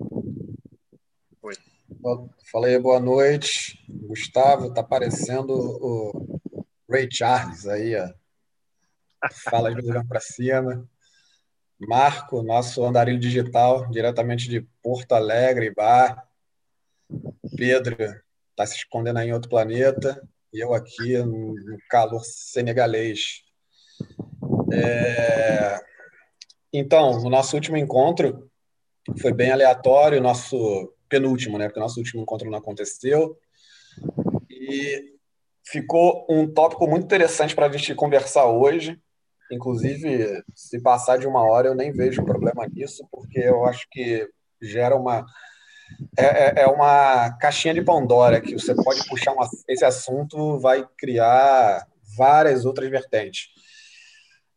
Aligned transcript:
Oi. 0.00 1.54
Fala 2.50 2.66
aí, 2.66 2.78
boa 2.78 2.98
noite. 2.98 3.78
Gustavo, 3.88 4.74
tá 4.74 4.82
parecendo 4.82 5.52
o 5.52 6.40
Ray 6.90 7.08
Charles 7.10 7.66
aí, 7.66 7.94
ó. 7.96 8.12
Fala 9.48 9.72
de 9.72 9.88
olhando 9.88 10.08
para 10.08 10.20
cima. 10.20 10.88
Marco, 11.78 12.42
nosso 12.42 12.84
andarilho 12.84 13.20
digital, 13.20 13.88
diretamente 13.88 14.48
de 14.48 14.62
Porto 14.82 15.12
Alegre, 15.12 15.72
Bar. 15.72 16.28
Pedro 17.56 17.96
está 18.50 18.66
se 18.66 18.76
escondendo 18.76 19.20
aí 19.20 19.28
em 19.28 19.32
outro 19.32 19.48
planeta. 19.48 20.20
E 20.52 20.58
eu 20.58 20.74
aqui 20.74 21.18
no 21.18 21.78
calor 21.88 22.24
senegalês. 22.24 23.44
É... 24.72 25.80
Então, 26.72 27.20
no 27.22 27.30
nosso 27.30 27.54
último 27.54 27.76
encontro, 27.76 28.50
foi 29.20 29.32
bem 29.32 29.50
aleatório, 29.50 30.20
nosso 30.20 30.92
penúltimo, 31.08 31.58
né? 31.58 31.66
Porque 31.66 31.78
o 31.78 31.82
nosso 31.82 31.98
último 31.98 32.22
encontro 32.22 32.50
não 32.50 32.58
aconteceu. 32.58 33.38
E 34.50 35.14
ficou 35.66 36.26
um 36.28 36.46
tópico 36.52 36.86
muito 36.86 37.04
interessante 37.04 37.54
para 37.54 37.66
a 37.66 37.72
gente 37.72 37.94
conversar 37.94 38.46
hoje. 38.46 38.98
Inclusive, 39.50 40.42
se 40.54 40.80
passar 40.80 41.18
de 41.18 41.26
uma 41.26 41.42
hora, 41.42 41.68
eu 41.68 41.74
nem 41.74 41.92
vejo 41.92 42.24
problema 42.24 42.66
nisso, 42.66 43.06
porque 43.10 43.38
eu 43.38 43.64
acho 43.64 43.86
que 43.90 44.28
gera 44.60 44.96
uma. 44.96 45.24
É, 46.18 46.24
é, 46.24 46.62
é 46.62 46.66
uma 46.66 47.30
caixinha 47.38 47.74
de 47.74 47.82
Pandora 47.82 48.40
que 48.40 48.54
você 48.54 48.74
pode 48.74 49.06
puxar 49.06 49.32
uma, 49.32 49.48
esse 49.68 49.84
assunto, 49.84 50.58
vai 50.58 50.86
criar 50.96 51.86
várias 52.16 52.64
outras 52.64 52.88
vertentes. 52.90 53.48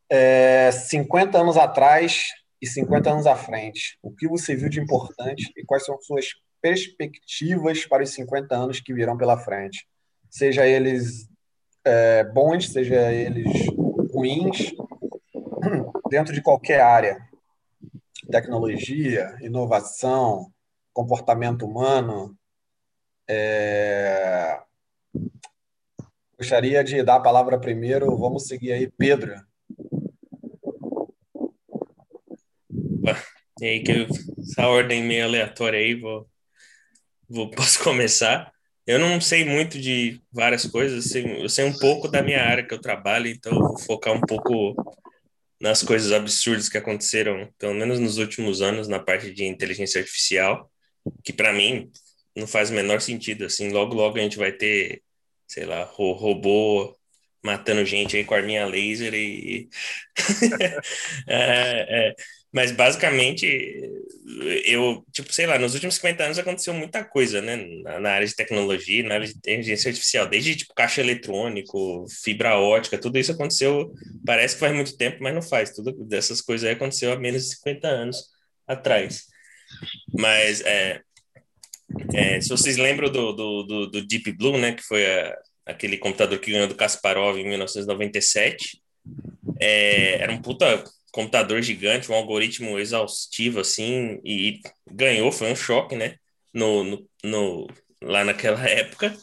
É, 0.10 0.72
50 0.72 1.38
anos 1.38 1.58
atrás 1.58 2.28
e 2.62 2.68
50 2.68 3.12
anos 3.12 3.28
à 3.28 3.36
frente, 3.36 3.98
o 4.02 4.12
que 4.12 4.28
você 4.28 4.56
viu 4.56 4.70
de 4.70 4.80
importante 4.80 5.52
e 5.56 5.64
quais 5.64 5.86
são 5.86 6.00
suas 6.02 6.26
perspectivas 6.62 7.86
para 7.86 8.04
os 8.04 8.10
50 8.12 8.56
anos 8.56 8.80
que 8.80 8.94
virão 8.94 9.18
pela 9.18 9.38
frente? 9.38 9.88
Seja 10.30 10.66
eles 10.66 11.30
é, 11.86 12.24
bons, 12.24 12.72
seja 12.72 13.12
eles 13.12 13.48
ruins, 14.12 14.74
dentro 16.10 16.34
de 16.34 16.42
qualquer 16.42 16.82
área. 16.82 17.26
Tecnologia, 18.30 19.38
inovação, 19.42 20.52
comportamento 20.94 21.66
humano. 21.66 22.36
É... 23.28 24.60
Gostaria 26.38 26.84
de 26.84 27.02
dar 27.04 27.16
a 27.16 27.22
palavra 27.22 27.60
primeiro, 27.60 28.18
vamos 28.18 28.48
seguir 28.48 28.72
aí, 28.72 28.90
Pedro. 28.90 29.36
E 33.60 33.66
aí, 33.66 33.84
que 33.84 34.08
essa 34.40 34.68
ordem 34.68 35.04
meio 35.04 35.26
aleatória 35.26 35.80
aí, 35.80 35.96
vou, 35.96 36.28
vou 37.30 37.50
posso 37.52 37.84
começar. 37.84 38.52
Eu 38.86 39.00
não 39.00 39.20
sei 39.20 39.44
muito 39.44 39.80
de 39.80 40.22
várias 40.32 40.66
coisas, 40.66 41.06
eu 41.06 41.12
sei, 41.12 41.44
eu 41.44 41.50
sei 41.50 41.66
um 41.66 41.78
pouco 41.78 42.08
da 42.08 42.22
minha 42.24 42.42
área 42.42 42.66
que 42.66 42.74
eu 42.74 42.80
trabalho, 42.80 43.28
então 43.28 43.52
eu 43.52 43.60
vou 43.60 43.80
focar 43.80 44.14
um 44.14 44.22
pouco 44.22 44.76
nas 45.60 45.84
coisas 45.84 46.12
absurdas 46.12 46.70
que 46.70 46.78
aconteceram, 46.78 47.52
pelo 47.58 47.74
menos 47.74 48.00
nos 48.00 48.18
últimos 48.18 48.62
anos, 48.62 48.88
na 48.88 49.00
parte 49.00 49.34
de 49.34 49.44
inteligência 49.46 50.00
artificial, 50.00 50.72
que 51.24 51.34
para 51.34 51.52
mim 51.52 51.92
não 52.36 52.48
faz 52.48 52.70
o 52.70 52.74
menor 52.74 53.02
sentido. 53.02 53.46
Assim, 53.46 53.70
logo, 53.72 53.94
logo 53.94 54.18
a 54.18 54.22
gente 54.22 54.38
vai 54.38 54.52
ter, 54.52 55.02
sei 55.48 55.66
lá, 55.66 55.84
robô 55.84 56.96
matando 57.44 57.86
gente 57.86 58.18
aí 58.18 58.24
com 58.24 58.36
arminha 58.36 58.66
laser 58.66 59.14
e. 59.14 59.70
é, 61.28 62.10
é, 62.10 62.16
mas 62.58 62.72
basicamente, 62.72 63.46
eu, 64.66 65.06
tipo, 65.12 65.32
sei 65.32 65.46
lá, 65.46 65.60
nos 65.60 65.76
últimos 65.76 65.94
50 65.94 66.24
anos 66.24 66.40
aconteceu 66.40 66.74
muita 66.74 67.06
coisa, 67.06 67.40
né? 67.40 67.56
Na, 67.84 68.00
na, 68.00 68.10
área 68.14 68.26
de 68.26 68.36
tecnologia, 68.36 69.04
na 69.04 69.14
área 69.14 69.28
de 69.28 69.38
inteligência 69.38 69.90
artificial, 69.90 70.28
desde 70.28 70.56
tipo 70.56 70.74
caixa 70.74 71.00
eletrônico, 71.00 72.08
fibra 72.10 72.58
ótica, 72.58 72.98
tudo 72.98 73.20
isso 73.20 73.32
aconteceu, 73.32 73.94
parece 74.26 74.56
que 74.56 74.62
faz 74.62 74.74
muito 74.74 74.98
tempo, 74.98 75.18
mas 75.22 75.36
não 75.36 75.42
faz. 75.44 75.70
Tudo 75.70 75.92
dessas 76.04 76.42
coisas 76.42 76.68
aí 76.68 76.74
aconteceu 76.74 77.14
há 77.14 77.16
menos 77.16 77.44
de 77.44 77.56
50 77.58 77.88
anos 77.88 78.24
atrás. 78.68 79.28
Mas 80.18 80.62
é, 80.62 81.00
é, 82.12 82.42
se 82.42 82.50
vocês 82.50 82.78
lembram 82.78 83.12
do, 83.12 83.34
do, 83.34 83.64
do, 83.64 83.88
do, 83.92 84.08
Deep 84.08 84.32
Blue, 84.32 84.58
né, 84.58 84.72
que 84.72 84.82
foi 84.82 85.06
a, 85.06 85.38
aquele 85.64 85.96
computador 85.96 86.40
que 86.40 86.52
ganhou 86.52 86.68
do 86.68 86.74
Kasparov 86.74 87.38
em 87.38 87.48
1997, 87.48 88.82
é, 89.60 90.24
era 90.24 90.32
um 90.32 90.42
puta 90.42 90.84
computador 91.18 91.64
gigante, 91.64 92.12
um 92.12 92.16
algoritmo 92.16 92.78
exaustivo, 92.78 93.60
assim, 93.60 94.20
e 94.24 94.62
ganhou, 94.88 95.32
foi 95.32 95.52
um 95.52 95.56
choque, 95.56 95.96
né? 95.96 96.16
No, 96.54 96.84
no, 96.84 97.10
no, 97.24 97.68
lá 98.04 98.24
naquela 98.24 98.62
época. 98.70 99.18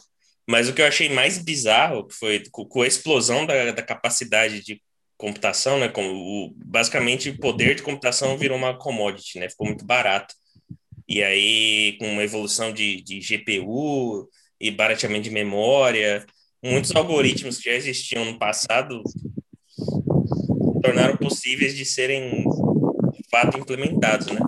Mas 0.45 0.67
o 0.67 0.73
que 0.73 0.81
eu 0.81 0.85
achei 0.85 1.07
mais 1.07 1.37
bizarro 1.37 2.05
foi 2.11 2.43
com 2.51 2.81
a 2.81 2.87
explosão 2.87 3.45
da, 3.45 3.71
da 3.71 3.81
capacidade 3.81 4.61
de 4.61 4.81
computação, 5.17 5.79
né? 5.79 5.87
Como 5.87 6.09
o, 6.11 6.53
basicamente 6.57 7.29
o 7.29 7.39
poder 7.39 7.75
de 7.75 7.81
computação 7.81 8.37
virou 8.37 8.57
uma 8.57 8.77
commodity, 8.77 9.39
né? 9.39 9.47
Ficou 9.49 9.65
muito 9.65 9.85
barato. 9.85 10.35
E 11.07 11.23
aí, 11.23 11.95
com 11.97 12.09
uma 12.11 12.23
evolução 12.23 12.73
de, 12.73 13.01
de 13.03 13.21
GPU 13.21 14.29
e 14.59 14.69
barateamento 14.69 15.23
de 15.23 15.31
memória, 15.31 16.25
muitos 16.61 16.93
algoritmos 16.93 17.57
que 17.57 17.69
já 17.69 17.75
existiam 17.75 18.25
no 18.25 18.37
passado 18.37 19.01
tornaram 20.85 21.17
possíveis 21.17 21.75
de 21.75 21.85
serem 21.85 22.43
de 23.13 23.23
fato 23.29 23.57
implementados, 23.57 24.27
né? 24.27 24.39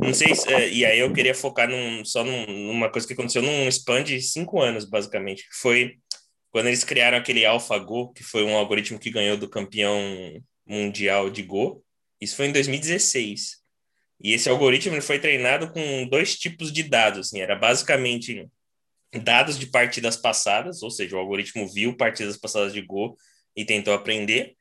Não 0.00 0.14
sei 0.14 0.34
se, 0.34 0.52
é, 0.52 0.68
e 0.68 0.84
aí 0.84 0.98
eu 0.98 1.12
queria 1.12 1.34
focar 1.34 1.68
num, 1.68 2.04
só 2.04 2.24
num, 2.24 2.46
numa 2.46 2.90
coisa 2.90 3.06
que 3.06 3.12
aconteceu 3.12 3.42
num 3.42 3.68
span 3.68 4.02
de 4.02 4.20
cinco 4.20 4.60
anos, 4.60 4.84
basicamente. 4.84 5.46
Foi 5.52 5.96
quando 6.50 6.68
eles 6.68 6.84
criaram 6.84 7.18
aquele 7.18 7.44
AlphaGo, 7.44 8.12
que 8.12 8.22
foi 8.22 8.44
um 8.44 8.56
algoritmo 8.56 8.98
que 8.98 9.10
ganhou 9.10 9.36
do 9.36 9.48
campeão 9.48 10.00
mundial 10.66 11.28
de 11.30 11.42
Go. 11.42 11.84
Isso 12.20 12.36
foi 12.36 12.46
em 12.46 12.52
2016. 12.52 13.58
E 14.22 14.32
esse 14.32 14.48
algoritmo 14.48 15.00
foi 15.02 15.18
treinado 15.18 15.72
com 15.72 16.08
dois 16.08 16.36
tipos 16.38 16.72
de 16.72 16.82
dados. 16.82 17.28
Assim, 17.28 17.40
era 17.40 17.54
basicamente 17.54 18.48
dados 19.22 19.58
de 19.58 19.66
partidas 19.66 20.16
passadas, 20.16 20.82
ou 20.82 20.90
seja, 20.90 21.16
o 21.16 21.18
algoritmo 21.18 21.68
viu 21.68 21.96
partidas 21.96 22.36
passadas 22.36 22.72
de 22.72 22.82
Go 22.82 23.16
e 23.56 23.64
tentou 23.64 23.94
aprender, 23.94 24.54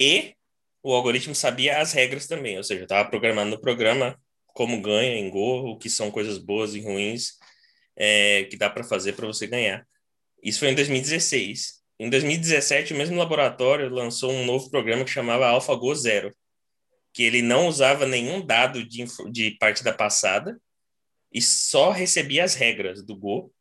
e 0.00 0.34
o 0.82 0.94
algoritmo 0.94 1.34
sabia 1.34 1.80
as 1.80 1.92
regras 1.92 2.26
também, 2.26 2.56
ou 2.56 2.64
seja, 2.64 2.82
estava 2.82 3.08
programando 3.08 3.52
no 3.52 3.60
programa 3.60 4.18
como 4.48 4.80
ganha 4.82 5.16
em 5.16 5.30
Go, 5.30 5.70
o 5.70 5.78
que 5.78 5.88
são 5.88 6.10
coisas 6.10 6.38
boas 6.38 6.74
e 6.74 6.80
ruins 6.80 7.38
é, 7.96 8.44
que 8.44 8.56
dá 8.56 8.68
para 8.68 8.84
fazer 8.84 9.12
para 9.12 9.26
você 9.26 9.46
ganhar. 9.46 9.86
Isso 10.42 10.58
foi 10.58 10.70
em 10.70 10.74
2016. 10.74 11.82
Em 11.98 12.10
2017, 12.10 12.92
o 12.92 12.96
mesmo 12.96 13.16
laboratório 13.16 13.88
lançou 13.88 14.32
um 14.32 14.44
novo 14.44 14.70
programa 14.70 15.04
que 15.04 15.10
chamava 15.10 15.46
AlphaGo 15.46 15.94
Zero, 15.94 16.34
que 17.12 17.22
ele 17.22 17.42
não 17.42 17.68
usava 17.68 18.06
nenhum 18.06 18.44
dado 18.44 18.84
de, 18.84 19.04
de 19.30 19.52
partida 19.52 19.92
passada 19.92 20.60
e 21.32 21.40
só 21.40 21.90
recebia 21.90 22.44
as 22.44 22.54
regras 22.54 23.02
do 23.02 23.16
Go 23.16 23.52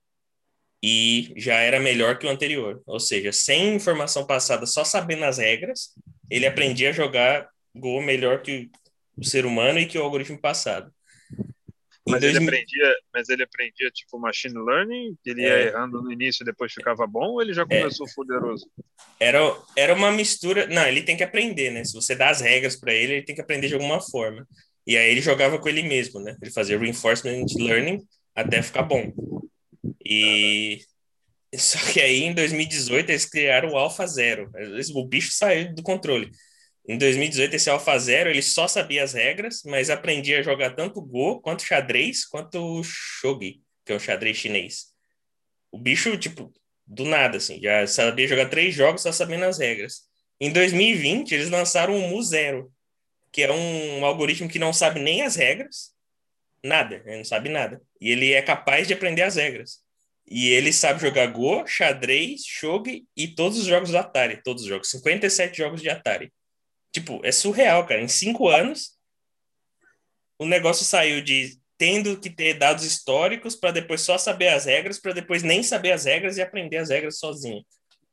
e 0.84 1.34
já 1.38 1.60
era 1.60 1.80
melhor 1.80 2.18
que 2.18 2.26
o 2.26 2.30
anterior. 2.30 2.82
Ou 2.88 3.00
seja, 3.00 3.32
sem 3.32 3.76
informação 3.76 4.26
passada, 4.26 4.66
só 4.66 4.84
sabendo 4.84 5.26
as 5.26 5.38
regras, 5.38 5.94
ele 6.32 6.48
aprendia 6.48 6.90
a 6.90 6.94
jogar 6.94 7.50
Go 7.76 8.02
melhor 8.02 8.42
que 8.42 8.70
o 9.18 9.24
ser 9.24 9.46
humano 9.46 9.80
e 9.80 9.86
que 9.86 9.98
o 9.98 10.04
algoritmo 10.04 10.38
passado. 10.38 10.92
Mas 12.08 12.24
ele, 12.24 12.40
aprendia, 12.40 12.96
mas 13.14 13.30
ele 13.30 13.44
aprendia 13.44 13.90
tipo 13.92 14.20
machine 14.20 14.58
learning, 14.58 15.16
ele 15.26 15.44
ia 15.44 15.54
é. 15.54 15.68
errando 15.68 16.02
no 16.02 16.12
início 16.12 16.44
e 16.44 16.46
depois 16.46 16.74
ficava 16.74 17.06
bom, 17.06 17.34
ou 17.34 17.42
ele 17.42 17.54
já 17.54 17.62
é. 17.70 17.80
começou 17.80 18.08
é. 18.08 18.14
poderoso? 18.14 18.70
Era, 19.20 19.40
era 19.78 19.94
uma 19.94 20.12
mistura. 20.12 20.66
Não, 20.68 20.86
ele 20.86 21.04
tem 21.04 21.16
que 21.16 21.24
aprender, 21.24 21.70
né? 21.70 21.84
Se 21.86 21.94
você 21.94 22.16
dá 22.16 22.30
as 22.30 22.42
regras 22.42 22.76
para 22.76 22.94
ele, 22.94 23.14
ele 23.14 23.26
tem 23.26 23.36
que 23.36 23.42
aprender 23.42 23.68
de 23.68 23.76
alguma 23.76 24.02
forma. 24.02 24.46
E 24.86 24.98
aí 24.98 25.12
ele 25.12 25.22
jogava 25.22 25.60
com 25.60 25.70
ele 25.70 25.84
mesmo, 25.84 26.20
né? 26.20 26.36
Ele 26.42 26.52
fazia 26.52 26.78
reinforcement 26.78 27.46
learning 27.58 28.04
até 28.36 28.62
ficar 28.62 28.84
bom. 28.84 29.14
E 30.04 30.80
só 31.58 31.80
que 31.92 32.00
aí 32.00 32.24
em 32.24 32.34
2018 32.34 33.10
eles 33.10 33.26
criaram 33.26 33.72
o 33.72 33.78
Alpha 33.78 34.06
Zero. 34.08 34.50
O 34.96 35.06
bicho 35.06 35.32
saiu 35.32 35.74
do 35.74 35.84
controle. 35.84 36.32
Em 36.88 36.98
2018 36.98 37.56
esse 37.56 37.70
Alpha 37.70 37.98
Zero 38.00 38.30
ele 38.30 38.42
só 38.42 38.68
sabia 38.68 39.04
as 39.04 39.14
regras, 39.14 39.62
mas 39.66 39.90
aprendia 39.90 40.40
a 40.40 40.44
jogar 40.44 40.72
tanto 40.72 41.02
Go 41.02 41.42
quanto 41.42 41.64
xadrez 41.64 42.26
quanto 42.26 42.82
Shogi, 42.84 43.62
que 43.86 43.92
é 43.92 43.96
o 43.96 44.00
xadrez 44.00 44.38
chinês. 44.38 44.88
O 45.72 45.78
bicho 45.78 46.18
tipo 46.18 46.52
do 46.88 47.06
nada 47.06 47.38
assim, 47.38 47.60
já 47.62 47.86
sabia 47.88 48.28
jogar 48.28 48.50
três 48.50 48.74
jogos 48.74 49.02
só 49.02 49.12
sabendo 49.12 49.46
as 49.46 49.60
regras. 49.60 50.10
Em 50.40 50.52
2020 50.52 51.34
eles 51.34 51.50
lançaram 51.50 51.96
o 51.96 52.10
Mu 52.10 52.22
Zero, 52.24 52.72
que 53.32 53.44
é 53.44 53.52
um 53.52 54.04
algoritmo 54.04 54.50
que 54.50 54.60
não 54.60 54.74
sabe 54.74 55.00
nem 55.00 55.22
as 55.22 55.36
regras, 55.36 55.92
nada, 56.64 57.02
ele 57.06 57.18
não 57.18 57.24
sabe 57.24 57.50
nada. 57.50 57.82
E 58.00 58.10
ele 58.12 58.34
é 58.34 58.42
capaz 58.42 58.88
de 58.88 58.94
aprender 58.94 59.22
as 59.22 59.36
regras. 59.36 59.80
E 60.34 60.48
ele 60.48 60.72
sabe 60.72 61.02
jogar 61.02 61.28
Go, 61.28 61.68
xadrez, 61.68 62.46
shogi 62.46 63.06
e 63.18 63.28
todos 63.28 63.58
os 63.58 63.66
jogos 63.66 63.90
do 63.90 63.98
Atari. 63.98 64.42
Todos 64.42 64.64
os 64.64 64.70
jogos. 64.70 64.90
57 64.90 65.58
jogos 65.58 65.82
de 65.82 65.90
Atari. 65.90 66.32
Tipo, 66.94 67.20
é 67.22 67.34
surreal, 67.34 67.86
cara. 67.86 68.02
Em 68.02 68.08
cinco 68.08 68.48
anos, 68.48 68.98
o 70.40 70.46
negócio 70.46 70.86
saiu 70.86 71.22
de 71.22 71.60
tendo 71.78 72.18
que 72.18 72.30
ter 72.30 72.54
dados 72.54 72.86
históricos 72.86 73.58
para 73.58 73.72
depois 73.72 74.00
só 74.00 74.18
saber 74.18 74.48
as 74.48 74.64
regras, 74.64 75.02
para 75.02 75.12
depois 75.12 75.44
nem 75.44 75.62
saber 75.64 75.92
as 75.92 76.06
regras 76.06 76.38
e 76.38 76.42
aprender 76.42 76.78
as 76.78 76.90
regras 76.90 77.20
sozinho. 77.20 77.62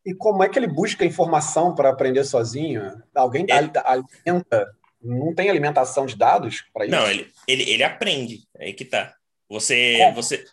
E 0.05 0.13
como 0.13 0.43
é 0.43 0.49
que 0.49 0.59
ele 0.59 0.67
busca 0.67 1.05
informação 1.05 1.73
para 1.73 1.91
aprender 1.91 2.25
sozinho? 2.25 3.01
Alguém 3.15 3.47
é. 3.49 3.53
alimenta? 3.53 4.67
Não 5.01 5.33
tem 5.33 5.49
alimentação 5.49 6.05
de 6.05 6.17
dados 6.17 6.65
para 6.75 6.85
isso? 6.85 6.97
Não, 6.97 7.09
ele, 7.09 7.31
ele, 7.47 7.71
ele 7.71 7.85
aprende. 7.85 8.41
É 8.57 8.65
aí 8.65 8.73
que 8.73 8.85
tá. 8.85 9.15
Você, 9.49 9.99
é. 10.01 10.13
você, 10.13 10.45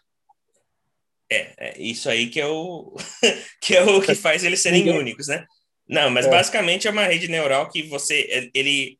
é, 1.31 1.53
é, 1.57 1.81
isso 1.81 2.09
aí 2.09 2.27
que 2.29 2.39
é 2.39 2.47
o 2.47 2.95
que 3.61 3.75
é 3.75 3.83
o 3.83 4.01
que 4.01 4.15
faz 4.15 4.43
eles 4.43 4.61
serem 4.61 4.89
únicos, 4.89 5.27
né? 5.27 5.45
Não, 5.87 6.09
mas 6.09 6.25
é. 6.25 6.29
basicamente 6.29 6.87
é 6.87 6.91
uma 6.91 7.05
rede 7.05 7.27
neural 7.27 7.69
que 7.69 7.83
você 7.83 8.49
ele 8.53 8.99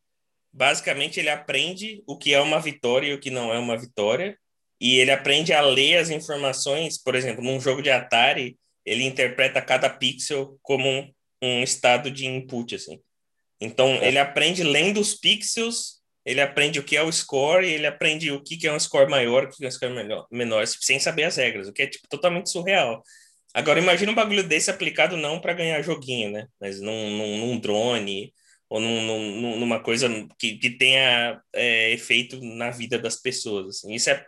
basicamente 0.52 1.20
ele 1.20 1.30
aprende 1.30 2.04
o 2.08 2.18
que 2.18 2.34
é 2.34 2.40
uma 2.40 2.60
vitória 2.60 3.08
e 3.08 3.14
o 3.14 3.20
que 3.20 3.30
não 3.30 3.54
é 3.54 3.60
uma 3.60 3.78
vitória 3.78 4.38
e 4.80 5.00
ele 5.00 5.12
aprende 5.12 5.54
a 5.54 5.62
ler 5.62 5.98
as 5.98 6.10
informações, 6.10 6.98
por 6.98 7.16
exemplo, 7.16 7.44
num 7.44 7.60
jogo 7.60 7.82
de 7.82 7.90
Atari, 7.90 8.58
ele 8.86 9.04
interpreta 9.04 9.62
cada 9.62 9.90
pixel 9.90 10.58
como 10.62 10.88
um, 10.88 11.12
um 11.42 11.64
estado 11.64 12.12
de 12.12 12.26
input 12.26 12.76
assim. 12.76 13.00
Então, 13.60 13.88
é. 13.88 14.08
ele 14.08 14.20
aprende 14.20 14.64
lendo 14.64 15.00
os 15.00 15.16
pixels 15.16 16.02
ele 16.26 16.42
aprende 16.42 16.80
o 16.80 16.84
que 16.84 16.98
é 16.98 17.04
o 17.04 17.12
score 17.12 17.66
e 17.66 17.74
ele 17.74 17.86
aprende 17.86 18.32
o 18.32 18.42
que 18.42 18.66
é 18.68 18.74
um 18.74 18.80
score 18.80 19.10
maior, 19.10 19.44
o 19.44 19.50
que 19.50 19.64
é 19.64 19.68
um 19.68 19.72
score 19.72 19.94
menor, 19.94 20.28
menor 20.32 20.66
sem 20.66 21.00
saber 21.00 21.24
as 21.24 21.38
regras, 21.38 21.68
o 21.68 21.74
que 21.74 21.84
é 21.84 21.88
tipo, 21.88 22.08
totalmente 22.10 22.50
surreal. 22.50 23.04
Agora, 23.54 23.80
imagina 23.80 24.12
um 24.12 24.16
bagulho 24.16 24.44
desse 24.44 24.72
aplicado 24.72 25.16
não 25.16 25.40
para 25.40 25.54
ganhar 25.54 25.82
joguinho, 25.84 26.32
né? 26.32 26.48
Mas 26.60 26.82
num, 26.82 27.12
num, 27.12 27.38
num 27.38 27.60
drone 27.60 28.34
ou 28.68 28.82
num, 28.82 29.02
num, 29.02 29.60
numa 29.60 29.80
coisa 29.80 30.10
que, 30.38 30.58
que 30.58 30.72
tenha 30.72 31.40
é, 31.54 31.92
efeito 31.92 32.42
na 32.44 32.72
vida 32.72 32.98
das 32.98 33.16
pessoas. 33.16 33.68
Assim. 33.68 33.94
Isso 33.94 34.10
é, 34.10 34.26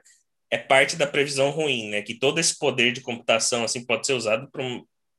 é 0.51 0.57
parte 0.57 0.95
da 0.95 1.07
previsão 1.07 1.49
ruim, 1.49 1.89
né? 1.89 2.01
Que 2.03 2.13
todo 2.15 2.39
esse 2.39 2.57
poder 2.57 2.93
de 2.93 3.01
computação 3.01 3.63
assim 3.63 3.83
pode 3.85 4.05
ser 4.05 4.13
usado 4.13 4.49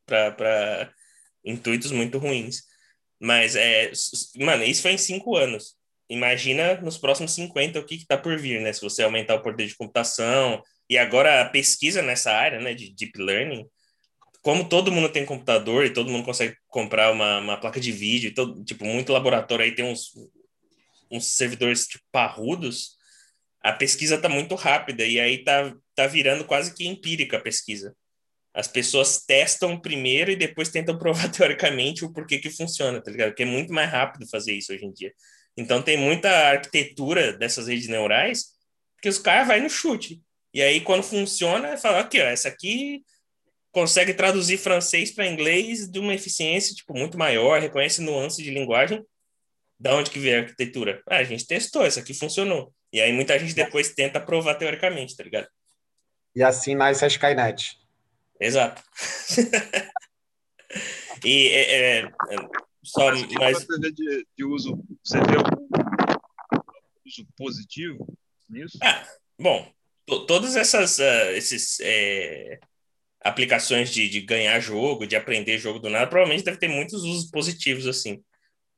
para 0.06 0.92
intuitos 1.44 1.90
muito 1.90 2.18
ruins. 2.18 2.62
Mas, 3.20 3.56
é, 3.56 3.90
mano, 4.36 4.62
isso 4.64 4.82
foi 4.82 4.92
em 4.92 4.98
cinco 4.98 5.36
anos 5.36 5.77
imagina 6.08 6.80
nos 6.80 6.98
próximos 6.98 7.32
50 7.34 7.78
o 7.78 7.84
que 7.84 7.96
está 7.96 8.16
por 8.16 8.38
vir, 8.38 8.60
né? 8.60 8.72
Se 8.72 8.80
você 8.80 9.02
aumentar 9.02 9.34
o 9.34 9.42
poder 9.42 9.66
de 9.66 9.76
computação 9.76 10.62
e 10.88 10.96
agora 10.96 11.42
a 11.42 11.48
pesquisa 11.48 12.02
nessa 12.02 12.32
área, 12.32 12.60
né, 12.60 12.74
de 12.74 12.90
deep 12.94 13.20
learning, 13.20 13.66
como 14.40 14.68
todo 14.68 14.92
mundo 14.92 15.10
tem 15.10 15.26
computador 15.26 15.84
e 15.84 15.92
todo 15.92 16.10
mundo 16.10 16.24
consegue 16.24 16.56
comprar 16.68 17.12
uma, 17.12 17.38
uma 17.38 17.60
placa 17.60 17.80
de 17.80 17.92
vídeo, 17.92 18.32
todo, 18.34 18.64
tipo, 18.64 18.84
muito 18.84 19.12
laboratório 19.12 19.64
aí 19.64 19.74
tem 19.74 19.84
uns, 19.84 20.12
uns 21.10 21.26
servidores 21.36 21.86
tipo, 21.86 22.04
parrudos, 22.10 22.96
a 23.60 23.72
pesquisa 23.72 24.14
está 24.14 24.28
muito 24.28 24.54
rápida 24.54 25.04
e 25.04 25.18
aí 25.20 25.44
tá, 25.44 25.74
tá 25.94 26.06
virando 26.06 26.44
quase 26.44 26.74
que 26.74 26.86
empírica 26.86 27.36
a 27.36 27.40
pesquisa. 27.40 27.94
As 28.54 28.66
pessoas 28.66 29.24
testam 29.24 29.78
primeiro 29.78 30.30
e 30.30 30.36
depois 30.36 30.70
tentam 30.70 30.96
provar 30.98 31.30
teoricamente 31.30 32.04
o 32.04 32.12
porquê 32.12 32.38
que 32.38 32.50
funciona, 32.50 33.00
tá 33.00 33.10
ligado? 33.10 33.30
Porque 33.30 33.42
é 33.42 33.46
muito 33.46 33.72
mais 33.72 33.90
rápido 33.90 34.28
fazer 34.28 34.52
isso 34.54 34.72
hoje 34.72 34.84
em 34.84 34.92
dia. 34.92 35.12
Então 35.58 35.82
tem 35.82 35.96
muita 35.96 36.30
arquitetura 36.30 37.32
dessas 37.32 37.66
redes 37.66 37.88
neurais 37.88 38.54
que 39.02 39.08
os 39.08 39.18
caras 39.18 39.48
vai 39.48 39.60
no 39.60 39.68
chute. 39.68 40.22
E 40.54 40.62
aí 40.62 40.80
quando 40.80 41.02
funciona, 41.02 41.76
fala 41.76 41.98
aqui, 41.98 42.20
ó, 42.20 42.26
essa 42.26 42.48
aqui 42.48 43.02
consegue 43.72 44.14
traduzir 44.14 44.56
francês 44.56 45.10
para 45.10 45.26
inglês 45.26 45.90
de 45.90 45.98
uma 45.98 46.14
eficiência 46.14 46.76
tipo 46.76 46.96
muito 46.96 47.18
maior, 47.18 47.60
reconhece 47.60 48.00
nuances 48.00 48.44
de 48.44 48.52
linguagem. 48.52 49.04
Da 49.80 49.96
onde 49.96 50.10
que 50.10 50.20
veio 50.20 50.38
a 50.38 50.40
arquitetura? 50.42 51.02
Ah, 51.08 51.16
a 51.16 51.24
gente 51.24 51.44
testou, 51.44 51.84
essa 51.84 52.00
aqui 52.00 52.14
funcionou. 52.14 52.72
E 52.92 53.00
aí 53.00 53.12
muita 53.12 53.36
gente 53.36 53.52
depois 53.52 53.92
tenta 53.94 54.20
provar 54.20 54.54
teoricamente, 54.54 55.16
tá 55.16 55.24
ligado? 55.24 55.48
E 56.36 56.42
assim 56.42 56.76
nasce 56.76 57.04
a 57.04 57.08
Skynet. 57.08 57.76
Exato. 58.40 58.80
e 61.24 61.48
é, 61.48 61.98
é, 61.98 62.10
só 62.82 63.10
mais... 63.12 63.66
de, 63.66 64.26
de 64.36 64.44
uso, 64.44 64.82
você 65.02 65.18
vê 65.20 65.36
algum 65.36 65.66
uso 67.06 67.26
positivo 67.36 68.06
nisso? 68.48 68.78
Ah, 68.82 69.06
bom, 69.38 69.70
todas 70.26 70.56
essas 70.56 70.98
uh, 70.98 71.30
esses, 71.34 71.78
é, 71.80 72.58
aplicações 73.20 73.90
de, 73.90 74.08
de 74.08 74.20
ganhar 74.20 74.58
jogo, 74.60 75.06
de 75.06 75.16
aprender 75.16 75.58
jogo 75.58 75.78
do 75.78 75.90
nada, 75.90 76.06
provavelmente 76.06 76.44
deve 76.44 76.58
ter 76.58 76.68
muitos 76.68 77.02
usos 77.04 77.30
positivos, 77.30 77.86
assim. 77.86 78.22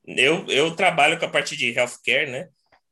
Eu, 0.06 0.46
eu 0.48 0.74
trabalho 0.74 1.18
com 1.18 1.26
a 1.26 1.30
parte 1.30 1.56
de 1.56 1.72
healthcare, 1.72 2.30
né? 2.30 2.48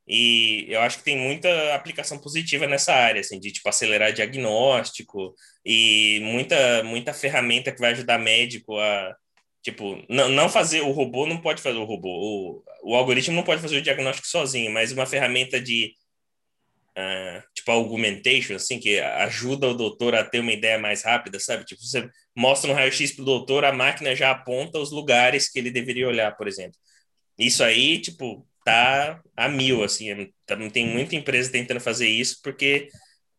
E 0.07 0.67
eu 0.69 0.81
acho 0.81 0.99
que 0.99 1.05
tem 1.05 1.19
muita 1.19 1.75
aplicação 1.75 2.19
positiva 2.19 2.67
nessa 2.67 2.95
área, 2.95 3.21
assim, 3.21 3.39
de 3.39 3.53
tipo 3.53 3.69
acelerar 3.69 4.13
diagnóstico 4.13 5.35
e 5.65 6.21
muita 6.23 6.83
muita 6.83 7.13
ferramenta 7.13 7.71
que 7.71 7.81
vai 7.81 7.93
ajudar 7.93 8.19
médico 8.19 8.79
a 8.79 9.15
Tipo, 9.63 10.03
não, 10.09 10.29
não 10.29 10.49
fazer, 10.49 10.81
o 10.83 10.93
robô 10.93 11.27
não 11.27 11.41
pode 11.41 11.61
fazer 11.61 11.79
o 11.79 11.85
robô, 11.85 12.63
o, 12.85 12.93
o 12.93 12.95
algoritmo 12.95 13.35
não 13.35 13.43
pode 13.43 13.61
fazer 13.61 13.79
o 13.79 13.83
diagnóstico 13.83 14.29
sozinho, 14.29 14.73
mas 14.73 14.93
uma 14.93 15.05
ferramenta 15.05 15.61
de, 15.61 15.93
uh, 16.97 17.43
tipo, 17.55 17.71
augmentation, 17.71 18.55
assim, 18.55 18.79
que 18.79 18.99
ajuda 19.01 19.69
o 19.69 19.75
doutor 19.75 20.15
a 20.15 20.25
ter 20.25 20.41
uma 20.41 20.53
ideia 20.53 20.79
mais 20.79 21.03
rápida, 21.03 21.41
sabe? 21.41 21.65
Tipo, 21.65 21.83
você 21.83 22.09
mostra 22.37 22.71
um 22.71 22.75
raio-x 22.75 23.17
pro 23.17 23.25
doutor, 23.25 23.65
a 23.65 23.73
máquina 23.73 24.15
já 24.15 24.31
aponta 24.31 24.79
os 24.79 24.93
lugares 24.93 25.51
que 25.51 25.59
ele 25.59 25.71
deveria 25.71 26.09
olhar, 26.09 26.37
por 26.37 26.47
exemplo. 26.49 26.79
Isso 27.39 27.63
aí, 27.65 28.01
tipo, 28.01 28.47
tá 28.65 29.21
a 29.37 29.49
mil, 29.49 29.83
assim, 29.83 30.31
tá, 30.47 30.57
tem 30.71 30.87
muita 30.87 31.17
empresa 31.17 31.51
tentando 31.51 31.81
fazer 31.81 32.09
isso 32.09 32.39
porque 32.43 32.89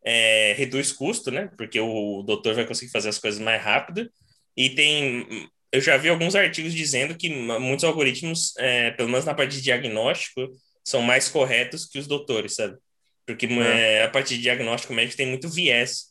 é, 0.04 0.54
reduz 0.57 0.92
custo, 0.92 1.31
né? 1.31 1.50
Porque 1.57 1.80
o 1.80 2.24
doutor 2.24 2.56
vai 2.56 2.66
conseguir 2.66 2.92
fazer 2.92 3.10
as 3.10 3.19
coisas 3.19 3.39
mais 3.39 3.62
rápido 3.62 4.10
e 4.56 4.69
tem 4.69 5.50
eu 5.71 5.81
já 5.81 5.98
vi 5.98 6.10
alguns 6.10 6.36
artigos 6.36 6.74
dizendo 6.74 7.16
que 7.16 7.30
muitos 7.30 7.83
algoritmos, 7.83 8.56
é, 8.57 8.92
pelo 8.92 9.10
menos 9.10 9.25
na 9.25 9.33
parte 9.33 9.56
de 9.56 9.62
diagnóstico, 9.62 10.50
são 10.83 11.01
mais 11.01 11.30
corretos 11.30 11.86
que 11.86 12.00
os 12.00 12.07
doutores, 12.07 12.56
sabe? 12.56 12.77
Porque 13.25 13.45
é. 13.45 13.98
É, 13.98 14.04
a 14.04 14.10
parte 14.10 14.36
de 14.36 14.42
diagnóstico 14.42 14.94
médico 14.94 15.18
tem 15.18 15.27
muito 15.27 15.48
viés, 15.48 16.07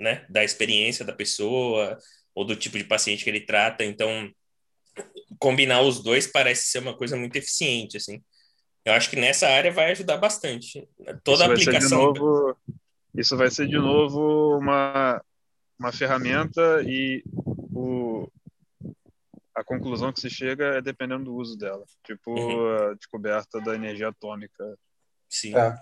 né? 0.00 0.24
Da 0.30 0.42
experiência 0.42 1.04
da 1.04 1.12
pessoa 1.12 1.98
ou 2.34 2.44
do 2.44 2.56
tipo 2.56 2.78
de 2.78 2.84
paciente 2.84 3.22
que 3.22 3.30
ele 3.30 3.40
trata. 3.40 3.84
Então, 3.84 4.30
combinar 5.38 5.82
os 5.82 6.02
dois 6.02 6.26
parece 6.26 6.68
ser 6.68 6.78
uma 6.78 6.96
coisa 6.96 7.16
muito 7.16 7.36
eficiente, 7.36 7.98
assim. 7.98 8.22
Eu 8.84 8.94
acho 8.94 9.10
que 9.10 9.16
nessa 9.16 9.48
área 9.48 9.70
vai 9.70 9.90
ajudar 9.90 10.16
bastante. 10.16 10.88
Toda 11.22 11.44
isso 11.44 11.50
a 11.50 11.54
aplicação. 11.54 11.98
Novo, 11.98 12.56
isso 13.14 13.36
vai 13.36 13.50
ser 13.50 13.66
de 13.66 13.76
novo 13.76 14.58
uma, 14.58 15.22
uma 15.78 15.92
ferramenta 15.92 16.82
e 16.86 17.22
o, 17.36 18.28
a 19.54 19.62
conclusão 19.62 20.12
que 20.12 20.20
se 20.20 20.28
chega 20.28 20.76
é 20.76 20.82
dependendo 20.82 21.24
do 21.24 21.34
uso 21.34 21.56
dela. 21.56 21.84
Tipo 22.04 22.32
uhum. 22.32 22.90
a 22.90 22.94
descoberta 22.94 23.60
da 23.60 23.74
energia 23.74 24.08
atômica. 24.08 24.76
Sim. 25.28 25.56
É. 25.56 25.74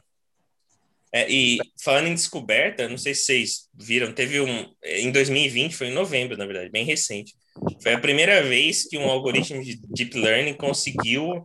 É, 1.14 1.30
e 1.30 1.58
falando 1.82 2.06
em 2.06 2.14
descoberta, 2.14 2.88
não 2.88 2.96
sei 2.96 3.14
se 3.14 3.24
vocês 3.24 3.68
viram, 3.74 4.14
teve 4.14 4.40
um. 4.40 4.72
Em 4.82 5.12
2020, 5.12 5.76
foi 5.76 5.88
em 5.88 5.92
novembro, 5.92 6.38
na 6.38 6.46
verdade, 6.46 6.70
bem 6.70 6.86
recente. 6.86 7.34
Foi 7.82 7.92
a 7.92 8.00
primeira 8.00 8.42
vez 8.42 8.84
que 8.88 8.96
um 8.96 9.10
algoritmo 9.10 9.62
de 9.62 9.78
deep 9.88 10.18
learning 10.18 10.54
conseguiu 10.54 11.44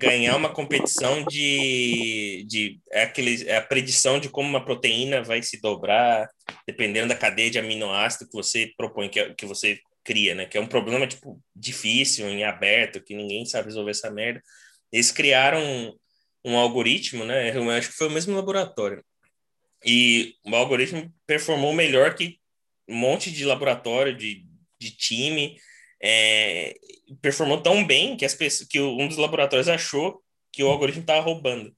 ganhar 0.00 0.36
uma 0.36 0.48
competição 0.48 1.24
de, 1.24 2.46
de 2.48 2.80
é 2.90 3.02
aquele, 3.02 3.46
é 3.48 3.56
a 3.56 3.62
predição 3.62 4.20
de 4.20 4.28
como 4.28 4.48
uma 4.48 4.64
proteína 4.64 5.22
vai 5.22 5.42
se 5.42 5.60
dobrar, 5.60 6.30
dependendo 6.64 7.08
da 7.08 7.16
cadeia 7.16 7.50
de 7.50 7.58
aminoácido 7.58 8.30
que 8.30 8.36
você 8.36 8.72
propõe, 8.76 9.08
que, 9.08 9.34
que 9.34 9.44
você 9.44 9.80
cria, 10.10 10.34
né? 10.34 10.44
Que 10.44 10.58
é 10.58 10.60
um 10.60 10.66
problema, 10.66 11.06
tipo, 11.06 11.40
difícil, 11.54 12.28
em 12.28 12.42
aberto, 12.42 13.00
que 13.00 13.14
ninguém 13.14 13.46
sabe 13.46 13.66
resolver 13.66 13.92
essa 13.92 14.10
merda. 14.10 14.42
Eles 14.90 15.12
criaram 15.12 15.62
um, 15.62 15.96
um 16.44 16.56
algoritmo, 16.56 17.24
né? 17.24 17.56
Eu 17.56 17.70
acho 17.70 17.90
que 17.90 17.94
foi 17.96 18.08
o 18.08 18.10
mesmo 18.10 18.34
laboratório. 18.34 19.04
E 19.86 20.34
o 20.44 20.56
algoritmo 20.56 21.14
performou 21.28 21.72
melhor 21.72 22.16
que 22.16 22.40
um 22.88 22.96
monte 22.96 23.30
de 23.30 23.44
laboratório, 23.44 24.16
de, 24.16 24.44
de 24.80 24.90
time. 24.90 25.56
É, 26.02 26.74
performou 27.22 27.62
tão 27.62 27.86
bem 27.86 28.16
que, 28.16 28.24
as 28.24 28.34
pessoas, 28.34 28.68
que 28.68 28.80
um 28.80 29.06
dos 29.06 29.16
laboratórios 29.16 29.68
achou 29.68 30.20
que 30.52 30.64
o 30.64 30.68
algoritmo 30.68 31.02
estava 31.02 31.20
roubando. 31.20 31.72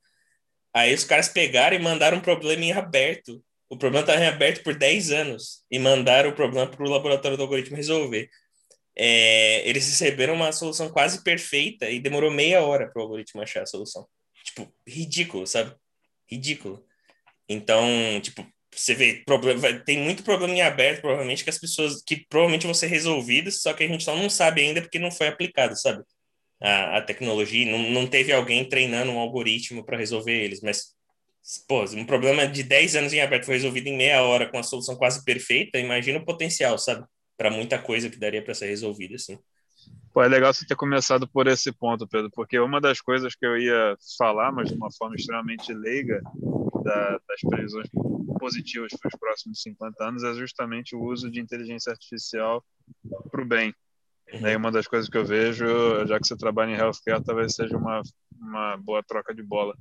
Aí 0.74 0.94
os 0.94 1.04
caras 1.04 1.28
pegaram 1.28 1.76
e 1.76 1.82
mandaram 1.82 2.16
um 2.16 2.22
problema 2.22 2.64
em 2.64 2.72
aberto 2.72 3.44
o 3.72 3.76
problema 3.78 4.02
estava 4.02 4.22
em 4.22 4.28
aberto 4.28 4.62
por 4.62 4.74
10 4.74 5.12
anos 5.12 5.64
e 5.70 5.78
mandaram 5.78 6.28
o 6.28 6.34
problema 6.34 6.70
para 6.70 6.84
o 6.84 6.90
laboratório 6.90 7.38
do 7.38 7.42
algoritmo 7.42 7.74
resolver. 7.74 8.28
É, 8.94 9.66
eles 9.66 9.88
receberam 9.88 10.34
uma 10.34 10.52
solução 10.52 10.90
quase 10.90 11.24
perfeita 11.24 11.88
e 11.88 11.98
demorou 11.98 12.30
meia 12.30 12.62
hora 12.62 12.86
para 12.86 13.00
o 13.00 13.02
algoritmo 13.04 13.40
achar 13.40 13.62
a 13.62 13.66
solução. 13.66 14.06
Tipo, 14.44 14.70
ridículo, 14.86 15.46
sabe? 15.46 15.74
Ridículo. 16.30 16.84
Então, 17.48 17.88
tipo, 18.20 18.46
você 18.70 18.94
vê, 18.94 19.24
tem 19.86 19.98
muito 20.00 20.22
problema 20.22 20.52
em 20.52 20.60
aberto, 20.60 21.00
provavelmente, 21.00 21.42
que 21.42 21.48
as 21.48 21.58
pessoas, 21.58 22.02
que 22.02 22.26
provavelmente 22.28 22.66
vão 22.66 22.74
ser 22.74 22.88
resolvidos, 22.88 23.62
só 23.62 23.72
que 23.72 23.84
a 23.84 23.88
gente 23.88 24.04
só 24.04 24.14
não 24.14 24.28
sabe 24.28 24.60
ainda 24.60 24.82
porque 24.82 24.98
não 24.98 25.10
foi 25.10 25.28
aplicado, 25.28 25.80
sabe? 25.80 26.04
A, 26.60 26.98
a 26.98 27.02
tecnologia, 27.02 27.70
não, 27.70 27.78
não 27.90 28.06
teve 28.06 28.32
alguém 28.32 28.68
treinando 28.68 29.12
um 29.12 29.18
algoritmo 29.18 29.82
para 29.82 29.96
resolver 29.96 30.32
eles, 30.32 30.60
mas 30.60 30.91
pô, 31.66 31.84
um 31.84 32.04
problema 32.04 32.46
de 32.46 32.62
10 32.62 32.96
anos 32.96 33.12
em 33.12 33.20
aberto 33.20 33.46
foi 33.46 33.54
resolvido 33.54 33.88
em 33.88 33.96
meia 33.96 34.22
hora 34.22 34.48
com 34.48 34.58
a 34.58 34.62
solução 34.62 34.96
quase 34.96 35.24
perfeita, 35.24 35.78
imagina 35.78 36.18
o 36.18 36.24
potencial, 36.24 36.78
sabe? 36.78 37.04
Para 37.36 37.50
muita 37.50 37.78
coisa 37.80 38.08
que 38.08 38.18
daria 38.18 38.42
para 38.42 38.54
ser 38.54 38.66
resolvida, 38.66 39.16
assim. 39.16 39.38
Pô, 40.12 40.22
é 40.22 40.28
legal 40.28 40.52
você 40.52 40.66
ter 40.66 40.76
começado 40.76 41.26
por 41.26 41.46
esse 41.46 41.72
ponto, 41.72 42.06
Pedro, 42.06 42.30
porque 42.32 42.58
uma 42.58 42.80
das 42.80 43.00
coisas 43.00 43.34
que 43.34 43.44
eu 43.44 43.56
ia 43.56 43.96
falar, 44.16 44.52
mas 44.52 44.68
de 44.68 44.74
uma 44.74 44.92
forma 44.92 45.16
extremamente 45.16 45.72
leiga, 45.72 46.20
da, 46.82 47.18
das 47.28 47.40
previsões 47.48 47.88
positivas 48.38 48.92
para 49.00 49.08
os 49.08 49.18
próximos 49.18 49.62
50 49.62 50.04
anos 50.04 50.24
é 50.24 50.34
justamente 50.34 50.94
o 50.94 51.02
uso 51.02 51.30
de 51.30 51.40
inteligência 51.40 51.92
artificial 51.92 52.64
para 53.30 53.42
o 53.42 53.44
bem. 53.46 53.74
Uhum. 54.32 54.48
E 54.48 54.56
uma 54.56 54.70
das 54.70 54.86
coisas 54.86 55.08
que 55.08 55.16
eu 55.16 55.24
vejo, 55.24 55.64
já 56.06 56.18
que 56.18 56.26
você 56.26 56.36
trabalha 56.36 56.70
em 56.70 56.76
healthcare, 56.76 57.22
talvez 57.22 57.54
seja 57.54 57.76
uma, 57.76 58.02
uma 58.38 58.76
boa 58.76 59.02
troca 59.02 59.34
de 59.34 59.42
bola. 59.42 59.74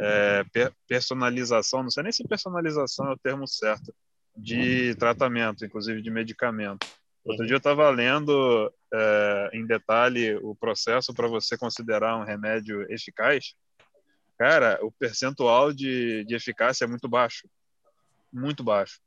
É, 0.00 0.44
personalização, 0.88 1.82
não 1.82 1.90
sei 1.90 2.02
nem 2.02 2.12
se 2.12 2.26
personalização 2.26 3.08
é 3.08 3.12
o 3.12 3.18
termo 3.18 3.46
certo, 3.46 3.94
de 4.36 4.94
tratamento, 4.96 5.64
inclusive 5.64 6.02
de 6.02 6.10
medicamento. 6.10 6.86
Outro 7.24 7.46
dia 7.46 7.54
eu 7.54 7.58
estava 7.58 7.88
lendo 7.90 8.72
é, 8.92 9.50
em 9.54 9.64
detalhe 9.66 10.34
o 10.42 10.54
processo 10.54 11.14
para 11.14 11.28
você 11.28 11.56
considerar 11.56 12.16
um 12.16 12.24
remédio 12.24 12.82
eficaz. 12.92 13.54
Cara, 14.36 14.78
o 14.82 14.90
percentual 14.90 15.72
de, 15.72 16.24
de 16.24 16.34
eficácia 16.34 16.84
é 16.84 16.88
muito 16.88 17.08
baixo. 17.08 17.48
Muito 18.32 18.62
baixo. 18.62 19.00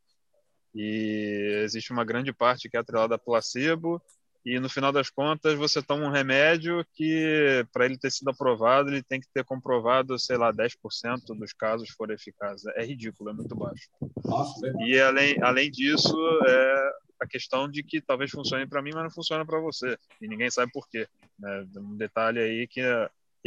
E 0.73 1.61
existe 1.63 1.91
uma 1.91 2.05
grande 2.05 2.33
parte 2.33 2.69
que 2.69 2.77
é 2.77 2.79
atrelada 2.79 3.15
a 3.15 3.19
placebo 3.19 4.01
e 4.47 4.59
no 4.61 4.69
final 4.69 4.93
das 4.93 5.09
contas 5.09 5.55
você 5.55 5.81
toma 5.81 6.05
um 6.05 6.11
remédio 6.11 6.85
que 6.93 7.65
para 7.73 7.85
ele 7.85 7.97
ter 7.97 8.09
sido 8.09 8.29
aprovado 8.29 8.89
ele 8.89 9.03
tem 9.03 9.19
que 9.19 9.27
ter 9.33 9.43
comprovado 9.43 10.17
sei 10.17 10.37
lá 10.37 10.53
10% 10.53 11.37
dos 11.37 11.51
casos 11.51 11.89
for 11.89 12.09
eficaz 12.11 12.65
é 12.77 12.85
ridículo 12.85 13.29
é 13.29 13.33
muito 13.33 13.53
baixo. 13.53 13.89
Nossa, 14.23 14.71
e 14.85 14.97
além 14.99 15.35
além 15.43 15.69
disso 15.69 16.15
é 16.47 16.91
a 17.19 17.27
questão 17.27 17.69
de 17.69 17.83
que 17.83 17.99
talvez 17.99 18.31
funcione 18.31 18.65
para 18.65 18.81
mim 18.81 18.91
mas 18.93 19.03
não 19.03 19.11
funciona 19.11 19.45
para 19.45 19.59
você. 19.59 19.97
E 20.21 20.27
ninguém 20.29 20.49
sabe 20.49 20.71
por 20.71 20.87
quê 20.87 21.07
né? 21.37 21.65
um 21.75 21.97
detalhe 21.97 22.39
aí 22.39 22.67
que 22.67 22.81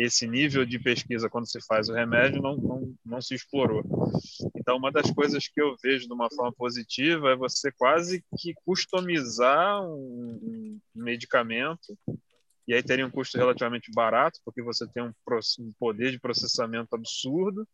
esse 0.02 0.26
nível 0.26 0.64
de 0.64 0.78
pesquisa 0.78 1.28
quando 1.28 1.50
se 1.50 1.60
faz 1.66 1.88
o 1.88 1.94
remédio 1.94 2.40
não, 2.40 2.56
não, 2.56 2.94
não 3.04 3.20
se 3.20 3.34
explorou. 3.34 3.84
Então, 4.56 4.76
uma 4.76 4.90
das 4.90 5.10
coisas 5.10 5.46
que 5.46 5.60
eu 5.60 5.76
vejo 5.82 6.06
de 6.06 6.12
uma 6.12 6.28
forma 6.30 6.52
positiva 6.52 7.30
é 7.30 7.36
você 7.36 7.70
quase 7.72 8.24
que 8.38 8.54
customizar 8.64 9.82
um, 9.82 10.80
um 10.94 11.02
medicamento 11.02 11.96
e 12.66 12.72
aí 12.74 12.82
teria 12.82 13.06
um 13.06 13.10
custo 13.10 13.36
relativamente 13.36 13.90
barato, 13.92 14.38
porque 14.44 14.62
você 14.62 14.86
tem 14.86 15.02
um, 15.02 15.12
um 15.58 15.72
poder 15.78 16.12
de 16.12 16.20
processamento 16.20 16.94
absurdo 16.94 17.66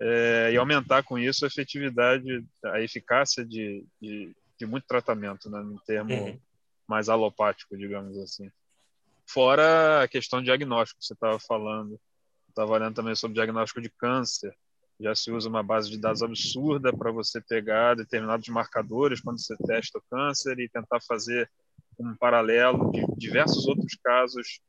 é, 0.00 0.50
e 0.52 0.56
aumentar 0.56 1.04
com 1.04 1.16
isso 1.16 1.44
a 1.44 1.48
efetividade, 1.48 2.44
a 2.64 2.80
eficácia 2.80 3.44
de, 3.46 3.84
de, 4.00 4.34
de 4.58 4.66
muito 4.66 4.86
tratamento, 4.86 5.48
né, 5.48 5.60
no 5.60 5.80
termo 5.80 6.12
uhum. 6.12 6.40
mais 6.88 7.08
alopático, 7.08 7.76
digamos 7.76 8.18
assim. 8.18 8.50
Fora 9.28 10.02
a 10.02 10.08
questão 10.08 10.40
de 10.40 10.46
diagnóstico 10.46 11.00
que 11.00 11.06
você 11.06 11.14
estava 11.14 11.38
falando. 11.38 12.00
Estava 12.48 12.72
olhando 12.72 12.94
também 12.94 13.14
sobre 13.14 13.34
diagnóstico 13.34 13.80
de 13.80 13.90
câncer. 13.90 14.56
Já 14.98 15.14
se 15.14 15.30
usa 15.30 15.48
uma 15.48 15.62
base 15.62 15.90
de 15.90 15.98
dados 15.98 16.22
absurda 16.22 16.90
para 16.90 17.10
você 17.10 17.40
pegar 17.40 17.96
determinados 17.96 18.48
marcadores 18.48 19.20
quando 19.20 19.38
você 19.38 19.54
testa 19.66 19.98
o 19.98 20.02
câncer 20.10 20.58
e 20.58 20.68
tentar 20.68 21.00
fazer 21.02 21.50
um 21.98 22.16
paralelo 22.16 22.90
de 22.92 23.04
diversos 23.16 23.66
outros 23.66 23.94
casos 24.02 24.60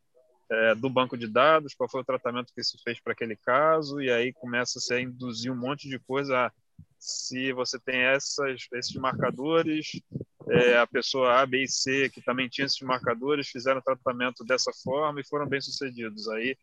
é, 0.49 0.75
do 0.75 0.89
banco 0.89 1.17
de 1.17 1.27
dados, 1.27 1.73
qual 1.73 1.89
foi 1.89 2.01
o 2.01 2.05
tratamento 2.05 2.53
que 2.53 2.63
se 2.63 2.77
fez 2.83 2.99
para 2.99 3.13
aquele 3.13 3.35
caso, 3.35 4.01
e 4.01 4.09
aí 4.11 4.33
começa 4.33 4.79
a 4.93 5.01
induzir 5.01 5.51
um 5.51 5.57
monte 5.57 5.89
de 5.89 5.99
coisa. 5.99 6.47
Ah, 6.47 6.51
se 6.99 7.51
você 7.53 7.79
tem 7.79 7.99
essas, 7.99 8.67
esses 8.73 8.95
marcadores, 8.95 10.01
é, 10.49 10.77
a 10.77 10.87
pessoa 10.87 11.41
A, 11.41 11.45
B 11.45 11.63
e 11.63 11.67
C, 11.67 12.09
que 12.09 12.21
também 12.21 12.47
tinha 12.47 12.65
esses 12.65 12.81
marcadores, 12.81 13.49
fizeram 13.49 13.81
tratamento 13.81 14.43
dessa 14.45 14.71
forma 14.83 15.19
e 15.19 15.27
foram 15.27 15.47
bem-sucedidos. 15.47 16.27
Aí 16.29 16.57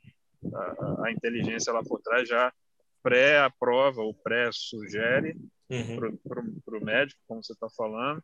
a, 0.53 1.07
a, 1.07 1.13
inteligência 1.13 1.73
lá 1.73 1.83
por 1.83 2.01
trás 2.01 2.29
já 2.29 2.53
pré-aprova 3.03 4.01
ou 4.01 4.15
pré-sugere 4.15 5.37
uhum. 5.71 6.17
para 6.25 6.79
o 6.79 6.85
médico, 6.85 7.21
como 7.27 7.43
você 7.43 7.53
está 7.53 7.69
falando, 7.77 8.23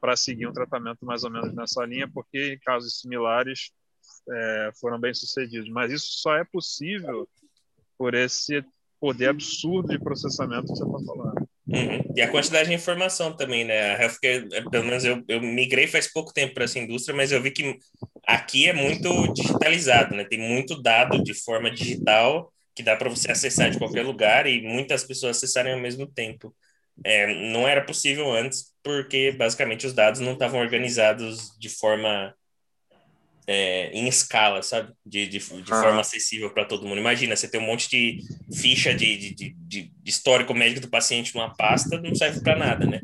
para 0.00 0.16
seguir 0.16 0.46
um 0.46 0.52
tratamento 0.52 1.04
mais 1.04 1.24
ou 1.24 1.30
menos 1.30 1.54
nessa 1.54 1.84
linha, 1.84 2.08
porque 2.12 2.54
em 2.54 2.58
casos 2.58 3.00
similares 3.00 3.70
é, 4.30 4.70
foram 4.80 4.98
bem-sucedidos. 4.98 5.68
Mas 5.68 5.92
isso 5.92 6.08
só 6.20 6.34
é 6.36 6.44
possível 6.44 7.28
por 7.98 8.14
esse 8.14 8.64
poder 8.98 9.28
absurdo 9.28 9.88
de 9.88 9.98
processamento 9.98 10.72
que 10.72 10.78
você 10.78 10.84
está 10.84 10.98
falando. 11.04 11.45
Uhum. 11.68 12.12
E 12.14 12.22
a 12.22 12.30
quantidade 12.30 12.68
de 12.68 12.74
informação 12.74 13.36
também, 13.36 13.64
né? 13.64 13.94
A 13.96 14.02
healthcare, 14.02 14.48
é, 14.52 14.62
pelo 14.70 14.84
menos 14.84 15.04
eu, 15.04 15.22
eu 15.26 15.40
migrei 15.40 15.86
faz 15.86 16.10
pouco 16.12 16.32
tempo 16.32 16.54
para 16.54 16.64
essa 16.64 16.78
indústria, 16.78 17.16
mas 17.16 17.32
eu 17.32 17.42
vi 17.42 17.50
que 17.50 17.76
aqui 18.26 18.68
é 18.68 18.72
muito 18.72 19.32
digitalizado, 19.32 20.14
né? 20.14 20.24
Tem 20.24 20.38
muito 20.38 20.80
dado 20.80 21.22
de 21.22 21.34
forma 21.34 21.70
digital 21.70 22.52
que 22.74 22.82
dá 22.82 22.94
para 22.94 23.08
você 23.08 23.32
acessar 23.32 23.70
de 23.70 23.78
qualquer 23.78 24.04
lugar 24.04 24.46
e 24.46 24.62
muitas 24.62 25.02
pessoas 25.02 25.38
acessarem 25.38 25.72
ao 25.72 25.80
mesmo 25.80 26.06
tempo. 26.06 26.54
É, 27.04 27.26
não 27.50 27.66
era 27.66 27.84
possível 27.84 28.30
antes, 28.30 28.72
porque 28.82 29.32
basicamente 29.32 29.86
os 29.86 29.92
dados 29.92 30.20
não 30.20 30.34
estavam 30.34 30.60
organizados 30.60 31.50
de 31.58 31.68
forma 31.68 32.34
é, 33.46 33.90
em 33.92 34.08
escala, 34.08 34.62
sabe? 34.62 34.92
De, 35.04 35.26
de, 35.26 35.38
de 35.38 35.68
forma 35.68 36.00
acessível 36.00 36.50
para 36.50 36.64
todo 36.64 36.86
mundo. 36.86 36.98
Imagina, 36.98 37.36
você 37.36 37.48
tem 37.48 37.60
um 37.60 37.66
monte 37.66 37.88
de 37.88 38.18
ficha 38.52 38.94
de, 38.94 39.16
de, 39.34 39.54
de, 39.56 39.92
histórico 40.04 40.52
médico 40.52 40.80
do 40.80 40.90
paciente 40.90 41.34
numa 41.34 41.54
pasta, 41.54 42.00
não 42.00 42.14
serve 42.14 42.40
para 42.40 42.56
nada, 42.56 42.86
né? 42.86 43.00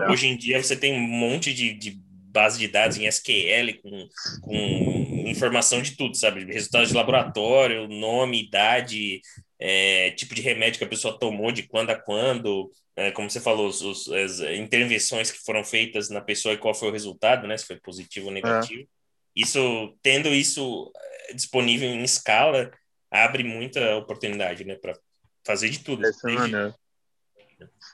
É. 0.00 0.10
Hoje 0.10 0.26
em 0.26 0.36
dia 0.36 0.62
você 0.62 0.76
tem 0.76 0.92
um 0.92 1.00
monte 1.00 1.54
de, 1.54 1.72
de 1.72 1.98
base 2.30 2.58
de 2.58 2.68
dados 2.68 2.98
em 2.98 3.06
SQL 3.06 3.80
com, 3.82 4.08
com 4.42 5.24
informação 5.26 5.80
de 5.80 5.96
tudo, 5.96 6.16
sabe? 6.16 6.44
Resultados 6.44 6.90
de 6.90 6.94
laboratório, 6.94 7.88
nome, 7.88 8.42
idade, 8.42 9.20
é, 9.58 10.10
tipo 10.12 10.34
de 10.34 10.42
remédio 10.42 10.78
que 10.78 10.84
a 10.84 10.88
pessoa 10.88 11.18
tomou, 11.18 11.50
de 11.50 11.62
quando 11.64 11.90
a 11.90 11.96
quando, 11.96 12.70
é, 12.94 13.10
como 13.10 13.30
você 13.30 13.40
falou, 13.40 13.68
os, 13.68 13.80
os, 13.80 14.08
as 14.12 14.40
intervenções 14.40 15.30
que 15.30 15.38
foram 15.38 15.64
feitas 15.64 16.10
na 16.10 16.20
pessoa 16.20 16.54
e 16.54 16.58
qual 16.58 16.74
foi 16.74 16.88
o 16.90 16.92
resultado, 16.92 17.46
né? 17.46 17.56
Se 17.56 17.66
foi 17.66 17.76
positivo 17.76 18.26
ou 18.26 18.32
negativo. 18.32 18.82
É 18.82 18.97
isso 19.34 19.96
tendo 20.02 20.28
isso 20.28 20.92
eh, 20.96 21.34
disponível 21.34 21.88
em 21.88 22.02
escala 22.02 22.70
abre 23.10 23.42
muita 23.42 23.96
oportunidade, 23.96 24.64
né, 24.64 24.74
para 24.74 24.98
fazer 25.46 25.70
de 25.70 25.82
tudo. 25.82 26.06
É 26.06 26.10
desde... 26.22 26.74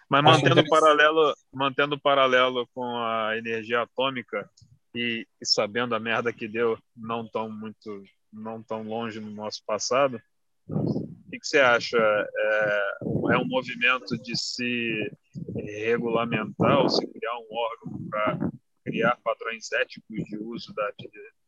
Mas 0.09 0.23
mantendo 0.23 0.61
o 0.61 0.69
paralelo, 0.69 1.35
mantendo 1.53 2.01
paralelo 2.01 2.69
com 2.75 2.85
a 2.99 3.37
energia 3.37 3.83
atômica 3.83 4.49
e, 4.95 5.27
e, 5.41 5.47
sabendo 5.47 5.95
a 5.95 6.01
merda 6.01 6.33
que 6.33 6.47
deu, 6.47 6.79
não 6.95 7.27
tão 7.27 7.51
muito, 7.51 8.03
não 8.33 8.63
tão 8.63 8.83
longe 8.83 9.21
no 9.21 9.31
nosso 9.31 9.63
passado, 9.67 10.21
o 10.69 11.31
que, 11.31 11.39
que 11.39 11.47
você 11.47 11.59
acha? 11.59 11.97
É, 11.99 12.97
é 13.33 13.39
um 13.39 13.47
movimento 13.47 14.17
de 14.23 14.37
se 14.37 15.11
regulamentar 15.57 16.81
ou 16.81 16.89
se 16.89 17.07
criar 17.07 17.37
um 17.39 17.55
órgão 17.55 18.09
para 18.11 18.51
criar 18.85 19.17
padrões 19.25 19.73
éticos 19.73 20.25
de 20.25 20.37
uso 20.37 20.73
da, 20.75 20.93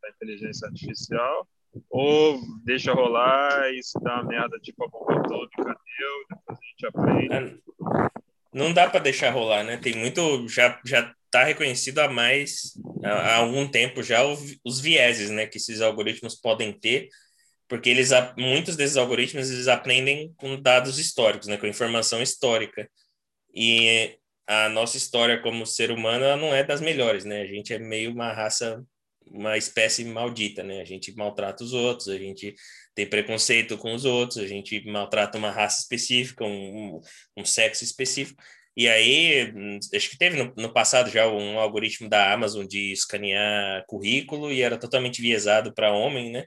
da 0.01 0.09
inteligência 0.09 0.67
artificial, 0.67 1.47
ou 1.89 2.39
deixa 2.63 2.93
rolar 2.93 3.71
e 3.71 3.83
se 3.83 3.99
dá 4.01 4.15
uma 4.15 4.23
merda 4.23 4.59
tipo 4.59 4.83
a 4.83 4.87
bomba 4.87 5.19
atômica 5.19 5.63
deu, 5.63 6.25
depois 6.29 6.57
a 6.59 6.65
gente 6.65 6.85
aprende. 6.87 7.33
É, 7.33 7.57
não 8.53 8.73
dá 8.73 8.89
para 8.89 8.99
deixar 8.99 9.29
rolar, 9.31 9.63
né? 9.63 9.77
Tem 9.77 9.95
muito 9.95 10.47
já 10.47 10.79
já 10.83 11.13
está 11.25 11.43
reconhecido 11.43 11.99
há 11.99 12.07
mais 12.07 12.73
há, 13.03 13.35
algum 13.35 13.67
tempo 13.67 14.01
já 14.01 14.25
os 14.25 14.79
vieses, 14.79 15.29
né, 15.29 15.45
que 15.45 15.57
esses 15.57 15.81
algoritmos 15.81 16.35
podem 16.35 16.71
ter, 16.71 17.09
porque 17.67 17.89
eles 17.89 18.11
muitos 18.37 18.75
desses 18.75 18.97
algoritmos 18.97 19.49
eles 19.51 19.67
aprendem 19.67 20.33
com 20.37 20.59
dados 20.59 20.97
históricos, 20.97 21.47
né, 21.47 21.57
com 21.57 21.67
informação 21.67 22.21
histórica. 22.21 22.89
E 23.53 24.17
a 24.47 24.69
nossa 24.69 24.95
história 24.95 25.41
como 25.41 25.65
ser 25.65 25.91
humano 25.91 26.23
não 26.37 26.55
é 26.55 26.63
das 26.63 26.79
melhores, 26.79 27.25
né? 27.25 27.41
A 27.41 27.47
gente 27.47 27.73
é 27.73 27.77
meio 27.77 28.11
uma 28.11 28.31
raça, 28.31 28.81
uma 29.29 29.57
espécie 29.57 30.05
maldita, 30.05 30.63
né? 30.63 30.81
A 30.81 30.85
gente 30.85 31.13
maltrata 31.15 31.63
os 31.63 31.73
outros, 31.73 32.07
a 32.07 32.17
gente 32.17 32.55
tem 32.95 33.05
preconceito 33.05 33.77
com 33.77 33.93
os 33.93 34.05
outros, 34.05 34.37
a 34.37 34.47
gente 34.47 34.83
maltrata 34.89 35.37
uma 35.37 35.51
raça 35.51 35.81
específica, 35.81 36.45
um, 36.45 37.01
um 37.35 37.43
sexo 37.43 37.83
específico. 37.83 38.41
E 38.75 38.87
aí, 38.87 39.51
acho 39.93 40.09
que 40.09 40.17
teve 40.17 40.41
no, 40.41 40.53
no, 40.55 40.71
passado 40.71 41.09
já 41.09 41.27
um 41.27 41.59
algoritmo 41.59 42.07
da 42.07 42.31
Amazon 42.31 42.65
de 42.65 42.91
escanear 42.91 43.83
currículo 43.87 44.51
e 44.51 44.61
era 44.61 44.77
totalmente 44.77 45.21
viesado 45.21 45.73
para 45.73 45.91
homem, 45.91 46.31
né? 46.31 46.45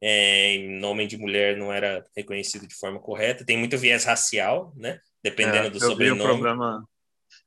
É, 0.00 0.58
nome 0.80 1.06
de 1.06 1.16
mulher 1.16 1.56
não 1.56 1.72
era 1.72 2.04
reconhecido 2.16 2.66
de 2.66 2.74
forma 2.74 2.98
correta. 3.00 3.44
Tem 3.44 3.58
muito 3.58 3.76
viés 3.76 4.04
racial, 4.04 4.72
né? 4.76 4.98
Dependendo 5.22 5.66
é, 5.66 5.70
do 5.70 5.80
sobrenome. 5.80 6.20
Vi 6.20 6.24
o 6.24 6.24
problema, 6.24 6.88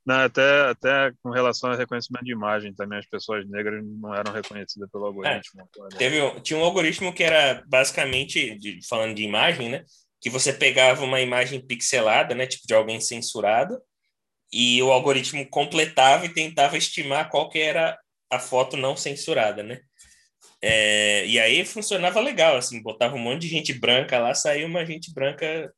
não, 0.06 0.20
até, 0.20 0.70
até 0.70 1.12
com 1.24 1.32
relação 1.32 1.72
ao 1.72 1.78
reconhecimento 1.78 2.26
de 2.26 2.32
imagem 2.32 2.74
também, 2.74 3.00
as 3.00 3.08
pessoas 3.08 3.48
negras 3.50 3.84
não 3.84 4.14
eram 4.14 4.32
reconhecidas 4.32 4.90
pelo 4.92 5.06
algoritmo. 5.06 5.62
É, 5.62 5.98
teve, 5.98 6.40
tinha 6.42 6.60
um 6.60 6.64
algoritmo 6.64 7.12
que 7.14 7.24
era 7.24 7.64
basicamente, 7.68 8.58
de, 8.58 8.80
falando 8.88 9.16
de 9.16 9.24
imagem, 9.24 9.70
né? 9.70 9.84
que 10.26 10.30
você 10.32 10.52
pegava 10.52 11.04
uma 11.04 11.22
imagem 11.22 11.64
pixelada, 11.64 12.34
né, 12.34 12.48
tipo 12.48 12.66
de 12.66 12.74
alguém 12.74 13.00
censurado, 13.00 13.80
e 14.52 14.82
o 14.82 14.92
algoritmo 14.92 15.48
completava 15.48 16.26
e 16.26 16.34
tentava 16.34 16.76
estimar 16.76 17.30
qual 17.30 17.48
que 17.48 17.60
era 17.60 17.96
a 18.32 18.40
foto 18.40 18.76
não 18.76 18.98
censurada, 18.98 19.62
né? 19.62 19.82
É, 20.64 21.28
e 21.28 21.40
aí 21.40 21.64
funcionava 21.64 22.20
legal, 22.20 22.58
assim, 22.58 22.82
botava 22.82 23.16
um 23.16 23.20
monte 23.20 23.42
de 23.42 23.50
gente 23.50 23.72
branca 23.72 24.18
lá, 24.18 24.34
saiu 24.34 24.68
uma 24.68 24.84
gente 24.84 25.14
branca, 25.14 25.72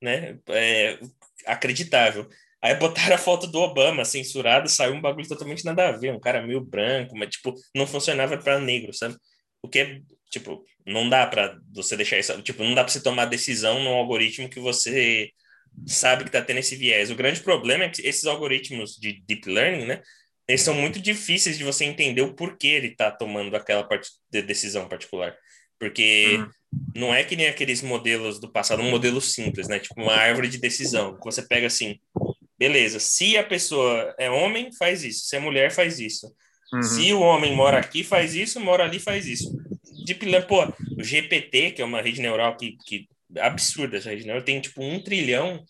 né, 0.00 0.38
é, 0.50 1.00
acreditável. 1.44 2.28
Aí 2.64 2.74
botaram 2.74 3.14
a 3.14 3.18
foto 3.18 3.46
do 3.46 3.60
Obama 3.60 4.06
censurado, 4.06 4.70
saiu 4.70 4.94
um 4.94 5.00
bagulho 5.00 5.28
totalmente 5.28 5.66
nada 5.66 5.90
a 5.90 5.92
ver, 5.92 6.14
um 6.14 6.18
cara 6.18 6.40
meio 6.40 6.62
branco, 6.62 7.14
mas, 7.14 7.28
tipo, 7.28 7.54
não 7.76 7.86
funcionava 7.86 8.38
para 8.38 8.58
negro, 8.58 8.90
sabe? 8.94 9.14
O 9.62 9.68
que 9.68 9.80
é, 9.80 10.00
tipo, 10.30 10.64
não 10.86 11.06
dá 11.10 11.26
para 11.26 11.58
você 11.74 11.94
deixar 11.94 12.18
isso, 12.18 12.40
tipo, 12.40 12.64
não 12.64 12.74
dá 12.74 12.82
para 12.82 12.90
você 12.90 13.02
tomar 13.02 13.26
decisão 13.26 13.84
num 13.84 13.92
algoritmo 13.92 14.48
que 14.48 14.58
você 14.58 15.30
sabe 15.86 16.24
que 16.24 16.30
tá 16.30 16.40
tendo 16.40 16.60
esse 16.60 16.74
viés. 16.74 17.10
O 17.10 17.14
grande 17.14 17.40
problema 17.40 17.84
é 17.84 17.90
que 17.90 18.00
esses 18.00 18.24
algoritmos 18.24 18.96
de 18.96 19.22
deep 19.26 19.46
learning, 19.46 19.84
né, 19.84 20.00
eles 20.48 20.62
são 20.62 20.72
muito 20.72 20.98
difíceis 20.98 21.58
de 21.58 21.64
você 21.64 21.84
entender 21.84 22.22
o 22.22 22.32
porquê 22.32 22.68
ele 22.68 22.88
está 22.88 23.10
tomando 23.10 23.54
aquela 23.54 23.86
de 24.30 24.40
decisão 24.40 24.88
particular. 24.88 25.36
Porque 25.78 26.38
uhum. 26.38 26.50
não 26.94 27.14
é 27.14 27.24
que 27.24 27.36
nem 27.36 27.46
aqueles 27.46 27.82
modelos 27.82 28.40
do 28.40 28.50
passado, 28.50 28.82
um 28.82 28.90
modelo 28.90 29.20
simples, 29.20 29.68
né? 29.68 29.78
Tipo 29.78 30.00
uma 30.00 30.14
árvore 30.14 30.48
de 30.48 30.58
decisão. 30.58 31.18
Você 31.22 31.42
pega 31.42 31.66
assim, 31.66 31.98
beleza, 32.64 32.98
se 32.98 33.36
a 33.36 33.44
pessoa 33.44 34.14
é 34.18 34.30
homem, 34.30 34.72
faz 34.72 35.04
isso. 35.04 35.26
Se 35.26 35.36
é 35.36 35.38
mulher, 35.38 35.70
faz 35.70 36.00
isso. 36.00 36.34
Uhum. 36.72 36.82
Se 36.82 37.12
o 37.12 37.20
homem 37.20 37.54
mora 37.54 37.78
aqui, 37.78 38.02
faz 38.02 38.34
isso, 38.34 38.58
mora 38.58 38.84
ali, 38.84 38.98
faz 38.98 39.26
isso. 39.26 39.54
Deep 40.06 40.24
Learning, 40.24 40.46
pô, 40.46 40.64
o 40.98 41.04
GPT, 41.04 41.72
que 41.72 41.82
é 41.82 41.84
uma 41.84 42.00
rede 42.00 42.22
neural 42.22 42.56
que, 42.56 42.78
que 42.86 43.06
absurda 43.38 43.98
essa 43.98 44.08
rede 44.08 44.24
neural, 44.24 44.42
tem 44.42 44.60
tipo 44.60 44.82
um 44.82 44.98
trilhão 45.02 45.62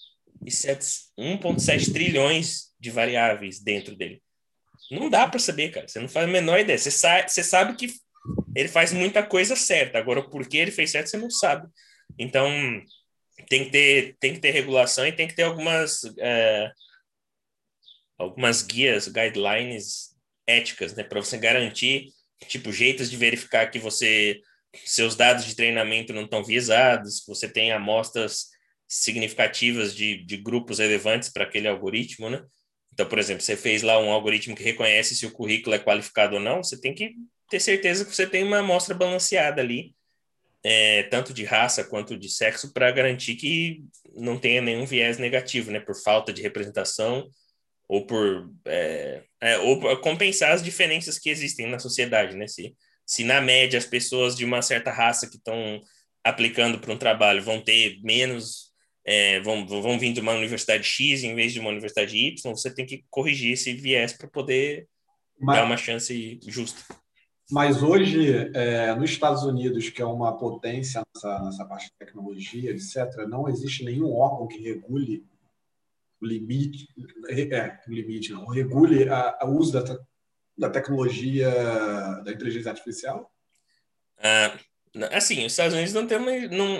e 0.47 0.51
1,7 0.51 1.93
trilhões 1.93 2.73
de 2.79 2.91
variáveis 2.91 3.61
dentro 3.61 3.97
dele. 3.97 4.23
Não 4.89 5.11
dá 5.11 5.27
para 5.27 5.41
saber, 5.41 5.71
cara. 5.71 5.89
Você 5.89 5.99
não 5.99 6.09
faz 6.09 6.29
a 6.29 6.31
menor 6.31 6.61
ideia. 6.61 6.79
Você, 6.79 6.93
sa 6.93 7.27
você 7.27 7.43
sabe 7.43 7.75
que 7.75 7.93
ele 8.55 8.69
faz 8.69 8.93
muita 8.93 9.21
coisa 9.23 9.57
certa. 9.57 9.99
Agora, 9.99 10.21
o 10.21 10.31
porquê 10.31 10.59
ele 10.59 10.71
fez 10.71 10.93
certo, 10.93 11.09
você 11.09 11.17
não 11.17 11.31
sabe. 11.31 11.67
Então, 12.17 12.49
tem 13.49 13.65
que 13.65 13.71
ter, 13.71 14.17
tem 14.21 14.35
que 14.35 14.41
ter 14.41 14.51
regulação 14.51 15.07
e 15.07 15.13
tem 15.13 15.27
que 15.29 15.35
ter 15.35 15.43
algumas, 15.43 16.03
é, 16.19 16.71
algumas 18.19 18.63
guias, 18.63 19.09
guidelines 19.09 20.15
éticas, 20.47 20.95
né? 20.95 21.03
Para 21.03 21.21
você 21.21 21.37
garantir, 21.39 22.09
tipo, 22.49 22.73
jeitos 22.73 23.11
de 23.11 23.17
verificar 23.17 23.71
que 23.71 23.79
você 23.79 24.41
seus 24.85 25.15
dados 25.15 25.45
de 25.45 25.55
treinamento 25.55 26.13
não 26.13 26.25
estão 26.25 26.43
viesados, 26.43 27.25
você 27.27 27.49
tem 27.49 27.71
amostras 27.71 28.49
significativas 28.89 29.95
de, 29.95 30.25
de 30.25 30.37
grupos 30.37 30.79
relevantes 30.79 31.29
para 31.29 31.45
aquele 31.45 31.69
algoritmo, 31.69 32.29
né? 32.29 32.45
Então, 32.93 33.07
por 33.07 33.19
exemplo, 33.19 33.43
você 33.43 33.57
fez 33.57 33.83
lá 33.83 33.99
um 33.99 34.11
algoritmo 34.11 34.55
que 34.55 34.63
reconhece 34.63 35.17
se 35.17 35.27
o 35.27 35.33
currículo 35.33 35.75
é 35.75 35.79
qualificado 35.79 36.37
ou 36.37 36.41
não, 36.41 36.63
você 36.63 36.81
tem 36.81 36.95
que 36.95 37.15
ter 37.51 37.61
certeza 37.61 38.05
que 38.05 38.15
você 38.15 38.27
tem 38.27 38.45
uma 38.45 38.59
amostra 38.59 38.95
balanceada 38.95 39.61
ali, 39.61 39.94
é, 40.65 41.03
tanto 41.05 41.35
de 41.35 41.45
raça 41.45 41.85
quanto 41.85 42.17
de 42.17 42.29
sexo, 42.31 42.73
para 42.73 42.91
garantir 42.91 43.37
que 43.37 43.85
não 44.17 44.39
tenha 44.39 44.63
nenhum 44.63 44.87
viés 44.87 45.19
negativo, 45.19 45.71
né, 45.71 45.79
por 45.79 45.95
falta 45.95 46.33
de 46.33 46.41
representação 46.41 47.29
ou 47.87 48.07
por 48.07 48.51
é, 48.65 49.23
é, 49.41 49.59
ou 49.59 49.99
compensar 49.99 50.53
as 50.53 50.63
diferenças 50.63 51.19
que 51.19 51.29
existem 51.29 51.69
na 51.69 51.79
sociedade, 51.79 52.35
né? 52.35 52.47
Se, 52.47 52.75
se 53.07 53.25
na 53.25 53.43
média 53.43 53.79
as 53.79 53.85
pessoas 53.85 54.35
de 54.35 54.45
uma 54.45 54.63
certa 54.63 54.91
raça 54.91 55.29
que 55.29 55.37
estão 55.37 55.83
aplicando 56.25 56.79
para 56.79 56.93
um 56.93 56.99
trabalho 56.99 57.43
vão 57.43 57.61
ter 57.61 58.01
menos 58.03 58.73
é, 59.05 59.39
vão, 59.41 59.67
vão 59.67 59.99
vir 59.99 60.15
de 60.15 60.21
uma 60.21 60.33
universidade 60.33 60.85
X 60.85 61.23
em 61.23 61.35
vez 61.35 61.53
de 61.53 61.61
uma 61.61 61.69
universidade 61.69 62.17
Y, 62.17 62.51
você 62.51 62.75
tem 62.75 62.87
que 62.87 63.05
corrigir 63.11 63.53
esse 63.53 63.75
viés 63.75 64.15
para 64.15 64.27
poder 64.29 64.89
mas, 65.39 65.57
dar 65.57 65.65
uma 65.65 65.77
chance 65.77 66.41
justa. 66.47 66.81
Mas 67.51 67.83
hoje, 67.83 68.51
é, 68.55 68.95
nos 68.95 69.11
Estados 69.11 69.43
Unidos, 69.43 69.91
que 69.91 70.01
é 70.01 70.05
uma 70.05 70.37
potência 70.37 71.03
nessa, 71.15 71.39
nessa 71.41 71.65
parte 71.67 71.87
de 71.87 71.97
tecnologia, 71.99 72.71
etc., 72.71 73.27
não 73.29 73.49
existe 73.49 73.85
nenhum 73.85 74.15
órgão 74.15 74.49
que 74.49 74.63
regule 74.63 75.27
o 76.21 76.27
limite, 76.27 76.89
é, 77.29 77.79
o 77.87 77.93
limite 77.93 78.33
não, 78.33 78.47
regule 78.47 79.07
o 79.43 79.47
uso 79.51 79.73
da, 79.73 79.99
da 80.57 80.71
tecnologia 80.71 81.51
da 82.25 82.33
inteligência 82.33 82.71
artificial? 82.71 83.31
Ah, 84.19 84.59
Assim, 85.11 85.45
os 85.45 85.53
Estados 85.53 85.75
Unidos 85.75 85.93
não 85.93 86.07
tem 86.07 86.19
uma, 86.19 86.31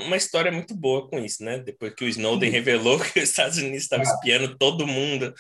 uma 0.05 0.17
história 0.17 0.53
muito 0.53 0.73
boa 0.73 1.09
com 1.09 1.19
isso, 1.19 1.43
né? 1.43 1.59
Depois 1.59 1.93
que 1.95 2.05
o 2.05 2.09
Snowden 2.09 2.49
revelou 2.49 3.01
que 3.01 3.19
os 3.19 3.29
Estados 3.29 3.59
Unidos 3.59 3.83
estavam 3.83 4.05
espiando 4.05 4.57
todo 4.57 4.87
mundo 4.87 5.35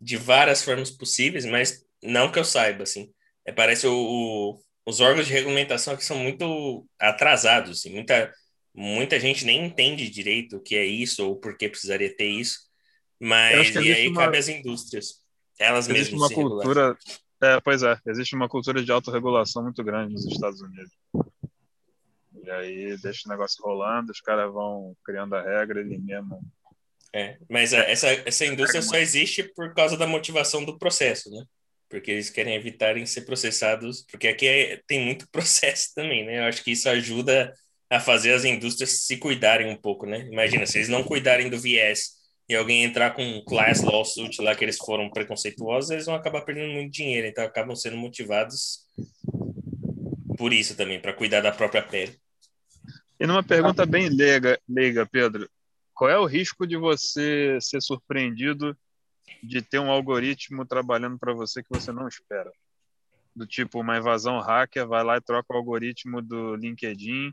de 0.00 0.16
várias 0.16 0.62
formas 0.62 0.90
possíveis, 0.90 1.44
mas 1.44 1.84
não 2.02 2.30
que 2.30 2.38
eu 2.38 2.44
saiba, 2.44 2.82
assim. 2.82 3.12
É, 3.48 3.52
parece 3.52 3.86
o, 3.86 3.94
o, 3.94 4.60
os 4.84 5.00
órgãos 5.00 5.26
de 5.26 5.32
regulamentação 5.32 5.94
aqui 5.94 6.04
são 6.04 6.18
muito 6.18 6.86
atrasados, 6.98 7.78
assim. 7.78 7.90
Muita, 7.90 8.30
muita 8.74 9.18
gente 9.18 9.46
nem 9.46 9.64
entende 9.64 10.10
direito 10.10 10.58
o 10.58 10.60
que 10.60 10.76
é 10.76 10.84
isso 10.84 11.26
ou 11.26 11.34
por 11.34 11.56
que 11.56 11.66
precisaria 11.66 12.14
ter 12.14 12.26
isso. 12.26 12.58
Mas 13.18 13.74
e 13.74 13.90
aí 13.90 14.08
uma... 14.08 14.20
cabe 14.20 14.36
às 14.36 14.48
indústrias. 14.48 15.22
Elas 15.58 15.88
existe 15.88 16.12
mesmas 16.12 16.30
uma 16.30 16.34
cultura, 16.34 16.98
é, 17.42 17.58
pois 17.60 17.82
é, 17.82 17.98
existe 18.06 18.36
uma 18.36 18.50
cultura 18.50 18.84
de 18.84 18.92
autorregulação 18.92 19.62
muito 19.62 19.82
grande 19.82 20.12
nos 20.12 20.26
Estados 20.26 20.60
Unidos. 20.60 20.92
E 22.44 22.50
aí 22.50 22.98
deixa 22.98 23.22
o 23.24 23.30
negócio 23.30 23.64
rolando, 23.64 24.12
os 24.12 24.20
caras 24.20 24.52
vão 24.52 24.94
criando 25.02 25.34
a 25.34 25.42
regra, 25.42 25.80
ele 25.80 25.96
mesmo. 25.96 26.38
É, 27.14 27.38
mas 27.48 27.72
a, 27.72 27.78
essa, 27.78 28.08
essa 28.08 28.44
indústria 28.44 28.82
só 28.82 28.98
existe 28.98 29.42
por 29.42 29.72
causa 29.72 29.96
da 29.96 30.06
motivação 30.06 30.66
do 30.66 30.78
processo, 30.78 31.30
né? 31.30 31.46
Porque 31.88 32.10
eles 32.10 32.30
querem 32.30 32.54
evitarem 32.54 33.06
ser 33.06 33.22
processados, 33.22 34.04
porque 34.10 34.28
aqui 34.28 34.46
é, 34.46 34.80
tem 34.86 35.04
muito 35.04 35.28
processo 35.32 35.94
também, 35.94 36.24
né? 36.24 36.38
Eu 36.38 36.44
acho 36.44 36.62
que 36.62 36.72
isso 36.72 36.88
ajuda 36.88 37.52
a 37.90 37.98
fazer 37.98 38.32
as 38.32 38.44
indústrias 38.44 39.06
se 39.06 39.16
cuidarem 39.16 39.70
um 39.70 39.76
pouco, 39.76 40.06
né? 40.06 40.28
Imagina, 40.30 40.66
se 40.66 40.78
eles 40.78 40.88
não 40.88 41.02
cuidarem 41.02 41.48
do 41.48 41.58
viés 41.58 42.18
e 42.48 42.54
alguém 42.54 42.84
entrar 42.84 43.10
com 43.10 43.22
um 43.22 43.44
class 43.44 43.82
lawsuit 43.82 44.40
lá 44.42 44.54
que 44.54 44.64
eles 44.64 44.76
foram 44.76 45.10
preconceituosos, 45.10 45.90
eles 45.90 46.06
vão 46.06 46.14
acabar 46.14 46.42
perdendo 46.42 46.72
muito 46.72 46.92
dinheiro, 46.92 47.26
então 47.26 47.44
acabam 47.44 47.74
sendo 47.74 47.96
motivados 47.96 48.86
por 50.36 50.52
isso 50.52 50.76
também, 50.76 51.00
para 51.00 51.12
cuidar 51.12 51.40
da 51.40 51.50
própria 51.50 51.82
pele. 51.82 52.16
E 53.18 53.26
numa 53.26 53.42
pergunta 53.42 53.84
bem 53.84 54.08
leiga, 54.08 54.58
leiga, 54.68 55.04
Pedro, 55.04 55.50
qual 55.92 56.08
é 56.08 56.16
o 56.16 56.24
risco 56.24 56.64
de 56.64 56.76
você 56.76 57.58
ser 57.60 57.82
surpreendido 57.82 58.76
de 59.42 59.62
ter 59.62 59.78
um 59.78 59.90
algoritmo 59.90 60.66
trabalhando 60.66 61.18
para 61.18 61.32
você 61.32 61.62
que 61.62 61.70
você 61.70 61.92
não 61.92 62.08
espera? 62.08 62.50
Do 63.34 63.46
tipo, 63.46 63.80
uma 63.80 63.98
invasão 63.98 64.40
hacker 64.40 64.86
vai 64.86 65.04
lá 65.04 65.16
e 65.16 65.20
troca 65.20 65.52
o 65.52 65.56
algoritmo 65.56 66.20
do 66.20 66.56
LinkedIn 66.56 67.32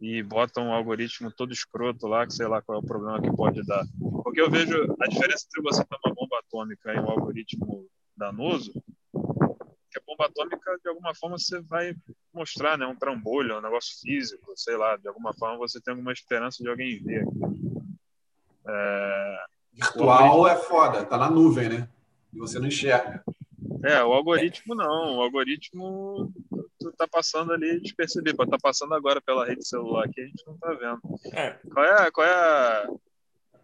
e 0.00 0.22
bota 0.22 0.60
um 0.60 0.72
algoritmo 0.72 1.30
todo 1.30 1.52
escroto 1.52 2.06
lá, 2.06 2.26
que 2.26 2.32
sei 2.32 2.46
lá 2.46 2.62
qual 2.62 2.78
é 2.78 2.82
o 2.82 2.86
problema 2.86 3.20
que 3.20 3.34
pode 3.36 3.64
dar. 3.64 3.84
Porque 4.24 4.40
eu 4.40 4.50
vejo 4.50 4.74
a 5.00 5.06
diferença 5.06 5.46
entre 5.46 5.62
você 5.62 5.84
ter 5.84 5.96
uma 6.04 6.14
bomba 6.14 6.38
atômica 6.38 6.92
e 6.92 6.98
um 6.98 7.10
algoritmo 7.10 7.86
danoso 8.16 8.72
que 9.92 9.98
a 9.98 10.02
bomba 10.06 10.26
atômica, 10.26 10.78
de 10.82 10.88
alguma 10.88 11.14
forma, 11.14 11.38
você 11.38 11.60
vai 11.60 11.94
mostrar, 12.32 12.78
né? 12.78 12.86
Um 12.86 12.96
trambolho, 12.96 13.58
um 13.58 13.60
negócio 13.60 14.00
físico, 14.00 14.52
sei 14.56 14.76
lá, 14.76 14.96
de 14.96 15.06
alguma 15.06 15.34
forma 15.34 15.58
você 15.58 15.80
tem 15.80 15.92
alguma 15.92 16.12
esperança 16.12 16.62
de 16.62 16.70
alguém 16.70 17.02
ver. 17.02 17.24
É... 18.66 19.44
Virtual 19.72 20.46
é 20.48 20.56
foda, 20.56 21.04
tá 21.04 21.16
na 21.16 21.30
nuvem, 21.30 21.68
né? 21.68 21.88
E 22.32 22.38
você 22.38 22.58
não 22.58 22.68
enxerga. 22.68 23.24
É, 23.84 24.02
o 24.02 24.12
algoritmo 24.12 24.74
não. 24.74 25.16
O 25.16 25.22
algoritmo 25.22 26.32
tu 26.78 26.92
tá 26.92 27.06
passando 27.06 27.52
ali 27.52 27.80
despercebido. 27.80 28.36
Tá 28.46 28.58
passando 28.60 28.94
agora 28.94 29.20
pela 29.20 29.46
rede 29.46 29.66
celular 29.66 30.04
aqui, 30.04 30.20
a 30.20 30.26
gente 30.26 30.46
não 30.46 30.56
tá 30.58 30.72
vendo. 30.74 31.00
É. 31.32 31.50
Qual 31.72 31.84
é, 31.84 32.10
qual 32.10 32.26
é 32.26 32.32
a, 32.32 32.88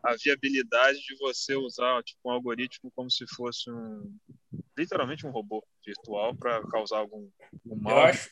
a 0.04 0.16
viabilidade 0.16 0.98
de 1.00 1.16
você 1.18 1.54
usar 1.54 2.02
tipo, 2.02 2.20
um 2.24 2.30
algoritmo 2.30 2.90
como 2.94 3.10
se 3.10 3.26
fosse 3.34 3.70
um 3.70 4.16
literalmente 4.76 5.26
um 5.26 5.30
robô 5.30 5.64
virtual 5.84 6.34
para 6.36 6.62
causar 6.68 6.98
algum, 6.98 7.28
algum 7.64 7.82
mal 7.82 8.04
acho... 8.04 8.30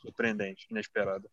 surpreendente, 0.00 0.66
inesperado. 0.70 1.28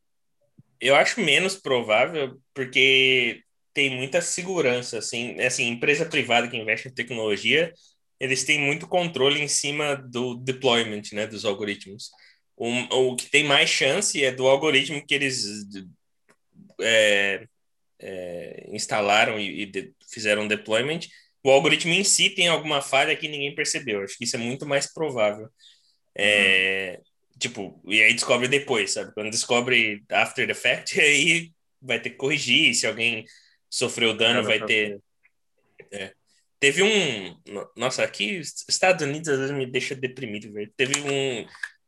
Eu 0.79 0.93
acho 0.95 1.21
menos 1.21 1.55
provável 1.55 2.37
porque 2.53 3.44
tem 3.75 3.89
muita 3.89 4.21
segurança, 4.21 4.99
assim, 4.99 5.39
assim, 5.41 5.67
empresa 5.67 6.05
privada 6.05 6.47
que 6.47 6.55
investe 6.55 6.87
em 6.87 6.93
tecnologia, 6.93 7.73
eles 8.17 8.45
têm 8.45 8.57
muito 8.57 8.87
controle 8.87 9.41
em 9.41 9.49
cima 9.49 9.95
do 9.95 10.35
deployment, 10.35 11.01
né, 11.11 11.27
dos 11.27 11.43
algoritmos. 11.43 12.09
O, 12.55 12.69
o 13.11 13.15
que 13.17 13.29
tem 13.29 13.43
mais 13.43 13.69
chance 13.69 14.23
é 14.23 14.31
do 14.31 14.47
algoritmo 14.47 15.05
que 15.05 15.13
eles 15.13 15.45
é, 16.79 17.45
é, 17.99 18.69
instalaram 18.71 19.37
e, 19.37 19.63
e 19.63 19.65
de, 19.65 19.93
fizeram 20.09 20.47
deployment, 20.47 21.01
o 21.43 21.51
algoritmo 21.51 21.93
em 21.93 22.03
si 22.03 22.29
tem 22.29 22.47
alguma 22.47 22.81
falha 22.81 23.15
que 23.15 23.27
ninguém 23.27 23.53
percebeu. 23.53 24.03
Acho 24.03 24.17
que 24.17 24.23
isso 24.23 24.37
é 24.37 24.39
muito 24.39 24.65
mais 24.65 24.91
provável. 24.91 25.49
É, 26.17 26.97
uhum. 26.97 27.03
Tipo, 27.37 27.81
e 27.85 28.01
aí 28.01 28.13
descobre 28.13 28.47
depois, 28.47 28.93
sabe? 28.93 29.13
Quando 29.13 29.31
descobre 29.31 30.01
after 30.09 30.47
the 30.47 30.53
fact, 30.53 30.97
aí 31.01 31.51
vai 31.81 31.99
ter 31.99 32.11
que 32.11 32.15
corrigir, 32.15 32.73
se 32.73 32.87
alguém 32.87 33.25
sofreu 33.75 34.15
dano, 34.15 34.43
vai 34.43 34.63
ter. 34.65 34.99
É. 35.91 36.13
Teve 36.59 36.81
um. 36.81 37.37
Nossa, 37.75 38.03
aqui, 38.03 38.39
Estados 38.69 39.05
Unidos 39.05 39.27
às 39.27 39.39
vezes 39.39 39.55
me 39.55 39.65
deixa 39.65 39.93
deprimido, 39.93 40.51
velho. 40.53 40.71
Teve 40.77 40.99
um, 41.01 41.45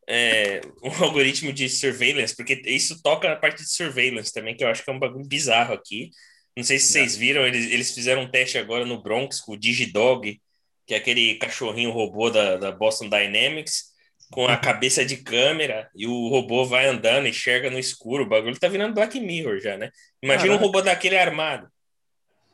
é, 0.07 0.61
um 0.83 1.03
algoritmo 1.03 1.53
de 1.53 1.69
surveillance, 1.69 2.35
porque 2.35 2.61
isso 2.65 3.01
toca 3.01 3.29
na 3.29 3.37
parte 3.37 3.63
de 3.63 3.71
surveillance 3.71 4.33
também, 4.33 4.55
que 4.55 4.63
eu 4.63 4.67
acho 4.67 4.83
que 4.83 4.89
é 4.89 4.93
um 4.93 4.99
bagulho 4.99 5.25
bizarro 5.25 5.73
aqui. 5.73 6.11
Não 6.55 6.63
sei 6.63 6.77
se 6.79 6.91
vocês 6.91 7.15
viram, 7.15 7.45
eles, 7.45 7.71
eles 7.71 7.93
fizeram 7.93 8.23
um 8.23 8.31
teste 8.31 8.57
agora 8.57 8.85
no 8.85 9.01
Bronx 9.01 9.39
com 9.39 9.53
o 9.53 9.57
Digidog, 9.57 10.41
que 10.85 10.93
é 10.93 10.97
aquele 10.97 11.35
cachorrinho 11.35 11.91
robô 11.91 12.29
da, 12.29 12.57
da 12.57 12.71
Boston 12.71 13.09
Dynamics, 13.09 13.93
com 14.31 14.45
a 14.47 14.55
uhum. 14.55 14.61
cabeça 14.61 15.05
de 15.05 15.17
câmera, 15.17 15.89
e 15.95 16.05
o 16.07 16.27
robô 16.27 16.65
vai 16.65 16.87
andando, 16.87 17.27
enxerga 17.27 17.69
no 17.69 17.79
escuro. 17.79 18.23
O 18.23 18.29
bagulho 18.29 18.59
tá 18.59 18.67
virando 18.67 18.93
Black 18.93 19.19
Mirror 19.19 19.59
já, 19.59 19.77
né? 19.77 19.91
Imagina 20.21 20.49
Caraca. 20.49 20.63
um 20.63 20.67
robô 20.67 20.81
daquele 20.81 21.17
armado. 21.17 21.69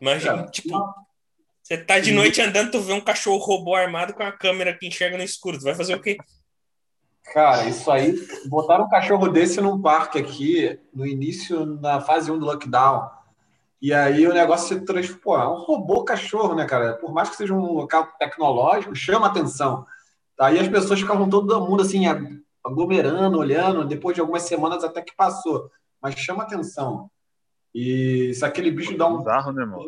Imagina, 0.03 0.45
tipo, 0.47 0.69
você 1.63 1.77
tá 1.77 1.97
de 1.97 2.11
noite 2.11 2.41
andando, 2.41 2.71
tu 2.71 2.81
vê 2.81 2.91
um 2.91 2.99
cachorro 2.99 3.37
robô 3.37 3.73
armado 3.73 4.13
com 4.13 4.21
a 4.21 4.33
câmera 4.33 4.77
que 4.77 4.85
enxerga 4.85 5.15
no 5.15 5.23
escuro. 5.23 5.57
Tu 5.57 5.63
vai 5.63 5.73
fazer 5.73 5.95
o 5.95 6.01
quê? 6.01 6.17
Cara, 7.33 7.69
isso 7.69 7.89
aí. 7.89 8.13
Botaram 8.47 8.83
um 8.83 8.89
cachorro 8.89 9.29
desse 9.29 9.61
num 9.61 9.81
parque 9.81 10.19
aqui, 10.19 10.77
no 10.93 11.07
início, 11.07 11.65
na 11.65 12.01
fase 12.01 12.29
1 12.29 12.37
do 12.37 12.45
lockdown. 12.45 13.09
E 13.81 13.93
aí 13.93 14.27
o 14.27 14.33
negócio 14.33 14.77
se 14.77 14.83
transformou. 14.83 15.41
É 15.41 15.47
um 15.47 15.63
robô 15.63 16.03
cachorro, 16.03 16.53
né, 16.53 16.65
cara? 16.65 16.95
Por 16.95 17.13
mais 17.13 17.29
que 17.29 17.37
seja 17.37 17.53
um 17.53 17.71
local 17.71 18.05
tecnológico, 18.19 18.93
chama 18.93 19.27
atenção. 19.27 19.85
Aí 20.37 20.59
as 20.59 20.67
pessoas 20.67 20.99
ficavam 20.99 21.29
todo 21.29 21.65
mundo 21.65 21.81
assim, 21.81 22.03
aglomerando, 22.61 23.39
olhando. 23.39 23.85
Depois 23.85 24.15
de 24.15 24.19
algumas 24.19 24.43
semanas 24.43 24.83
até 24.83 25.01
que 25.01 25.15
passou. 25.15 25.71
Mas 26.01 26.15
chama 26.15 26.43
atenção. 26.43 27.09
E 27.73 28.33
se 28.33 28.45
aquele 28.45 28.69
bicho 28.69 28.95
dá 28.95 29.07
um. 29.07 29.17
Bizarro, 29.17 29.51
né, 29.51 29.63
irmão? 29.63 29.83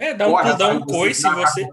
É, 0.00 0.14
dá 0.14 0.26
um, 0.26 0.30
Porra, 0.30 0.54
dá 0.54 0.68
um 0.68 0.80
coice 0.80 1.26
e 1.26 1.30
você. 1.30 1.68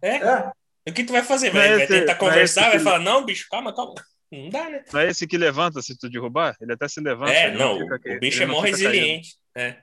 É? 0.00 0.16
é? 0.16 0.52
O 0.88 0.92
que 0.92 1.02
tu 1.02 1.12
vai 1.12 1.22
fazer? 1.22 1.50
Vai, 1.50 1.72
é 1.72 1.76
vai 1.78 1.86
tentar 1.86 2.14
conversar, 2.14 2.68
vai 2.68 2.78
que... 2.78 2.84
falar, 2.84 3.00
não, 3.00 3.24
bicho, 3.24 3.48
calma, 3.50 3.74
calma. 3.74 3.94
Não 4.30 4.48
dá, 4.48 4.68
né? 4.68 4.84
Não 4.92 5.00
é 5.00 5.08
esse 5.08 5.26
que 5.26 5.36
levanta 5.36 5.82
se 5.82 5.98
tu 5.98 6.08
derrubar? 6.08 6.56
Ele 6.60 6.72
até 6.72 6.86
se 6.88 7.00
levanta. 7.00 7.32
É, 7.32 7.50
não, 7.50 7.78
não 7.78 7.86
o 7.86 8.20
bicho 8.20 8.42
é 8.42 8.46
mó 8.46 8.60
resiliente. 8.60 9.36
É. 9.54 9.78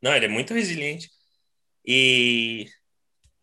Não, 0.00 0.14
ele 0.14 0.26
é 0.26 0.28
muito 0.28 0.54
resiliente. 0.54 1.10
E. 1.84 2.66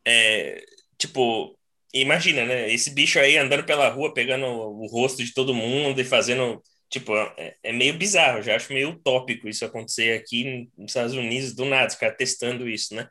É, 0.05 0.63
tipo, 0.97 1.57
imagina, 1.93 2.45
né? 2.45 2.71
Esse 2.71 2.91
bicho 2.91 3.19
aí 3.19 3.37
andando 3.37 3.63
pela 3.63 3.89
rua, 3.89 4.13
pegando 4.13 4.45
o 4.45 4.87
rosto 4.87 5.23
de 5.23 5.33
todo 5.33 5.53
mundo 5.53 5.99
e 5.99 6.05
fazendo. 6.05 6.61
Tipo, 6.91 7.15
é, 7.37 7.55
é 7.63 7.73
meio 7.73 7.97
bizarro, 7.97 8.43
já 8.43 8.55
acho 8.55 8.73
meio 8.73 8.91
utópico 8.91 9.47
isso 9.47 9.65
acontecer 9.65 10.19
aqui 10.19 10.69
nos 10.77 10.91
Estados 10.91 11.13
Unidos, 11.15 11.55
do 11.55 11.65
nada, 11.65 11.87
os 11.87 11.95
caras 11.95 12.17
testando 12.17 12.69
isso, 12.69 12.93
né? 12.93 13.09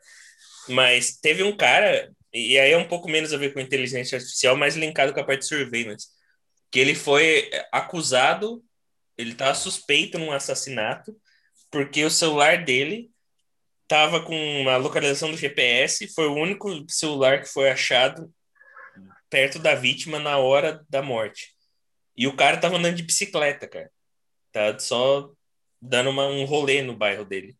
Mas 0.69 1.17
teve 1.19 1.43
um 1.43 1.55
cara 1.57 2.09
e 2.33 2.57
aí 2.57 2.71
é 2.71 2.77
um 2.77 2.87
pouco 2.87 3.09
menos 3.09 3.33
a 3.33 3.37
ver 3.37 3.53
com 3.53 3.59
inteligência 3.59 4.17
artificial, 4.17 4.55
mais 4.55 4.75
linkado 4.75 5.13
com 5.13 5.19
a 5.19 5.23
parte 5.23 5.41
de 5.41 5.47
surveillance, 5.47 6.07
que 6.71 6.79
ele 6.79 6.95
foi 6.95 7.49
acusado, 7.71 8.63
ele 9.17 9.33
estava 9.33 9.53
suspeito 9.53 10.17
num 10.17 10.31
assassinato, 10.31 11.15
porque 11.69 12.03
o 12.05 12.09
celular 12.09 12.63
dele 12.63 13.11
estava 13.83 14.23
com 14.23 14.61
uma 14.61 14.77
localização 14.77 15.31
do 15.31 15.37
GPS, 15.37 16.07
foi 16.13 16.27
o 16.27 16.35
único 16.35 16.85
celular 16.89 17.41
que 17.41 17.49
foi 17.49 17.69
achado 17.69 18.33
perto 19.29 19.59
da 19.59 19.75
vítima 19.75 20.19
na 20.19 20.37
hora 20.37 20.85
da 20.89 21.01
morte. 21.01 21.53
E 22.15 22.27
o 22.27 22.35
cara 22.35 22.55
estava 22.55 22.77
andando 22.77 22.95
de 22.95 23.03
bicicleta, 23.03 23.67
cara. 23.67 23.91
Tá 24.51 24.77
só 24.79 25.31
dando 25.81 26.09
uma, 26.09 26.27
um 26.27 26.45
rolê 26.45 26.81
no 26.81 26.95
bairro 26.95 27.25
dele. 27.25 27.55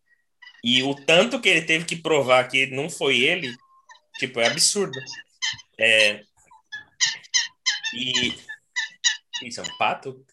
E 0.64 0.82
o 0.82 0.94
tanto 0.94 1.40
que 1.40 1.48
ele 1.48 1.62
teve 1.62 1.84
que 1.84 1.96
provar 1.96 2.48
que 2.48 2.66
não 2.66 2.88
foi 2.88 3.20
ele, 3.20 3.52
Tipo, 4.18 4.40
é 4.40 4.46
absurdo. 4.46 4.98
É... 5.78 6.22
E. 7.94 8.34
Isso 9.42 9.60
é 9.60 9.64
um 9.64 9.76
pato? 9.78 10.24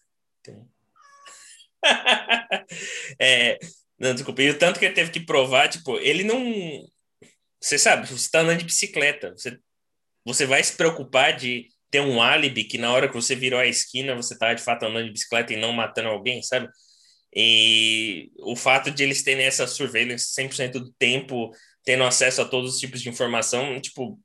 É... 3.18 3.58
Não, 3.98 4.14
desculpa. 4.14 4.42
E 4.42 4.50
o 4.50 4.58
tanto 4.58 4.78
que 4.78 4.84
ele 4.84 4.94
teve 4.94 5.10
que 5.10 5.20
provar, 5.20 5.68
tipo, 5.68 5.96
ele 5.98 6.22
não. 6.22 6.86
Você 7.60 7.78
sabe, 7.78 8.06
você 8.06 8.14
está 8.14 8.40
andando 8.40 8.58
de 8.58 8.64
bicicleta. 8.66 9.32
Você, 9.32 9.58
você 10.24 10.46
vai 10.46 10.62
se 10.62 10.76
preocupar 10.76 11.34
de 11.34 11.68
ter 11.90 12.00
um 12.00 12.22
álibi 12.22 12.64
que 12.64 12.78
na 12.78 12.92
hora 12.92 13.08
que 13.08 13.14
você 13.14 13.34
virou 13.34 13.58
a 13.60 13.66
esquina, 13.66 14.14
você 14.14 14.38
tá 14.38 14.54
de 14.54 14.62
fato 14.62 14.84
andando 14.84 15.06
de 15.06 15.12
bicicleta 15.12 15.52
e 15.52 15.56
não 15.56 15.72
matando 15.72 16.08
alguém, 16.08 16.42
sabe? 16.42 16.68
E 17.34 18.30
o 18.38 18.56
fato 18.56 18.90
de 18.90 19.02
eles 19.02 19.22
terem 19.22 19.44
essa 19.44 19.66
surveillance 19.66 20.34
100% 20.34 20.72
do 20.72 20.92
tempo 20.92 21.50
tendo 21.84 22.04
acesso 22.04 22.42
a 22.42 22.44
todos 22.44 22.74
os 22.74 22.80
tipos 22.80 23.00
de 23.00 23.08
informação, 23.08 23.80
tipo, 23.80 24.18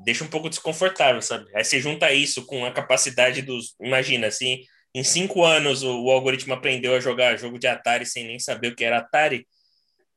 deixa 0.00 0.24
um 0.24 0.28
pouco 0.28 0.48
desconfortável, 0.48 1.22
sabe? 1.22 1.46
Aí 1.54 1.64
você 1.64 1.80
junta 1.80 2.12
isso 2.12 2.44
com 2.46 2.64
a 2.64 2.72
capacidade 2.72 3.42
dos. 3.42 3.74
Imagina, 3.80 4.26
assim, 4.26 4.60
em 4.94 5.04
cinco 5.04 5.44
anos 5.44 5.82
o, 5.82 6.04
o, 6.04 6.10
algoritmo 6.10 6.54
aprendeu 6.54 6.94
a 6.94 7.00
jogar 7.00 7.38
jogo 7.38 7.58
de 7.58 7.66
Atari 7.66 8.06
sem 8.06 8.26
nem 8.26 8.38
saber 8.38 8.68
o 8.68 8.76
que 8.76 8.84
era 8.84 8.98
Atari. 8.98 9.46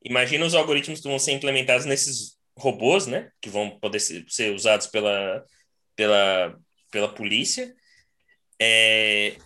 Imagina 0.04 0.44
os 0.44 0.54
algoritmos 0.54 1.00
que 1.00 1.08
vão 1.08 1.18
ser 1.18 1.32
implementados 1.32 1.86
nesses 1.86 2.36
robôs, 2.58 3.06
né? 3.06 3.30
Que 3.40 3.48
vão 3.48 3.78
poder 3.78 4.00
ser, 4.00 4.24
ser 4.28 4.54
usados 4.54 4.86
pela, 4.86 5.44
pela, 5.94 6.56
pela 6.96 7.12
polícia. 7.12 7.74
É, 8.58 9.36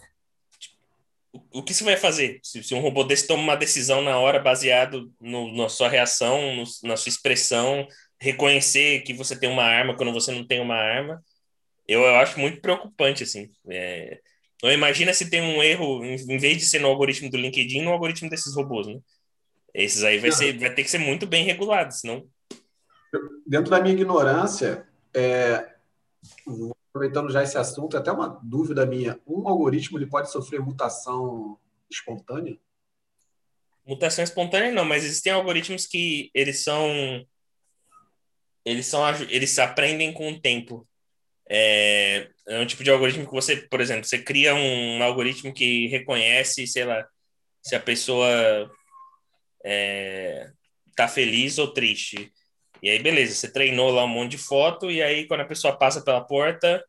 o 1.53 1.65
que 1.65 1.75
você 1.75 1.83
vai 1.83 1.97
fazer 1.97 2.39
se, 2.45 2.63
se, 2.63 2.73
um 2.77 2.81
robô 2.81 3.03
desse 3.03 3.27
toma 3.27 3.43
uma 3.43 3.57
decisão 3.57 4.01
na 4.03 4.17
hora 4.17 4.39
baseado 4.39 5.13
no, 5.21 5.53
na 5.57 5.69
sua 5.69 5.89
reação, 5.89 6.55
no, 6.55 6.63
na 6.85 6.97
sua 6.97 7.11
expressão, 7.11 7.89
reconhecer 8.21 9.01
que 9.01 9.13
você 9.13 9.37
tem 9.37 9.51
uma 9.51 9.65
arma 9.65 9.97
quando 9.97 10.13
você 10.13 10.31
não 10.31 10.47
tem 10.47 10.61
uma 10.61 10.77
arma? 10.77 11.21
Eu, 11.89 12.03
eu 12.03 12.15
acho 12.17 12.39
muito 12.39 12.61
preocupante, 12.61 13.25
assim. 13.25 13.51
É... 13.69 14.21
Então, 14.55 14.71
imagina 14.71 15.13
se 15.13 15.29
tem 15.29 15.43
um 15.43 15.61
erro, 15.61 16.05
em, 16.05 16.39
vez 16.39 16.57
de 16.57 16.67
ser 16.67 16.79
no 16.79 16.87
algoritmo 16.87 17.29
do 17.29 17.37
LinkedIn, 17.37 17.83
no 17.83 17.91
algoritmo 17.91 18.31
desses 18.31 18.55
robôs, 18.55 18.87
né? 18.87 19.01
Esses 19.75 20.05
aí 20.05 20.19
vai, 20.19 20.31
ser, 20.31 20.57
vai 20.57 20.73
ter 20.73 20.85
que 20.85 20.91
ser 20.91 20.99
muito 20.99 21.27
bem 21.27 21.45
regulados, 21.45 22.01
senão... 22.01 22.25
Dentro 23.45 23.71
da 23.71 23.81
minha 23.81 23.95
ignorância, 23.95 24.87
é, 25.13 25.71
aproveitando 26.91 27.31
já 27.31 27.43
esse 27.43 27.57
assunto, 27.57 27.97
até 27.97 28.13
uma 28.13 28.41
dúvida 28.43 28.85
minha: 28.85 29.19
um 29.27 29.49
algoritmo 29.49 29.99
ele 29.99 30.07
pode 30.07 30.31
sofrer 30.31 30.61
mutação 30.61 31.59
espontânea? 31.89 32.59
Mutação 33.87 34.23
espontânea 34.23 34.73
não, 34.73 34.85
mas 34.85 35.05
existem 35.05 35.33
algoritmos 35.33 35.87
que 35.87 36.31
eles 36.35 36.63
são 36.63 37.27
eles 38.65 38.87
são 38.87 39.03
eles 39.29 39.59
aprendem 39.59 40.13
com 40.13 40.31
o 40.31 40.41
tempo. 40.41 40.87
É, 41.49 42.31
é 42.47 42.61
um 42.61 42.67
tipo 42.67 42.85
de 42.85 42.91
algoritmo 42.91 43.27
que 43.27 43.33
você, 43.33 43.57
por 43.57 43.81
exemplo, 43.81 44.05
você 44.05 44.23
cria 44.23 44.55
um 44.55 45.03
algoritmo 45.03 45.53
que 45.53 45.89
reconhece, 45.89 46.67
sei 46.67 46.85
lá, 46.85 47.05
se 47.61 47.75
a 47.75 47.81
pessoa 47.81 48.71
é, 49.65 50.51
tá 50.95 51.09
feliz 51.09 51.59
ou 51.59 51.73
triste. 51.73 52.33
E 52.83 52.91
aí, 52.91 52.99
beleza, 52.99 53.35
você 53.35 53.53
treinou 53.53 53.91
lá 53.91 54.05
um 54.05 54.09
monte 54.09 54.33
de 54.33 54.39
foto, 54.39 54.91
e 54.91 55.03
aí, 55.03 55.27
quando 55.27 55.41
a 55.41 55.47
pessoa 55.47 55.77
passa 55.77 56.03
pela 56.03 56.21
porta, 56.23 56.83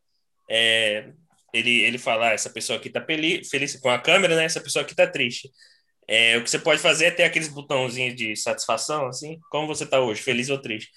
é, 0.50 1.12
ele, 1.52 1.82
ele 1.82 1.98
fala: 1.98 2.28
ah, 2.28 2.32
essa 2.32 2.50
pessoa 2.50 2.78
aqui 2.78 2.90
tá 2.90 3.04
feliz 3.04 3.76
com 3.80 3.90
a 3.90 3.98
câmera, 3.98 4.36
né? 4.36 4.44
Essa 4.44 4.60
pessoa 4.60 4.82
aqui 4.84 4.94
tá 4.94 5.06
triste. 5.06 5.50
É, 6.08 6.36
o 6.36 6.42
que 6.42 6.50
você 6.50 6.58
pode 6.58 6.80
fazer 6.80 7.06
é 7.06 7.10
ter 7.10 7.24
aqueles 7.24 7.48
botãozinhos 7.48 8.16
de 8.16 8.36
satisfação, 8.36 9.06
assim, 9.06 9.38
como 9.50 9.66
você 9.66 9.86
tá 9.86 10.00
hoje, 10.00 10.22
feliz 10.22 10.50
ou 10.50 10.58
triste. 10.60 10.90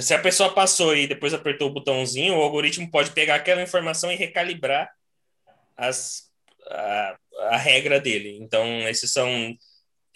Se 0.00 0.14
a 0.14 0.18
pessoa 0.20 0.52
passou 0.52 0.96
e 0.96 1.06
depois 1.06 1.32
apertou 1.32 1.68
o 1.68 1.72
botãozinho, 1.72 2.36
o 2.36 2.42
algoritmo 2.42 2.90
pode 2.90 3.12
pegar 3.12 3.36
aquela 3.36 3.62
informação 3.62 4.10
e 4.10 4.16
recalibrar 4.16 4.90
as, 5.76 6.30
a, 6.68 7.18
a 7.50 7.56
regra 7.56 8.00
dele. 8.00 8.36
Então, 8.40 8.66
esses 8.88 9.12
são 9.12 9.54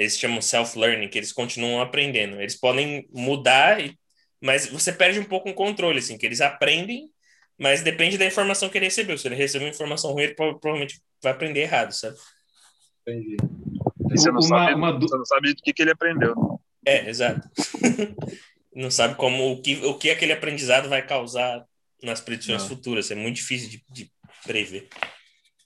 eles 0.00 0.18
chamam 0.18 0.40
self-learning, 0.40 1.08
que 1.08 1.18
eles 1.18 1.30
continuam 1.30 1.82
aprendendo. 1.82 2.40
Eles 2.40 2.58
podem 2.58 3.06
mudar, 3.12 3.76
mas 4.40 4.66
você 4.66 4.90
perde 4.90 5.20
um 5.20 5.24
pouco 5.24 5.50
o 5.50 5.54
controle, 5.54 5.98
assim, 5.98 6.16
que 6.16 6.24
eles 6.24 6.40
aprendem, 6.40 7.10
mas 7.58 7.82
depende 7.82 8.16
da 8.16 8.24
informação 8.24 8.70
que 8.70 8.78
ele 8.78 8.86
recebeu. 8.86 9.18
Se 9.18 9.28
ele 9.28 9.34
recebeu 9.34 9.68
informação 9.68 10.12
ruim, 10.12 10.22
ele 10.22 10.34
provavelmente 10.34 11.02
vai 11.22 11.32
aprender 11.32 11.60
errado, 11.60 11.92
sabe? 11.92 12.16
Entendi. 13.06 13.36
você, 13.98 14.28
não 14.30 14.40
uma, 14.40 14.42
sabe, 14.42 14.74
uma... 14.74 14.98
você 14.98 15.18
não 15.18 15.26
sabe 15.26 15.52
do 15.52 15.62
que, 15.62 15.74
que 15.74 15.82
ele 15.82 15.90
aprendeu. 15.90 16.34
É, 16.86 17.06
exato. 17.06 17.46
não 18.74 18.90
sabe 18.90 19.16
como 19.16 19.52
o 19.52 19.60
que, 19.60 19.84
o 19.84 19.98
que 19.98 20.08
aquele 20.08 20.32
aprendizado 20.32 20.88
vai 20.88 21.06
causar 21.06 21.62
nas 22.02 22.22
predições 22.22 22.62
não. 22.62 22.68
futuras. 22.70 23.10
É 23.10 23.14
muito 23.14 23.36
difícil 23.36 23.68
de, 23.68 23.84
de 23.92 24.10
prever. 24.46 24.88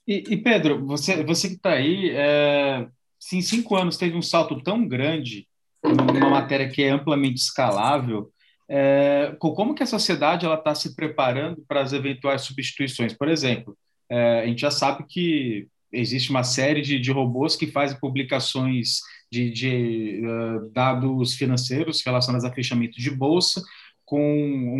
E, 0.05 0.25
e, 0.29 0.37
Pedro, 0.43 0.85
você, 0.85 1.23
você 1.23 1.47
que 1.47 1.55
está 1.55 1.71
aí, 1.71 2.11
é, 2.11 2.85
se 3.25 3.37
em 3.37 3.41
cinco 3.41 3.75
anos 3.75 3.97
teve 3.97 4.15
um 4.15 4.21
salto 4.21 4.61
tão 4.61 4.87
grande 4.87 5.47
numa 5.83 6.29
matéria 6.29 6.69
que 6.69 6.83
é 6.83 6.91
amplamente 6.91 7.41
escalável, 7.41 8.31
é, 8.69 9.35
como 9.39 9.73
que 9.73 9.81
a 9.81 9.87
sociedade 9.87 10.45
ela 10.45 10.53
está 10.53 10.75
se 10.75 10.95
preparando 10.95 11.65
para 11.67 11.81
as 11.81 11.91
eventuais 11.91 12.43
substituições? 12.43 13.13
Por 13.13 13.27
exemplo, 13.27 13.75
é, 14.07 14.41
a 14.41 14.45
gente 14.45 14.61
já 14.61 14.69
sabe 14.69 15.07
que 15.09 15.67
existe 15.91 16.29
uma 16.29 16.43
série 16.43 16.83
de, 16.83 16.99
de 16.99 17.11
robôs 17.11 17.55
que 17.55 17.65
fazem 17.65 17.99
publicações 17.99 18.99
de, 19.31 19.49
de 19.49 20.21
uh, 20.23 20.69
dados 20.71 21.33
financeiros 21.33 22.03
relacionados 22.05 22.45
a 22.45 22.53
fechamento 22.53 23.01
de 23.01 23.09
bolsa, 23.09 23.59
com 24.05 24.21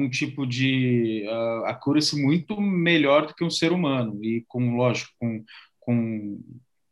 um 0.03 0.07
tipo 0.07 0.45
de 0.45 1.25
uh, 1.27 1.65
accuracy 1.65 2.21
muito 2.21 2.61
melhor 2.61 3.25
do 3.25 3.33
que 3.33 3.43
um 3.43 3.49
ser 3.49 3.71
humano 3.71 4.23
e 4.23 4.45
com, 4.47 4.75
lógico, 4.75 5.11
com, 5.19 5.43
com, 5.79 6.39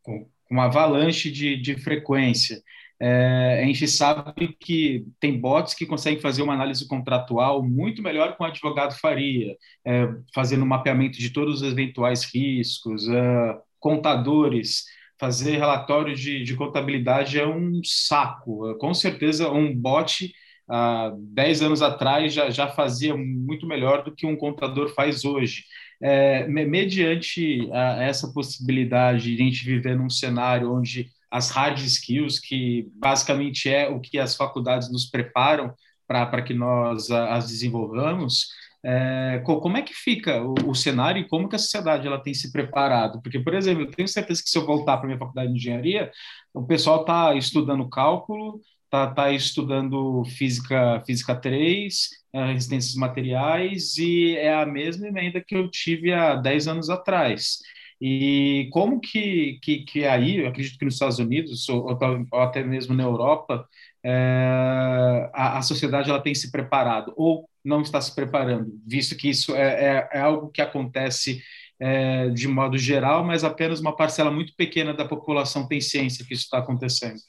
com 0.02 0.33
uma 0.54 0.66
avalanche 0.66 1.32
de, 1.32 1.58
de 1.58 1.76
frequência. 1.76 2.62
É, 3.02 3.62
a 3.64 3.66
gente 3.66 3.88
sabe 3.88 4.56
que 4.60 5.06
tem 5.20 5.40
bots 5.40 5.74
que 5.74 5.86
conseguem 5.86 6.22
fazer 6.22 6.42
uma 6.42 6.54
análise 6.54 6.88
contratual 6.88 7.64
muito 7.64 8.02
melhor 8.02 8.36
que 8.36 8.42
um 8.42 8.46
advogado 8.46 8.98
faria, 9.00 9.58
é, 9.86 10.08
fazendo 10.34 10.64
um 10.64 10.68
mapeamento 10.68 11.18
de 11.18 11.32
todos 11.32 11.62
os 11.62 11.72
eventuais 11.72 12.24
riscos, 12.24 13.10
é, 13.10 13.58
contadores, 13.80 14.86
fazer 15.20 15.58
relatório 15.58 16.16
de, 16.16 16.44
de 16.44 16.56
contabilidade 16.56 17.40
é 17.40 17.48
um 17.48 17.82
saco. 17.84 18.76
Com 18.78 18.94
certeza, 18.94 19.50
um 19.50 19.74
bot 19.76 20.32
há 20.70 21.12
10 21.18 21.62
anos 21.64 21.82
atrás 21.82 22.34
já, 22.34 22.50
já 22.50 22.68
fazia 22.70 23.16
muito 23.18 23.66
melhor 23.68 24.04
do 24.04 24.16
que 24.16 24.26
um 24.26 24.36
contador 24.38 24.94
faz 24.94 25.26
hoje. 25.26 25.64
É, 26.06 26.46
mediante 26.48 27.70
a, 27.72 28.04
essa 28.04 28.28
possibilidade 28.34 29.24
de 29.24 29.42
a 29.42 29.46
gente 29.46 29.64
viver 29.64 29.96
num 29.98 30.10
cenário 30.10 30.74
onde 30.74 31.08
as 31.32 31.50
hard 31.50 31.80
skills, 31.80 32.40
que 32.40 32.92
basicamente 32.96 33.70
é 33.70 33.88
o 33.88 34.02
que 34.02 34.20
as 34.20 34.36
faculdades 34.36 34.92
nos 34.92 35.06
preparam 35.06 35.74
para 36.06 36.42
que 36.42 36.54
nós 36.54 37.10
as 37.10 37.48
desenvolvamos, 37.48 38.50
é, 38.86 39.42
como 39.46 39.78
é 39.78 39.82
que 39.82 39.94
fica 39.94 40.44
o, 40.44 40.54
o, 40.68 40.76
cenário 40.76 41.22
e 41.22 41.28
como 41.28 41.48
que 41.48 41.56
a 41.56 41.60
sociedade 41.60 42.06
ela 42.06 42.22
tem 42.22 42.34
se 42.34 42.52
preparado? 42.52 43.22
Porque, 43.22 43.40
por 43.40 43.54
exemplo, 43.54 43.84
eu 43.84 43.92
tenho 43.92 44.08
certeza 44.10 44.44
que 44.44 44.50
se 44.50 44.58
eu 44.58 44.66
voltar 44.66 44.98
para 44.98 45.06
a 45.06 45.08
minha 45.08 45.18
faculdade 45.18 45.52
de 45.54 45.58
engenharia, 45.58 46.12
o 46.54 46.64
pessoal 46.64 47.02
está 47.02 47.34
estudando 47.34 47.88
cálculo, 47.90 48.60
está 48.94 49.08
tá 49.12 49.32
estudando 49.32 50.24
física, 50.26 51.02
física 51.06 51.36
3, 51.36 52.10
é, 52.32 52.46
resistências 52.54 52.96
materiais, 52.96 53.98
e 53.98 54.36
é 54.38 54.54
a 54.54 54.66
mesma 54.68 55.08
emenda 55.08 55.42
que 55.42 55.56
eu 55.56 55.68
tive 55.70 56.14
há 56.14 56.36
10 56.36 56.68
anos 56.68 56.90
atrás. 56.92 57.58
E 58.00 58.70
como 58.72 59.00
que, 59.00 59.60
que, 59.64 59.80
que 59.86 60.06
aí, 60.06 60.38
eu 60.38 60.48
acredito 60.48 60.78
que 60.78 60.86
nos 60.86 60.96
Estados 60.96 61.18
Unidos, 61.20 61.68
ou, 61.70 61.88
ou 62.32 62.40
até 62.40 62.64
mesmo 62.64 62.94
na 62.94 63.04
Europa, 63.04 63.68
é, 64.04 65.30
a, 65.34 65.58
a, 65.58 65.62
sociedade 65.64 66.10
ela 66.10 66.22
tem 66.22 66.36
se 66.36 66.52
preparado, 66.52 67.14
ou 67.16 67.50
não 67.64 67.82
está 67.82 68.00
se 68.02 68.14
preparando, 68.14 68.72
visto 68.86 69.16
que 69.16 69.30
isso 69.30 69.56
é, 69.56 69.86
é, 69.98 70.10
é 70.14 70.20
algo 70.20 70.50
que 70.50 70.62
acontece 70.62 71.42
é, 71.80 72.30
de 72.30 72.48
modo 72.48 72.78
geral, 72.78 73.24
mas 73.26 73.44
apenas 73.44 73.80
uma 73.80 73.96
parcela 73.96 74.30
muito 74.30 74.54
pequena 74.56 74.94
da 74.94 75.06
população 75.06 75.68
tem 75.68 75.82
ciência 75.82 76.26
que 76.26 76.34
isso 76.34 76.44
está 76.44 76.60
acontecendo. 76.60 77.20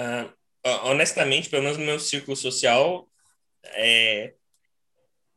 Uh, 0.00 0.32
honestamente, 0.84 1.50
pelo 1.50 1.62
menos 1.62 1.76
no 1.76 1.84
meu 1.84 2.00
círculo 2.00 2.34
social, 2.34 3.06
é, 3.74 4.32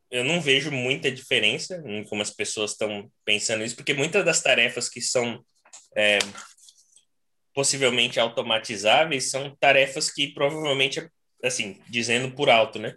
eu 0.09 0.23
não 0.23 0.39
vejo 0.39 0.71
muita 0.71 1.11
diferença 1.11 1.81
em 1.85 2.03
como 2.05 2.21
as 2.21 2.31
pessoas 2.31 2.71
estão 2.71 3.11
pensando 3.25 3.63
isso, 3.63 3.75
porque 3.75 3.93
muitas 3.93 4.23
das 4.23 4.41
tarefas 4.41 4.87
que 4.87 5.01
são 5.01 5.43
é, 5.97 6.19
possivelmente 7.53 8.19
automatizáveis 8.19 9.29
são 9.29 9.55
tarefas 9.59 10.11
que 10.11 10.33
provavelmente, 10.33 11.05
assim, 11.43 11.81
dizendo 11.89 12.31
por 12.35 12.49
alto, 12.49 12.79
né? 12.79 12.95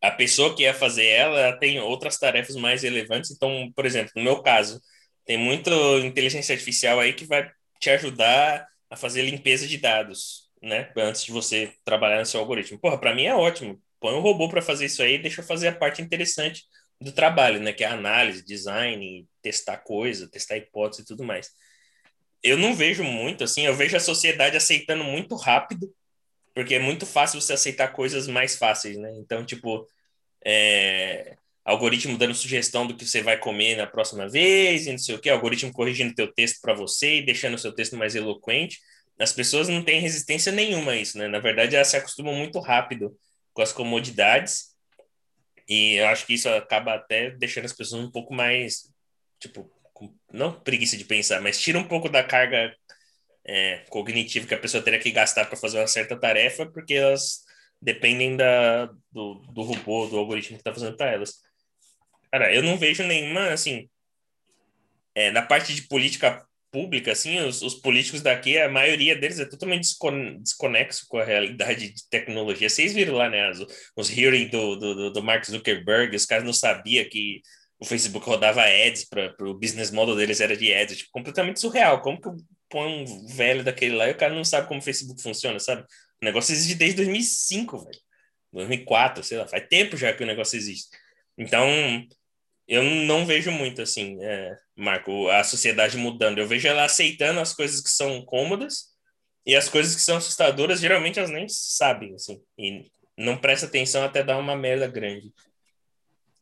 A 0.00 0.10
pessoa 0.10 0.54
que 0.56 0.64
ia 0.64 0.74
fazer 0.74 1.06
ela 1.06 1.56
tem 1.58 1.80
outras 1.80 2.18
tarefas 2.18 2.56
mais 2.56 2.82
relevantes. 2.82 3.30
Então, 3.30 3.72
por 3.74 3.86
exemplo, 3.86 4.12
no 4.16 4.22
meu 4.22 4.42
caso, 4.42 4.80
tem 5.24 5.38
muita 5.38 5.70
inteligência 6.04 6.52
artificial 6.52 6.98
aí 6.98 7.12
que 7.12 7.24
vai 7.24 7.50
te 7.80 7.90
ajudar 7.90 8.66
a 8.90 8.96
fazer 8.96 9.22
limpeza 9.22 9.66
de 9.66 9.78
dados, 9.78 10.41
né? 10.62 10.90
Antes 10.96 11.24
de 11.24 11.32
você 11.32 11.72
trabalhar 11.84 12.20
no 12.20 12.26
seu 12.26 12.40
algoritmo. 12.40 12.78
Porra, 12.78 12.98
para 12.98 13.14
mim 13.14 13.24
é 13.24 13.34
ótimo 13.34 13.80
põe 14.02 14.14
um 14.14 14.20
robô 14.20 14.48
para 14.48 14.60
fazer 14.60 14.86
isso 14.86 15.00
aí, 15.00 15.16
deixa 15.16 15.40
eu 15.40 15.46
fazer 15.46 15.68
a 15.68 15.74
parte 15.74 16.02
interessante 16.02 16.64
do 17.00 17.12
trabalho, 17.12 17.60
né? 17.60 17.72
Que 17.72 17.84
é 17.84 17.86
análise, 17.86 18.44
design, 18.44 19.26
testar 19.40 19.78
coisa, 19.78 20.28
testar 20.28 20.56
hipótese 20.56 21.02
e 21.02 21.04
tudo 21.06 21.22
mais. 21.22 21.50
Eu 22.42 22.58
não 22.58 22.74
vejo 22.74 23.04
muito, 23.04 23.44
assim, 23.44 23.64
eu 23.64 23.74
vejo 23.74 23.96
a 23.96 24.00
sociedade 24.00 24.56
aceitando 24.56 25.04
muito 25.04 25.36
rápido, 25.36 25.88
porque 26.52 26.74
é 26.74 26.78
muito 26.80 27.06
fácil 27.06 27.40
você 27.40 27.52
aceitar 27.52 27.92
coisas 27.92 28.26
mais 28.26 28.56
fáceis, 28.56 28.98
né? 28.98 29.12
Então, 29.18 29.46
tipo, 29.46 29.86
é, 30.44 31.36
algoritmo 31.64 32.18
dando 32.18 32.34
sugestão 32.34 32.86
do 32.86 32.96
que 32.96 33.06
você 33.06 33.22
vai 33.22 33.38
comer 33.38 33.76
na 33.76 33.86
próxima 33.86 34.28
vez, 34.28 34.86
e 34.86 34.90
não 34.90 34.98
sei 34.98 35.14
o 35.14 35.20
que, 35.20 35.30
algoritmo 35.30 35.72
corrigindo 35.72 36.14
teu 36.14 36.32
texto 36.32 36.60
para 36.60 36.74
você 36.74 37.18
e 37.18 37.24
deixando 37.24 37.54
o 37.54 37.58
seu 37.58 37.72
texto 37.72 37.96
mais 37.96 38.16
eloquente. 38.16 38.80
As 39.22 39.32
pessoas 39.32 39.68
não 39.68 39.84
têm 39.84 40.00
resistência 40.00 40.50
nenhuma 40.50 40.92
a 40.92 40.96
isso, 40.96 41.16
né? 41.16 41.28
Na 41.28 41.38
verdade, 41.38 41.76
elas 41.76 41.86
se 41.86 41.96
acostumam 41.96 42.34
muito 42.34 42.58
rápido 42.58 43.16
com 43.52 43.62
as 43.62 43.72
comodidades. 43.72 44.74
E 45.68 45.94
eu 45.94 46.08
acho 46.08 46.26
que 46.26 46.34
isso 46.34 46.48
acaba 46.48 46.94
até 46.94 47.30
deixando 47.30 47.66
as 47.66 47.72
pessoas 47.72 48.02
um 48.04 48.10
pouco 48.10 48.34
mais, 48.34 48.92
tipo, 49.38 49.70
não 50.32 50.52
preguiça 50.52 50.96
de 50.96 51.04
pensar, 51.04 51.40
mas 51.40 51.60
tira 51.60 51.78
um 51.78 51.86
pouco 51.86 52.08
da 52.08 52.24
carga 52.24 52.74
é, 53.44 53.84
cognitiva 53.90 54.46
que 54.46 54.54
a 54.54 54.58
pessoa 54.58 54.82
teria 54.82 54.98
que 54.98 55.12
gastar 55.12 55.44
para 55.44 55.56
fazer 55.56 55.78
uma 55.78 55.86
certa 55.86 56.18
tarefa, 56.18 56.66
porque 56.66 56.94
elas 56.94 57.44
dependem 57.80 58.36
da, 58.36 58.86
do, 59.12 59.34
do 59.52 59.62
robô, 59.62 60.08
do 60.08 60.18
algoritmo 60.18 60.56
que 60.56 60.62
está 60.62 60.74
fazendo 60.74 60.96
para 60.96 61.12
elas. 61.12 61.40
Cara, 62.32 62.52
eu 62.52 62.62
não 62.62 62.76
vejo 62.76 63.04
nenhuma, 63.04 63.52
assim, 63.52 63.88
é, 65.14 65.30
na 65.30 65.42
parte 65.42 65.74
de 65.74 65.82
política 65.82 66.44
pública, 66.72 67.12
assim, 67.12 67.38
os, 67.40 67.62
os, 67.62 67.74
políticos 67.74 68.22
daqui, 68.22 68.58
a 68.58 68.68
maioria 68.68 69.14
deles 69.14 69.38
é 69.38 69.44
totalmente 69.44 69.86
desconexo 70.40 71.06
com 71.06 71.18
a 71.18 71.24
realidade 71.24 71.92
de 71.92 72.08
tecnologia. 72.08 72.68
Vocês 72.68 72.94
viram 72.94 73.14
lá, 73.14 73.28
né, 73.28 73.50
os, 73.50 73.66
os 73.94 74.10
hearings 74.10 74.50
do, 74.50 74.76
do, 74.76 75.12
do 75.12 75.22
Mark 75.22 75.44
Zuckerberg, 75.44 76.16
os 76.16 76.26
caras 76.26 76.44
não 76.44 76.52
sabiam 76.52 77.04
que 77.08 77.42
o 77.78 77.84
Facebook 77.84 78.24
rodava 78.24 78.62
ads, 78.62 79.04
para 79.04 79.34
o 79.40 79.54
business 79.54 79.90
model 79.90 80.16
deles 80.16 80.40
era 80.40 80.56
de 80.56 80.72
ads, 80.72 80.98
tipo, 80.98 81.10
completamente 81.12 81.60
surreal. 81.60 82.00
Como 82.00 82.20
que 82.20 82.28
põe 82.70 83.04
um 83.04 83.26
velho 83.26 83.62
daquele 83.62 83.94
lá 83.96 84.08
e 84.08 84.12
o 84.12 84.16
cara 84.16 84.34
não 84.34 84.44
sabe 84.44 84.68
como 84.68 84.80
o 84.80 84.82
Facebook 84.82 85.20
funciona, 85.20 85.58
sabe? 85.58 85.82
O 86.22 86.24
negócio 86.24 86.52
existe 86.52 86.74
desde 86.76 86.96
2005, 86.96 87.84
velho. 87.84 88.00
2004, 88.52 89.24
sei 89.24 89.38
lá, 89.38 89.48
faz 89.48 89.66
tempo 89.68 89.96
já 89.96 90.12
que 90.12 90.22
o 90.22 90.26
negócio 90.26 90.56
existe. 90.56 90.88
Então, 91.36 91.66
eu 92.68 92.82
não 92.82 93.26
vejo 93.26 93.50
muito 93.50 93.82
assim, 93.82 94.16
é, 94.22 94.56
Marco, 94.82 95.28
a 95.28 95.44
sociedade 95.44 95.96
mudando. 95.96 96.38
Eu 96.38 96.46
vejo 96.46 96.66
ela 96.68 96.84
aceitando 96.84 97.40
as 97.40 97.54
coisas 97.54 97.80
que 97.80 97.90
são 97.90 98.24
cômodas 98.24 98.92
e 99.46 99.56
as 99.56 99.68
coisas 99.68 99.94
que 99.94 100.00
são 100.00 100.16
assustadoras, 100.16 100.80
geralmente 100.80 101.18
elas 101.18 101.30
nem 101.30 101.48
sabem, 101.48 102.14
assim, 102.14 102.40
e 102.58 102.90
não 103.16 103.36
presta 103.36 103.66
atenção 103.66 104.04
até 104.04 104.22
dar 104.22 104.38
uma 104.38 104.56
merda 104.56 104.86
grande. 104.86 105.32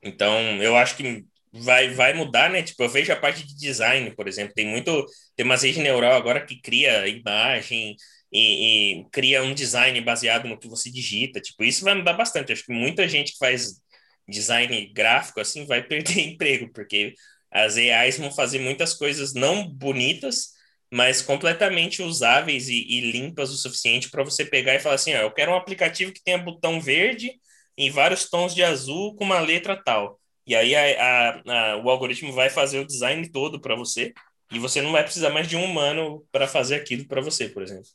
Então, 0.03 0.39
eu 0.63 0.77
acho 0.77 0.97
que 0.97 1.25
vai, 1.53 1.91
vai 1.91 2.13
mudar, 2.15 2.51
né? 2.51 2.63
Tipo, 2.63 2.85
eu 2.85 2.89
vejo 2.89 3.13
a 3.13 3.17
parte 3.17 3.47
de 3.47 3.55
design, 3.57 4.11
por 4.15 4.29
exemplo, 4.29 4.55
tem 4.55 4.67
muito, 4.67 5.05
tem 5.37 5.45
uma 5.45 5.57
rede 5.57 5.81
neural 5.81 6.13
agora 6.15 6.45
que 6.45 6.61
cria 6.61 7.07
imagem 7.09 7.97
e, 8.33 9.01
e 9.01 9.07
cria 9.11 9.43
um 9.43 9.55
design 9.55 10.01
baseado 10.01 10.49
no 10.49 10.59
que 10.59 10.69
você 10.69 10.91
digita. 10.91 11.41
Tipo, 11.41 11.65
isso 11.65 11.85
vai 11.85 11.95
mudar 11.95 12.15
bastante. 12.15 12.53
Acho 12.53 12.65
que 12.65 12.73
muita 12.73 13.09
gente 13.09 13.33
que 13.33 13.39
faz 13.39 13.81
design 14.29 14.93
gráfico 14.95 15.41
assim 15.41 15.67
vai 15.67 15.83
perder 15.87 16.21
emprego, 16.21 16.71
porque 16.73 17.15
as 17.51 17.77
AIs 17.77 18.19
vão 18.19 18.31
fazer 18.31 18.61
muitas 18.61 18.95
coisas 18.95 19.35
não 19.35 19.67
bonitas, 19.67 20.53
mas 20.93 21.23
completamente 21.23 22.03
usáveis 22.03 22.69
e, 22.69 22.75
e 22.75 23.13
limpas 23.13 23.51
o 23.51 23.57
suficiente 23.57 24.11
para 24.11 24.25
você 24.25 24.45
pegar 24.45 24.75
e 24.75 24.81
falar 24.81 24.97
assim: 24.97 25.15
ó, 25.15 25.19
eu 25.19 25.33
quero 25.33 25.53
um 25.53 25.57
aplicativo 25.57 26.13
que 26.13 26.23
tenha 26.23 26.39
botão 26.39 26.81
verde 26.81 27.33
em 27.77 27.91
vários 27.91 28.29
tons 28.29 28.55
de 28.55 28.63
azul 28.63 29.15
com 29.15 29.25
uma 29.25 29.41
letra 29.41 29.77
tal. 29.83 30.21
E 30.47 30.55
aí 30.55 30.75
a, 30.75 30.83
a, 31.03 31.73
a, 31.73 31.77
o 31.79 31.91
algoritmo 31.91 32.33
vai 32.33 32.51
fazer 32.51 32.79
o 32.81 32.87
design 32.87 33.29
todo 33.31 33.61
para 33.61 33.77
você 33.77 34.13
e 34.51 34.59
você 34.59 34.83
não 34.83 34.93
vai 34.93 35.05
precisar 35.05 35.31
mais 35.31 35.49
de 35.49 35.57
um 35.57 35.65
humano 35.65 36.27
para 36.33 36.49
fazer 36.49 36.75
aquilo 36.75 37.07
para 37.07 37.21
você, 37.21 37.49
por 37.49 37.63
exemplo. 37.63 37.89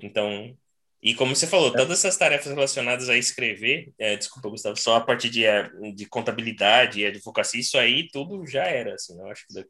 Então, 0.00 0.56
e 1.00 1.14
como 1.14 1.34
você 1.34 1.46
falou, 1.46 1.70
todas 1.72 1.98
essas 1.98 2.16
tarefas 2.16 2.52
relacionadas 2.52 3.08
a 3.08 3.16
escrever, 3.16 3.92
é, 3.98 4.16
desculpa, 4.16 4.48
Gustavo, 4.48 4.76
só 4.76 4.96
a 4.96 5.00
parte 5.00 5.30
de, 5.30 5.44
é, 5.44 5.70
de 5.94 6.06
contabilidade 6.06 7.00
e 7.00 7.06
advocacia, 7.06 7.60
isso 7.60 7.78
aí 7.78 8.08
tudo 8.08 8.44
já 8.44 8.64
era, 8.64 8.94
assim, 8.94 9.16
eu 9.16 9.26
acho 9.28 9.46
que 9.46 9.64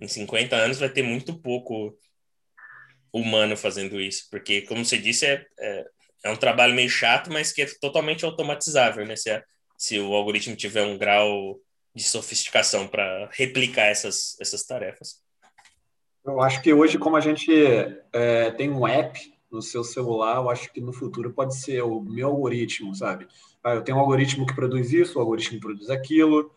em 0.00 0.06
50 0.06 0.54
anos 0.54 0.78
vai 0.78 0.88
ter 0.88 1.02
muito 1.02 1.36
pouco 1.36 1.96
humano 3.12 3.56
fazendo 3.56 4.00
isso, 4.00 4.28
porque, 4.30 4.62
como 4.62 4.84
você 4.84 4.96
disse, 4.96 5.26
é, 5.26 5.44
é, 5.58 5.84
é 6.26 6.30
um 6.30 6.36
trabalho 6.36 6.74
meio 6.74 6.88
chato, 6.88 7.32
mas 7.32 7.52
que 7.52 7.62
é 7.62 7.66
totalmente 7.80 8.24
automatizável, 8.24 9.04
né, 9.04 9.16
se, 9.16 9.42
se 9.76 9.98
o 9.98 10.14
algoritmo 10.14 10.54
tiver 10.54 10.84
um 10.84 10.96
grau 10.96 11.58
de 11.92 12.04
sofisticação 12.04 12.86
para 12.86 13.28
replicar 13.32 13.86
essas, 13.86 14.36
essas 14.40 14.62
tarefas. 14.64 15.20
Eu 16.24 16.40
acho 16.40 16.62
que 16.62 16.72
hoje, 16.72 16.96
como 16.96 17.16
a 17.16 17.20
gente 17.20 17.50
é, 18.12 18.52
tem 18.52 18.70
um 18.70 18.86
app 18.86 19.18
no 19.50 19.60
seu 19.60 19.82
celular, 19.82 20.36
eu 20.36 20.48
acho 20.48 20.72
que 20.72 20.80
no 20.80 20.92
futuro 20.92 21.32
pode 21.32 21.56
ser 21.56 21.82
o 21.82 22.00
meu 22.00 22.28
algoritmo, 22.28 22.94
sabe? 22.94 23.26
Ah, 23.62 23.74
eu 23.74 23.82
tenho 23.82 23.98
um 23.98 24.00
algoritmo 24.00 24.46
que 24.46 24.54
produz 24.54 24.92
isso, 24.92 25.18
o 25.18 25.20
algoritmo 25.20 25.56
que 25.56 25.66
produz 25.66 25.90
aquilo, 25.90 26.50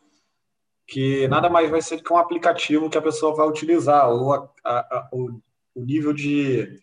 que 0.88 1.28
nada 1.28 1.50
mais 1.50 1.70
vai 1.70 1.82
ser 1.82 2.02
que 2.02 2.14
um 2.14 2.18
aplicativo 2.18 2.90
que 2.90 2.98
a 2.98 3.02
pessoa 3.02 3.36
vai 3.36 3.48
utilizar, 3.48 4.10
ou 4.10 4.34
a, 4.34 4.50
a, 4.64 4.80
a, 4.80 5.10
o, 5.12 5.40
o, 5.76 5.84
nível 5.84 6.14
de 6.14 6.80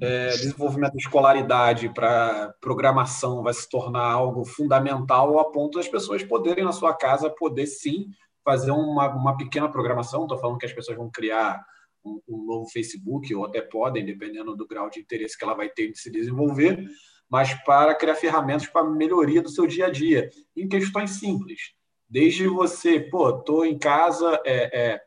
é, 0.00 0.28
desenvolvimento 0.30 0.92
de 0.92 1.02
escolaridade 1.02 1.88
para 1.88 2.54
programação 2.60 3.42
vai 3.42 3.54
se 3.54 3.68
tornar 3.68 4.12
algo 4.12 4.44
fundamental 4.44 5.38
a 5.38 5.50
ponto 5.50 5.78
das 5.78 5.88
pessoas 5.88 6.22
poderem, 6.22 6.64
na 6.64 6.72
sua 6.72 6.94
casa, 6.94 7.30
poder 7.30 7.66
sim 7.66 8.10
fazer 8.44 8.70
uma, 8.70 9.08
uma 9.08 9.36
pequena 9.36 9.68
programação. 9.68 10.22
Estou 10.22 10.38
falando 10.38 10.58
que 10.58 10.66
as 10.66 10.72
pessoas 10.72 10.96
vão 10.96 11.10
criar 11.10 11.64
um, 12.04 12.20
um, 12.28 12.44
novo 12.44 12.70
Facebook, 12.70 13.34
ou 13.34 13.46
até 13.46 13.60
podem, 13.60 14.04
dependendo 14.04 14.56
do 14.56 14.66
grau 14.66 14.88
de 14.90 15.00
interesse 15.00 15.36
que 15.36 15.44
ela 15.44 15.54
vai 15.54 15.68
ter 15.68 15.90
de 15.90 15.98
se 15.98 16.10
desenvolver, 16.10 16.88
mas 17.28 17.54
para 17.64 17.94
criar 17.94 18.14
ferramentas 18.14 18.66
para 18.66 18.88
melhoria 18.88 19.42
do 19.42 19.48
seu 19.48 19.66
dia 19.66 19.86
a 19.86 19.90
dia, 19.90 20.30
em 20.56 20.68
questões 20.68 21.12
simples. 21.12 21.74
Desde 22.08 22.48
você, 22.48 22.98
pô, 22.98 23.30
estou 23.30 23.64
em 23.64 23.78
casa, 23.78 24.40
é, 24.44 24.80
é, 24.80 25.02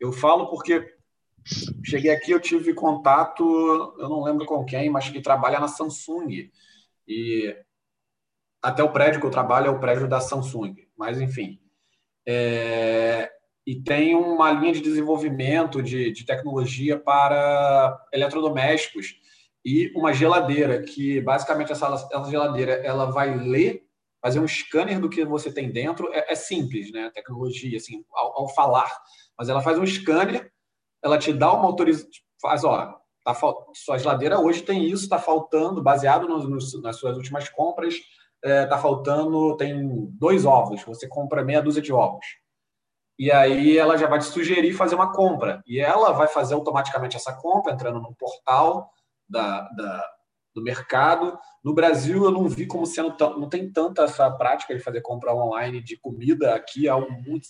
eu 0.00 0.12
falo 0.12 0.48
porque 0.48 0.92
cheguei 1.84 2.10
aqui, 2.10 2.32
eu 2.32 2.40
tive 2.40 2.74
contato, 2.74 3.44
eu 3.98 4.08
não 4.08 4.22
lembro 4.22 4.44
com 4.46 4.64
quem, 4.64 4.90
mas 4.90 5.08
que 5.08 5.20
trabalha 5.20 5.60
na 5.60 5.68
Samsung. 5.68 6.50
E 7.06 7.56
até 8.60 8.82
o 8.82 8.92
prédio 8.92 9.20
que 9.20 9.26
eu 9.26 9.30
trabalho 9.30 9.66
é 9.66 9.70
o 9.70 9.80
prédio 9.80 10.08
da 10.08 10.20
Samsung, 10.20 10.74
mas 10.96 11.20
enfim. 11.20 11.60
É, 12.26 13.30
e 13.66 13.80
tem 13.80 14.14
uma 14.14 14.50
linha 14.52 14.72
de 14.72 14.80
desenvolvimento 14.80 15.82
de, 15.82 16.12
de 16.12 16.26
tecnologia 16.26 16.98
para 16.98 18.04
eletrodomésticos 18.12 19.14
e 19.64 19.92
uma 19.94 20.12
geladeira 20.12 20.82
que 20.82 21.20
basicamente 21.20 21.70
essa, 21.70 21.86
essa, 21.86 22.30
geladeira 22.30 22.72
ela 22.72 23.06
vai 23.06 23.38
ler 23.38 23.84
fazer 24.20 24.40
um 24.40 24.48
scanner 24.48 25.00
do 25.00 25.08
que 25.08 25.24
você 25.24 25.52
tem 25.52 25.70
dentro. 25.70 26.12
É, 26.12 26.32
é 26.32 26.34
simples 26.34 26.90
né? 26.90 27.06
A 27.06 27.10
tecnologia 27.10 27.76
assim 27.76 28.04
ao, 28.12 28.42
ao, 28.42 28.48
falar. 28.48 28.90
Mas 29.38 29.48
ela 29.48 29.62
faz 29.62 29.78
um 29.78 29.86
scanner 29.86 30.50
ela 31.02 31.18
te 31.18 31.32
dá 31.32 31.52
uma 31.52 31.66
autorização 31.66 32.10
faz 32.40 32.64
ó 32.64 32.98
tá, 33.24 33.34
sua 33.74 33.98
geladeira 33.98 34.38
hoje 34.38 34.62
tem 34.62 34.84
isso 34.84 35.04
está 35.04 35.18
faltando 35.18 35.82
baseado 35.82 36.28
no, 36.28 36.38
no, 36.38 36.58
nas 36.80 36.96
suas 36.96 37.16
últimas 37.16 37.48
compras 37.48 37.94
está 38.42 38.76
é, 38.76 38.80
faltando 38.80 39.56
tem 39.56 40.06
dois 40.12 40.44
ovos 40.44 40.82
você 40.84 41.08
compra 41.08 41.44
meia 41.44 41.62
dúzia 41.62 41.82
de 41.82 41.92
ovos 41.92 42.26
e 43.18 43.30
aí 43.30 43.76
ela 43.76 43.96
já 43.96 44.06
vai 44.06 44.18
te 44.18 44.26
sugerir 44.26 44.72
fazer 44.72 44.94
uma 44.94 45.12
compra. 45.12 45.62
E 45.66 45.78
ela 45.78 46.12
vai 46.12 46.28
fazer 46.28 46.54
automaticamente 46.54 47.16
essa 47.16 47.32
compra, 47.32 47.72
entrando 47.72 48.00
no 48.00 48.14
portal 48.14 48.90
da, 49.28 49.68
da, 49.76 50.04
do 50.54 50.62
mercado. 50.62 51.38
No 51.62 51.74
Brasil, 51.74 52.24
eu 52.24 52.30
não 52.30 52.48
vi 52.48 52.66
como 52.66 52.86
sendo 52.86 53.16
tão. 53.16 53.38
Não 53.38 53.48
tem 53.48 53.70
tanta 53.70 54.04
essa 54.04 54.30
prática 54.30 54.74
de 54.74 54.82
fazer 54.82 55.02
compra 55.02 55.34
online 55.34 55.82
de 55.82 55.96
comida 55.96 56.54
aqui, 56.54 56.88
é 56.88 57.00
muito. 57.00 57.48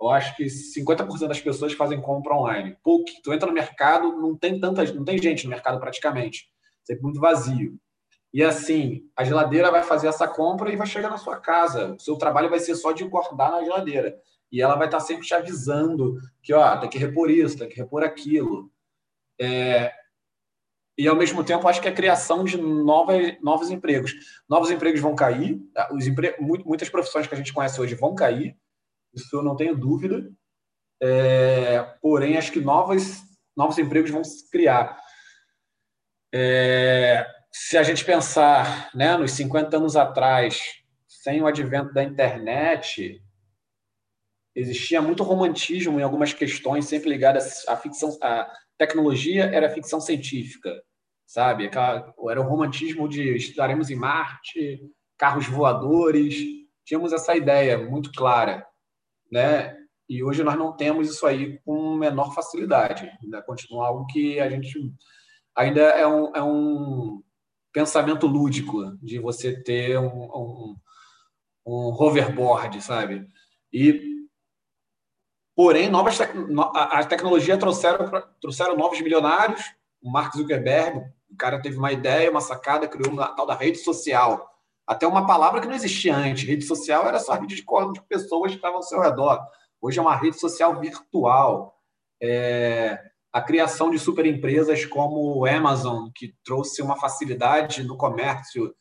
Eu 0.00 0.10
acho 0.10 0.36
que 0.36 0.44
50% 0.44 1.26
das 1.26 1.40
pessoas 1.40 1.72
fazem 1.72 2.00
compra 2.00 2.34
online. 2.34 2.76
Pouco. 2.82 3.10
Tu 3.24 3.32
entra 3.32 3.48
no 3.48 3.54
mercado, 3.54 4.12
não 4.12 4.36
tem 4.36 4.60
tanta, 4.60 4.84
não 4.92 5.04
tem 5.04 5.18
gente 5.18 5.44
no 5.44 5.50
mercado 5.50 5.80
praticamente. 5.80 6.48
Sempre 6.84 7.02
muito 7.02 7.18
vazio. 7.18 7.78
E 8.32 8.44
assim, 8.44 9.08
a 9.16 9.24
geladeira 9.24 9.70
vai 9.70 9.82
fazer 9.82 10.08
essa 10.08 10.28
compra 10.28 10.70
e 10.70 10.76
vai 10.76 10.86
chegar 10.86 11.08
na 11.08 11.16
sua 11.16 11.40
casa. 11.40 11.94
O 11.94 12.00
seu 12.00 12.16
trabalho 12.16 12.50
vai 12.50 12.58
ser 12.58 12.74
só 12.74 12.92
de 12.92 13.02
guardar 13.04 13.50
na 13.50 13.64
geladeira 13.64 14.14
e 14.50 14.62
ela 14.62 14.76
vai 14.76 14.86
estar 14.86 15.00
sempre 15.00 15.26
te 15.26 15.34
avisando 15.34 16.16
que 16.42 16.52
ó, 16.52 16.76
tem 16.78 16.88
que 16.88 16.98
repor 16.98 17.30
isso, 17.30 17.58
tem 17.58 17.68
que 17.68 17.76
repor 17.76 18.02
aquilo. 18.02 18.70
É, 19.40 19.92
e, 20.98 21.06
ao 21.06 21.14
mesmo 21.14 21.44
tempo, 21.44 21.68
acho 21.68 21.80
que 21.80 21.88
a 21.88 21.94
criação 21.94 22.42
de 22.42 22.56
novas, 22.56 23.36
novos 23.42 23.70
empregos. 23.70 24.14
Novos 24.48 24.70
empregos 24.70 25.00
vão 25.00 25.14
cair, 25.14 25.60
tá? 25.74 25.90
os 25.92 26.06
empre... 26.06 26.34
muitas 26.40 26.88
profissões 26.88 27.26
que 27.26 27.34
a 27.34 27.36
gente 27.36 27.52
conhece 27.52 27.78
hoje 27.78 27.94
vão 27.94 28.14
cair, 28.14 28.56
isso 29.14 29.36
eu 29.36 29.42
não 29.42 29.56
tenho 29.56 29.76
dúvida. 29.76 30.30
É, 31.02 31.82
porém, 32.00 32.38
acho 32.38 32.50
que 32.50 32.60
novos, 32.60 33.20
novos 33.54 33.76
empregos 33.76 34.10
vão 34.10 34.24
se 34.24 34.50
criar. 34.50 34.98
É, 36.34 37.26
se 37.52 37.76
a 37.76 37.82
gente 37.82 38.02
pensar 38.02 38.90
né, 38.94 39.16
nos 39.18 39.32
50 39.32 39.76
anos 39.76 39.96
atrás, 39.96 40.62
sem 41.06 41.42
o 41.42 41.46
advento 41.46 41.92
da 41.92 42.02
internet, 42.02 43.22
existia 44.56 45.02
muito 45.02 45.22
romantismo 45.22 46.00
em 46.00 46.02
algumas 46.02 46.32
questões, 46.32 46.86
sempre 46.86 47.10
ligadas 47.10 47.68
à 47.68 47.76
ficção. 47.76 48.16
A 48.22 48.50
tecnologia 48.78 49.44
era 49.44 49.70
ficção 49.70 50.00
científica, 50.00 50.82
sabe? 51.26 51.66
Era 51.66 52.40
o 52.40 52.48
romantismo 52.48 53.06
de 53.06 53.36
estaremos 53.36 53.90
em 53.90 53.94
Marte, 53.94 54.80
carros 55.18 55.46
voadores. 55.46 56.42
Tínhamos 56.86 57.12
essa 57.12 57.36
ideia 57.36 57.76
muito 57.76 58.10
clara, 58.12 58.66
né? 59.30 59.76
E 60.08 60.24
hoje 60.24 60.42
nós 60.42 60.56
não 60.56 60.74
temos 60.74 61.10
isso 61.10 61.26
aí 61.26 61.58
com 61.64 61.94
menor 61.96 62.34
facilidade. 62.34 63.10
Ainda 63.22 63.42
continua 63.42 63.88
algo 63.88 64.06
que 64.06 64.40
a 64.40 64.48
gente 64.48 64.90
ainda 65.54 65.82
é 65.82 66.06
um, 66.06 66.34
é 66.34 66.42
um 66.42 67.22
pensamento 67.72 68.26
lúdico 68.26 68.96
de 69.02 69.18
você 69.18 69.62
ter 69.62 69.98
um, 69.98 70.06
um, 70.06 70.76
um 71.66 71.88
hoverboard, 71.92 72.80
sabe? 72.80 73.26
E 73.72 74.15
Porém, 75.56 75.88
novas 75.88 76.18
tec... 76.18 76.30
a 76.74 77.02
tecnologia 77.04 77.56
trouxeram, 77.56 78.10
trouxeram 78.42 78.76
novos 78.76 79.00
milionários. 79.00 79.62
O 80.02 80.10
Mark 80.10 80.36
Zuckerberg, 80.36 80.98
o 81.30 81.36
cara 81.36 81.60
teve 81.62 81.78
uma 81.78 81.90
ideia, 81.90 82.30
uma 82.30 82.42
sacada, 82.42 82.86
criou 82.86 83.10
uma 83.10 83.28
tal 83.28 83.46
da 83.46 83.54
rede 83.54 83.78
social. 83.78 84.46
Até 84.86 85.06
uma 85.06 85.26
palavra 85.26 85.60
que 85.62 85.66
não 85.66 85.74
existia 85.74 86.14
antes. 86.14 86.46
Rede 86.46 86.66
social 86.66 87.06
era 87.08 87.18
só 87.18 87.32
rede 87.32 87.56
de 87.56 87.64
de 87.64 88.02
pessoas 88.02 88.50
que 88.50 88.58
estavam 88.58 88.76
ao 88.76 88.82
seu 88.82 89.00
redor. 89.00 89.40
Hoje 89.80 89.98
é 89.98 90.02
uma 90.02 90.14
rede 90.14 90.38
social 90.38 90.78
virtual. 90.78 91.74
É... 92.22 93.00
a 93.32 93.40
criação 93.40 93.90
de 93.90 93.98
superempresas 93.98 94.84
como 94.84 95.38
o 95.38 95.46
Amazon, 95.46 96.10
que 96.14 96.34
trouxe 96.44 96.82
uma 96.82 96.96
facilidade 96.96 97.82
no 97.82 97.96
comércio 97.96 98.74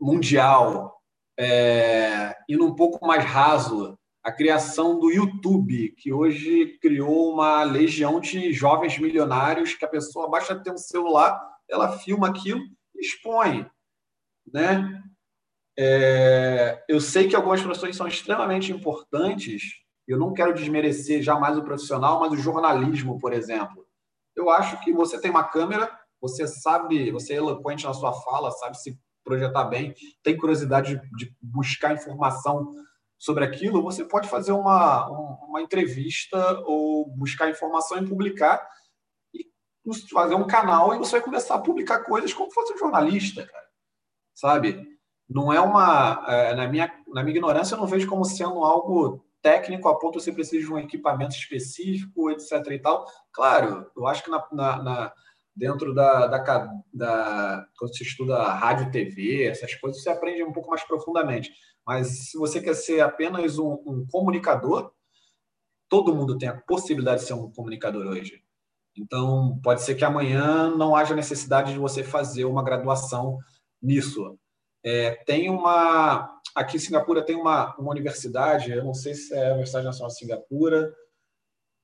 mundial, 0.00 1.00
é... 1.36 2.36
indo 2.48 2.64
um 2.64 2.76
pouco 2.76 3.04
mais 3.04 3.24
raso 3.24 3.98
a 4.22 4.30
criação 4.30 4.98
do 4.98 5.10
YouTube, 5.10 5.94
que 5.96 6.12
hoje 6.12 6.78
criou 6.80 7.32
uma 7.32 7.62
legião 7.62 8.20
de 8.20 8.52
jovens 8.52 8.98
milionários 8.98 9.74
que 9.74 9.84
a 9.84 9.88
pessoa 9.88 10.28
baixa 10.28 10.54
ter 10.54 10.70
um 10.70 10.76
celular, 10.76 11.40
ela 11.68 11.98
filma 11.98 12.28
aquilo 12.28 12.60
e 12.94 13.00
expõe, 13.00 13.66
né? 14.52 15.02
É, 15.78 16.84
eu 16.88 17.00
sei 17.00 17.28
que 17.28 17.34
algumas 17.34 17.62
profissões 17.62 17.96
são 17.96 18.06
extremamente 18.06 18.70
importantes. 18.70 19.62
Eu 20.06 20.18
não 20.18 20.34
quero 20.34 20.52
desmerecer 20.52 21.22
jamais 21.22 21.56
o 21.56 21.62
profissional, 21.62 22.20
mas 22.20 22.32
o 22.32 22.36
jornalismo, 22.36 23.18
por 23.18 23.32
exemplo. 23.32 23.86
Eu 24.36 24.50
acho 24.50 24.78
que 24.80 24.92
você 24.92 25.18
tem 25.18 25.30
uma 25.30 25.44
câmera, 25.44 25.90
você 26.20 26.46
sabe, 26.46 27.10
você 27.10 27.32
é 27.32 27.36
eloquente 27.36 27.84
na 27.84 27.94
sua 27.94 28.12
fala, 28.12 28.50
sabe 28.50 28.78
se 28.78 28.98
projetar 29.24 29.64
bem, 29.64 29.94
tem 30.22 30.36
curiosidade 30.36 31.00
de 31.16 31.34
buscar 31.40 31.94
informação 31.94 32.68
sobre 33.20 33.44
aquilo, 33.44 33.82
você 33.82 34.02
pode 34.02 34.30
fazer 34.30 34.52
uma, 34.52 35.06
uma 35.46 35.60
entrevista 35.60 36.58
ou 36.64 37.06
buscar 37.06 37.50
informação 37.50 37.98
e 37.98 38.08
publicar 38.08 38.66
e 39.34 39.44
fazer 40.10 40.34
um 40.34 40.46
canal 40.46 40.94
e 40.94 40.98
você 40.98 41.12
vai 41.12 41.20
começar 41.20 41.56
a 41.56 41.60
publicar 41.60 42.02
coisas 42.02 42.32
como 42.32 42.48
se 42.48 42.54
fosse 42.54 42.72
um 42.72 42.78
jornalista, 42.78 43.46
cara. 43.46 43.66
Sabe? 44.34 44.86
Não 45.28 45.52
é 45.52 45.60
uma. 45.60 46.24
É, 46.28 46.54
na, 46.54 46.66
minha, 46.66 46.90
na 47.08 47.22
minha 47.22 47.36
ignorância, 47.36 47.74
eu 47.74 47.78
não 47.78 47.86
vejo 47.86 48.08
como 48.08 48.24
sendo 48.24 48.64
algo 48.64 49.22
técnico 49.42 49.88
a 49.88 49.98
ponto 49.98 50.16
de 50.16 50.24
você 50.24 50.32
precisa 50.32 50.66
de 50.66 50.72
um 50.72 50.78
equipamento 50.78 51.34
específico, 51.34 52.30
etc. 52.30 52.52
e 52.70 52.78
tal. 52.78 53.04
Claro, 53.32 53.86
eu 53.94 54.06
acho 54.06 54.24
que 54.24 54.30
na, 54.30 54.42
na, 54.50 54.82
na 54.82 55.12
dentro 55.54 55.94
da, 55.94 56.26
da, 56.26 56.38
da, 56.92 57.66
quando 57.78 57.94
você 57.94 58.02
estuda 58.02 58.42
rádio 58.42 58.90
TV, 58.90 59.44
essas 59.44 59.74
coisas, 59.74 60.02
você 60.02 60.08
aprende 60.08 60.42
um 60.42 60.52
pouco 60.52 60.70
mais 60.70 60.82
profundamente. 60.84 61.52
Mas 61.90 62.30
se 62.30 62.38
você 62.38 62.62
quer 62.62 62.74
ser 62.74 63.00
apenas 63.00 63.58
um, 63.58 63.72
um 63.84 64.06
comunicador, 64.08 64.92
todo 65.88 66.14
mundo 66.14 66.38
tem 66.38 66.48
a 66.48 66.56
possibilidade 66.56 67.22
de 67.22 67.26
ser 67.26 67.32
um 67.32 67.50
comunicador 67.50 68.06
hoje. 68.06 68.44
Então, 68.96 69.58
pode 69.60 69.82
ser 69.82 69.96
que 69.96 70.04
amanhã 70.04 70.70
não 70.70 70.94
haja 70.94 71.16
necessidade 71.16 71.72
de 71.72 71.80
você 71.80 72.04
fazer 72.04 72.44
uma 72.44 72.62
graduação 72.62 73.40
nisso. 73.82 74.38
É, 74.84 75.16
tem 75.24 75.50
uma. 75.50 76.40
Aqui 76.54 76.76
em 76.76 76.78
Singapura 76.78 77.26
tem 77.26 77.34
uma, 77.34 77.74
uma 77.76 77.90
universidade, 77.90 78.70
eu 78.70 78.84
não 78.84 78.94
sei 78.94 79.14
se 79.14 79.34
é 79.34 79.48
a 79.48 79.54
Universidade 79.54 79.86
Nacional 79.86 80.10
de 80.10 80.18
Singapura, 80.18 80.94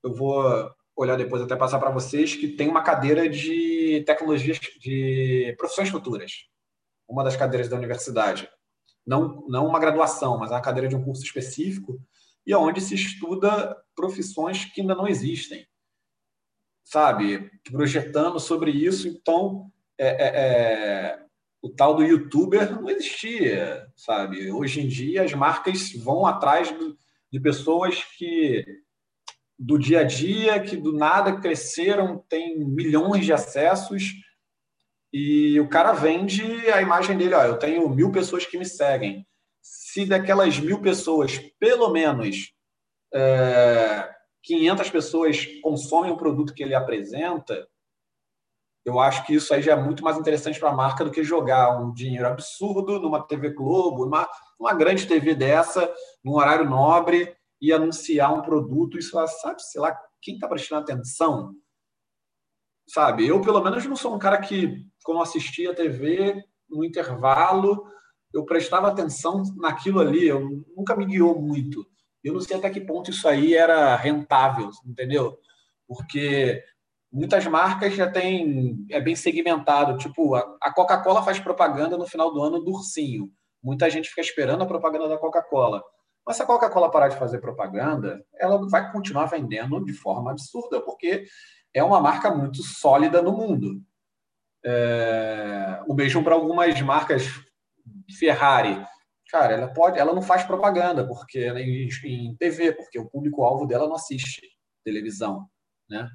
eu 0.05 0.15
vou 0.15 0.71
olhar 0.95 1.17
depois, 1.17 1.43
até 1.43 1.57
passar 1.57 1.81
para 1.81 1.91
vocês, 1.91 2.37
que 2.37 2.47
tem 2.47 2.69
uma 2.69 2.85
cadeira 2.85 3.29
de 3.29 4.05
tecnologias, 4.07 4.61
de 4.79 5.53
profissões 5.59 5.89
futuras. 5.89 6.47
Uma 7.09 7.25
das 7.25 7.35
cadeiras 7.35 7.69
da 7.69 7.77
universidade 7.77 8.49
não, 9.07 9.47
não 9.49 9.67
uma 9.67 9.79
graduação, 9.79 10.39
mas 10.39 10.51
uma 10.51 10.61
cadeira 10.61 10.89
de 10.89 10.97
um 10.97 11.05
curso 11.05 11.23
específico, 11.23 12.01
e 12.47 12.55
onde 12.55 12.81
se 12.81 12.95
estuda 12.95 13.77
profissões 13.95 14.65
que 14.65 14.81
ainda 14.81 14.95
não 14.95 15.07
existem, 15.07 15.67
sabe? 16.85 17.51
Projetando 17.71 18.39
sobre 18.39 18.71
isso, 18.71 19.09
então 19.09 19.71
é, 19.99 20.09
é, 20.09 20.27
é, 20.37 21.27
o 21.63 21.71
tal 21.71 21.95
do 21.95 22.05
youtuber 22.05 22.71
não 22.73 22.89
existia, 22.91 23.87
sabe? 23.97 24.51
Hoje 24.51 24.81
em 24.81 24.89
dia 24.89 25.23
as 25.23 25.33
marcas 25.35 25.93
vão 25.93 26.27
atrás 26.27 26.75
de 27.33 27.41
pessoas 27.41 28.03
que 28.17 28.65
do 29.59 29.79
dia 29.79 30.01
a 30.01 30.05
dia, 30.05 30.61
que 30.61 30.77
do 30.77 30.93
nada 30.93 31.41
cresceram, 31.41 32.23
têm 32.29 32.63
milhões 32.63 33.25
de 33.25 33.33
acessos 33.33 34.13
e 35.19 35.59
o 35.59 35.67
cara 35.67 35.95
vende 35.95 36.43
a 36.71 36.83
imagem 36.83 37.17
dele, 37.17 37.35
ó, 37.35 37.43
eu 37.43 37.59
tenho 37.59 37.89
mil 37.89 38.13
pessoas 38.13 38.45
que 38.45 38.59
me 38.59 38.67
seguem. 38.67 39.27
Se 39.63 40.05
daquelas 40.05 40.59
mil 40.61 40.79
pessoas, 40.83 41.39
pelo 41.59 41.89
menos 41.89 42.53
é, 43.15 44.11
500 44.43 44.91
pessoas 44.91 45.47
consomem 45.63 46.13
o 46.13 46.19
produto 46.19 46.53
que 46.53 46.63
ele 46.63 46.75
apresenta, 46.75 47.67
eu 48.85 49.01
acho 49.01 49.25
que 49.25 49.35
isso 49.35 49.55
aí 49.55 49.63
já 49.63 49.73
é 49.73 49.83
muito 49.83 50.05
mais 50.05 50.19
interessante 50.19 50.61
para 50.61 50.69
a 50.69 50.77
marca 50.77 51.03
do 51.03 51.11
que 51.11 51.25
jogar 51.25 51.81
um 51.81 51.95
dinheiro 51.95 52.29
absurdo 52.29 53.01
numa 53.01 53.27
TV 53.27 53.55
Globo, 53.55 54.05
numa, 54.05 54.29
numa 54.61 54.75
grande 54.75 55.07
TV 55.07 55.35
dessa, 55.35 55.91
num 56.23 56.35
horário 56.35 56.69
nobre 56.69 57.35
e 57.59 57.73
anunciar 57.73 58.35
um 58.35 58.43
produto. 58.43 58.99
Isso, 58.99 59.19
sabe, 59.41 59.63
sei 59.63 59.81
lá, 59.81 59.99
quem 60.21 60.35
está 60.35 60.47
prestando 60.47 60.83
atenção? 60.83 61.55
Sabe, 62.89 63.27
eu 63.27 63.41
pelo 63.41 63.63
menos 63.63 63.85
não 63.87 63.97
sou 63.97 64.15
um 64.15 64.19
cara 64.19 64.39
que, 64.41 64.87
quando 65.07 65.23
assistia 65.23 65.71
a 65.71 65.75
TV, 65.75 66.45
no 66.69 66.85
intervalo, 66.85 67.87
eu 68.35 68.45
prestava 68.45 68.89
atenção 68.89 69.45
naquilo 69.57 70.01
ali, 70.01 70.27
eu 70.27 70.65
nunca 70.77 70.97
me 70.97 71.07
guiou 71.07 71.41
muito. 71.41 71.87
Eu 72.25 72.35
não 72.35 72.41
sei 72.41 72.57
até 72.57 72.69
que 72.69 72.81
ponto 72.81 73.11
isso 73.13 73.29
aí 73.29 73.55
era 73.55 73.95
rentável, 73.95 74.69
entendeu? 74.85 75.39
Porque 75.87 76.61
muitas 77.11 77.47
marcas 77.47 77.95
já 77.95 78.11
têm 78.11 78.85
é 78.91 79.01
bem 79.01 79.15
segmentado. 79.15 79.97
Tipo, 79.97 80.35
a 80.35 80.73
Coca-Cola 80.75 81.23
faz 81.23 81.39
propaganda 81.39 81.97
no 81.97 82.05
final 82.05 82.35
do 82.35 82.43
ano 82.43 82.59
do 82.59 82.73
ursinho. 82.73 83.31
Muita 83.63 83.89
gente 83.89 84.09
fica 84.09 84.21
esperando 84.21 84.65
a 84.65 84.67
propaganda 84.67 85.09
da 85.09 85.17
Coca-Cola. 85.17 85.85
Mas 86.27 86.37
se 86.37 86.43
a 86.43 86.47
Coca-Cola 86.47 86.91
parar 86.91 87.09
de 87.09 87.17
fazer 87.17 87.39
propaganda, 87.39 88.21
ela 88.35 88.59
vai 88.69 88.91
continuar 88.91 89.27
vendendo 89.27 89.85
de 89.85 89.93
forma 89.93 90.33
absurda, 90.33 90.81
porque 90.81 91.25
é 91.73 91.85
uma 91.85 92.01
marca 92.01 92.35
muito 92.35 92.61
sólida 92.65 93.23
no 93.23 93.31
mundo. 93.31 93.81
É... 94.67 95.81
O 95.87 95.95
mesmo 95.95 96.25
para 96.25 96.35
algumas 96.35 96.81
marcas, 96.83 97.23
Ferrari. 98.19 98.85
Cara, 99.31 99.55
ela 99.55 99.69
pode, 99.69 99.99
ela 99.99 100.13
não 100.13 100.23
faz 100.23 100.45
propaganda 100.45 101.07
porque 101.07 101.49
em, 101.49 101.89
em 102.05 102.37
TV, 102.37 102.73
porque 102.73 102.99
o 102.99 103.09
público-alvo 103.09 103.67
dela 103.67 103.87
não 103.87 103.95
assiste 103.95 104.41
televisão, 104.85 105.49
né? 105.89 106.09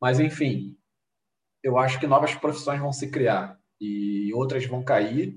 Mas, 0.00 0.20
enfim, 0.20 0.76
eu 1.62 1.78
acho 1.78 2.00
que 2.00 2.06
novas 2.06 2.34
profissões 2.34 2.80
vão 2.80 2.92
se 2.92 3.10
criar 3.10 3.58
e 3.80 4.32
outras 4.34 4.66
vão 4.66 4.82
cair. 4.82 5.36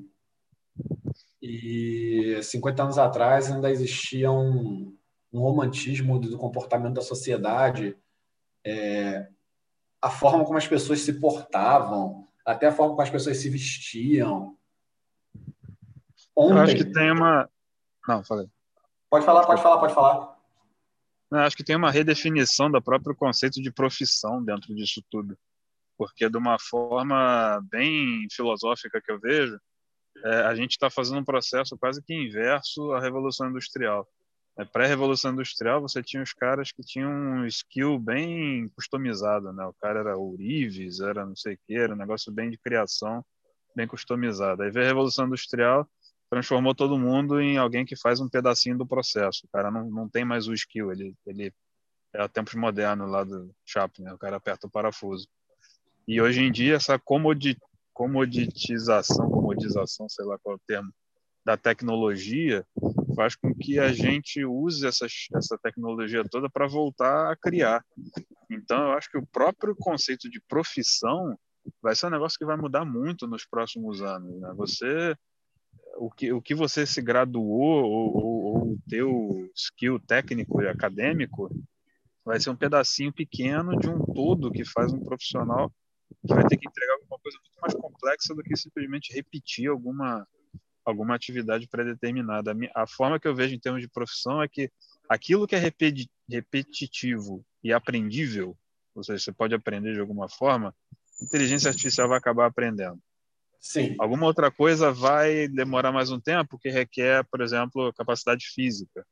E 1.42 2.40
50 2.42 2.84
anos 2.84 2.98
atrás 2.98 3.52
ainda 3.52 3.70
existia 3.70 4.32
um, 4.32 4.98
um 5.32 5.40
romantismo 5.40 6.20
do 6.20 6.38
comportamento 6.38 6.96
da 6.96 7.02
sociedade, 7.02 7.96
é, 8.66 9.28
a 10.02 10.10
forma 10.10 10.44
como 10.44 10.58
as 10.58 10.68
pessoas 10.68 11.02
se 11.02 11.14
portavam, 11.20 12.28
até 12.46 12.68
a 12.68 12.72
forma 12.72 12.92
como 12.92 13.02
as 13.02 13.10
pessoas 13.10 13.38
se 13.38 13.50
vestiam. 13.50 14.58
Ontem... 16.36 16.54
Eu 16.54 16.62
acho 16.62 16.76
que 16.76 16.86
tem 16.86 17.12
uma. 17.12 17.50
Não, 18.08 18.24
falei. 18.24 18.48
Pode 19.10 19.26
falar, 19.26 19.46
pode 19.46 19.62
falar, 19.62 19.80
pode 19.80 19.94
falar. 19.94 20.36
Acho 21.32 21.58
que 21.58 21.64
tem 21.64 21.76
uma 21.76 21.92
redefinição 21.92 22.70
do 22.70 22.82
próprio 22.82 23.16
conceito 23.16 23.62
de 23.62 23.72
profissão 23.72 24.44
dentro 24.44 24.74
disso 24.76 25.04
tudo, 25.10 25.38
porque 25.98 26.30
de 26.30 26.38
uma 26.38 26.58
forma 26.60 27.60
bem 27.70 28.28
filosófica 28.32 29.02
que 29.02 29.12
eu 29.12 29.20
vejo, 29.20 29.60
é, 30.24 30.42
a 30.44 30.56
gente 30.56 30.72
está 30.72 30.90
fazendo 30.90 31.20
um 31.20 31.26
processo 31.26 31.78
quase 31.78 32.02
que 32.02 32.14
inverso 32.14 32.92
à 32.94 33.02
revolução 33.02 33.50
industrial. 33.50 34.08
É, 34.58 34.64
Pré-revolução 34.64 35.34
industrial, 35.34 35.82
você 35.82 36.02
tinha 36.02 36.24
os 36.24 36.32
caras 36.32 36.72
que 36.72 36.82
tinham 36.82 37.12
um 37.12 37.46
skill 37.46 38.00
bem 38.00 38.70
customizado, 38.70 39.52
né? 39.52 39.66
O 39.66 39.74
cara 39.74 40.00
era 40.00 40.18
ourives, 40.18 41.02
era 41.02 41.26
não 41.26 41.36
sei 41.36 41.56
o 41.56 41.60
que, 41.68 41.76
era 41.76 41.94
um 41.94 41.98
negócio 41.98 42.32
bem 42.32 42.50
de 42.50 42.58
criação, 42.58 43.24
bem 43.76 43.86
customizado. 43.86 44.64
Aí 44.64 44.72
veio 44.72 44.86
a 44.86 44.88
revolução 44.88 45.28
industrial, 45.28 45.86
transformou 46.30 46.74
todo 46.74 46.98
mundo 46.98 47.40
em 47.42 47.58
alguém 47.58 47.86
que 47.86 47.98
faz 47.98 48.22
um 48.22 48.30
pedacinho 48.30 48.78
do 48.78 48.88
processo. 48.88 49.46
O 49.46 49.50
cara 49.52 49.70
não, 49.70 49.90
não 49.90 50.08
tem 50.08 50.24
mais 50.24 50.48
o 50.48 50.54
skill, 50.54 50.90
ele, 50.92 51.14
ele 51.26 51.54
é 52.14 52.26
tempos 52.30 52.56
modernos 52.56 53.12
lá 53.12 53.26
do 53.26 53.54
Chaplin, 53.66 54.06
né? 54.06 54.14
o 54.14 54.18
cara 54.18 54.38
aperta 54.38 54.68
o 54.68 54.72
parafuso. 54.72 55.28
E 56.08 56.22
hoje 56.22 56.42
em 56.42 56.52
dia 56.52 56.76
essa 56.76 56.98
comodi, 56.98 57.58
comoditização, 57.94 59.30
comodização, 59.30 60.08
sei 60.08 60.24
lá 60.24 60.38
qual 60.40 60.54
é 60.54 60.56
o 60.56 60.62
termo, 60.66 60.94
da 61.46 61.58
tecnologia 61.58 62.66
faz 63.16 63.36
com 63.36 63.54
que 63.54 63.80
a 63.80 63.92
gente 63.92 64.44
use 64.44 64.86
essa, 64.86 65.08
essa 65.36 65.58
tecnologia 65.58 66.24
toda 66.30 66.50
para 66.50 66.68
voltar 66.68 67.32
a 67.32 67.36
criar. 67.36 67.84
Então, 68.50 68.90
eu 68.90 68.92
acho 68.92 69.10
que 69.10 69.18
o 69.18 69.26
próprio 69.26 69.76
conceito 69.76 70.30
de 70.30 70.42
profissão 70.42 71.38
vai 71.82 71.96
ser 71.96 72.08
um 72.08 72.12
negócio 72.12 72.38
que 72.38 72.46
vai 72.46 72.58
mudar 72.58 72.86
muito 72.86 73.28
nos 73.28 73.46
próximos 73.46 74.02
anos. 74.02 74.40
Né? 74.40 74.54
Você 74.56 75.16
o 75.98 76.12
que, 76.12 76.32
o 76.32 76.42
que 76.42 76.54
você 76.54 76.86
se 76.86 77.02
graduou 77.02 77.86
ou, 77.86 78.18
ou, 78.18 78.72
o 78.74 78.80
teu 78.88 79.50
skill 79.56 80.00
técnico 80.00 80.62
e 80.62 80.68
acadêmico 80.68 81.50
vai 82.24 82.40
ser 82.40 82.50
um 82.50 82.56
pedacinho 82.56 83.14
pequeno 83.14 83.78
de 83.78 83.90
um 83.90 84.04
todo 84.14 84.52
que 84.52 84.66
faz 84.66 84.92
um 84.92 85.00
profissional 85.00 85.72
que 86.28 86.34
vai 86.34 86.46
ter 86.48 86.58
que 86.58 86.68
entregar 86.68 86.94
alguma 86.94 87.20
coisa 87.20 87.38
muito 87.40 87.62
mais 87.62 87.74
complexa 87.74 88.36
do 88.36 88.44
que 88.44 88.58
simplesmente 88.58 89.14
repetir 89.14 89.70
alguma 89.70 90.28
alguma 90.86 91.16
atividade 91.16 91.68
pré-determinada. 91.68 92.56
A 92.76 92.86
forma 92.86 93.20
que 93.20 93.28
eu 93.28 93.36
vejo 93.36 93.56
em 93.56 93.60
termos 93.60 93.82
de 93.82 93.90
profissão 93.90 94.42
é 94.42 94.48
que 94.48 94.72
aquilo 95.10 95.48
que 95.48 95.56
é 95.56 95.72
repetitivo 96.30 97.44
e 97.64 97.74
aprendível, 97.74 98.56
ou 98.94 99.04
seja, 99.04 99.24
você 99.24 99.32
pode 99.32 99.56
aprender 99.56 99.94
de 99.94 100.00
alguma 100.00 100.30
forma, 100.30 100.74
inteligência 101.22 101.70
artificial 101.70 102.08
vai 102.08 102.18
acabar 102.18 102.46
aprendendo. 102.46 103.00
Sim. 103.60 103.96
Alguma 103.98 104.28
outra 104.28 104.52
coisa 104.52 104.92
vai 104.92 105.48
demorar 105.48 105.92
mais 105.92 106.12
um 106.12 106.20
tempo, 106.20 106.60
que 106.60 106.70
requer, 106.70 107.26
por 107.26 107.42
exemplo, 107.42 107.92
capacidade 107.94 108.46
física. 108.46 109.06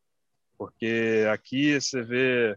Porque 0.55 1.25
aqui 1.33 1.81
você 1.81 2.03
vê 2.03 2.55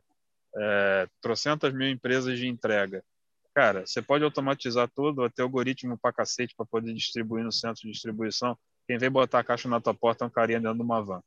é, 0.54 1.08
trocentas 1.22 1.72
mil 1.72 1.88
empresas 1.88 2.38
de 2.38 2.46
entrega. 2.46 3.02
Cara, 3.54 3.86
você 3.86 4.02
pode 4.02 4.22
automatizar 4.22 4.90
tudo, 4.94 5.24
até 5.24 5.40
algoritmo 5.40 5.96
para 5.96 6.12
cacete 6.12 6.54
para 6.54 6.66
poder 6.66 6.92
distribuir 6.92 7.42
no 7.42 7.50
centro 7.50 7.80
de 7.82 7.90
distribuição. 7.90 8.56
Quem 8.86 8.98
vem 8.98 9.10
botar 9.10 9.40
a 9.40 9.44
caixa 9.44 9.68
na 9.68 9.80
tua 9.80 9.94
porta 9.94 10.24
é 10.24 10.26
um 10.26 10.30
carinha 10.30 10.60
dentro 10.60 10.76
de 10.76 10.82
uma 10.82 11.02
van. 11.02 11.22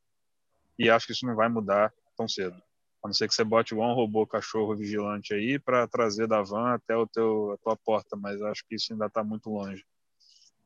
E 0.78 0.90
acho 0.90 1.06
que 1.06 1.14
isso 1.14 1.26
não 1.26 1.36
vai 1.36 1.50
mudar 1.50 1.94
tão 2.16 2.28
cedo. 2.28 2.56
A 3.04 3.08
não 3.08 3.14
ser 3.14 3.28
que 3.28 3.34
você 3.34 3.44
bote 3.44 3.74
um 3.74 3.94
robô 3.94 4.26
cachorro 4.26 4.76
vigilante 4.76 5.34
aí 5.34 5.58
para 5.60 5.88
trazer 5.88 6.28
da 6.28 6.42
van 6.42 6.74
até 6.74 6.96
o 6.96 7.08
teu, 7.08 7.54
a 7.54 7.58
tua 7.58 7.76
porta, 7.78 8.16
mas 8.16 8.42
acho 8.42 8.64
que 8.68 8.76
isso 8.76 8.92
ainda 8.94 9.06
está 9.06 9.24
muito 9.24 9.50
longe. 9.50 9.86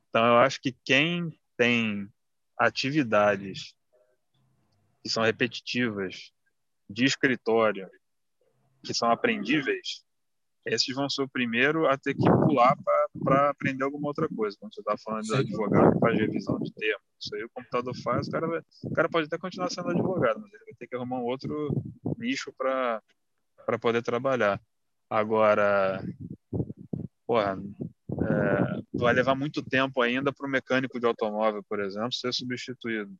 Então, 0.09 0.25
eu 0.25 0.37
acho 0.37 0.59
que 0.61 0.75
quem 0.83 1.39
tem 1.57 2.07
atividades 2.57 3.75
que 5.03 5.09
são 5.09 5.23
repetitivas, 5.23 6.31
de 6.89 7.05
escritório, 7.05 7.89
que 8.83 8.93
são 8.93 9.09
aprendíveis, 9.11 10.03
esses 10.65 10.95
vão 10.95 11.09
ser 11.09 11.23
o 11.23 11.29
primeiro 11.29 11.87
a 11.87 11.97
ter 11.97 12.13
que 12.13 12.23
pular 12.23 12.75
para 12.83 13.02
aprender 13.49 13.83
alguma 13.83 14.07
outra 14.07 14.27
coisa. 14.27 14.57
Quando 14.59 14.73
você 14.73 14.81
está 14.81 14.95
falando 15.03 15.23
de 15.23 15.35
advogado 15.35 15.93
que 15.93 15.99
faz 15.99 16.19
revisão 16.19 16.59
de 16.59 16.73
termos, 16.73 17.03
isso 17.19 17.35
aí 17.35 17.43
o 17.43 17.49
computador 17.53 17.95
faz, 18.03 18.27
o 18.27 18.31
cara, 18.31 18.47
vai, 18.47 18.61
o 18.83 18.93
cara 18.93 19.09
pode 19.09 19.27
até 19.27 19.37
continuar 19.37 19.69
sendo 19.69 19.89
advogado, 19.89 20.39
mas 20.39 20.53
ele 20.53 20.65
vai 20.65 20.73
ter 20.75 20.87
que 20.87 20.95
arrumar 20.95 21.19
um 21.19 21.25
outro 21.25 21.69
nicho 22.17 22.53
para 22.57 23.01
poder 23.79 24.01
trabalhar. 24.01 24.59
Agora, 25.09 26.03
porra, 27.27 27.57
é, 28.11 28.81
vai 28.93 29.13
levar 29.13 29.35
muito 29.35 29.61
tempo 29.61 30.01
ainda 30.01 30.31
para 30.31 30.47
o 30.47 30.49
mecânico 30.49 30.99
de 30.99 31.05
automóvel, 31.05 31.63
por 31.67 31.79
exemplo, 31.79 32.13
ser 32.13 32.33
substituído. 32.33 33.13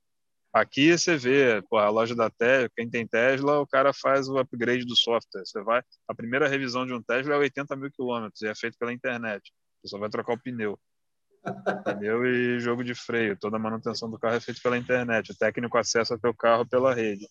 Aqui 0.53 0.95
você 0.95 1.17
vê, 1.17 1.63
pô, 1.63 1.77
a 1.77 1.89
loja 1.89 2.15
da 2.15 2.29
Tesla, 2.29 2.69
quem 2.75 2.87
tem 2.87 3.07
Tesla, 3.07 3.59
o 3.59 3.65
cara 3.65 3.91
faz 3.91 4.29
o 4.29 4.37
upgrade 4.37 4.85
do 4.85 4.95
software. 4.95 5.43
Você 5.43 5.63
vai, 5.63 5.81
a 6.07 6.13
primeira 6.13 6.47
revisão 6.47 6.85
de 6.85 6.93
um 6.93 7.01
Tesla 7.01 7.33
é 7.33 7.37
80 7.37 7.75
mil 7.75 7.91
quilômetros 7.91 8.39
e 8.43 8.47
é 8.47 8.53
feito 8.53 8.77
pela 8.77 8.93
internet. 8.93 9.51
Só 9.85 9.97
vai 9.97 10.09
trocar 10.09 10.33
o 10.33 10.39
pneu. 10.39 10.79
Pneu 11.83 12.25
e 12.25 12.59
jogo 12.59 12.83
de 12.83 12.95
freio. 12.95 13.37
Toda 13.37 13.57
a 13.57 13.59
manutenção 13.59 14.09
do 14.09 14.17
carro 14.17 14.35
é 14.35 14.39
feita 14.39 14.61
pela 14.63 14.77
internet. 14.77 15.31
O 15.31 15.37
técnico 15.37 15.77
acessa 15.77 16.17
teu 16.17 16.33
carro 16.33 16.65
pela 16.65 16.93
rede 16.93 17.27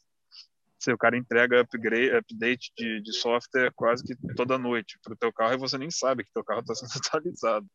o 0.90 0.98
cara 0.98 1.16
entrega 1.16 1.60
upgrade, 1.60 2.10
update 2.10 2.72
de, 2.76 3.00
de 3.00 3.12
software 3.12 3.70
quase 3.76 4.02
que 4.02 4.16
toda 4.34 4.58
noite 4.58 4.98
para 5.04 5.12
o 5.12 5.16
teu 5.16 5.32
carro 5.32 5.54
e 5.54 5.58
você 5.58 5.78
nem 5.78 5.90
sabe 5.90 6.24
que 6.24 6.32
teu 6.32 6.42
carro 6.42 6.60
está 6.60 6.74
sendo 6.74 6.90
atualizado. 7.06 7.66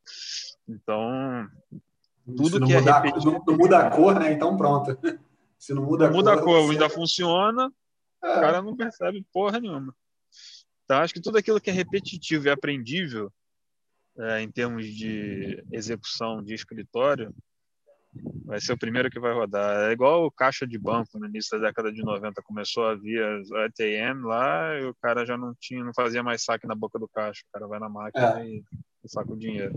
Então, 0.68 1.48
tudo 2.36 2.66
que 2.66 2.74
é 2.74 2.80
repetido... 2.80 3.44
Não, 3.48 3.58
muda 3.58 3.80
a 3.80 3.90
cor, 3.90 4.20
né? 4.20 4.34
Então 4.34 4.58
pronto. 4.58 4.98
Se 5.58 5.74
não 5.74 5.84
muda 5.84 6.08
a 6.08 6.12
muda 6.12 6.34
cor, 6.34 6.40
a 6.40 6.44
cor 6.44 6.72
ainda 6.72 6.90
funciona, 6.90 7.72
é. 8.24 8.32
o 8.32 8.42
cara 8.42 8.62
não 8.62 8.76
percebe 8.76 9.26
porra 9.32 9.60
nenhuma. 9.60 9.96
Então, 10.84 11.00
acho 11.00 11.14
que 11.14 11.22
tudo 11.22 11.38
aquilo 11.38 11.60
que 11.60 11.70
é 11.70 11.74
repetitivo 11.74 12.48
e 12.48 12.50
aprendível, 12.50 13.32
é, 14.20 14.42
em 14.42 14.52
termos 14.52 14.86
de 14.88 15.64
execução 15.72 16.44
de 16.44 16.54
escritório, 16.54 17.34
Vai 18.46 18.60
ser 18.62 18.74
o 18.74 18.78
primeiro 18.78 19.10
que 19.10 19.20
vai 19.20 19.34
rodar. 19.34 19.90
É 19.90 19.92
igual 19.92 20.26
o 20.26 20.32
caixa 20.32 20.66
de 20.66 20.78
banco 20.78 21.20
no 21.20 21.28
início 21.28 21.60
da 21.60 21.68
década 21.68 21.92
de 21.92 22.02
90. 22.02 22.42
Começou 22.42 22.86
a 22.86 22.96
vir 22.96 23.22
a 23.22 23.66
ATM 23.66 24.26
lá 24.26 24.80
e 24.80 24.86
o 24.86 24.96
cara 24.96 25.26
já 25.26 25.38
não 25.38 25.54
tinha, 25.60 25.84
não 25.84 25.94
fazia 25.94 26.24
mais 26.24 26.44
saque 26.44 26.68
na 26.68 26.76
boca 26.76 26.98
do 26.98 27.08
caixa. 27.08 27.44
O 27.48 27.52
cara 27.52 27.68
vai 27.68 27.80
na 27.80 27.90
máquina 27.90 28.42
é. 28.42 28.48
e, 28.48 28.64
saco 29.06 29.38
dinheiro. 29.38 29.74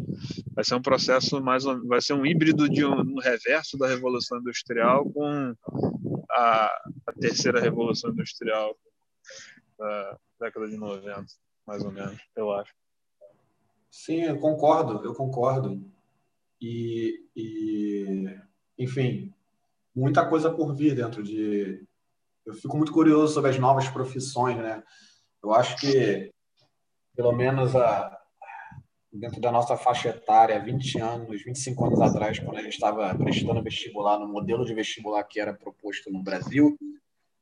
Vai 0.55 0.65
ser 0.65 0.75
um 0.75 0.83
processo 0.83 1.41
mais, 1.41 1.65
vai 1.65 2.01
ser 2.01 2.15
um 2.15 2.27
híbrido 2.27 2.69
de 2.69 2.85
um, 2.85 3.01
um 3.01 3.19
reverso 3.21 3.77
da 3.79 3.87
revolução 3.87 4.39
industrial 4.39 5.09
com 5.11 5.55
a, 6.31 6.67
a 7.07 7.13
terceira 7.21 7.61
revolução 7.61 8.11
industrial 8.11 8.77
da 9.79 10.19
década 10.41 10.69
de 10.69 10.77
90, 10.77 11.27
mais 11.67 11.85
ou 11.85 11.93
menos, 11.93 12.19
eu 12.37 12.53
acho. 12.53 12.73
Sim, 13.91 14.23
eu 14.23 14.39
concordo, 14.39 15.05
eu 15.05 15.15
concordo. 15.15 15.83
E, 16.61 17.27
e 17.35 18.39
enfim, 18.79 19.33
muita 19.95 20.27
coisa 20.29 20.51
por 20.51 20.75
vir 20.75 20.95
dentro 20.95 21.23
de. 21.23 21.85
Eu 22.47 22.55
fico 22.55 22.77
muito 22.77 22.93
curioso 22.93 23.35
sobre 23.35 23.51
as 23.51 23.59
novas 23.59 23.89
profissões, 23.89 24.57
né? 24.57 24.83
Eu 25.43 25.53
acho 25.53 25.77
que, 25.79 26.33
pelo 27.15 27.33
menos 27.33 27.75
a, 27.75 28.19
dentro 29.13 29.41
da 29.41 29.51
nossa 29.51 29.77
faixa 29.77 30.11
etária, 30.11 30.63
20 30.63 30.99
anos, 31.01 31.43
25 31.43 31.85
anos 31.87 32.01
atrás, 32.01 32.39
quando 32.39 32.59
a 32.59 32.63
gente 32.63 32.75
estava 32.75 33.15
prestando 33.15 33.63
vestibular, 33.63 34.19
no 34.19 34.29
modelo 34.29 34.65
de 34.65 34.75
vestibular 34.75 35.25
que 35.25 35.41
era 35.41 35.53
proposto 35.53 36.11
no 36.11 36.23
Brasil, 36.23 36.77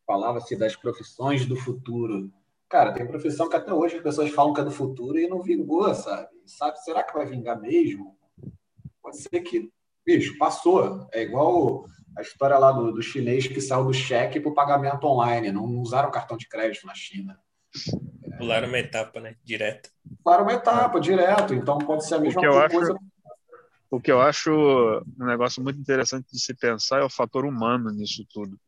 falava-se 0.07 0.57
das 0.57 0.75
profissões 0.75 1.47
do 1.47 1.57
futuro. 1.57 2.31
Cara, 2.69 2.93
tem 2.93 3.07
profissão 3.07 3.49
que 3.49 3.57
até 3.57 3.73
hoje 3.73 3.97
as 3.97 4.03
pessoas 4.03 4.31
falam 4.31 4.53
que 4.53 4.61
é 4.61 4.65
do 4.65 4.71
futuro 4.71 5.19
e 5.19 5.29
não 5.29 5.43
vingou, 5.43 5.95
sabe? 5.95 6.38
Sabe? 6.49 6.79
Será 6.83 7.03
que 7.03 7.15
vai 7.15 7.27
vingar 7.27 7.61
mesmo? 7.61 8.17
Pode 9.03 9.23
ser 9.23 9.41
que, 9.41 9.71
bicho, 10.05 10.37
passou. 10.39 11.07
É 11.13 11.23
igual 11.23 11.87
a 12.17 12.23
história 12.23 12.59
lá 12.59 12.73
do, 12.73 12.93
do 12.93 13.03
chinês 13.03 13.47
que 13.47 13.61
saiu 13.61 13.85
do 13.85 13.95
cheque 13.95 14.41
para 14.41 14.51
o 14.51 14.55
pagamento 14.55 15.05
online. 15.05 15.53
Não, 15.53 15.67
não 15.67 15.81
usaram 15.81 16.11
cartão 16.11 16.37
de 16.37 16.49
crédito 16.49 16.87
na 16.87 16.95
China. 16.95 17.39
Pularam 18.39 18.69
uma 18.69 18.79
etapa, 18.79 19.21
né? 19.21 19.37
Direto. 19.45 19.91
Pularam 20.23 20.45
uma 20.45 20.53
etapa, 20.53 21.01
direto. 21.01 21.55
Então 21.55 21.79
pode 21.79 22.07
ser 22.07 22.17
a 22.17 22.19
mesma 22.21 22.41
o 22.41 22.71
coisa. 22.71 22.93
Acho, 22.93 22.99
o 23.91 24.01
que 24.01 24.13
eu 24.13 24.21
acho 24.21 24.51
um 25.19 25.27
negócio 25.27 25.63
muito 25.63 25.81
interessante 25.81 26.27
de 26.31 26.41
se 26.41 26.55
pensar 26.55 27.01
é 27.01 27.05
o 27.05 27.11
fator 27.11 27.45
humano 27.45 27.91
nisso 27.91 28.27
tudo. 28.33 28.59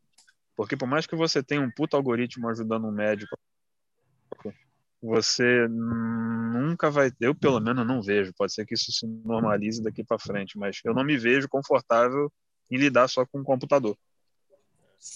Porque 0.56 0.76
por 0.76 0.88
mais 0.88 1.06
que 1.06 1.16
você 1.16 1.42
tenha 1.42 1.60
um 1.60 1.70
puto 1.70 1.96
algoritmo 1.96 2.48
ajudando 2.48 2.86
um 2.86 2.92
médico, 2.92 3.36
você 5.02 5.66
nunca 5.68 6.90
vai. 6.90 7.10
Eu, 7.20 7.34
pelo 7.34 7.60
menos, 7.60 7.86
não 7.86 8.02
vejo. 8.02 8.32
Pode 8.36 8.52
ser 8.52 8.66
que 8.66 8.74
isso 8.74 8.92
se 8.92 9.06
normalize 9.06 9.82
daqui 9.82 10.04
para 10.04 10.18
frente, 10.18 10.58
mas 10.58 10.80
eu 10.84 10.94
não 10.94 11.04
me 11.04 11.16
vejo 11.16 11.48
confortável 11.48 12.30
em 12.70 12.76
lidar 12.76 13.08
só 13.08 13.24
com 13.26 13.40
um 13.40 13.44
computador. 13.44 13.96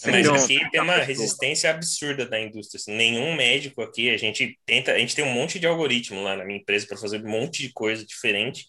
Mas 0.07 0.26
aqui 0.26 0.70
tem 0.70 0.80
uma 0.80 0.97
resistência 0.97 1.70
absurda 1.70 2.24
da 2.24 2.41
indústria. 2.41 2.78
Assim, 2.78 2.97
nenhum 2.97 3.37
médico 3.37 3.82
aqui, 3.82 4.09
a 4.09 4.16
gente 4.16 4.59
tenta, 4.64 4.93
a 4.93 4.99
gente 4.99 5.14
tem 5.14 5.24
um 5.24 5.32
monte 5.32 5.59
de 5.59 5.66
algoritmo 5.66 6.22
lá 6.22 6.35
na 6.35 6.45
minha 6.45 6.59
empresa 6.59 6.87
para 6.87 6.97
fazer 6.97 7.22
um 7.22 7.28
monte 7.28 7.62
de 7.62 7.72
coisa 7.72 8.05
diferente. 8.05 8.66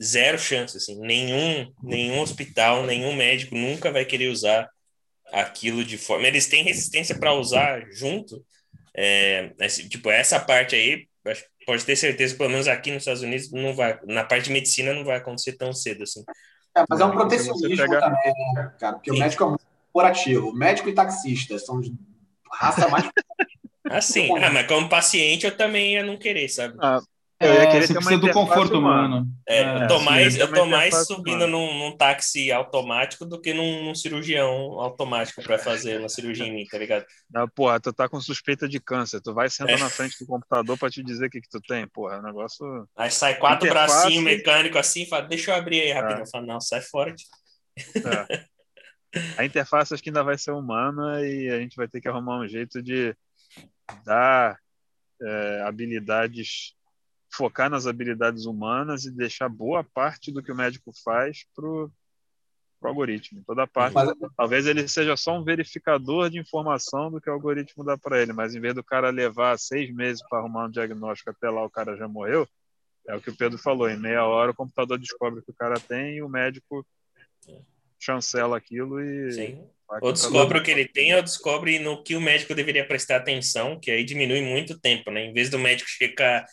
Zero 0.00 0.38
chance, 0.38 0.76
assim. 0.76 0.96
Nenhum, 1.00 1.72
nenhum 1.82 2.20
hospital, 2.20 2.86
nenhum 2.86 3.12
médico 3.14 3.56
nunca 3.56 3.90
vai 3.90 4.04
querer 4.04 4.28
usar 4.28 4.70
aquilo 5.32 5.84
de 5.84 5.98
forma. 5.98 6.28
Eles 6.28 6.46
têm 6.46 6.62
resistência 6.62 7.18
para 7.18 7.34
usar 7.34 7.84
junto. 7.90 8.44
É, 9.00 9.52
esse, 9.60 9.88
tipo, 9.88 10.10
essa 10.10 10.40
parte 10.40 10.74
aí, 10.74 11.06
pode 11.64 11.84
ter 11.84 11.94
certeza 11.94 12.32
que 12.32 12.38
pelo 12.38 12.50
menos 12.50 12.66
aqui 12.66 12.90
nos 12.90 13.02
Estados 13.02 13.22
Unidos 13.22 13.52
não 13.52 13.72
vai, 13.72 13.96
na 14.06 14.24
parte 14.24 14.46
de 14.46 14.52
medicina 14.52 14.92
não 14.92 15.04
vai 15.04 15.18
acontecer 15.18 15.52
tão 15.52 15.72
cedo 15.72 16.02
assim. 16.02 16.24
É, 16.76 16.84
mas 16.88 16.98
é 16.98 17.04
um 17.04 17.12
protecionismo 17.12 17.76
pega... 17.76 18.00
também, 18.00 18.34
né, 18.54 18.72
cara? 18.80 18.94
Porque 18.94 19.12
Sim. 19.12 19.16
o 19.16 19.20
médico 19.20 19.44
é 19.44 19.46
muito 19.46 19.66
corporativo. 19.92 20.52
Médico 20.52 20.88
e 20.88 20.94
taxista 20.94 21.56
são 21.60 21.80
de 21.80 21.94
raça 22.52 22.88
mais. 22.88 23.08
assim, 23.88 24.36
ah, 24.36 24.50
mas 24.50 24.66
como 24.66 24.88
paciente 24.88 25.46
eu 25.46 25.56
também 25.56 25.92
ia 25.92 26.02
não 26.02 26.16
querer, 26.16 26.48
sabe? 26.48 26.76
Ah, 26.80 27.00
eu 27.40 27.54
ia 27.54 27.70
querer 27.70 27.84
é, 27.84 27.86
ter 27.86 27.98
uma 27.98 28.18
do 28.18 28.30
conforto 28.32 28.78
humano. 28.78 29.26
É, 29.48 29.58
é, 29.58 29.84
eu 29.84 29.86
tô 29.86 30.00
mais, 30.00 30.36
eu 30.36 30.52
tô 30.52 30.66
mais 30.66 31.06
subindo 31.06 31.46
num, 31.46 31.78
num, 31.78 31.96
táxi 31.96 32.50
automático 32.50 33.24
do 33.24 33.40
que 33.40 33.54
num, 33.54 33.84
num 33.84 33.94
cirurgião 33.94 34.48
automático 34.80 35.40
para 35.42 35.56
fazer 35.56 36.00
uma 36.00 36.08
cirurgia 36.08 36.46
em 36.46 36.52
mim, 36.52 36.66
tá 36.66 36.76
ligado? 36.76 37.06
Não, 37.30 37.48
porra, 37.48 37.78
tu 37.78 37.92
tá 37.92 38.08
com 38.08 38.20
suspeita 38.20 38.68
de 38.68 38.80
câncer, 38.80 39.20
tu 39.20 39.32
vai 39.32 39.48
sentar 39.48 39.76
é. 39.76 39.80
na 39.80 39.88
frente 39.88 40.18
do 40.18 40.26
computador 40.26 40.76
para 40.76 40.90
te 40.90 41.02
dizer 41.02 41.26
o 41.26 41.30
que, 41.30 41.40
que 41.40 41.48
tu 41.48 41.60
tem, 41.60 41.86
porra, 41.86 42.16
é 42.16 42.18
um 42.18 42.22
negócio. 42.22 42.88
Aí 42.96 43.10
sai 43.10 43.36
quatro 43.36 43.68
Interface... 43.68 43.94
bracinhos 43.94 44.24
mecânicos 44.24 44.80
assim, 44.80 45.06
fala, 45.06 45.22
deixa 45.22 45.52
eu 45.52 45.54
abrir 45.54 45.80
aí 45.82 45.92
rapidinho. 45.92 46.24
É. 46.24 46.30
Fala, 46.30 46.44
não, 46.44 46.60
sai 46.60 46.80
fora. 46.80 47.14
É. 47.76 48.44
A 49.38 49.44
interface 49.44 49.94
acho 49.94 50.02
que 50.02 50.10
ainda 50.10 50.24
vai 50.24 50.36
ser 50.36 50.50
humana 50.50 51.24
e 51.24 51.48
a 51.48 51.58
gente 51.60 51.76
vai 51.76 51.88
ter 51.88 52.00
que 52.00 52.08
arrumar 52.08 52.40
um 52.40 52.48
jeito 52.48 52.82
de 52.82 53.16
dar 54.04 54.58
é, 55.22 55.62
habilidades 55.64 56.76
focar 57.30 57.68
nas 57.70 57.86
habilidades 57.86 58.46
humanas 58.46 59.04
e 59.04 59.10
deixar 59.10 59.48
boa 59.48 59.84
parte 59.84 60.32
do 60.32 60.42
que 60.42 60.50
o 60.50 60.56
médico 60.56 60.92
faz 61.04 61.44
para 61.54 61.66
o 61.66 61.90
algoritmo. 62.82 63.42
Toda 63.46 63.66
parte. 63.66 63.94
Mas... 63.94 64.12
Talvez 64.36 64.66
ele 64.66 64.88
seja 64.88 65.16
só 65.16 65.38
um 65.38 65.44
verificador 65.44 66.30
de 66.30 66.38
informação 66.38 67.10
do 67.10 67.20
que 67.20 67.28
o 67.28 67.32
algoritmo 67.32 67.84
dá 67.84 67.96
para 67.98 68.20
ele, 68.20 68.32
mas 68.32 68.54
em 68.54 68.60
vez 68.60 68.74
do 68.74 68.82
cara 68.82 69.10
levar 69.10 69.58
seis 69.58 69.92
meses 69.94 70.22
para 70.28 70.38
arrumar 70.38 70.66
um 70.66 70.70
diagnóstico 70.70 71.30
até 71.30 71.50
lá 71.50 71.64
o 71.64 71.70
cara 71.70 71.96
já 71.96 72.08
morreu, 72.08 72.48
é 73.06 73.14
o 73.14 73.20
que 73.20 73.30
o 73.30 73.36
Pedro 73.36 73.58
falou. 73.58 73.88
Em 73.88 73.98
meia 73.98 74.24
hora 74.24 74.50
o 74.50 74.54
computador 74.54 74.98
descobre 74.98 75.40
o 75.40 75.42
que 75.42 75.50
o 75.50 75.56
cara 75.56 75.78
tem 75.80 76.16
e 76.16 76.22
o 76.22 76.28
médico 76.28 76.86
chancela 77.98 78.56
aquilo 78.56 79.00
e. 79.00 79.32
Sim. 79.32 79.68
Ou 80.02 80.12
descobre 80.12 80.58
o 80.58 80.62
que 80.62 80.70
ele 80.70 80.86
tem, 80.86 81.14
ou 81.14 81.22
descobre 81.22 81.78
no 81.78 82.02
que 82.02 82.14
o 82.14 82.20
médico 82.20 82.54
deveria 82.54 82.86
prestar 82.86 83.16
atenção, 83.16 83.80
que 83.80 83.90
aí 83.90 84.04
diminui 84.04 84.42
muito 84.42 84.74
o 84.74 84.78
tempo, 84.78 85.10
né? 85.10 85.24
Em 85.24 85.32
vez 85.32 85.48
do 85.48 85.58
médico 85.58 85.88
checar 85.88 86.46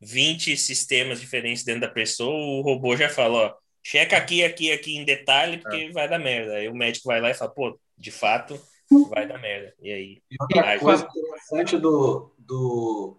20 0.00 0.56
sistemas 0.56 1.20
diferentes 1.20 1.62
dentro 1.62 1.82
da 1.82 1.88
pessoa, 1.88 2.34
o 2.34 2.62
robô 2.62 2.96
já 2.96 3.08
fala, 3.08 3.38
ó, 3.38 3.54
checa 3.82 4.16
aqui, 4.16 4.42
aqui, 4.42 4.72
aqui 4.72 4.96
em 4.96 5.04
detalhe, 5.04 5.58
porque 5.58 5.76
é. 5.76 5.92
vai 5.92 6.08
dar 6.08 6.18
merda. 6.18 6.54
Aí 6.54 6.68
o 6.68 6.74
médico 6.74 7.08
vai 7.08 7.20
lá 7.20 7.30
e 7.30 7.34
fala, 7.34 7.50
pô, 7.50 7.78
de 7.96 8.10
fato, 8.10 8.60
vai 9.08 9.26
dar 9.26 9.38
merda. 9.38 9.74
E 9.80 9.92
aí. 9.92 10.22
E 10.30 10.36
outra 10.40 10.70
aí, 10.70 10.78
coisa 10.78 11.06
interessante 11.06 11.76
do, 11.76 12.32
do, 12.38 13.16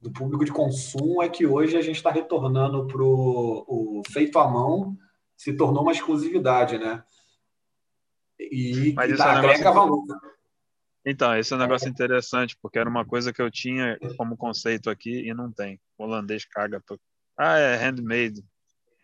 do 0.00 0.10
público 0.10 0.44
de 0.44 0.52
consumo 0.52 1.22
é 1.22 1.28
que 1.28 1.46
hoje 1.46 1.76
a 1.76 1.82
gente 1.82 1.96
está 1.96 2.10
retornando 2.10 2.86
para 2.86 3.02
o 3.02 4.02
feito 4.10 4.38
à 4.38 4.48
mão, 4.48 4.96
se 5.36 5.52
tornou 5.52 5.82
uma 5.82 5.92
exclusividade, 5.92 6.78
né? 6.78 7.02
E, 8.40 8.92
Mas 8.94 9.12
e 9.12 9.16
tá, 9.16 9.34
é 9.34 9.36
agrega 9.36 9.70
valor. 9.70 10.04
Então, 11.04 11.36
esse 11.36 11.52
é 11.52 11.56
um 11.56 11.60
negócio 11.60 11.88
interessante, 11.88 12.56
porque 12.60 12.78
era 12.78 12.88
uma 12.88 13.04
coisa 13.04 13.32
que 13.32 13.40
eu 13.40 13.50
tinha 13.50 13.98
como 14.16 14.36
conceito 14.36 14.90
aqui 14.90 15.28
e 15.28 15.32
não 15.32 15.50
tem. 15.50 15.80
O 15.98 16.04
holandês 16.04 16.44
caga. 16.44 16.82
Ah, 17.36 17.58
é 17.58 17.76
handmade. 17.76 18.44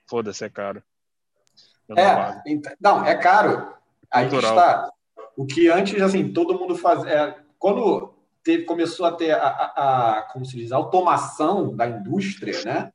Foda-se, 0.09 0.45
é 0.45 0.49
caro. 0.49 0.83
Não 1.89 1.97
é, 1.99 2.43
não, 2.81 3.05
é 3.05 3.15
caro. 3.17 3.75
Aí 4.11 4.27
está. 4.27 4.91
O 5.37 5.45
que 5.45 5.69
antes, 5.69 6.01
assim, 6.01 6.33
todo 6.33 6.59
mundo 6.59 6.77
fazia. 6.77 7.11
É, 7.11 7.39
quando 7.59 8.15
teve, 8.43 8.65
começou 8.65 9.07
a 9.07 9.13
ter 9.13 9.33
a, 9.33 9.47
a, 9.47 10.19
a, 10.19 10.23
como 10.33 10.45
se 10.45 10.57
diz, 10.57 10.71
a 10.71 10.77
automação 10.77 11.75
da 11.75 11.87
indústria, 11.87 12.63
né? 12.65 12.93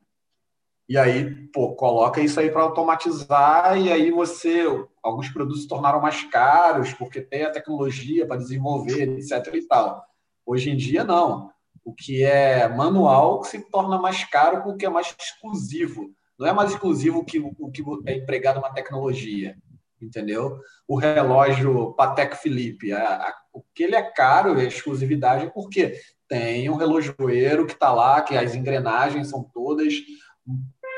E 0.88 0.98
aí, 0.98 1.48
pô, 1.54 1.76
coloca 1.76 2.20
isso 2.20 2.40
aí 2.40 2.50
para 2.50 2.64
automatizar 2.64 3.78
e 3.80 3.92
aí 3.92 4.10
você, 4.10 4.64
alguns 5.04 5.30
produtos 5.30 5.62
se 5.62 5.68
tornaram 5.68 6.02
mais 6.02 6.24
caros 6.24 6.94
porque 6.94 7.22
tem 7.22 7.44
a 7.44 7.52
tecnologia 7.52 8.26
para 8.26 8.38
desenvolver, 8.38 9.08
etc 9.18 9.54
e 9.54 9.68
tal. 9.68 10.04
Hoje 10.44 10.72
em 10.72 10.76
dia 10.76 11.04
não. 11.04 11.52
O 11.84 11.94
que 11.94 12.24
é 12.24 12.68
manual 12.68 13.44
se 13.44 13.60
torna 13.70 13.98
mais 13.98 14.24
caro 14.26 14.64
porque 14.64 14.86
é 14.86 14.90
mais 14.90 15.16
exclusivo. 15.20 16.12
Não 16.38 16.48
é 16.48 16.54
mais 16.54 16.72
exclusivo 16.72 17.26
que 17.26 17.40
o 17.40 17.72
que 17.72 17.84
é 18.06 18.16
empregado 18.16 18.60
uma 18.60 18.74
tecnologia, 18.74 19.58
entendeu? 20.02 20.60
O 20.88 20.96
relógio 20.96 21.94
Patek 21.94 22.38
Philippe, 22.38 22.94
a, 22.94 23.04
a, 23.04 23.36
o 23.54 23.62
que 23.74 23.84
ele 23.84 23.96
é 23.96 24.02
caro, 24.02 24.60
é 24.60 24.66
exclusividade, 24.66 25.52
porque 25.54 26.00
tem 26.28 26.70
um 26.70 26.76
relojoeiro 26.76 27.66
que 27.66 27.74
está 27.74 27.92
lá, 27.92 28.22
que 28.22 28.38
as 28.38 28.56
engrenagens 28.56 29.30
são 29.30 29.44
todas 29.44 29.94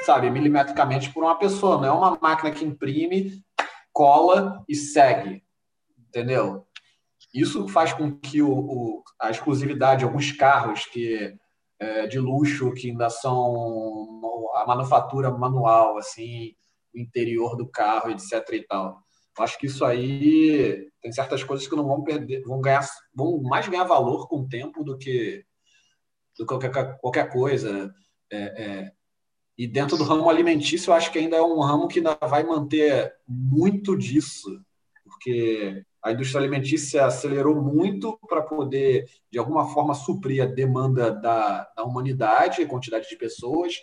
sabe, 0.04 0.30
milimetricamente 0.30 1.12
por 1.12 1.24
uma 1.24 1.38
pessoa, 1.38 1.78
não 1.78 1.88
é 1.88 1.92
uma 1.92 2.20
máquina 2.22 2.52
que 2.52 2.66
imprime, 2.66 3.44
cola 3.94 4.64
e 4.68 4.76
segue, 4.76 5.44
entendeu? 6.08 6.66
Isso 7.34 7.68
faz 7.68 7.94
com 7.94 8.12
que 8.20 8.42
o, 8.42 8.52
o 8.52 9.04
a 9.20 9.30
exclusividade 9.30 10.00
de 10.00 10.06
alguns 10.06 10.32
carros 10.32 10.86
que 10.86 11.34
é, 11.80 12.06
de 12.06 12.20
luxo 12.20 12.74
que 12.74 12.92
ainda 12.92 13.10
são 13.10 14.22
a 14.54 14.66
manufatura 14.68 15.32
manual, 15.32 15.98
assim, 15.98 16.54
o 16.94 17.00
interior 17.00 17.56
do 17.56 17.68
carro, 17.68 18.12
etc. 18.12 18.34
e 18.54 18.68
tal. 18.68 19.02
Eu 19.38 19.44
acho 19.44 19.58
que 19.58 19.66
isso 19.66 19.84
aí 19.84 20.90
tem 21.02 21.12
certas 21.12 21.44
coisas 21.44 21.68
que 21.68 21.76
não 21.76 21.88
vão 21.88 22.04
perder, 22.04 22.44
vão 22.44 22.62
ganhar, 22.62 22.86
vão 23.16 23.42
mais 23.42 23.68
ganhar 23.68 23.86
valor 23.86 24.28
com 24.28 24.42
o 24.42 24.48
tempo 24.48 24.84
do 24.84 24.98
que 24.98 25.44
do 26.38 26.46
que 26.46 26.46
qualquer, 26.46 26.98
qualquer 27.00 27.32
coisa. 27.32 27.94
É, 28.32 28.64
é, 28.64 28.92
e 29.58 29.68
dentro 29.68 29.98
do 29.98 30.04
ramo 30.04 30.30
alimentício, 30.30 30.92
eu 30.92 30.94
acho 30.94 31.12
que 31.12 31.20
ainda 31.20 31.38
é 31.38 31.42
um 31.42 31.60
ramo 31.62 31.88
que 31.88 32.00
ainda 32.00 32.18
vai 32.28 32.44
manter 32.44 33.14
muito 33.28 33.98
disso, 33.98 34.62
porque 35.04 35.84
a 36.04 36.12
indústria 36.12 36.40
alimentícia 36.42 37.06
acelerou 37.06 37.62
muito 37.62 38.18
para 38.28 38.42
poder, 38.42 39.06
de 39.32 39.38
alguma 39.38 39.68
forma, 39.68 39.94
suprir 39.94 40.44
a 40.44 40.48
demanda 40.48 41.12
da, 41.12 41.70
da 41.76 41.84
humanidade, 41.84 42.64
a 42.64 42.68
quantidade 42.68 43.08
de 43.08 43.16
pessoas, 43.16 43.76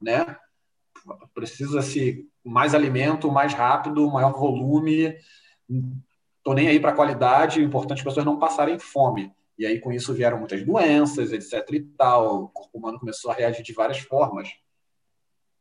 né? 0.00 0.36
Precisa-se 1.34 2.28
mais 2.44 2.74
alimento, 2.74 3.30
mais 3.32 3.54
rápido, 3.54 4.10
maior 4.10 4.32
volume. 4.32 5.16
Tô 6.42 6.52
nem 6.52 6.68
aí 6.68 6.78
para 6.78 6.90
a 6.90 6.96
qualidade, 6.96 7.60
o 7.60 7.64
importante 7.64 7.98
é 7.98 8.00
as 8.00 8.04
pessoas 8.04 8.26
não 8.26 8.38
passarem 8.38 8.78
fome. 8.78 9.32
E 9.58 9.64
aí, 9.64 9.80
com 9.80 9.92
isso, 9.92 10.12
vieram 10.12 10.38
muitas 10.38 10.64
doenças, 10.64 11.32
etc. 11.32 11.68
e 11.72 11.80
tal. 11.96 12.44
O 12.44 12.48
corpo 12.48 12.78
humano 12.78 12.98
começou 12.98 13.30
a 13.30 13.34
reagir 13.34 13.62
de 13.62 13.72
várias 13.72 13.98
formas. 13.98 14.48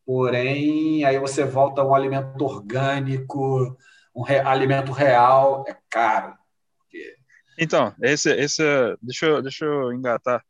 Porém, 0.05 1.05
aí 1.05 1.19
você 1.19 1.45
volta 1.45 1.81
a 1.81 1.87
um 1.87 1.93
alimento 1.93 2.43
orgânico, 2.43 3.77
um 4.15 4.21
re 4.21 4.39
alimento 4.39 4.91
real, 4.91 5.63
é 5.67 5.77
caro. 5.89 6.35
Porque... 6.77 7.15
Então, 7.57 7.93
esse, 8.01 8.31
esse, 8.33 8.63
deixa, 9.01 9.25
eu, 9.25 9.41
deixa 9.41 9.65
eu 9.65 9.93
engatar 9.93 10.43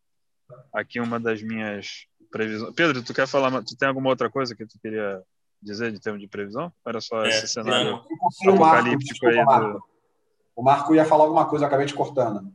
aqui 0.73 0.99
uma 0.99 1.19
das 1.19 1.41
minhas 1.41 2.05
previsões. 2.31 2.73
Pedro, 2.73 3.03
tu 3.03 3.13
quer 3.13 3.27
falar? 3.27 3.51
Tu 3.63 3.75
tem 3.77 3.87
alguma 3.87 4.09
outra 4.09 4.29
coisa 4.29 4.55
que 4.55 4.65
tu 4.65 4.79
queria 4.81 5.21
dizer 5.61 5.91
de 5.91 5.99
termo 5.99 6.17
de 6.17 6.27
previsão? 6.27 6.71
Era 6.85 6.99
só 7.01 7.23
é, 7.23 7.29
esse 7.29 7.47
cenário 7.47 8.01
apocalíptico 8.47 9.27
aí 9.27 9.45
do... 9.45 9.83
O 10.55 10.63
Marco 10.63 10.93
ia 10.93 11.05
falar 11.05 11.23
alguma 11.23 11.47
coisa, 11.47 11.63
eu 11.63 11.67
acabei 11.67 11.85
te 11.85 11.93
cortando. 11.93 12.51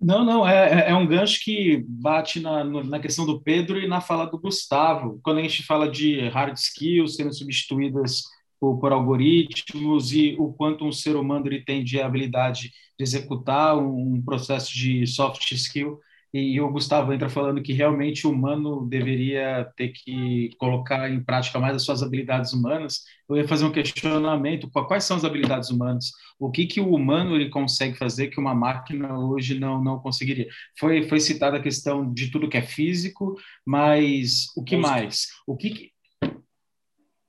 Não, 0.00 0.24
não, 0.24 0.46
é, 0.46 0.88
é, 0.88 0.90
é 0.90 0.94
um 0.94 1.06
gancho 1.06 1.42
que 1.42 1.84
bate 1.88 2.40
na, 2.40 2.62
na 2.62 3.00
questão 3.00 3.24
do 3.24 3.40
Pedro 3.40 3.78
e 3.78 3.88
na 3.88 4.00
fala 4.00 4.26
do 4.26 4.38
Gustavo. 4.38 5.18
Quando 5.22 5.38
a 5.38 5.42
gente 5.42 5.62
fala 5.64 5.88
de 5.88 6.28
hard 6.28 6.56
skills 6.56 7.16
sendo 7.16 7.32
substituídas 7.32 8.24
por, 8.64 8.78
por 8.78 8.92
algoritmos 8.92 10.12
e 10.12 10.34
o 10.38 10.52
quanto 10.52 10.86
um 10.86 10.92
ser 10.92 11.16
humano 11.16 11.46
ele 11.46 11.64
tem 11.64 11.84
de 11.84 12.00
habilidade 12.00 12.70
de 12.98 13.02
executar 13.02 13.76
um, 13.76 14.14
um 14.14 14.22
processo 14.22 14.72
de 14.72 15.06
soft 15.06 15.52
skill, 15.52 15.98
e 16.36 16.60
o 16.60 16.68
Gustavo 16.68 17.12
entra 17.12 17.28
falando 17.28 17.62
que 17.62 17.72
realmente 17.72 18.26
o 18.26 18.30
humano 18.32 18.84
deveria 18.88 19.70
ter 19.76 19.90
que 19.90 20.50
colocar 20.58 21.08
em 21.08 21.22
prática 21.22 21.60
mais 21.60 21.76
as 21.76 21.84
suas 21.84 22.02
habilidades 22.02 22.52
humanas. 22.52 23.04
Eu 23.28 23.36
ia 23.36 23.46
fazer 23.46 23.64
um 23.64 23.70
questionamento: 23.70 24.68
quais 24.68 25.04
são 25.04 25.16
as 25.16 25.24
habilidades 25.24 25.70
humanas? 25.70 26.10
O 26.36 26.50
que 26.50 26.66
que 26.66 26.80
o 26.80 26.92
humano 26.92 27.36
ele 27.36 27.50
consegue 27.50 27.96
fazer 27.96 28.28
que 28.28 28.40
uma 28.40 28.52
máquina 28.52 29.16
hoje 29.16 29.56
não 29.60 29.80
não 29.80 30.00
conseguiria? 30.00 30.48
Foi 30.76 31.08
foi 31.08 31.20
citada 31.20 31.58
a 31.58 31.62
questão 31.62 32.12
de 32.12 32.28
tudo 32.32 32.48
que 32.48 32.56
é 32.56 32.62
físico, 32.62 33.36
mas 33.64 34.46
o 34.56 34.64
que 34.64 34.76
música. 34.76 34.92
mais? 34.92 35.28
O 35.46 35.56
que, 35.56 35.70
que... 35.70 35.92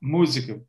música? 0.01 0.59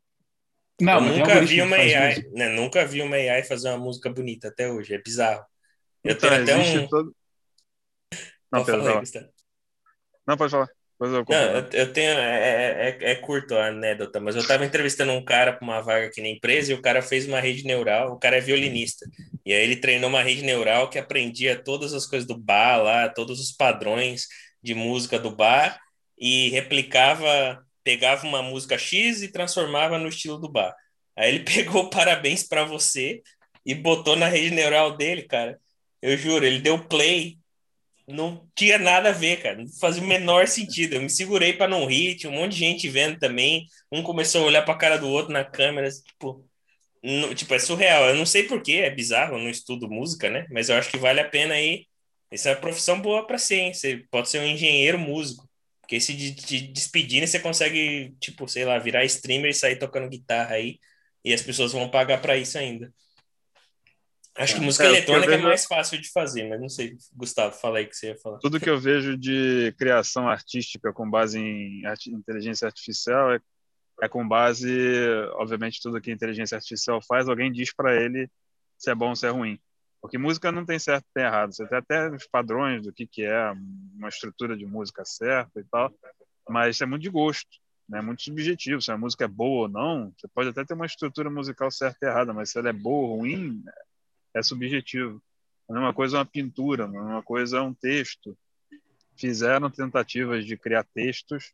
Não, 0.79 1.05
eu 1.05 1.17
nunca 1.17 1.41
vi 1.41 1.61
uma 1.61 1.75
AI, 1.75 2.23
né, 2.33 2.49
nunca 2.49 2.85
vi 2.85 3.01
uma 3.01 3.15
AI 3.15 3.43
fazer 3.43 3.69
uma 3.69 3.77
música 3.77 4.09
bonita 4.09 4.49
até 4.49 4.71
hoje. 4.71 4.93
É 4.93 5.01
bizarro. 5.01 5.43
Eu 6.03 6.13
então, 6.13 6.29
tenho 6.29 6.43
até 6.43 6.55
um 6.55 6.87
todo 6.87 7.15
não, 8.51 8.63
pode 8.63 8.83
falar. 8.83 9.03
Não, 10.25 10.37
pode 10.37 10.51
falar. 10.51 10.69
Eu, 10.99 11.07
não, 11.09 11.25
eu, 11.29 11.69
eu, 11.73 11.93
tenho. 11.93 12.09
É, 12.11 12.39
é, 12.39 12.89
é, 12.89 13.11
é, 13.11 13.15
curto 13.15 13.55
a 13.55 13.67
anedota, 13.67 14.19
mas 14.19 14.35
eu 14.35 14.41
estava 14.41 14.65
entrevistando 14.65 15.11
um 15.11 15.23
cara 15.23 15.53
para 15.53 15.63
uma 15.63 15.81
vaga 15.81 16.07
aqui 16.07 16.21
na 16.21 16.29
empresa 16.29 16.71
e 16.71 16.75
o 16.75 16.81
cara 16.81 17.01
fez 17.01 17.27
uma 17.27 17.39
rede 17.39 17.63
neural. 17.65 18.13
O 18.13 18.19
cara 18.19 18.37
é 18.37 18.41
violinista. 18.41 19.05
E 19.45 19.53
aí 19.53 19.63
ele 19.63 19.75
treinou 19.75 20.09
uma 20.09 20.23
rede 20.23 20.43
neural 20.43 20.89
que 20.89 20.97
aprendia 20.97 21.61
todas 21.61 21.93
as 21.93 22.05
coisas 22.05 22.27
do 22.27 22.37
bar 22.37 22.81
lá, 22.81 23.09
todos 23.09 23.39
os 23.39 23.51
padrões 23.51 24.27
de 24.61 24.73
música 24.73 25.19
do 25.19 25.29
bar 25.29 25.79
e 26.17 26.49
replicava, 26.49 27.63
pegava 27.87 28.27
uma 28.27 28.41
música 28.43 28.77
X 28.77 29.21
e 29.21 29.31
transformava 29.31 29.97
no 29.97 30.09
estilo 30.09 30.37
do 30.37 30.49
bar. 30.49 30.75
Aí 31.15 31.29
ele 31.29 31.39
pegou 31.45 31.89
parabéns 31.89 32.43
para 32.43 32.65
você 32.65 33.21
e 33.65 33.73
botou 33.73 34.17
na 34.17 34.27
rede 34.27 34.53
neural 34.53 34.97
dele, 34.97 35.23
cara. 35.23 35.57
Eu 36.01 36.17
juro, 36.17 36.45
ele 36.45 36.59
deu 36.59 36.83
play 36.85 37.37
não 38.07 38.47
tinha 38.55 38.77
nada 38.77 39.09
a 39.09 39.11
ver, 39.11 39.41
cara. 39.41 39.57
Não 39.57 39.67
fazia 39.67 40.01
o 40.01 40.07
menor 40.07 40.47
sentido. 40.47 40.93
Eu 40.93 41.01
me 41.01 41.09
segurei 41.09 41.53
para 41.53 41.67
não 41.67 41.85
rir, 41.85 42.15
tinha 42.15 42.31
um 42.31 42.35
monte 42.35 42.53
de 42.53 42.59
gente 42.59 42.89
vendo 42.89 43.19
também. 43.19 43.65
Um 43.91 44.01
começou 44.01 44.43
a 44.43 44.45
olhar 44.45 44.63
para 44.63 44.73
a 44.73 44.77
cara 44.77 44.97
do 44.97 45.09
outro 45.09 45.33
na 45.33 45.43
câmera, 45.43 45.89
tipo, 45.89 46.45
não, 47.03 47.35
tipo, 47.35 47.53
é 47.53 47.59
surreal. 47.59 48.09
Eu 48.09 48.15
não 48.15 48.25
sei 48.25 48.43
porquê, 48.43 48.73
é 48.75 48.89
bizarro, 48.89 49.35
eu 49.35 49.39
não 49.39 49.49
estudo 49.49 49.89
música, 49.89 50.29
né? 50.29 50.47
Mas 50.51 50.69
eu 50.69 50.77
acho 50.77 50.89
que 50.89 50.97
vale 50.97 51.19
a 51.19 51.29
pena 51.29 51.53
aí. 51.55 51.85
Essa 52.31 52.49
é 52.49 52.53
uma 52.53 52.61
profissão 52.61 53.01
boa 53.01 53.25
para 53.27 53.37
ser, 53.37 53.57
hein? 53.57 53.73
Você 53.73 54.05
pode 54.11 54.29
ser 54.29 54.39
um 54.39 54.45
engenheiro 54.45 54.99
músico. 54.99 55.46
Porque 55.87 56.01
se 56.01 56.13
de, 56.13 56.31
de 56.31 56.67
despedindo, 56.67 57.25
você 57.25 57.39
consegue, 57.39 58.13
tipo, 58.19 58.45
sei 58.45 58.65
lá, 58.65 58.77
virar 58.77 59.05
streamer 59.05 59.51
e 59.51 59.53
sair 59.53 59.79
tocando 59.79 60.09
guitarra 60.09 60.55
aí. 60.55 60.79
E 61.23 61.33
as 61.33 61.41
pessoas 61.41 61.71
vão 61.71 61.89
pagar 61.89 62.21
para 62.21 62.35
isso 62.35 62.57
ainda. 62.57 62.93
Acho 64.35 64.55
que 64.55 64.61
é, 64.61 64.63
música 64.63 64.83
é, 64.83 64.87
eletrônica 64.89 65.31
é 65.31 65.35
vejo... 65.37 65.47
é 65.47 65.49
mais 65.49 65.65
fácil 65.65 65.99
de 65.99 66.11
fazer, 66.11 66.43
mas 66.49 66.59
não 66.59 66.67
sei, 66.67 66.97
Gustavo, 67.15 67.55
fala 67.55 67.77
aí 67.77 67.85
o 67.85 67.87
que 67.87 67.95
você 67.95 68.07
ia 68.07 68.17
falar. 68.17 68.37
Tudo 68.39 68.59
que 68.59 68.69
eu 68.69 68.77
vejo 68.77 69.17
de 69.17 69.73
criação 69.79 70.27
artística 70.27 70.91
com 70.91 71.09
base 71.09 71.39
em 71.39 71.83
inteligência 72.07 72.65
artificial 72.65 73.33
é, 73.33 73.39
é 74.01 74.09
com 74.09 74.27
base, 74.27 74.69
obviamente, 75.35 75.81
tudo 75.81 76.01
que 76.01 76.11
a 76.11 76.13
inteligência 76.13 76.55
artificial 76.55 77.01
faz, 77.01 77.29
alguém 77.29 77.49
diz 77.49 77.73
para 77.73 77.95
ele 77.95 78.29
se 78.77 78.91
é 78.91 78.95
bom 78.95 79.09
ou 79.09 79.15
se 79.15 79.25
é 79.25 79.29
ruim. 79.29 79.57
Porque 80.01 80.17
música 80.17 80.51
não 80.51 80.65
tem 80.65 80.79
certo 80.79 81.05
tem 81.13 81.23
errado. 81.23 81.53
Você 81.53 81.65
tem 81.67 81.77
até 81.77 82.09
os 82.09 82.27
padrões 82.27 82.83
do 82.83 82.93
que, 82.93 83.07
que 83.07 83.23
é 83.23 83.51
uma 83.95 84.09
estrutura 84.09 84.55
de 84.55 84.65
música 84.65 85.03
certa 85.03 85.59
e 85.59 85.63
tal, 85.63 85.93
mas 86.47 86.75
isso 86.75 86.83
é 86.83 86.87
muito 86.87 87.01
de 87.01 87.09
gosto, 87.09 87.57
né? 87.89 87.99
é 87.99 88.01
muito 88.01 88.21
subjetivo. 88.21 88.81
Se 88.81 88.91
a 88.91 88.97
música 88.97 89.25
é 89.25 89.27
boa 89.27 89.63
ou 89.63 89.67
não, 89.67 90.13
você 90.17 90.27
pode 90.27 90.49
até 90.49 90.63
ter 90.63 90.73
uma 90.73 90.85
estrutura 90.85 91.29
musical 91.29 91.71
certa 91.71 92.05
e 92.05 92.09
errada, 92.09 92.33
mas 92.33 92.51
se 92.51 92.59
ela 92.59 92.69
é 92.69 92.73
boa 92.73 93.09
ou 93.09 93.17
ruim, 93.17 93.63
é 94.33 94.41
subjetivo. 94.41 95.21
A 95.69 95.73
mesma 95.73 95.93
coisa 95.93 96.17
é 96.17 96.19
uma 96.19 96.25
pintura, 96.25 96.85
a 96.85 96.87
mesma 96.87 97.23
coisa 97.23 97.57
é 97.57 97.61
um 97.61 97.73
texto. 97.73 98.37
Fizeram 99.17 99.69
tentativas 99.69 100.45
de 100.45 100.55
criar 100.55 100.85
textos, 100.93 101.51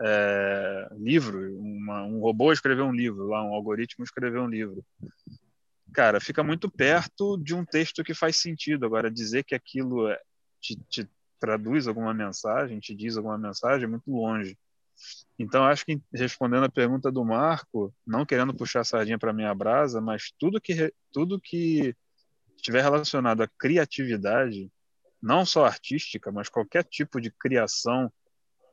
é, 0.00 0.88
livro, 0.98 1.56
uma, 1.58 2.02
um 2.02 2.20
robô 2.20 2.52
escreveu 2.52 2.84
um 2.84 2.92
livro, 2.92 3.28
lá 3.28 3.42
um 3.42 3.54
algoritmo 3.54 4.04
escreveu 4.04 4.42
um 4.42 4.48
livro. 4.48 4.84
Cara, 5.92 6.20
fica 6.20 6.42
muito 6.42 6.70
perto 6.70 7.36
de 7.36 7.54
um 7.54 7.64
texto 7.64 8.02
que 8.02 8.14
faz 8.14 8.36
sentido. 8.38 8.86
Agora, 8.86 9.10
dizer 9.10 9.44
que 9.44 9.54
aquilo 9.54 10.08
é, 10.08 10.18
te, 10.60 10.76
te 10.88 11.08
traduz 11.38 11.86
alguma 11.86 12.14
mensagem, 12.14 12.80
te 12.80 12.94
diz 12.94 13.16
alguma 13.16 13.36
mensagem, 13.36 13.84
é 13.84 13.88
muito 13.88 14.10
longe. 14.10 14.56
Então, 15.38 15.64
acho 15.64 15.84
que 15.84 16.00
respondendo 16.12 16.64
a 16.64 16.70
pergunta 16.70 17.10
do 17.10 17.24
Marco, 17.24 17.92
não 18.06 18.24
querendo 18.24 18.54
puxar 18.54 18.80
a 18.80 18.84
sardinha 18.84 19.18
para 19.18 19.32
minha 19.32 19.54
brasa, 19.54 20.00
mas 20.00 20.32
tudo 20.38 20.60
que 20.60 20.92
tudo 21.10 21.40
que 21.40 21.94
estiver 22.56 22.82
relacionado 22.82 23.42
à 23.42 23.48
criatividade, 23.58 24.70
não 25.20 25.44
só 25.44 25.64
artística, 25.64 26.30
mas 26.30 26.48
qualquer 26.48 26.84
tipo 26.84 27.20
de 27.20 27.30
criação 27.30 28.12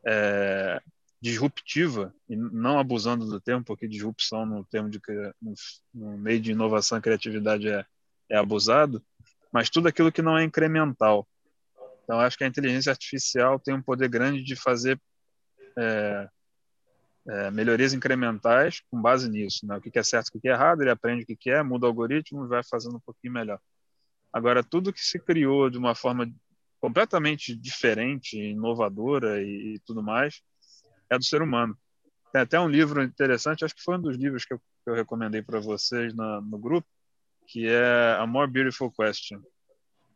é, 0.06 0.80
disruptiva, 1.22 2.14
e 2.30 2.36
não 2.36 2.80
abusando 2.80 3.26
do 3.26 3.42
termo, 3.42 3.64
porque 3.64 3.88
disrupção 3.88 4.46
no 4.46 4.64
termo 4.66 4.90
de 4.90 5.02
no 5.94 6.18
meio 6.18 6.40
de 6.40 6.52
inovação 6.52 6.98
e 6.98 7.02
criatividade 7.02 7.68
é, 7.68 7.86
é 8.30 8.38
abusado, 8.38 9.04
mas 9.52 9.70
tudo 9.70 9.88
aquilo 9.88 10.12
que 10.12 10.22
não 10.22 10.38
é 10.38 10.44
incremental. 10.44 11.28
Então, 12.04 12.20
acho 12.20 12.38
que 12.38 12.44
a 12.44 12.48
inteligência 12.48 12.92
artificial 12.92 13.60
tem 13.60 13.74
um 13.74 13.82
poder 13.82 14.08
grande 14.08 14.44
de 14.44 14.56
fazer 14.56 15.00
é, 15.78 16.30
é, 17.28 17.52
melhorias 17.52 17.94
incrementais 17.94 18.82
com 18.90 19.02
base 19.02 19.30
nisso. 19.30 19.66
Né? 19.68 19.78
O 19.78 19.82
que 19.82 19.98
é 20.00 20.04
certo, 20.04 20.30
o 20.30 20.40
que 20.40 20.48
é 20.48 20.54
errado, 20.54 20.82
ele 20.82 20.90
aprende 20.90 21.24
o 21.24 21.38
que 21.38 21.50
é, 21.52 21.62
muda 21.62 21.86
o 21.86 21.90
algoritmo 21.90 22.46
e 22.46 22.48
vai 22.48 22.64
fazendo 22.64 22.98
um 22.98 23.02
pouquinho 23.02 23.34
melhor. 23.34 23.60
Agora, 24.32 24.64
tudo 24.64 24.94
que 24.94 25.02
se 25.02 25.20
criou 25.20 25.70
de 25.70 25.78
uma 25.78 25.94
forma 25.94 26.32
completamente 26.80 27.56
diferente, 27.56 28.38
inovadora 28.38 29.42
e, 29.42 29.76
e 29.76 29.80
tudo 29.80 30.02
mais, 30.02 30.42
é 31.10 31.18
do 31.18 31.24
ser 31.24 31.42
humano. 31.42 31.78
Tem 32.32 32.42
até 32.42 32.60
um 32.60 32.68
livro 32.68 33.02
interessante, 33.02 33.66
acho 33.66 33.76
que 33.76 33.84
foi 33.84 33.98
um 33.98 34.02
dos 34.02 34.16
livros 34.16 34.46
que 34.46 34.54
eu, 34.54 34.60
que 34.60 34.90
eu 34.90 34.94
recomendei 34.94 35.42
para 35.42 35.60
vocês 35.60 36.14
na, 36.14 36.42
no 36.42 36.58
grupo, 36.60 36.88
que 37.48 37.68
é 37.68 38.16
A 38.20 38.28
More 38.28 38.50
Beautiful 38.50 38.92
Question, 38.92 39.42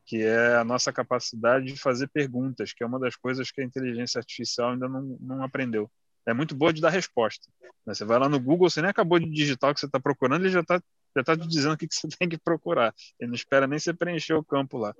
que 0.05 0.21
é 0.21 0.55
a 0.55 0.63
nossa 0.63 0.93
capacidade 0.93 1.65
de 1.65 1.77
fazer 1.77 2.07
perguntas, 2.09 2.71
que 2.73 2.83
é 2.83 2.85
uma 2.85 2.99
das 2.99 3.15
coisas 3.15 3.49
que 3.49 3.61
a 3.61 3.63
inteligência 3.63 4.19
artificial 4.19 4.71
ainda 4.71 4.87
não, 4.87 5.17
não 5.19 5.43
aprendeu. 5.43 5.89
É 6.25 6.33
muito 6.33 6.55
boa 6.55 6.71
de 6.71 6.81
dar 6.81 6.89
resposta. 6.89 7.51
Você 7.85 8.05
vai 8.05 8.19
lá 8.19 8.29
no 8.29 8.39
Google, 8.39 8.69
você 8.69 8.81
nem 8.81 8.89
acabou 8.89 9.19
de 9.19 9.29
digitar 9.29 9.71
o 9.71 9.73
que 9.73 9.79
você 9.79 9.87
está 9.87 9.99
procurando, 9.99 10.43
ele 10.43 10.53
já 10.53 10.61
está 10.61 10.81
já 11.15 11.21
está 11.21 11.37
te 11.37 11.47
dizendo 11.47 11.73
o 11.73 11.77
que 11.77 11.87
você 11.89 12.07
tem 12.17 12.27
que 12.27 12.37
procurar. 12.37 12.93
Ele 13.19 13.29
não 13.29 13.35
espera 13.35 13.67
nem 13.67 13.77
você 13.77 13.93
preencher 13.93 14.33
o 14.33 14.43
campo 14.43 14.77
lá. 14.77 14.95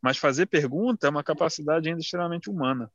Mas 0.00 0.16
fazer 0.16 0.46
pergunta 0.46 1.06
é 1.06 1.10
uma 1.10 1.24
capacidade 1.24 1.88
ainda 1.88 2.00
extremamente 2.00 2.48
humana. 2.48 2.90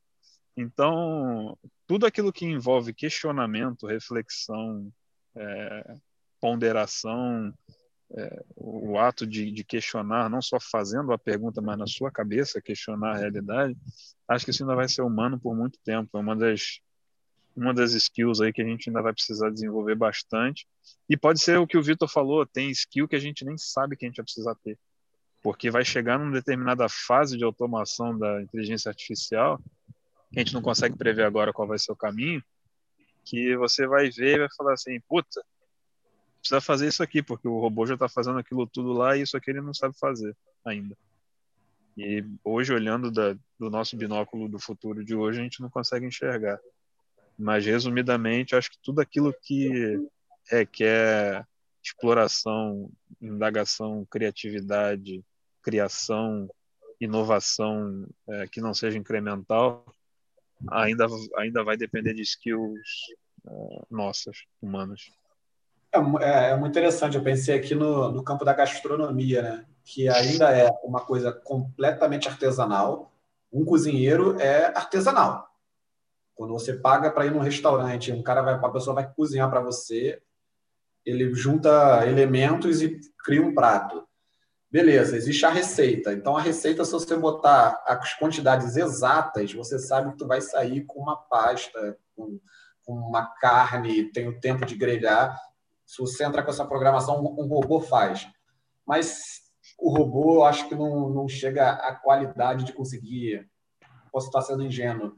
Então, 0.56 1.56
tudo 1.86 2.06
aquilo 2.06 2.32
que 2.32 2.44
envolve 2.44 2.92
questionamento, 2.92 3.86
reflexão, 3.86 4.92
é, 5.34 5.96
ponderação, 6.40 7.52
é, 8.14 8.44
o 8.56 8.98
ato 8.98 9.26
de, 9.26 9.50
de, 9.50 9.64
questionar, 9.64 10.28
não 10.28 10.42
só 10.42 10.58
fazendo 10.60 11.12
a 11.12 11.18
pergunta, 11.18 11.62
mas 11.62 11.78
na 11.78 11.86
sua 11.86 12.10
cabeça, 12.10 12.60
questionar 12.60 13.12
a 13.12 13.18
realidade, 13.18 13.76
acho 14.28 14.44
que 14.44 14.50
isso 14.50 14.62
ainda 14.62 14.74
vai 14.74 14.88
ser 14.88 15.02
humano 15.02 15.40
por 15.40 15.54
muito 15.56 15.78
tempo. 15.82 16.16
É 16.16 16.20
uma 16.20 16.36
das 16.36 16.80
uma 17.54 17.74
das 17.74 17.92
skills 17.92 18.40
aí 18.40 18.52
que 18.52 18.62
a 18.62 18.64
gente 18.64 18.88
ainda 18.88 19.02
vai 19.02 19.12
precisar 19.12 19.50
desenvolver 19.50 19.94
bastante. 19.94 20.66
E 21.08 21.16
pode 21.16 21.40
ser 21.40 21.58
o 21.58 21.66
que 21.66 21.76
o 21.76 21.82
Vitor 21.82 22.08
falou, 22.08 22.46
tem 22.46 22.70
skill 22.70 23.06
que 23.06 23.16
a 23.16 23.20
gente 23.20 23.44
nem 23.44 23.56
sabe 23.58 23.96
que 23.96 24.04
a 24.04 24.08
gente 24.08 24.16
vai 24.16 24.24
precisar 24.24 24.54
ter. 24.56 24.78
Porque 25.42 25.70
vai 25.70 25.84
chegar 25.84 26.18
numa 26.18 26.32
determinada 26.32 26.88
fase 26.88 27.36
de 27.36 27.44
automação 27.44 28.16
da 28.16 28.40
inteligência 28.40 28.88
artificial 28.88 29.60
que 30.32 30.40
a 30.40 30.42
gente 30.42 30.54
não 30.54 30.62
consegue 30.62 30.96
prever 30.96 31.24
agora 31.24 31.52
qual 31.52 31.68
vai 31.68 31.78
ser 31.78 31.92
o 31.92 31.96
caminho, 31.96 32.42
que 33.24 33.56
você 33.56 33.86
vai 33.86 34.10
ver 34.10 34.36
e 34.36 34.38
vai 34.40 34.48
falar 34.56 34.72
assim, 34.72 34.98
puta, 35.08 35.44
precisa 36.40 36.60
fazer 36.60 36.88
isso 36.88 37.02
aqui, 37.02 37.22
porque 37.22 37.46
o 37.46 37.60
robô 37.60 37.86
já 37.86 37.94
está 37.94 38.08
fazendo 38.08 38.38
aquilo 38.38 38.66
tudo 38.66 38.92
lá 38.92 39.16
e 39.16 39.22
isso 39.22 39.36
aqui 39.36 39.50
ele 39.50 39.60
não 39.60 39.74
sabe 39.74 39.96
fazer 39.98 40.36
ainda. 40.64 40.96
E 41.96 42.24
hoje, 42.42 42.72
olhando 42.72 43.10
da, 43.10 43.36
do 43.58 43.68
nosso 43.68 43.96
binóculo 43.96 44.48
do 44.48 44.58
futuro 44.58 45.04
de 45.04 45.14
hoje, 45.14 45.40
a 45.40 45.42
gente 45.42 45.60
não 45.60 45.68
consegue 45.68 46.06
enxergar. 46.06 46.58
Mas, 47.38 47.66
resumidamente, 47.66 48.56
acho 48.56 48.70
que 48.70 48.78
tudo 48.82 49.00
aquilo 49.00 49.34
que 49.42 50.00
requer 50.50 51.46
exploração, 51.82 52.90
indagação, 53.20 54.06
criatividade, 54.10 55.22
criação, 55.62 56.48
inovação 57.00 58.08
é, 58.28 58.46
que 58.46 58.60
não 58.60 58.72
seja 58.72 58.96
incremental, 58.96 59.84
ainda, 60.70 61.06
ainda 61.36 61.64
vai 61.64 61.76
depender 61.76 62.14
de 62.14 62.22
skills 62.22 62.80
é, 63.46 63.82
nossas, 63.90 64.44
humanas. 64.60 65.10
É, 65.92 65.98
é, 65.98 66.50
é, 66.50 66.56
muito 66.56 66.72
interessante. 66.72 67.16
Eu 67.16 67.22
pensei 67.22 67.54
aqui 67.54 67.74
no, 67.74 68.10
no 68.10 68.22
campo 68.22 68.44
da 68.44 68.54
gastronomia, 68.54 69.42
né? 69.42 69.66
que 69.84 70.08
ainda 70.08 70.50
é 70.56 70.70
uma 70.84 71.00
coisa 71.00 71.32
completamente 71.32 72.28
artesanal. 72.28 73.12
Um 73.52 73.64
cozinheiro 73.64 74.40
é 74.40 74.66
artesanal. 74.66 75.48
Quando 76.34 76.52
você 76.52 76.72
paga 76.72 77.10
para 77.10 77.26
ir 77.26 77.30
num 77.30 77.40
restaurante, 77.40 78.12
um 78.12 78.22
cara 78.22 78.42
vai, 78.42 78.54
a 78.54 78.68
pessoa 78.70 78.94
vai 78.94 79.12
cozinhar 79.12 79.50
para 79.50 79.60
você, 79.60 80.22
ele 81.04 81.34
junta 81.34 82.06
elementos 82.06 82.80
e 82.80 83.00
cria 83.24 83.42
um 83.42 83.54
prato. 83.54 84.06
Beleza, 84.72 85.18
existe 85.18 85.44
a 85.44 85.50
receita. 85.50 86.14
Então, 86.14 86.34
a 86.34 86.40
receita, 86.40 86.82
se 86.82 86.92
você 86.92 87.14
botar 87.14 87.84
as 87.86 88.14
quantidades 88.14 88.74
exatas, 88.74 89.52
você 89.52 89.78
sabe 89.78 90.12
que 90.12 90.16
tu 90.16 90.26
vai 90.26 90.40
sair 90.40 90.86
com 90.86 91.00
uma 91.00 91.14
pasta, 91.14 91.98
com, 92.16 92.40
uma 92.86 93.26
carne, 93.38 94.10
tem 94.12 94.28
o 94.28 94.40
tempo 94.40 94.64
de 94.64 94.74
grelhar. 94.74 95.38
Se 95.84 95.98
você 96.00 96.24
entrar 96.24 96.42
com 96.42 96.50
essa 96.50 96.64
programação, 96.64 97.22
um 97.22 97.46
robô 97.46 97.82
faz. 97.82 98.26
Mas 98.86 99.42
o 99.78 99.94
robô, 99.94 100.36
eu 100.36 100.44
acho 100.44 100.66
que 100.66 100.74
não, 100.74 101.10
não 101.10 101.28
chega 101.28 101.72
à 101.72 101.94
qualidade 101.94 102.64
de 102.64 102.72
conseguir. 102.72 103.46
Posso 104.10 104.28
estar 104.28 104.40
sendo 104.40 104.64
ingênuo. 104.64 105.12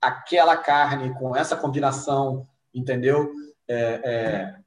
Aquela 0.00 0.56
carne 0.56 1.14
com 1.14 1.36
essa 1.36 1.56
combinação, 1.56 2.48
entendeu? 2.74 3.32
É, 3.68 4.00
é, 4.04 4.61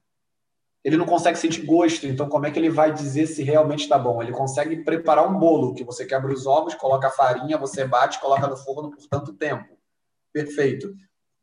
ele 0.86 0.96
não 0.96 1.04
consegue 1.04 1.36
sentir 1.36 1.62
gosto, 1.62 2.06
então 2.06 2.28
como 2.28 2.46
é 2.46 2.50
que 2.52 2.60
ele 2.60 2.70
vai 2.70 2.92
dizer 2.92 3.26
se 3.26 3.42
realmente 3.42 3.80
está 3.80 3.98
bom? 3.98 4.22
Ele 4.22 4.30
consegue 4.30 4.84
preparar 4.84 5.28
um 5.28 5.36
bolo, 5.36 5.74
que 5.74 5.82
você 5.82 6.06
quebra 6.06 6.32
os 6.32 6.46
ovos, 6.46 6.76
coloca 6.76 7.08
a 7.08 7.10
farinha, 7.10 7.58
você 7.58 7.84
bate, 7.84 8.20
coloca 8.20 8.46
no 8.46 8.56
forno 8.56 8.92
por 8.92 9.04
tanto 9.08 9.32
tempo. 9.32 9.76
Perfeito. 10.32 10.94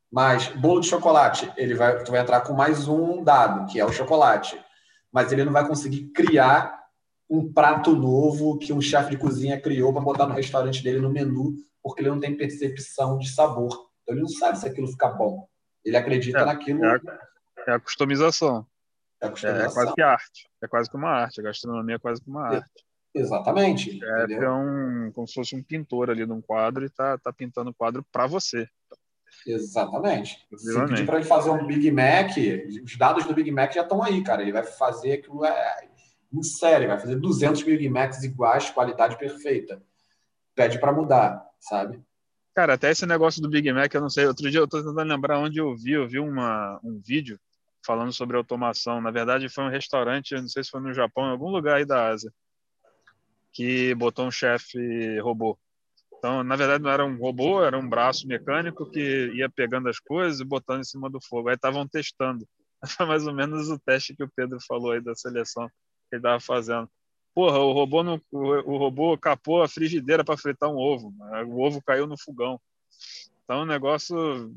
Mas 0.09 0.47
bolo 0.47 0.79
de 0.79 0.87
chocolate, 0.87 1.51
ele 1.57 1.75
vai, 1.75 2.01
tu 2.05 2.11
vai 2.11 2.21
entrar 2.21 2.39
com 2.39 2.53
mais 2.53 2.87
um 2.87 3.21
dado, 3.21 3.69
que 3.69 3.77
é 3.77 3.85
o 3.85 3.91
chocolate. 3.91 4.57
Mas 5.11 5.33
ele 5.33 5.43
não 5.43 5.51
vai 5.51 5.67
conseguir 5.67 6.05
criar 6.13 6.81
um 7.29 7.51
prato 7.51 7.93
novo 7.93 8.57
que 8.57 8.71
um 8.71 8.79
chefe 8.79 9.09
de 9.09 9.17
cozinha 9.17 9.59
criou 9.59 9.91
para 9.91 10.01
botar 10.01 10.25
no 10.25 10.35
restaurante 10.35 10.81
dele 10.81 11.01
no 11.01 11.11
menu, 11.11 11.53
porque 11.83 11.99
ele 12.01 12.09
não 12.09 12.19
tem 12.21 12.37
percepção 12.37 13.17
de 13.17 13.29
sabor. 13.29 13.73
Então 14.03 14.15
ele 14.15 14.21
não 14.21 14.29
sabe 14.29 14.57
se 14.57 14.65
aquilo 14.65 14.87
fica 14.87 15.09
bom. 15.09 15.45
Ele 15.83 15.97
acredita 15.97 16.39
é, 16.39 16.45
naquilo. 16.45 16.85
É 16.85 16.95
a, 16.95 17.01
é 17.67 17.71
a 17.73 17.79
customização. 17.81 18.65
É. 19.23 19.65
É, 19.65 19.71
quase 19.71 19.93
que 19.93 20.01
arte. 20.01 20.49
É 20.61 20.67
quase 20.67 20.89
que 20.89 20.95
uma 20.97 21.09
arte. 21.09 21.39
A 21.39 21.43
gastronomia 21.43 21.95
é 21.95 21.99
quase 21.99 22.21
que 22.21 22.29
uma 22.29 22.47
arte. 22.47 22.85
Exatamente. 23.13 23.99
É, 24.03 24.33
é 24.33 24.49
um, 24.49 25.11
como 25.13 25.27
se 25.27 25.33
fosse 25.35 25.55
um 25.55 25.63
pintor 25.63 26.09
ali 26.09 26.25
num 26.25 26.41
quadro 26.41 26.85
e 26.85 26.89
tá, 26.89 27.17
tá 27.17 27.31
pintando 27.31 27.69
o 27.69 27.73
quadro 27.73 28.03
para 28.11 28.27
você. 28.27 28.67
Exatamente. 29.45 30.45
Se 30.55 30.85
pedir 30.85 31.05
para 31.05 31.17
ele 31.17 31.25
fazer 31.25 31.49
um 31.49 31.65
Big 31.65 31.91
Mac, 31.91 32.31
os 32.83 32.97
dados 32.97 33.25
do 33.25 33.33
Big 33.33 33.51
Mac 33.51 33.73
já 33.73 33.81
estão 33.81 34.01
aí, 34.01 34.23
cara. 34.23 34.41
Ele 34.41 34.51
vai 34.51 34.63
fazer 34.63 35.13
aquilo 35.13 35.45
é, 35.45 35.89
em 36.31 36.43
série, 36.43 36.87
vai 36.87 36.99
fazer 36.99 37.15
200 37.15 37.63
Big 37.63 37.87
Macs 37.89 38.23
iguais, 38.23 38.69
qualidade 38.69 39.17
perfeita. 39.17 39.81
Pede 40.55 40.79
para 40.79 40.93
mudar, 40.93 41.43
sabe? 41.59 42.01
Cara, 42.55 42.73
até 42.73 42.91
esse 42.91 43.05
negócio 43.05 43.41
do 43.41 43.49
Big 43.49 43.71
Mac, 43.73 43.93
eu 43.93 44.01
não 44.01 44.09
sei. 44.09 44.27
Outro 44.27 44.49
dia 44.49 44.59
eu 44.59 44.67
tô 44.67 44.77
tentando 44.77 45.03
lembrar 45.03 45.39
onde 45.39 45.59
eu 45.59 45.75
vi. 45.75 45.93
Eu 45.93 46.07
vi 46.07 46.19
uma, 46.19 46.79
um 46.83 46.99
vídeo 47.03 47.39
falando 47.85 48.13
sobre 48.13 48.37
automação. 48.37 49.01
Na 49.01 49.11
verdade, 49.11 49.49
foi 49.49 49.63
um 49.63 49.69
restaurante, 49.69 50.35
não 50.35 50.47
sei 50.47 50.63
se 50.63 50.69
foi 50.69 50.81
no 50.81 50.93
Japão, 50.93 51.27
em 51.27 51.31
algum 51.31 51.49
lugar 51.49 51.77
aí 51.77 51.85
da 51.85 52.07
Ásia, 52.09 52.31
que 53.51 53.93
botou 53.95 54.25
um 54.25 54.31
chefe 54.31 55.19
robô. 55.19 55.57
Então, 56.17 56.41
na 56.41 56.55
verdade, 56.55 56.81
não 56.81 56.89
era 56.89 57.05
um 57.05 57.17
robô, 57.17 57.61
era 57.63 57.77
um 57.77 57.87
braço 57.87 58.25
mecânico 58.25 58.89
que 58.89 59.31
ia 59.33 59.49
pegando 59.49 59.89
as 59.89 59.99
coisas 59.99 60.39
e 60.39 60.45
botando 60.45 60.79
em 60.79 60.85
cima 60.85 61.09
do 61.09 61.19
fogo. 61.21 61.49
Aí 61.49 61.55
estavam 61.55 61.85
testando. 61.85 62.47
Foi 62.97 63.05
mais 63.05 63.27
ou 63.27 63.33
menos 63.33 63.69
o 63.69 63.77
teste 63.77 64.15
que 64.15 64.23
o 64.23 64.31
Pedro 64.33 64.57
falou 64.65 64.91
aí 64.91 65.01
da 65.01 65.13
seleção 65.15 65.67
que 65.67 66.15
ele 66.15 66.19
estava 66.19 66.39
fazendo. 66.39 66.89
Porra, 67.33 67.59
o 67.59 67.73
robô, 67.73 68.03
não, 68.03 68.21
o, 68.31 68.77
robô 68.77 69.17
capou 69.17 69.63
a 69.63 69.67
frigideira 69.67 70.23
para 70.23 70.37
fritar 70.37 70.69
um 70.69 70.77
ovo. 70.77 71.13
O 71.47 71.61
ovo 71.61 71.81
caiu 71.81 72.07
no 72.07 72.17
fogão. 72.17 72.57
Então, 73.43 73.63
o 73.63 73.65
negócio. 73.65 74.55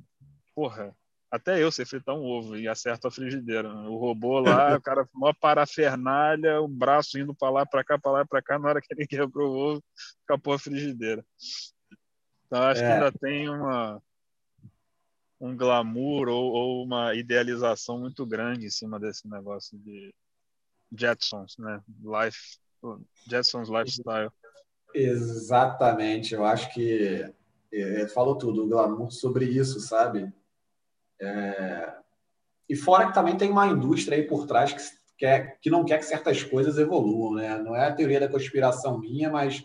Porra, 0.55 0.95
até 1.37 1.62
eu 1.62 1.70
sei 1.70 1.84
fritar 1.84 2.14
um 2.14 2.24
ovo 2.24 2.57
e 2.57 2.66
acerto 2.66 3.07
a 3.07 3.11
frigideira. 3.11 3.68
O 3.68 3.97
robô 3.97 4.41
lá, 4.41 4.76
o 4.76 4.80
cara, 4.80 5.09
uma 5.14 5.34
parafernália, 5.34 6.61
o 6.61 6.68
braço 6.68 7.18
indo 7.18 7.34
para 7.34 7.51
lá, 7.51 7.66
para 7.66 7.84
cá, 7.84 7.99
para 7.99 8.12
lá, 8.12 8.26
para 8.26 8.43
cá. 8.43 8.59
Na 8.59 8.68
hora 8.68 8.80
que 8.80 8.93
ele 8.93 9.07
quebrou 9.09 9.53
o 9.53 9.59
ovo, 9.59 9.84
capou 10.26 10.55
a 10.55 10.59
frigideira. 10.59 11.24
Então, 12.47 12.62
acho 12.62 12.82
é. 12.82 12.87
que 12.87 12.93
ainda 12.93 13.12
tem 13.12 13.49
uma, 13.49 14.03
um 15.41 15.57
glamour 15.57 16.28
ou, 16.28 16.53
ou, 16.53 16.84
uma 16.84 17.14
idealização 17.14 17.99
muito 17.99 18.24
grande 18.24 18.66
em 18.66 18.70
cima 18.70 18.99
desse 18.99 19.28
negócio 19.28 19.78
de 19.78 20.14
Jetsons, 20.97 21.57
né? 21.59 21.82
Life, 22.03 22.59
Jetsons 23.28 23.68
Lifestyle. 23.68 24.30
Exatamente, 24.95 26.34
eu 26.34 26.45
acho 26.45 26.72
que 26.72 27.30
é, 27.72 28.09
falou 28.09 28.39
tudo, 28.39 28.64
o 28.64 28.68
glamour 28.68 29.11
sobre 29.11 29.45
isso, 29.45 29.80
sabe? 29.80 30.32
É... 31.21 31.95
E 32.69 32.75
fora 32.75 33.07
que 33.07 33.14
também 33.14 33.37
tem 33.37 33.51
uma 33.51 33.67
indústria 33.67 34.17
aí 34.17 34.25
por 34.25 34.47
trás 34.47 34.73
que, 34.73 34.83
quer, 35.17 35.59
que 35.61 35.71
não 35.71 35.85
quer 35.85 35.99
que 35.99 36.05
certas 36.05 36.43
coisas 36.43 36.79
evoluam, 36.79 37.35
né? 37.35 37.59
Não 37.59 37.77
é 37.77 37.87
a 37.87 37.93
teoria 37.93 38.21
da 38.21 38.29
conspiração 38.29 38.99
minha, 38.99 39.31
mas, 39.31 39.64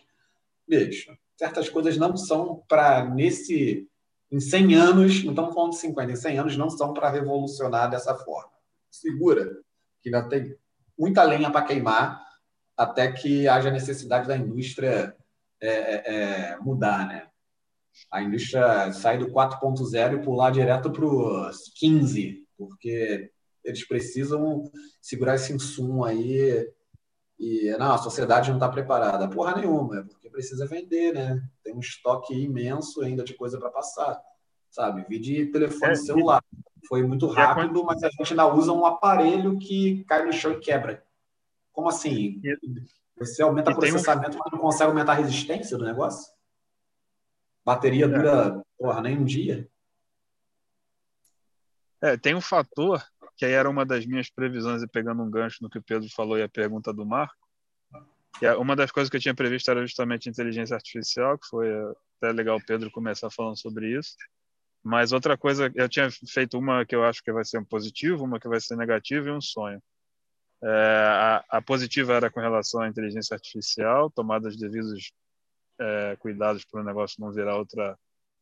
bicho, 0.68 1.16
certas 1.38 1.70
coisas 1.70 1.98
não 1.98 2.16
são 2.16 2.64
para 2.68 3.06
nesse. 3.06 3.88
Em 4.32 4.40
100 4.40 4.76
anos, 4.76 5.24
não 5.24 5.32
estamos 5.32 5.54
falando 5.54 5.72
de 5.72 5.78
50, 5.78 6.12
em 6.12 6.16
100 6.16 6.40
anos 6.40 6.58
não 6.58 6.70
são 6.70 6.94
para 6.94 7.10
revolucionar 7.10 7.90
dessa 7.90 8.16
forma. 8.16 8.54
Segura, 8.90 9.58
que 10.02 10.08
ainda 10.08 10.30
tem 10.30 10.56
muita 10.98 11.24
lenha 11.24 11.52
para 11.52 11.66
queimar 11.66 12.22
até 12.78 13.12
que 13.12 13.48
haja 13.48 13.70
necessidade 13.70 14.28
da 14.28 14.38
indústria 14.38 15.16
é, 15.60 15.70
é, 15.70 16.52
é 16.54 16.58
mudar, 16.60 17.08
né? 17.08 17.31
A 18.12 18.22
indústria 18.22 18.92
sai 18.94 19.18
do 19.18 19.28
4.0 19.28 20.20
e 20.20 20.24
pular 20.24 20.52
direto 20.52 20.92
para 20.92 21.06
os 21.06 21.72
15, 21.76 22.46
porque 22.58 23.32
eles 23.64 23.88
precisam 23.88 24.64
segurar 25.02 25.36
esse 25.36 25.54
insumo 25.54 26.04
aí 26.04 26.68
e 27.42 27.76
não, 27.80 27.94
a 27.94 27.98
sociedade 27.98 28.50
não 28.50 28.58
está 28.58 28.70
preparada. 28.70 29.28
Porra 29.28 29.56
nenhuma, 29.56 30.00
é 30.00 30.04
porque 30.04 30.30
precisa 30.30 30.68
vender, 30.68 31.12
né? 31.12 31.42
Tem 31.64 31.74
um 31.74 31.80
estoque 31.80 32.36
imenso 32.36 33.02
ainda 33.02 33.24
de 33.24 33.34
coisa 33.34 33.58
para 33.58 33.72
passar, 33.72 34.22
sabe? 34.70 35.04
Vi 35.10 35.18
de 35.18 35.46
telefone 35.48 35.94
é, 35.94 35.96
celular. 35.96 36.44
Foi 36.88 37.02
muito 37.02 37.26
rápido, 37.26 37.84
mas 37.84 38.04
a 38.04 38.10
gente 38.10 38.34
ainda 38.34 38.54
usa 38.54 38.72
um 38.72 38.86
aparelho 38.86 39.58
que 39.58 40.04
cai 40.04 40.24
no 40.24 40.32
chão 40.32 40.52
e 40.52 40.60
quebra. 40.60 41.04
Como 41.72 41.90
assim? 41.90 42.40
Você 43.18 43.42
aumenta 43.42 43.72
o 43.72 43.76
processamento, 43.76 44.38
mas 44.38 44.52
não 44.52 44.60
consegue 44.60 44.92
aumentar 44.92 45.14
a 45.14 45.16
resistência 45.16 45.78
do 45.78 45.86
negócio? 45.86 46.32
Bateria 47.66 48.06
é. 48.06 48.08
dura, 48.08 48.62
porra, 48.78 49.02
nem 49.02 49.18
um 49.18 49.26
dia. 49.26 49.70
É, 52.02 52.18
tem 52.18 52.34
um 52.34 52.42
fator 52.42 53.04
que 53.38 53.46
aí 53.46 53.54
era 53.54 53.70
uma 53.70 53.84
das 53.84 54.06
minhas 54.06 54.30
previsões, 54.30 54.84
e 54.84 54.88
pegando 54.88 55.24
um 55.24 55.30
gancho 55.30 55.58
no 55.62 55.70
que 55.70 55.80
o 55.80 55.84
Pedro 55.84 56.08
falou 56.10 56.38
e 56.38 56.44
a 56.44 56.50
pergunta 56.50 56.94
do 56.94 57.06
Marco, 57.06 57.36
que 58.38 58.46
é 58.46 58.56
uma 58.56 58.76
das 58.76 58.92
coisas 58.92 59.10
que 59.10 59.18
eu 59.18 59.22
tinha 59.22 59.34
previsto 59.34 59.70
era 59.72 59.82
justamente 59.82 60.30
inteligência 60.30 60.76
artificial, 60.76 61.38
que 61.38 61.48
foi 61.48 61.68
até 62.18 62.32
legal 62.32 62.58
o 62.58 62.66
Pedro 62.66 62.92
começar 62.92 63.30
falando 63.32 63.60
sobre 63.60 63.98
isso. 63.98 64.16
Mas 64.84 65.12
outra 65.12 65.38
coisa, 65.38 65.72
eu 65.76 65.90
tinha 65.90 66.10
feito 66.28 66.58
uma 66.58 66.86
que 66.86 66.96
eu 66.96 67.04
acho 67.04 67.24
que 67.24 67.32
vai 67.32 67.44
ser 67.46 67.60
um 67.60 67.66
positivo, 67.66 68.24
uma 68.24 68.40
que 68.40 68.48
vai 68.48 68.60
ser 68.60 68.76
negativo 68.76 69.28
e 69.28 69.32
um 69.32 69.42
sonho. 69.42 69.82
É, 70.64 70.68
a, 70.68 71.46
a, 71.50 71.62
positiva 71.62 72.14
era 72.14 72.30
com 72.30 72.40
relação 72.40 72.82
à 72.82 72.88
inteligência 72.88 73.34
artificial, 73.34 74.12
tomada 74.12 74.48
os 74.48 74.58
devidos 74.58 75.12
é, 75.82 76.16
cuidados 76.18 76.64
para 76.64 76.82
o 76.82 76.84
negócio 76.84 77.20
não 77.20 77.32
virar 77.32 77.58
outra 77.58 77.98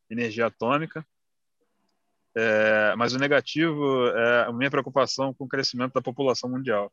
energia 0.10 0.48
atômica. 0.48 1.06
É, 2.36 2.96
mas 2.96 3.14
o 3.14 3.20
negativo 3.20 4.08
é 4.08 4.44
a 4.44 4.54
minha 4.54 4.70
preocupação 4.70 5.34
com 5.34 5.46
o 5.46 5.48
crescimento 5.48 5.94
da 5.94 6.02
população 6.02 6.50
mundial. 6.50 6.92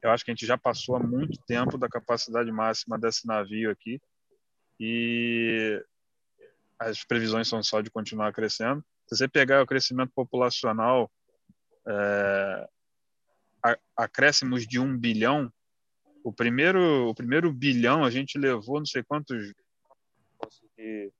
Eu 0.00 0.10
acho 0.10 0.24
que 0.24 0.30
a 0.30 0.34
gente 0.34 0.46
já 0.46 0.56
passou 0.56 0.96
há 0.96 1.00
muito 1.00 1.40
tempo 1.46 1.76
da 1.76 1.88
capacidade 1.88 2.50
máxima 2.52 2.98
desse 2.98 3.26
navio 3.26 3.70
aqui 3.70 4.00
e 4.78 5.84
as 6.78 7.02
previsões 7.02 7.48
são 7.48 7.62
só 7.62 7.80
de 7.80 7.90
continuar 7.90 8.32
crescendo. 8.32 8.84
Se 9.08 9.16
você 9.16 9.26
pegar 9.26 9.62
o 9.62 9.66
crescimento 9.66 10.12
populacional, 10.14 11.10
é, 11.86 12.68
acréscimos 13.96 14.66
de 14.66 14.78
um 14.78 14.96
bilhão, 14.96 15.52
o 16.28 16.32
primeiro, 16.32 17.08
o 17.08 17.14
primeiro 17.14 17.50
bilhão 17.50 18.04
a 18.04 18.10
gente 18.10 18.38
levou 18.38 18.78
não 18.78 18.86
sei 18.86 19.02
quantos 19.02 19.54
conseguir 20.36 21.10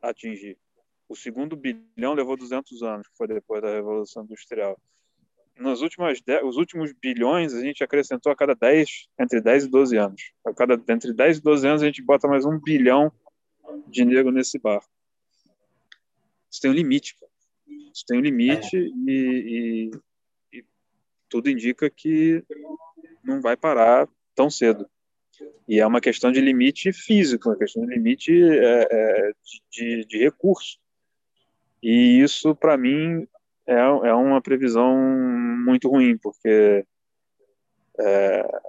atingir. 0.00 0.56
O 1.06 1.14
segundo 1.14 1.54
bilhão 1.54 2.14
levou 2.14 2.34
200 2.34 2.82
anos, 2.82 3.06
que 3.08 3.16
foi 3.16 3.28
depois 3.28 3.60
da 3.60 3.68
Revolução 3.68 4.24
Industrial. 4.24 4.80
Nos 5.58 5.82
últimos, 5.82 6.22
os 6.44 6.56
últimos 6.56 6.92
bilhões 6.92 7.52
a 7.52 7.60
gente 7.60 7.84
acrescentou 7.84 8.32
a 8.32 8.36
cada 8.36 8.54
10, 8.54 9.08
entre 9.20 9.40
10 9.40 9.64
e 9.64 9.68
12 9.68 9.96
anos. 9.96 10.32
A 10.46 10.54
cada, 10.54 10.74
entre 10.88 11.12
10 11.12 11.38
e 11.38 11.42
12 11.42 11.66
anos 11.66 11.82
a 11.82 11.86
gente 11.86 12.02
bota 12.02 12.26
mais 12.26 12.46
um 12.46 12.58
bilhão 12.58 13.12
de 13.86 14.04
negro 14.04 14.32
nesse 14.32 14.58
barco. 14.58 14.88
Isso 16.50 16.60
tem 16.62 16.70
um 16.70 16.74
limite. 16.74 17.14
Isso 17.66 18.04
tem 18.06 18.18
um 18.18 18.22
limite 18.22 18.76
e, 18.76 19.90
e, 20.52 20.58
e 20.58 20.64
tudo 21.28 21.50
indica 21.50 21.90
que 21.90 22.42
não 23.22 23.42
vai 23.42 23.56
parar 23.56 24.08
tão 24.38 24.48
cedo. 24.48 24.88
E 25.66 25.80
é 25.80 25.86
uma 25.86 26.00
questão 26.00 26.30
de 26.30 26.40
limite 26.40 26.92
físico, 26.92 27.48
uma 27.48 27.58
questão 27.58 27.84
de 27.84 27.92
limite 27.92 28.32
é, 28.32 28.88
é, 28.88 29.32
de, 29.72 30.04
de 30.04 30.18
recurso. 30.18 30.78
E 31.82 32.22
isso, 32.22 32.54
para 32.54 32.76
mim, 32.76 33.26
é, 33.66 33.74
é 33.74 34.14
uma 34.14 34.40
previsão 34.40 34.96
muito 34.96 35.88
ruim, 35.88 36.16
porque 36.16 36.86
é, 37.98 38.60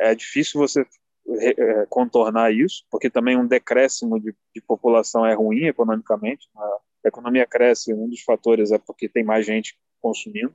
é 0.00 0.14
difícil 0.14 0.60
você 0.60 0.86
é, 1.26 1.86
contornar 1.86 2.52
isso, 2.52 2.84
porque 2.90 3.08
também 3.08 3.38
um 3.38 3.46
decréscimo 3.46 4.20
de, 4.20 4.34
de 4.54 4.60
população 4.60 5.24
é 5.24 5.32
ruim 5.32 5.64
economicamente. 5.64 6.46
A 6.56 7.08
economia 7.08 7.46
cresce, 7.46 7.94
um 7.94 8.08
dos 8.08 8.20
fatores 8.20 8.70
é 8.70 8.78
porque 8.78 9.08
tem 9.08 9.24
mais 9.24 9.46
gente 9.46 9.78
consumindo. 9.98 10.54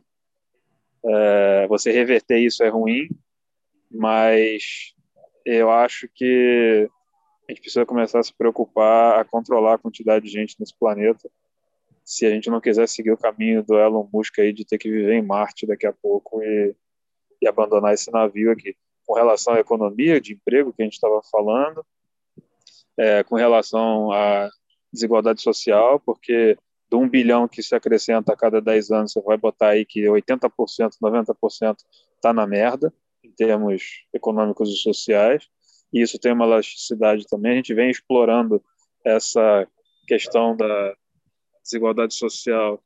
É, 1.04 1.68
você 1.68 1.92
reverter 1.92 2.40
isso 2.40 2.64
é 2.64 2.70
ruim, 2.70 3.10
mas 3.92 4.94
eu 5.46 5.70
acho 5.72 6.08
que 6.14 6.90
a 7.48 7.52
gente 7.52 7.62
precisa 7.62 7.86
começar 7.86 8.20
a 8.20 8.24
se 8.24 8.34
preocupar 8.34 9.20
a 9.20 9.26
controlar 9.26 9.76
a 9.76 9.78
quantidade 9.78 10.26
de 10.26 10.32
gente 10.32 10.56
nesse 10.60 10.76
planeta 10.78 11.30
se 12.06 12.24
a 12.26 12.30
gente 12.30 12.52
não 12.52 12.62
quiser 12.62 12.88
seguir 12.88 13.12
o 13.12 13.18
caminho 13.18 13.64
do 13.64 13.76
Elon 13.80 14.08
Musk 14.14 14.38
aí 14.38 14.54
de 14.54 14.64
ter 14.64 14.78
que 14.78 14.90
viver 14.90 15.14
em 15.16 15.26
Marte 15.26 15.66
daqui 15.66 15.88
a 15.88 15.92
pouco 15.92 16.42
e, 16.44 16.76
e 17.42 17.48
abandonar 17.48 17.96
esse 17.96 18.12
navio 18.12 18.52
aqui. 18.52 18.76
Com 19.08 19.16
relação 19.16 19.56
à 19.56 19.60
economia 19.60 20.22
de 20.22 20.34
emprego 20.34 20.72
que 20.72 20.84
a 20.84 20.86
gente 20.86 20.94
estava 20.94 21.20
falando, 21.32 21.84
é, 22.96 23.24
com 23.24 23.36
relação 23.36 24.12
à 24.12 24.50
desigualdade 24.94 25.42
social, 25.42 26.00
porque 26.00 26.56
de 26.90 26.96
um 26.96 27.10
bilhão 27.10 27.48
que 27.48 27.64
se 27.64 27.74
acrescenta 27.74 28.34
a 28.34 28.38
cada 28.38 28.62
10 28.62 28.92
anos, 28.92 29.12
você 29.12 29.22
vai 29.22 29.38
botar 29.38 29.70
aí 29.70 29.84
que 29.84 30.04
80%, 30.04 30.52
90% 31.02 31.78
está 32.16 32.32
na 32.32 32.46
merda, 32.46 32.94
termos 33.36 34.06
econômicos 34.14 34.70
e 34.70 34.78
sociais, 34.78 35.48
e 35.94 36.02
isso 36.02 36.20
tem 36.20 36.34
uma 36.34 36.46
elasticidade 36.46 37.26
também. 37.28 37.54
A 37.54 37.56
gente 37.56 37.74
vem 37.74 37.90
explorando 37.90 38.64
essa 39.04 39.68
questão 40.08 40.56
da, 40.56 40.96
desigualdade 41.66 42.14
social 42.14 42.82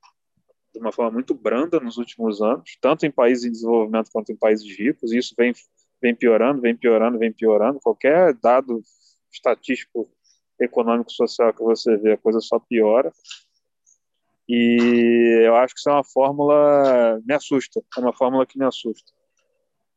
de 0.73 0.79
uma 0.79 0.91
forma 0.91 1.11
muito 1.11 1.33
branda 1.33 1.79
nos 1.79 1.97
últimos 1.97 2.41
anos, 2.41 2.77
tanto 2.79 3.05
em 3.05 3.11
países 3.11 3.43
em 3.43 3.51
desenvolvimento 3.51 4.09
quanto 4.11 4.31
em 4.31 4.35
países 4.35 4.65
ricos, 4.77 5.11
e 5.11 5.17
isso 5.17 5.33
vem, 5.37 5.51
vem 6.01 6.15
piorando, 6.15 6.61
vem 6.61 6.75
piorando, 6.75 7.17
vem 7.17 7.33
piorando. 7.33 7.79
Qualquer 7.81 8.33
dado 8.35 8.81
estatístico 9.31 10.09
econômico 10.59 11.11
social 11.11 11.53
que 11.53 11.63
você 11.63 11.97
vê, 11.97 12.13
a 12.13 12.17
coisa 12.17 12.39
só 12.39 12.59
piora. 12.59 13.11
E 14.47 15.43
eu 15.45 15.55
acho 15.55 15.73
que 15.73 15.79
isso 15.79 15.89
é 15.89 15.93
uma 15.93 16.03
fórmula 16.03 17.19
me 17.25 17.33
assusta, 17.33 17.81
é 17.97 17.99
uma 17.99 18.13
fórmula 18.13 18.45
que 18.45 18.57
me 18.57 18.65
assusta. 18.65 19.11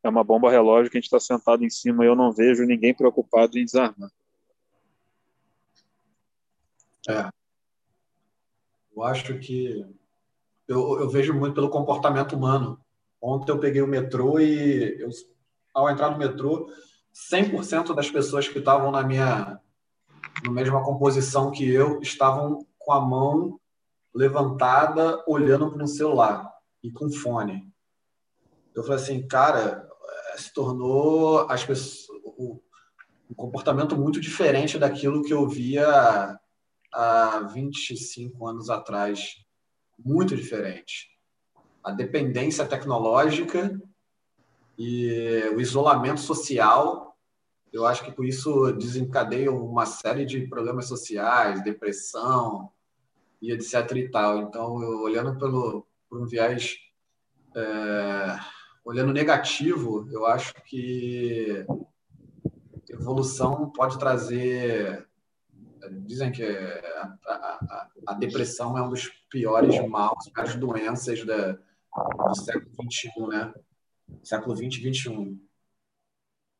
É 0.02 0.08
uma 0.08 0.24
bomba 0.24 0.50
relógio 0.50 0.90
que 0.90 0.98
a 0.98 1.00
gente 1.00 1.06
está 1.06 1.20
sentado 1.20 1.64
em 1.64 1.70
cima 1.70 2.04
e 2.04 2.08
eu 2.08 2.16
não 2.16 2.32
vejo 2.32 2.64
ninguém 2.64 2.94
preocupado 2.94 3.58
em 3.58 3.64
desarmar. 3.64 4.10
É. 7.08 7.30
Eu 8.94 9.02
acho 9.04 9.38
que 9.38 9.86
eu, 10.68 11.00
eu, 11.00 11.08
vejo 11.08 11.34
muito 11.34 11.54
pelo 11.54 11.70
comportamento 11.70 12.34
humano. 12.34 12.80
Ontem 13.20 13.52
eu 13.52 13.58
peguei 13.58 13.82
o 13.82 13.86
metrô 13.86 14.38
e 14.38 15.00
eu, 15.00 15.10
ao 15.72 15.88
entrar 15.88 16.10
no 16.10 16.18
metrô, 16.18 16.70
100% 17.14 17.94
das 17.94 18.10
pessoas 18.10 18.48
que 18.48 18.58
estavam 18.58 18.90
na 18.90 19.02
minha 19.02 19.60
na 20.44 20.50
mesma 20.50 20.82
composição 20.82 21.50
que 21.50 21.68
eu 21.68 22.00
estavam 22.00 22.66
com 22.78 22.92
a 22.92 23.00
mão 23.00 23.60
levantada, 24.14 25.22
olhando 25.26 25.70
para 25.70 25.84
um 25.84 25.86
celular 25.86 26.50
e 26.82 26.90
com 26.90 27.10
fone. 27.10 27.70
Eu 28.74 28.82
falei 28.82 28.98
assim, 28.98 29.26
cara, 29.26 29.88
se 30.36 30.52
tornou 30.52 31.40
as 31.50 31.64
pessoas, 31.64 32.06
o, 32.24 32.60
um 33.30 33.34
comportamento 33.34 33.96
muito 33.96 34.20
diferente 34.20 34.78
daquilo 34.78 35.22
que 35.22 35.32
eu 35.32 35.48
via 35.48 36.38
há 36.92 37.50
25 37.52 38.46
anos 38.46 38.68
atrás 38.68 39.36
muito 39.98 40.36
diferente. 40.36 41.10
A 41.82 41.90
dependência 41.90 42.66
tecnológica 42.66 43.80
e 44.78 45.50
o 45.54 45.60
isolamento 45.60 46.20
social, 46.20 47.16
eu 47.72 47.86
acho 47.86 48.04
que 48.04 48.12
por 48.12 48.26
isso 48.26 48.72
desencadeia 48.72 49.50
uma 49.50 49.86
série 49.86 50.26
de 50.26 50.46
problemas 50.46 50.86
sociais, 50.86 51.62
depressão 51.64 52.70
e 53.40 53.52
etc 53.52 53.90
e 53.96 54.08
tal. 54.08 54.42
Então, 54.42 54.82
eu, 54.82 55.02
olhando 55.02 55.38
pelo 55.38 55.86
por 56.08 56.20
um 56.20 56.26
viés 56.26 56.76
é, 57.56 58.38
olhando 58.84 59.12
negativo, 59.12 60.08
eu 60.10 60.26
acho 60.26 60.54
que 60.64 61.64
evolução 62.90 63.70
pode 63.70 63.98
trazer 63.98 65.08
dizem 65.90 66.30
que 66.30 66.44
a, 66.44 67.18
a, 67.26 67.88
a, 68.08 68.14
depressão 68.14 68.76
é 68.78 68.82
um 68.82 68.88
dos 68.88 69.08
piores 69.28 69.78
maus, 69.88 70.28
piores 70.32 70.54
doenças 70.54 71.24
da, 71.24 71.52
do 71.52 72.34
século 72.34 72.70
XXI, 72.90 73.26
né? 73.28 73.52
Século 74.22 74.56
XX 74.56 74.74
XXI. 74.76 75.40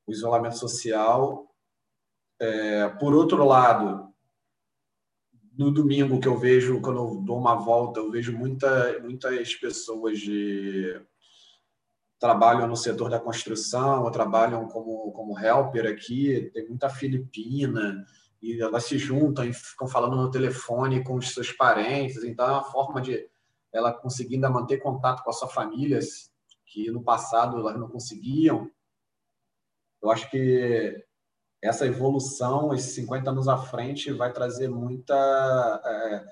O 0.06 0.12
isolamento 0.12 0.56
social. 0.56 1.54
É, 2.40 2.88
por 2.88 3.14
outro 3.14 3.44
lado, 3.44 4.12
no 5.56 5.70
domingo 5.70 6.20
que 6.20 6.26
eu 6.26 6.36
vejo, 6.36 6.80
quando 6.80 6.98
eu 6.98 7.22
dou 7.22 7.38
uma 7.38 7.54
volta, 7.54 8.00
eu 8.00 8.10
vejo 8.10 8.36
muita, 8.36 8.98
muitas 9.00 9.54
pessoas 9.54 10.18
de 10.18 11.00
trabalham 12.22 12.68
no 12.68 12.76
setor 12.76 13.10
da 13.10 13.18
construção, 13.18 14.04
ou 14.04 14.10
trabalham 14.12 14.68
como, 14.68 15.10
como 15.10 15.36
helper 15.36 15.92
aqui, 15.92 16.52
tem 16.54 16.68
muita 16.68 16.88
filipina, 16.88 18.06
e 18.40 18.62
elas 18.62 18.84
se 18.84 18.96
juntam 18.96 19.44
e 19.44 19.52
ficam 19.52 19.88
falando 19.88 20.14
no 20.14 20.30
telefone 20.30 21.02
com 21.02 21.16
os 21.16 21.34
seus 21.34 21.50
parentes. 21.50 22.22
Então, 22.22 22.46
é 22.46 22.52
uma 22.52 22.62
forma 22.62 23.02
de 23.02 23.28
ela 23.72 23.92
conseguir 23.92 24.36
ainda 24.36 24.48
manter 24.48 24.78
contato 24.78 25.24
com 25.24 25.30
a 25.30 25.32
sua 25.32 25.48
família, 25.48 25.98
que 26.64 26.92
no 26.92 27.02
passado 27.02 27.58
elas 27.58 27.76
não 27.76 27.88
conseguiam. 27.88 28.70
Eu 30.00 30.08
acho 30.08 30.30
que 30.30 31.04
essa 31.60 31.86
evolução, 31.86 32.72
esses 32.72 32.94
50 32.94 33.30
anos 33.30 33.48
à 33.48 33.56
frente, 33.56 34.12
vai 34.12 34.32
trazer 34.32 34.68
muita 34.68 35.82
é, 35.84 36.24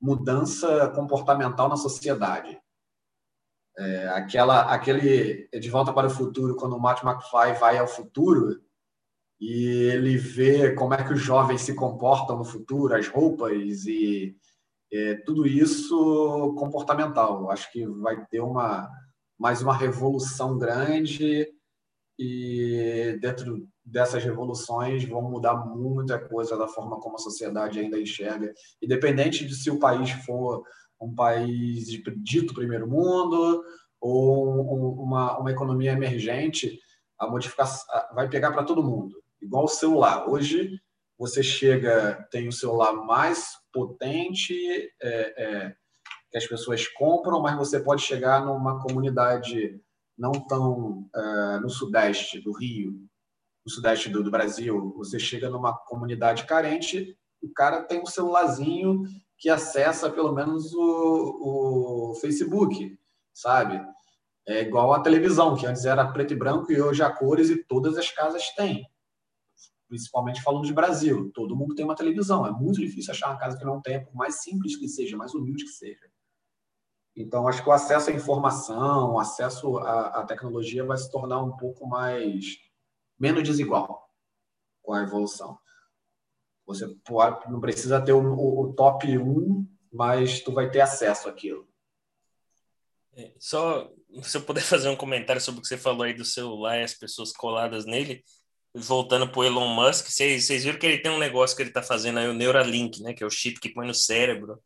mudança 0.00 0.88
comportamental 0.88 1.68
na 1.68 1.76
sociedade. 1.76 2.60
É, 3.78 4.08
aquela, 4.08 4.62
aquele 4.72 5.48
De 5.52 5.70
Volta 5.70 5.92
para 5.92 6.08
o 6.08 6.10
Futuro, 6.10 6.56
quando 6.56 6.76
o 6.76 6.80
Matt 6.80 7.04
McFly 7.04 7.52
vai 7.60 7.78
ao 7.78 7.86
futuro, 7.86 8.60
e 9.40 9.66
ele 9.92 10.16
vê 10.16 10.74
como 10.74 10.94
é 10.94 11.04
que 11.04 11.12
os 11.12 11.20
jovens 11.20 11.60
se 11.60 11.74
comportam 11.74 12.36
no 12.36 12.44
futuro, 12.44 12.94
as 12.94 13.06
roupas 13.06 13.86
e 13.86 14.36
é, 14.92 15.14
tudo 15.14 15.46
isso 15.46 16.54
comportamental. 16.58 17.50
Acho 17.50 17.70
que 17.70 17.86
vai 17.86 18.24
ter 18.26 18.40
uma 18.40 18.90
mais 19.38 19.62
uma 19.62 19.76
revolução 19.76 20.58
grande 20.58 21.48
e 22.18 23.16
dentro 23.20 23.68
dessas 23.84 24.24
revoluções 24.24 25.04
vão 25.04 25.22
mudar 25.22 25.54
muita 25.54 26.18
coisa 26.18 26.56
da 26.56 26.66
forma 26.66 26.98
como 26.98 27.14
a 27.14 27.20
sociedade 27.20 27.78
ainda 27.78 28.00
enxerga, 28.00 28.52
independente 28.82 29.46
de 29.46 29.54
se 29.54 29.70
o 29.70 29.78
país 29.78 30.10
for 30.10 30.64
um 31.00 31.14
país 31.14 31.86
de 31.86 32.02
dito 32.16 32.54
primeiro 32.54 32.88
mundo 32.88 33.62
ou 34.00 35.02
uma, 35.02 35.38
uma 35.38 35.50
economia 35.50 35.92
emergente, 35.92 36.78
a 37.18 37.26
modificação 37.26 37.86
vai 38.14 38.28
pegar 38.28 38.52
para 38.52 38.64
todo 38.64 38.82
mundo 38.82 39.16
igual 39.40 39.64
o 39.64 39.68
celular. 39.68 40.28
Hoje 40.28 40.80
você 41.18 41.42
chega, 41.42 42.26
tem 42.30 42.48
o 42.48 42.52
celular 42.52 42.92
mais 42.92 43.56
potente 43.72 44.54
é, 45.02 45.44
é, 45.44 45.74
que 46.30 46.38
as 46.38 46.46
pessoas 46.46 46.86
compram, 46.86 47.40
mas 47.40 47.56
você 47.56 47.80
pode 47.80 48.02
chegar 48.02 48.44
numa 48.44 48.80
comunidade 48.80 49.80
não 50.16 50.32
tão 50.32 51.08
é, 51.14 51.60
no 51.60 51.70
sudeste 51.70 52.40
do 52.40 52.52
Rio, 52.52 52.92
no 53.64 53.70
sudeste 53.70 54.08
do, 54.08 54.22
do, 54.22 54.30
Brasil, 54.30 54.92
você 54.96 55.18
chega 55.18 55.50
numa 55.50 55.76
comunidade 55.76 56.44
carente, 56.44 57.16
cara 57.54 57.82
tem 57.82 58.00
um 58.00 58.06
celularzinho 58.06 59.02
que 59.38 59.48
acessa 59.48 60.10
pelo 60.10 60.32
menos 60.32 60.74
o, 60.74 62.10
o 62.10 62.14
Facebook, 62.20 62.98
sabe? 63.32 63.80
É 64.46 64.62
igual 64.62 64.92
a 64.92 65.00
televisão, 65.00 65.56
que 65.56 65.66
antes 65.66 65.84
era 65.84 66.10
preto 66.10 66.32
e 66.32 66.36
branco 66.36 66.72
e 66.72 66.80
hoje 66.80 67.02
a 67.02 67.10
cores 67.10 67.48
e 67.48 67.62
todas 67.64 67.96
as 67.96 68.10
casas 68.10 68.50
têm. 68.50 68.84
Principalmente 69.86 70.42
falando 70.42 70.66
de 70.66 70.72
Brasil. 70.72 71.30
Todo 71.32 71.56
mundo 71.56 71.74
tem 71.74 71.84
uma 71.84 71.94
televisão. 71.94 72.46
É 72.46 72.50
muito 72.50 72.80
difícil 72.80 73.12
achar 73.12 73.28
uma 73.28 73.38
casa 73.38 73.56
que 73.56 73.64
não 73.64 73.80
tenha, 73.80 74.04
por 74.04 74.14
mais 74.14 74.42
simples 74.42 74.76
que 74.76 74.88
seja, 74.88 75.16
mais 75.16 75.34
humilde 75.34 75.64
que 75.64 75.70
seja. 75.70 76.10
Então, 77.14 77.46
acho 77.48 77.62
que 77.62 77.68
o 77.68 77.72
acesso 77.72 78.10
à 78.10 78.12
informação, 78.12 79.14
o 79.14 79.18
acesso 79.18 79.78
à, 79.78 80.20
à 80.20 80.24
tecnologia 80.24 80.84
vai 80.84 80.96
se 80.96 81.10
tornar 81.10 81.42
um 81.42 81.56
pouco 81.56 81.86
mais 81.86 82.58
menos 83.18 83.42
desigual 83.42 84.08
com 84.82 84.94
a 84.94 85.02
evolução. 85.02 85.58
Você 86.68 86.86
não 87.48 87.60
precisa 87.60 88.00
ter 88.00 88.12
o, 88.12 88.20
o, 88.20 88.72
top 88.74 89.18
1, 89.18 89.66
mas 89.92 90.40
tu 90.40 90.52
vai 90.52 90.70
ter 90.70 90.80
acesso 90.80 91.28
àquilo. 91.28 91.66
É, 93.16 93.32
só 93.38 93.90
se 94.22 94.36
eu 94.36 94.42
puder 94.42 94.60
fazer 94.62 94.88
um 94.88 94.96
comentário 94.96 95.40
sobre 95.40 95.58
o 95.58 95.62
que 95.62 95.68
você 95.68 95.78
falou 95.78 96.02
aí 96.02 96.14
do 96.14 96.24
celular 96.24 96.78
e 96.78 96.84
as 96.84 96.94
pessoas 96.94 97.32
coladas 97.32 97.86
nele, 97.86 98.22
voltando 98.74 99.26
para 99.28 99.40
o 99.40 99.44
Elon 99.44 99.74
Musk, 99.74 100.06
vocês, 100.08 100.46
viram 100.46 100.78
que 100.78 100.86
ele 100.86 100.98
tem 100.98 101.10
um 101.10 101.18
negócio 101.18 101.56
que 101.56 101.62
ele 101.62 101.70
está 101.70 101.82
fazendo 101.82 102.18
aí, 102.18 102.28
o 102.28 102.34
Neuralink, 102.34 103.02
né, 103.02 103.14
que 103.14 103.24
é 103.24 103.26
o 103.26 103.30
chip 103.30 103.58
que 103.58 103.72
põe 103.72 103.86
no 103.86 103.94
cérebro 103.94 104.62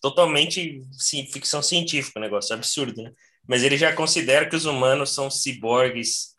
totalmente 0.00 0.82
sim, 0.92 1.26
ficção 1.26 1.60
científica 1.60 2.20
o 2.20 2.22
negócio, 2.22 2.54
absurdo, 2.54 3.02
né? 3.02 3.12
Mas 3.44 3.64
ele 3.64 3.76
já 3.76 3.92
considera 3.92 4.48
que 4.48 4.54
os 4.54 4.64
humanos 4.64 5.12
são 5.12 5.28
ciborgues 5.28 6.34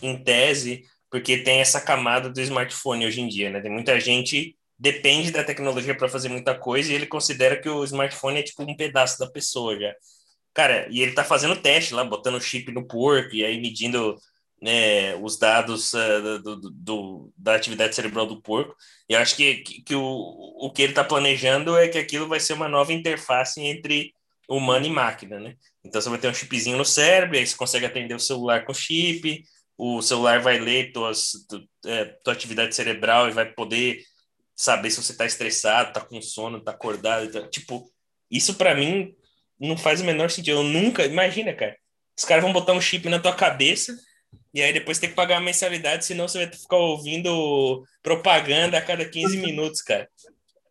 em 0.00 0.20
tese, 0.22 0.82
porque 1.12 1.36
tem 1.36 1.60
essa 1.60 1.78
camada 1.78 2.30
do 2.30 2.40
smartphone 2.40 3.06
hoje 3.06 3.20
em 3.20 3.28
dia, 3.28 3.50
né? 3.50 3.60
Tem 3.60 3.70
muita 3.70 4.00
gente 4.00 4.56
depende 4.78 5.30
da 5.30 5.44
tecnologia 5.44 5.94
para 5.94 6.08
fazer 6.08 6.28
muita 6.28 6.58
coisa 6.58 6.90
e 6.90 6.94
ele 6.96 7.06
considera 7.06 7.56
que 7.56 7.68
o 7.68 7.84
smartphone 7.84 8.40
é 8.40 8.42
tipo 8.42 8.64
um 8.64 8.74
pedaço 8.74 9.16
da 9.16 9.30
pessoa 9.30 9.78
já. 9.78 9.94
Cara, 10.52 10.88
e 10.90 11.00
ele 11.00 11.12
tá 11.12 11.22
fazendo 11.22 11.54
teste 11.54 11.94
lá, 11.94 12.02
botando 12.02 12.40
chip 12.40 12.72
no 12.72 12.84
porco 12.84 13.32
e 13.34 13.44
aí 13.44 13.60
medindo 13.60 14.16
né, 14.60 15.14
os 15.16 15.38
dados 15.38 15.92
uh, 15.92 16.40
do, 16.42 16.56
do, 16.56 16.70
do, 16.70 17.32
da 17.36 17.54
atividade 17.54 17.94
cerebral 17.94 18.26
do 18.26 18.42
porco. 18.42 18.74
E 19.08 19.12
eu 19.12 19.20
acho 19.20 19.36
que, 19.36 19.56
que, 19.58 19.82
que 19.82 19.94
o, 19.94 20.02
o 20.02 20.72
que 20.72 20.82
ele 20.82 20.92
está 20.92 21.04
planejando 21.04 21.76
é 21.76 21.88
que 21.88 21.98
aquilo 21.98 22.26
vai 22.26 22.40
ser 22.40 22.54
uma 22.54 22.68
nova 22.68 22.92
interface 22.92 23.60
entre 23.60 24.12
humano 24.48 24.86
e 24.86 24.90
máquina, 24.90 25.38
né? 25.38 25.54
Então 25.84 26.00
você 26.00 26.08
vai 26.08 26.18
ter 26.18 26.28
um 26.28 26.34
chipzinho 26.34 26.76
no 26.76 26.84
cérebro, 26.84 27.38
aí 27.38 27.46
você 27.46 27.56
consegue 27.56 27.86
atender 27.86 28.14
o 28.14 28.20
celular 28.20 28.64
com 28.64 28.74
chip, 28.74 29.44
o 29.84 30.00
celular 30.00 30.40
vai 30.40 30.60
ler 30.60 30.92
tuas, 30.92 31.32
tu, 31.48 31.60
é, 31.86 32.04
tua 32.22 32.32
atividade 32.32 32.72
cerebral 32.72 33.28
e 33.28 33.32
vai 33.32 33.52
poder 33.52 34.00
saber 34.54 34.88
se 34.92 35.02
você 35.02 35.10
está 35.10 35.26
estressado, 35.26 35.88
está 35.88 36.00
com 36.00 36.22
sono, 36.22 36.58
está 36.58 36.70
acordado. 36.70 37.28
Tá, 37.32 37.48
tipo, 37.48 37.90
isso 38.30 38.54
para 38.54 38.76
mim 38.76 39.12
não 39.58 39.76
faz 39.76 40.00
o 40.00 40.04
menor 40.04 40.30
sentido. 40.30 40.58
Eu 40.58 40.62
nunca, 40.62 41.04
imagina, 41.04 41.52
cara, 41.52 41.76
os 42.16 42.24
caras 42.24 42.44
vão 42.44 42.52
botar 42.52 42.74
um 42.74 42.80
chip 42.80 43.08
na 43.08 43.18
tua 43.18 43.34
cabeça 43.34 43.92
e 44.54 44.62
aí 44.62 44.72
depois 44.72 45.00
tem 45.00 45.08
que 45.08 45.16
pagar 45.16 45.38
a 45.38 45.40
mensalidade, 45.40 46.04
senão 46.04 46.28
você 46.28 46.46
vai 46.46 46.56
ficar 46.56 46.76
ouvindo 46.76 47.84
propaganda 48.04 48.78
a 48.78 48.82
cada 48.82 49.04
15 49.04 49.36
minutos, 49.36 49.82
cara. 49.82 50.08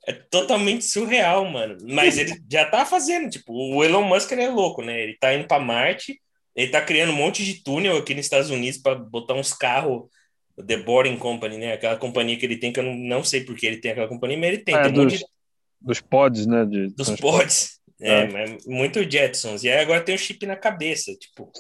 É 0.08 0.14
totalmente 0.14 0.86
surreal, 0.86 1.44
mano. 1.44 1.78
Mas 1.82 2.18
ele 2.18 2.42
já 2.50 2.64
tá 2.64 2.86
fazendo, 2.86 3.30
tipo, 3.30 3.52
o 3.52 3.84
Elon 3.84 4.04
Musk 4.04 4.32
ele 4.32 4.44
é 4.44 4.50
louco, 4.50 4.82
né? 4.82 5.02
Ele 5.02 5.18
tá 5.20 5.34
indo 5.34 5.48
para 5.50 5.62
Marte, 5.62 6.18
ele 6.56 6.72
tá 6.72 6.82
criando 6.82 7.12
um 7.12 7.16
monte 7.16 7.44
de 7.44 7.64
túnel 7.64 7.98
aqui 7.98 8.14
nos 8.14 8.26
Estados 8.26 8.50
Unidos 8.50 8.80
para 8.80 8.96
botar 8.96 9.34
uns 9.34 9.54
carros 9.54 10.10
The 10.66 10.78
Boring 10.78 11.18
Company, 11.18 11.58
né? 11.58 11.74
Aquela 11.74 11.96
companhia 11.96 12.38
que 12.38 12.46
ele 12.46 12.58
tem, 12.58 12.72
que 12.72 12.80
eu 12.80 12.84
não, 12.84 12.96
não 12.96 13.24
sei 13.24 13.44
porque 13.44 13.66
ele 13.66 13.78
tem 13.78 13.92
aquela 13.92 14.08
companhia, 14.08 14.38
mas 14.38 14.50
ele 14.50 14.58
tem. 14.60 14.76
É, 14.76 14.84
tem 14.84 14.94
dos, 14.94 15.14
um 15.14 15.18
de... 15.18 15.26
dos 15.80 16.02
pods, 16.02 16.46
né? 16.46 16.66
De 16.66 16.88
dos 16.90 17.12
pods. 17.12 17.80
É, 18.00 18.24
é, 18.24 18.58
muito 18.66 19.10
Jetsons. 19.10 19.64
E 19.64 19.70
aí 19.70 19.80
agora 19.80 20.02
tem 20.02 20.16
o 20.16 20.18
chip 20.18 20.46
na 20.46 20.56
cabeça, 20.56 21.14
tipo. 21.16 21.52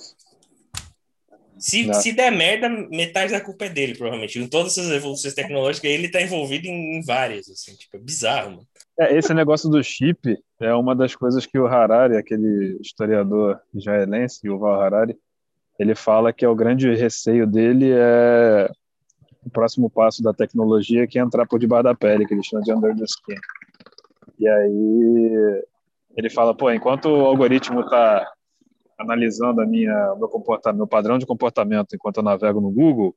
Se, 1.59 1.85
Não. 1.85 1.93
se 1.93 2.11
der 2.11 2.31
merda, 2.31 2.67
metade 2.67 3.31
da 3.31 3.39
culpa 3.39 3.65
é 3.65 3.69
dele, 3.69 3.93
provavelmente. 3.93 4.39
Em 4.39 4.47
todas 4.47 4.75
essas 4.75 4.91
evoluções 4.91 5.35
tecnológicas, 5.35 5.91
ele 5.91 6.09
tá 6.09 6.19
envolvido 6.19 6.65
em, 6.65 6.97
em 6.97 7.03
várias, 7.03 7.47
assim, 7.47 7.75
tipo, 7.75 7.97
é 7.97 7.99
bizarro, 7.99 8.49
mano. 8.49 8.67
É, 8.99 9.15
esse 9.15 9.31
negócio 9.31 9.69
do 9.69 9.83
chip 9.83 10.35
é 10.61 10.73
uma 10.75 10.95
das 10.95 11.15
coisas 11.15 11.45
que 11.45 11.57
o 11.57 11.65
Harari, 11.65 12.15
aquele 12.15 12.77
historiador 12.81 13.59
israelense, 13.73 14.47
Yuval 14.47 14.81
Harari, 14.81 15.17
ele 15.79 15.95
fala 15.95 16.31
que 16.31 16.45
é 16.45 16.49
o 16.49 16.55
grande 16.55 16.93
receio 16.93 17.47
dele 17.47 17.91
é 17.91 18.69
o 19.43 19.49
próximo 19.49 19.89
passo 19.89 20.21
da 20.21 20.31
tecnologia, 20.31 21.07
que 21.07 21.17
é 21.17 21.21
entrar 21.21 21.47
por 21.47 21.59
debaixo 21.59 21.85
da 21.85 21.95
pele, 21.95 22.27
que 22.27 22.33
ele 22.33 22.43
chama 22.43 22.61
de 22.61 22.71
under 22.71 22.95
the 22.95 23.05
skin. 23.05 23.39
E 24.37 24.47
aí 24.47 25.63
ele 26.15 26.29
fala, 26.29 26.55
pô, 26.55 26.71
enquanto 26.71 27.05
o 27.05 27.25
algoritmo 27.25 27.81
está 27.81 28.31
analisando 28.99 29.61
a 29.61 29.65
minha 29.65 30.15
meu 30.17 30.29
comportamento, 30.29 30.77
meu 30.77 30.87
padrão 30.87 31.17
de 31.17 31.25
comportamento 31.25 31.95
enquanto 31.95 32.17
eu 32.17 32.23
navego 32.23 32.61
no 32.61 32.69
Google, 32.69 33.15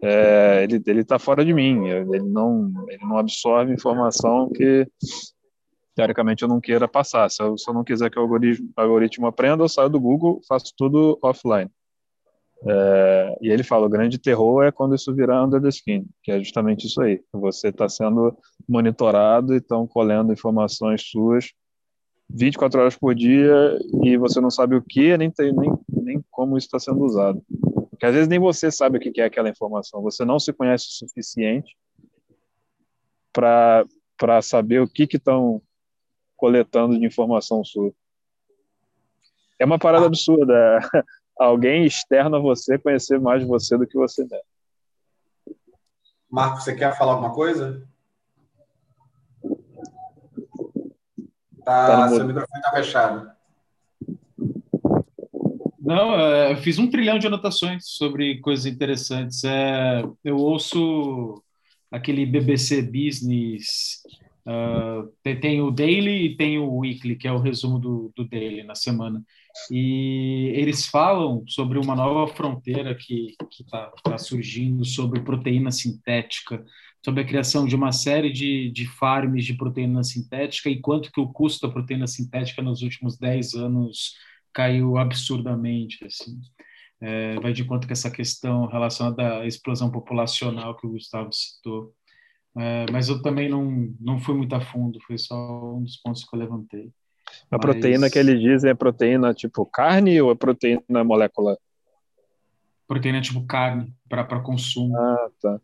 é, 0.00 0.62
ele 0.62 0.80
ele 0.86 1.00
está 1.00 1.18
fora 1.18 1.44
de 1.44 1.52
mim. 1.52 1.88
Ele 1.88 2.20
não 2.20 2.70
ele 2.88 3.04
não 3.04 3.18
absorve 3.18 3.72
informação 3.72 4.48
que 4.50 4.86
teoricamente 5.96 6.42
eu 6.42 6.48
não 6.48 6.60
queira 6.60 6.86
passar. 6.86 7.28
Se 7.30 7.42
eu, 7.42 7.56
se 7.56 7.68
eu 7.68 7.74
não 7.74 7.82
quiser 7.82 8.10
que 8.10 8.18
o 8.18 8.22
algoritmo, 8.22 8.70
algoritmo 8.76 9.26
aprenda, 9.26 9.64
eu 9.64 9.68
saio 9.68 9.88
do 9.88 9.98
Google, 9.98 10.40
faço 10.46 10.72
tudo 10.76 11.18
offline. 11.22 11.70
É, 12.68 13.38
e 13.40 13.48
ele 13.48 13.62
fala, 13.62 13.86
o 13.86 13.88
grande 13.88 14.18
terror 14.18 14.62
é 14.62 14.70
quando 14.70 14.94
isso 14.94 15.14
virar 15.14 15.42
under 15.42 15.60
the 15.60 15.68
skin, 15.68 16.06
que 16.22 16.30
é 16.30 16.38
justamente 16.38 16.86
isso 16.86 17.00
aí. 17.00 17.20
Você 17.32 17.68
está 17.68 17.88
sendo 17.88 18.36
monitorado 18.68 19.54
e 19.54 19.56
estão 19.56 19.86
colhendo 19.86 20.32
informações 20.32 21.02
suas 21.10 21.52
24 22.28 22.80
horas 22.80 22.96
por 22.96 23.14
dia 23.14 23.78
e 24.04 24.18
você 24.18 24.38
não 24.40 24.50
sabe 24.50 24.76
o 24.76 24.82
que, 24.82 25.16
nem, 25.16 25.32
nem, 25.38 25.72
nem 25.88 26.24
como 26.30 26.58
isso 26.58 26.66
está 26.66 26.78
sendo 26.78 27.02
usado. 27.04 27.42
Porque 27.90 28.04
às 28.04 28.12
vezes 28.12 28.28
nem 28.28 28.38
você 28.38 28.70
sabe 28.70 28.98
o 28.98 29.00
que 29.00 29.18
é 29.20 29.24
aquela 29.24 29.48
informação, 29.48 30.02
você 30.02 30.26
não 30.26 30.38
se 30.38 30.52
conhece 30.52 30.86
o 30.88 31.06
suficiente 31.06 31.74
para 33.32 34.42
saber 34.42 34.80
o 34.80 34.88
que 34.88 35.04
estão 35.10 35.62
coletando 36.36 36.98
de 36.98 37.06
informação 37.06 37.64
sua. 37.64 37.92
É 39.58 39.64
uma 39.64 39.78
parada 39.78 40.06
absurda. 40.06 40.54
é 40.94 41.02
Alguém 41.38 41.84
externo 41.84 42.36
a 42.36 42.40
você 42.40 42.78
conhecer 42.78 43.20
mais 43.20 43.42
de 43.42 43.46
você 43.46 43.76
do 43.76 43.86
que 43.86 43.96
você 43.96 44.22
é. 44.22 44.40
Marco, 46.30 46.60
você 46.60 46.74
quer 46.74 46.96
falar 46.96 47.12
alguma 47.12 47.34
coisa? 47.34 47.86
Tá 51.62 51.86
Tá, 51.86 52.08
seu 52.08 52.26
microfone 52.26 52.60
está 52.60 52.70
fechado. 52.70 53.36
Não, 55.80 56.18
é, 56.18 56.52
eu 56.52 56.56
fiz 56.56 56.78
um 56.78 56.90
trilhão 56.90 57.18
de 57.18 57.26
anotações 57.26 57.86
sobre 57.86 58.40
coisas 58.40 58.66
interessantes. 58.66 59.44
É, 59.44 60.02
eu 60.24 60.36
ouço 60.36 61.42
aquele 61.90 62.26
BBC 62.26 62.82
Business, 62.82 64.02
ah, 64.46 65.04
tem, 65.40 65.60
o 65.60 65.70
Daily 65.72 66.26
e 66.26 66.36
tem 66.36 66.58
o 66.58 66.78
Weekly, 66.78 67.16
que 67.16 67.26
é 67.26 67.32
o 67.32 67.40
resumo 67.40 67.78
do, 67.78 68.12
do 68.14 68.24
Daily 68.24 68.62
na 68.62 68.76
semana. 68.76 69.22
E 69.70 70.52
eles 70.54 70.86
falam 70.86 71.42
sobre 71.48 71.78
uma 71.78 71.96
nova 71.96 72.32
fronteira 72.32 72.94
que 72.94 73.34
está 73.58 73.90
tá 74.04 74.18
surgindo 74.18 74.84
sobre 74.84 75.20
proteína 75.20 75.72
sintética, 75.72 76.64
sobre 77.04 77.22
a 77.22 77.26
criação 77.26 77.66
de 77.66 77.74
uma 77.74 77.90
série 77.90 78.30
de, 78.30 78.70
de 78.70 78.86
farms 78.86 79.44
de 79.44 79.54
proteína 79.54 80.04
sintética 80.04 80.70
e 80.70 80.80
quanto 80.80 81.10
que 81.10 81.20
o 81.20 81.32
custo 81.32 81.66
da 81.66 81.72
proteína 81.72 82.06
sintética 82.06 82.62
nos 82.62 82.82
últimos 82.82 83.18
10 83.18 83.54
anos 83.54 84.14
caiu 84.52 84.96
absurdamente, 84.96 86.04
assim. 86.04 86.40
É, 87.00 87.38
vai 87.40 87.52
de 87.52 87.64
conta 87.64 87.86
com 87.86 87.92
essa 87.92 88.10
questão 88.10 88.66
relacionada 88.66 89.40
à 89.40 89.46
explosão 89.46 89.90
populacional 89.90 90.76
que 90.76 90.86
o 90.86 90.90
Gustavo 90.90 91.30
citou. 91.32 91.94
É, 92.58 92.86
mas 92.90 93.08
eu 93.08 93.20
também 93.20 93.48
não, 93.48 93.92
não 94.00 94.18
fui 94.18 94.34
muito 94.34 94.54
a 94.54 94.60
fundo, 94.60 94.98
foi 95.06 95.18
só 95.18 95.74
um 95.74 95.82
dos 95.82 95.96
pontos 95.98 96.24
que 96.24 96.34
eu 96.34 96.40
levantei. 96.40 96.90
A 97.50 97.56
Mas- 97.56 97.60
proteína 97.60 98.08
que 98.08 98.18
eles 98.18 98.40
dizem 98.40 98.70
é 98.70 98.74
proteína 98.74 99.34
tipo 99.34 99.66
carne 99.66 100.20
ou 100.22 100.30
é 100.30 100.34
proteína 100.34 101.04
molecular? 101.04 101.56
Proteína 102.88 103.20
tipo 103.20 103.44
carne 103.46 103.92
para 104.08 104.24
consumo. 104.40 104.96
Ah, 104.96 105.28
tá. 105.42 105.60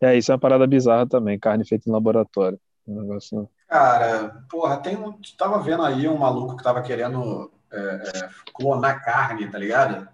É, 0.00 0.16
isso 0.16 0.32
é 0.32 0.34
uma 0.34 0.40
parada 0.40 0.66
bizarra 0.66 1.06
também, 1.06 1.38
carne 1.38 1.66
feita 1.66 1.88
em 1.88 1.92
laboratório. 1.92 2.58
Um 2.86 3.02
negócio... 3.02 3.48
Cara, 3.68 4.44
porra, 4.50 4.78
tem 4.78 4.96
um. 4.96 5.14
Tava 5.36 5.62
vendo 5.62 5.82
aí 5.82 6.08
um 6.08 6.18
maluco 6.18 6.56
que 6.56 6.62
tava 6.64 6.82
querendo 6.82 7.52
é, 7.70 7.78
é, 7.78 8.28
clonar 8.52 9.04
carne, 9.04 9.48
tá 9.48 9.58
ligado? 9.58 10.08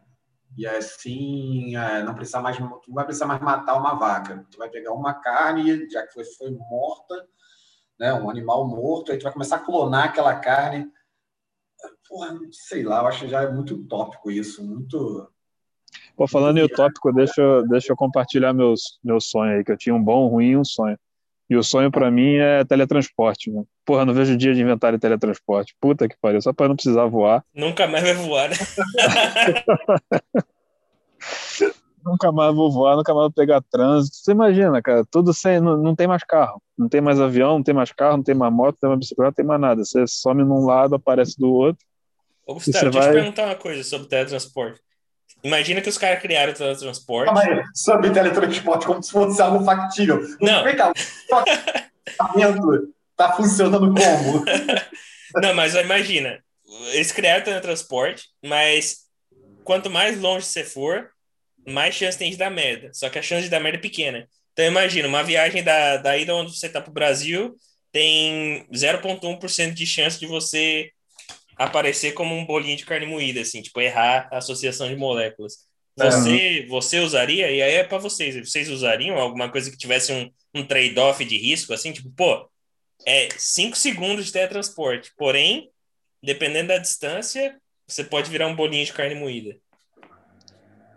E 0.57 0.67
assim, 0.67 1.77
é, 1.77 2.03
não 2.03 2.15
precisa 2.15 2.41
mais, 2.41 2.57
tu 2.57 2.63
não 2.63 2.95
vai 2.95 3.05
precisar 3.05 3.27
mais 3.27 3.41
matar 3.43 3.77
uma 3.79 3.95
vaca. 3.95 4.47
Tu 4.51 4.57
vai 4.57 4.71
pegar 4.71 4.93
uma 4.93 5.13
carne, 5.15 5.89
já 5.91 6.07
que 6.07 6.13
foi, 6.15 6.25
foi 6.25 6.51
morta, 6.51 7.29
né? 7.99 8.15
Um 8.15 8.31
animal 8.31 8.67
morto, 8.67 9.13
aí 9.13 9.19
tu 9.19 9.25
vai 9.25 9.33
começar 9.33 9.57
a 9.57 9.61
clonar 9.61 10.05
aquela 10.07 10.35
carne. 10.37 10.87
Porra, 12.09 12.39
sei 12.53 12.83
lá, 12.85 13.01
eu 13.01 13.07
acho 13.07 13.21
que 13.25 13.29
já 13.29 13.43
é 13.43 13.51
muito 13.51 13.75
utópico 13.75 14.31
isso, 14.31 14.65
muito. 14.65 15.31
Pô, 16.17 16.27
falando 16.27 16.59
em 16.59 16.65
utópico, 16.65 17.13
deixa, 17.13 17.41
eu- 17.41 17.67
deixa 17.69 17.93
eu 17.93 17.97
compartilhar 17.97 18.53
meus, 18.55 18.99
meu 19.05 19.21
sonho 19.21 19.57
aí, 19.59 19.65
que 19.65 19.71
eu 19.73 19.77
tinha 19.77 19.95
um 19.95 20.03
bom, 20.03 20.25
um 20.27 20.29
ruim 20.29 20.51
e 20.53 20.57
um 20.57 20.65
sonho. 20.65 20.99
E 21.51 21.57
o 21.57 21.63
sonho 21.63 21.91
para 21.91 22.11
mim 22.11 22.37
é 22.37 22.65
teletransporte, 22.65 23.51
né? 23.51 23.63
Porra, 23.87 24.05
não 24.05 24.13
vejo 24.13 24.35
o 24.35 24.37
dia 24.37 24.53
de 24.53 24.61
inventar 24.61 24.99
teletransporte. 24.99 25.77
Puta 25.81 26.09
que 26.09 26.17
pariu, 26.21 26.43
só 26.43 26.53
para 26.53 26.67
não 26.67 26.75
precisar 26.75 27.07
voar. 27.07 27.45
Nunca 27.55 27.87
mais 27.87 28.03
vai 28.03 28.15
voar, 28.15 28.51
né? 28.51 28.57
nunca 32.05 32.33
mais 32.33 32.53
vou 32.53 32.71
voar, 32.71 32.97
nunca 32.97 33.15
mais 33.15 33.27
vou 33.27 33.33
pegar 33.33 33.63
trânsito. 33.71 34.17
Você 34.17 34.33
imagina, 34.33 34.83
cara, 34.83 35.05
tudo 35.09 35.33
sem. 35.33 35.61
Não, 35.61 35.77
não 35.77 35.95
tem 35.95 36.09
mais 36.09 36.25
carro, 36.25 36.61
não 36.77 36.89
tem 36.89 37.01
mais 37.01 37.21
avião, 37.21 37.53
não 37.53 37.63
tem 37.63 37.75
mais 37.75 37.93
carro, 37.93 38.17
não 38.17 38.25
tem 38.25 38.35
mais 38.35 38.53
moto, 38.53 38.75
não 38.75 38.81
tem 38.81 38.91
mais 38.91 38.99
bicicleta, 38.99 39.31
não 39.31 39.35
tem 39.35 39.47
mais 39.47 39.61
nada. 39.61 39.85
Você 39.85 40.05
some 40.09 40.43
num 40.43 40.67
lado, 40.67 40.97
aparece 40.97 41.39
do 41.39 41.53
outro. 41.53 41.87
Ô, 42.45 42.55
Gustavo, 42.55 42.91
deixa 42.91 42.91
vai... 42.91 43.09
eu 43.09 43.13
te 43.13 43.15
perguntar 43.15 43.45
uma 43.45 43.55
coisa 43.55 43.85
sobre 43.85 44.09
teletransporte. 44.09 44.81
Imagina 45.45 45.81
que 45.81 45.89
os 45.89 45.99
caras 45.99 46.21
criaram 46.21 46.53
o 46.53 46.57
teletransporte. 46.57 47.27
Calma 47.27 47.41
aí, 47.41 47.63
sobre 47.73 48.11
teletransporte 48.11 48.85
como 48.85 49.01
se 49.01 49.13
fosse 49.13 49.41
algo 49.41 49.65
factível. 49.65 50.21
Não. 50.41 50.65
Vem 50.65 50.75
cá, 50.75 50.93
tá 53.17 53.33
funcionando 53.33 53.95
como? 53.95 54.45
Não, 55.43 55.55
mas 55.55 55.75
imagina, 55.75 56.43
eles 56.93 57.13
criaram 57.13 57.43
o 57.43 57.45
teletransporte, 57.45 58.29
mas 58.45 59.07
quanto 59.65 59.91
mais 59.91 60.19
longe 60.21 60.47
você 60.47 60.65
for, 60.65 61.11
mais 61.67 61.95
chance 61.95 62.17
tem 62.17 62.31
de 62.31 62.37
dar 62.37 62.51
merda. 62.51 62.91
Só 62.93 63.09
que 63.09 63.19
a 63.19 63.23
chance 63.23 63.45
de 63.45 63.51
dar 63.51 63.61
merda 63.61 63.79
é 63.79 63.81
pequena. 63.81 64.29
Então 64.53 64.65
imagina, 64.65 65.09
uma 65.09 65.23
viagem 65.23 65.63
da, 65.63 65.97
da 65.99 66.17
ida 66.17 66.35
onde 66.35 66.57
você 66.57 66.69
tá 66.69 66.81
pro 66.81 66.93
Brasil 66.93 67.55
tem 67.93 68.67
0,1% 68.73 69.73
de 69.73 69.87
chance 69.87 70.19
de 70.19 70.27
você 70.27 70.91
aparecer 71.57 72.13
como 72.13 72.35
um 72.35 72.45
bolinho 72.45 72.77
de 72.77 72.85
carne 72.85 73.07
moída, 73.07 73.41
assim, 73.41 73.63
tipo, 73.63 73.81
errar 73.81 74.29
a 74.31 74.39
associação 74.39 74.89
de 74.89 74.97
moléculas. 74.97 75.67
Você, 75.97 76.61
uhum. 76.61 76.69
você 76.69 77.01
usaria, 77.01 77.51
e 77.51 77.63
aí 77.63 77.73
é 77.73 77.85
para 77.85 77.97
vocês, 77.97 78.37
vocês 78.47 78.69
usariam 78.69 79.17
alguma 79.17 79.51
coisa 79.51 79.71
que 79.71 79.79
tivesse 79.79 80.13
um, 80.13 80.31
um 80.55 80.63
trade-off 80.67 81.25
de 81.25 81.39
risco, 81.39 81.73
assim, 81.73 81.91
tipo, 81.91 82.11
pô, 82.11 82.47
é 83.07 83.29
5 83.31 83.77
segundos 83.77 84.27
de 84.27 84.33
teletransporte, 84.33 85.13
porém, 85.17 85.71
dependendo 86.23 86.69
da 86.69 86.79
distância, 86.79 87.57
você 87.87 88.03
pode 88.03 88.29
virar 88.29 88.49
um 88.49 88.57
bolinho 88.57 88.85
de 88.85 88.93
carne 88.93 89.15
moída. 89.15 89.57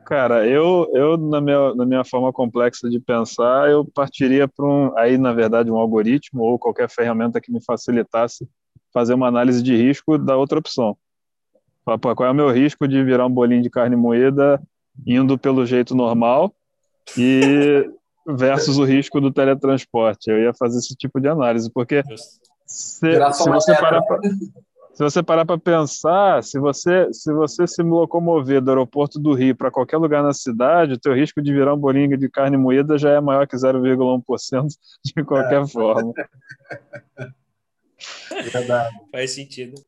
Cara, 0.05 0.47
eu, 0.47 0.89
eu 0.91 1.18
na, 1.18 1.39
minha, 1.39 1.76
na 1.76 1.86
minha 1.86 2.03
forma 2.03 2.34
complexa 2.34 2.89
de 2.89 2.99
pensar, 2.99 3.70
eu 3.70 3.86
partiria 3.86 4.47
para 4.47 4.66
um, 4.66 4.97
aí 4.97 5.20
na 5.20 5.32
verdade, 5.32 5.70
um 5.70 5.78
algoritmo 5.78 6.41
ou 6.41 6.57
qualquer 6.57 6.89
ferramenta 6.89 7.39
que 7.39 7.51
me 7.51 7.64
facilitasse 7.64 8.49
fazer 8.91 9.14
uma 9.14 9.28
análise 9.28 9.62
de 9.62 9.76
risco 9.76 10.18
da 10.18 10.36
outra 10.36 10.57
opção. 10.57 10.97
Pô, 11.86 12.16
qual 12.16 12.28
é 12.28 12.32
o 12.32 12.36
meu 12.36 12.49
risco 12.49 12.88
de 12.88 13.03
virar 13.03 13.28
um 13.28 13.32
bolinho 13.32 13.62
de 13.62 13.70
carne 13.70 13.95
moída 13.95 14.60
indo 15.05 15.38
pelo 15.38 15.64
jeito 15.64 15.93
normal 15.93 16.53
e 17.16 17.88
versus 18.36 18.78
o 18.78 18.84
risco 18.84 19.20
do 19.20 19.32
teletransporte? 19.32 20.30
Eu 20.30 20.40
ia 20.40 20.54
fazer 20.54 20.80
esse 20.80 20.96
tipo 20.96 21.20
de 21.20 21.28
análise, 21.28 21.72
porque 21.72 22.04
se, 22.66 23.34
se 23.34 23.50
você 23.50 23.76
parar 23.76 24.02
pra, 24.02 24.20
se 25.00 25.04
você 25.04 25.24
parar 25.24 25.46
para 25.46 25.58
pensar, 25.58 26.44
se 26.44 26.60
você, 26.60 27.08
se 27.14 27.32
você 27.32 27.66
se 27.66 27.82
locomover 27.82 28.62
do 28.62 28.70
aeroporto 28.70 29.18
do 29.18 29.34
Rio 29.34 29.56
para 29.56 29.72
qualquer 29.72 29.96
lugar 29.96 30.22
na 30.22 30.34
cidade, 30.34 30.92
o 30.92 31.00
teu 31.00 31.14
risco 31.14 31.42
de 31.42 31.54
virar 31.54 31.74
um 31.74 31.78
bolinho 31.78 32.18
de 32.18 32.30
carne 32.30 32.58
moída 32.58 32.98
já 32.98 33.12
é 33.12 33.22
maior 33.22 33.48
que 33.48 33.56
0,1% 33.56 34.68
de 35.06 35.24
qualquer 35.24 35.62
é. 35.62 35.68
forma. 35.68 36.12
Verdade. 38.52 38.94
Faz 39.10 39.32
sentido. 39.32 39.82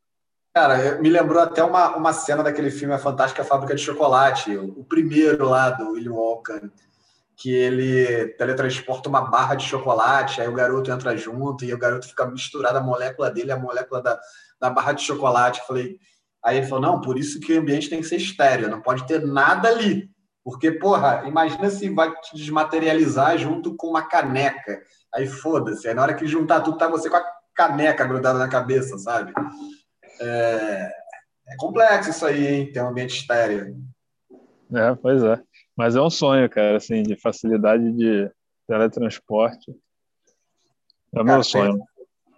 Cara, 0.54 1.02
me 1.02 1.10
lembrou 1.10 1.42
até 1.42 1.62
uma, 1.62 1.96
uma 1.98 2.14
cena 2.14 2.42
daquele 2.42 2.72
filme 2.72 2.94
A 2.94 2.98
Fantástica 2.98 3.44
Fábrica 3.44 3.76
de 3.76 3.82
Chocolate, 3.82 4.56
o 4.58 4.84
primeiro 4.86 5.50
lá 5.50 5.72
do 5.72 5.92
William 5.92 6.14
Walker, 6.14 6.70
que 7.42 7.52
ele 7.52 8.28
teletransporta 8.34 9.10
uma 9.10 9.22
barra 9.22 9.56
de 9.56 9.66
chocolate, 9.66 10.39
aí 10.39 10.48
o 10.48 10.54
garoto 10.54 10.92
entra 10.92 11.18
junto 11.18 11.66
e 11.66 11.74
o 11.74 11.78
garoto 11.78 12.08
fica 12.08 12.28
misturado 12.28 12.78
a 12.78 12.82
molécula 12.82 13.32
dele, 13.32 13.52
a 13.52 13.58
molécula 13.58 14.00
da, 14.00 14.20
da 14.60 14.70
barra 14.70 14.94
de 14.94 15.02
chocolate. 15.02 15.66
Falei, 15.66 15.98
aí 16.44 16.58
ele 16.58 16.68
falou: 16.68 16.84
não, 16.84 17.02
por 17.02 17.18
isso 17.18 17.39
que 17.39 17.54
o 17.54 17.60
ambiente 17.60 17.89
tem 17.89 18.00
que 18.00 18.08
ser 18.08 18.18
estéreo, 18.18 18.70
não 18.70 18.80
pode 18.80 19.08
ter 19.08 19.26
nada 19.26 19.70
ali. 19.70 20.08
Porque, 20.44 20.72
porra, 20.72 21.24
imagina 21.26 21.70
se 21.70 21.89
vai 21.89 22.12
te 22.20 22.36
desmaterializar 22.36 23.38
junto 23.38 23.76
com 23.76 23.88
uma 23.88 24.08
caneca. 24.08 24.82
Aí 25.14 25.28
foda-se. 25.28 25.88
Aí 25.88 25.94
na 25.96 26.04
hora 26.04 26.14
que 26.14 26.28
juntar 26.28 26.62
tudo, 26.62 26.78
tá 26.78 26.88
você 26.88 27.10
com 27.10 27.18
a 27.18 27.26
caneca 27.56 28.06
grudada 28.06 28.38
na 28.38 28.48
cabeça, 28.48 28.98
sabe? 28.98 29.34
É, 30.20 30.92
é 31.48 31.56
complexo 31.58 32.12
isso 32.12 32.26
aí, 32.26 32.48
hein? 32.48 32.72
Ter 32.72 32.82
um 32.82 32.89
ambiente 32.89 33.20
estéreo. 33.20 33.76
É, 34.74 34.96
pois 34.96 35.24
é. 35.24 35.39
Mas 35.82 35.95
é 35.95 35.99
um 35.99 36.11
sonho, 36.11 36.47
cara, 36.47 36.77
assim, 36.77 37.01
de 37.01 37.15
facilidade 37.15 37.91
de 37.93 38.29
teletransporte. 38.67 39.75
É 41.11 41.19
o 41.19 41.23
meu 41.23 41.43
sonho. 41.43 41.84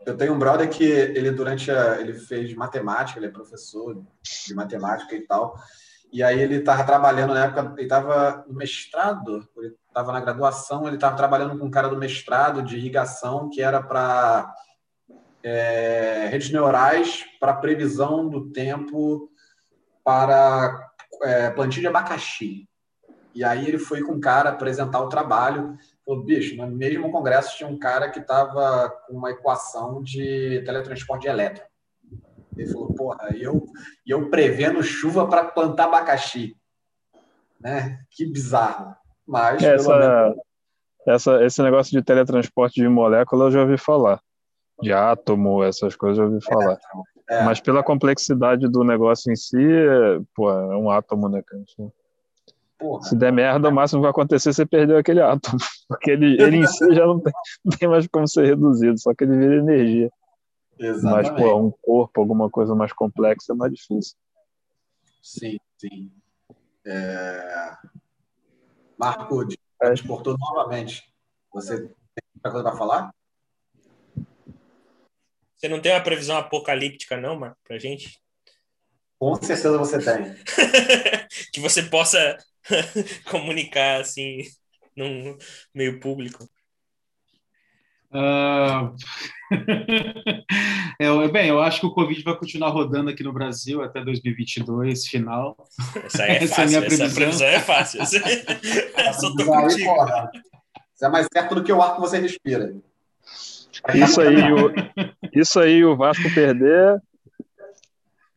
Eu 0.05 0.15
tenho 0.15 0.33
um 0.33 0.39
brother 0.39 0.69
que 0.69 0.81
ele 0.81 1.29
durante 1.29 1.69
a, 1.69 1.99
ele 1.99 2.13
fez 2.13 2.53
matemática, 2.53 3.19
ele 3.19 3.25
é 3.25 3.29
professor 3.29 4.01
de 4.47 4.53
matemática 4.55 5.13
e 5.13 5.27
tal. 5.27 5.57
E 6.09 6.23
aí 6.23 6.39
ele 6.39 6.59
estava 6.59 6.85
trabalhando 6.85 7.33
na 7.33 7.43
época, 7.43 7.73
ele 7.75 7.83
estava 7.83 8.45
no 8.47 8.55
mestrado, 8.55 9.45
ele 9.57 9.75
estava 9.89 10.13
na 10.13 10.21
graduação, 10.21 10.87
ele 10.87 10.95
estava 10.95 11.17
trabalhando 11.17 11.59
com 11.59 11.65
um 11.65 11.71
cara 11.71 11.89
do 11.89 11.97
mestrado 11.97 12.63
de 12.63 12.77
irrigação 12.77 13.49
que 13.49 13.61
era 13.61 13.83
para 13.83 14.55
é, 15.43 16.29
redes 16.31 16.49
neurais 16.49 17.25
para 17.41 17.55
previsão 17.55 18.29
do 18.29 18.49
tempo 18.53 19.29
para 20.01 20.89
é, 21.23 21.49
plantio 21.49 21.81
de 21.81 21.87
abacaxi. 21.87 22.69
E 23.33 23.43
aí 23.43 23.67
ele 23.67 23.79
foi 23.79 24.01
com 24.01 24.13
um 24.13 24.19
cara 24.19 24.49
apresentar 24.49 24.99
o 25.01 25.09
trabalho 25.09 25.77
Falou, 26.05 26.23
bicho, 26.23 26.55
no 26.57 26.67
mesmo 26.67 27.09
congresso 27.11 27.55
tinha 27.55 27.69
um 27.69 27.79
cara 27.79 28.09
que 28.09 28.19
estava 28.19 28.89
com 29.07 29.13
uma 29.13 29.31
equação 29.31 30.03
de 30.03 30.61
teletransporte 30.65 31.23
de 31.23 31.29
elétron. 31.29 31.65
Ele 32.57 32.67
falou, 32.67 32.93
porra, 32.93 33.35
e 33.35 33.41
eu, 33.41 33.65
eu 34.05 34.29
prevendo 34.29 34.83
chuva 34.83 35.27
para 35.27 35.45
plantar 35.45 35.85
abacaxi. 35.85 36.55
Né? 37.59 37.99
Que 38.11 38.25
bizarro. 38.25 38.93
Mas, 39.25 39.63
essa, 39.63 39.97
menos... 39.97 40.37
essa, 41.07 41.45
esse 41.45 41.63
negócio 41.63 41.91
de 41.97 42.03
teletransporte 42.03 42.81
de 42.81 42.87
molécula 42.87 43.45
eu 43.45 43.51
já 43.51 43.61
ouvi 43.61 43.77
falar. 43.77 44.21
De 44.81 44.91
átomo, 44.91 45.63
essas 45.63 45.95
coisas 45.95 46.17
eu 46.17 46.25
ouvi 46.25 46.43
falar. 46.43 46.77
É, 47.29 47.39
é. 47.39 47.43
Mas 47.43 47.61
pela 47.61 47.81
complexidade 47.81 48.67
do 48.67 48.83
negócio 48.83 49.31
em 49.31 49.35
si, 49.37 49.65
pô, 50.35 50.51
é 50.51 50.75
um 50.75 50.91
átomo, 50.91 51.29
né, 51.29 51.41
cara? 51.41 51.63
Porra. 52.83 53.03
Se 53.03 53.15
der 53.15 53.31
merda, 53.31 53.69
o 53.69 53.71
máximo 53.71 54.01
que 54.01 54.03
vai 54.03 54.11
acontecer 54.11 54.49
é 54.49 54.53
você 54.53 54.65
perder 54.65 54.97
aquele 54.97 55.21
átomo. 55.21 55.57
Porque 55.87 56.11
ele, 56.11 56.35
ele 56.41 56.57
em 56.57 56.67
si 56.67 56.93
já 56.93 57.07
não 57.07 57.17
tem, 57.17 57.31
não 57.63 57.77
tem 57.77 57.87
mais 57.87 58.05
como 58.07 58.27
ser 58.27 58.45
reduzido, 58.45 58.99
só 58.99 59.13
que 59.13 59.23
ele 59.23 59.37
vira 59.37 59.55
energia. 59.55 60.11
Exatamente. 60.77 61.31
Mas, 61.31 61.41
pô, 61.41 61.57
um 61.61 61.71
corpo, 61.81 62.19
alguma 62.19 62.49
coisa 62.49 62.75
mais 62.75 62.91
complexa 62.91 63.53
é 63.53 63.55
mais 63.55 63.71
difícil. 63.71 64.17
Sim, 65.21 65.57
sim. 65.77 66.11
É... 66.85 67.77
Marco, 68.97 69.47
transportou 69.79 70.35
novamente. 70.37 71.03
Você 71.53 71.83
tem 71.83 71.93
alguma 72.43 72.51
coisa 72.51 72.63
para 72.63 72.77
falar? 72.77 73.15
Você 75.55 75.69
não 75.69 75.79
tem 75.79 75.93
uma 75.93 76.03
previsão 76.03 76.35
apocalíptica, 76.35 77.15
não, 77.15 77.39
Marco, 77.39 77.57
pra 77.63 77.79
gente? 77.79 78.21
Com 79.23 79.35
certeza 79.35 79.77
você 79.77 79.99
tem. 79.99 80.35
que 81.53 81.61
você 81.61 81.83
possa 81.83 82.37
comunicar 83.31 84.01
assim 84.01 84.39
num 84.97 85.37
meio 85.73 85.97
público? 86.01 86.43
Uh... 88.11 88.93
eu, 90.99 91.31
bem, 91.31 91.47
eu 91.47 91.61
acho 91.61 91.79
que 91.79 91.85
o 91.85 91.93
Covid 91.93 92.21
vai 92.21 92.37
continuar 92.37 92.71
rodando 92.71 93.11
aqui 93.11 93.23
no 93.23 93.31
Brasil 93.31 93.81
até 93.81 94.03
2022, 94.03 95.07
final. 95.07 95.55
Essa, 96.03 96.25
é 96.25 96.43
essa, 96.43 96.55
fácil, 96.55 96.83
é 96.83 96.85
essa 96.85 97.15
previsão 97.15 97.47
é 97.47 97.59
fácil. 97.61 98.05
Só 98.05 99.33
tô 99.37 99.45
contigo. 99.45 99.89
Isso 100.93 101.05
é 101.05 101.09
mais 101.09 101.27
certo 101.31 101.55
do 101.55 101.63
que 101.63 101.71
o 101.71 101.81
ar 101.81 101.95
que 101.95 102.01
você 102.01 102.19
respira. 102.19 102.75
Isso 103.95 104.19
aí, 104.19 104.51
o, 104.51 104.73
isso 105.33 105.59
aí, 105.61 105.85
o 105.85 105.95
Vasco 105.95 106.29
perder. 106.35 107.01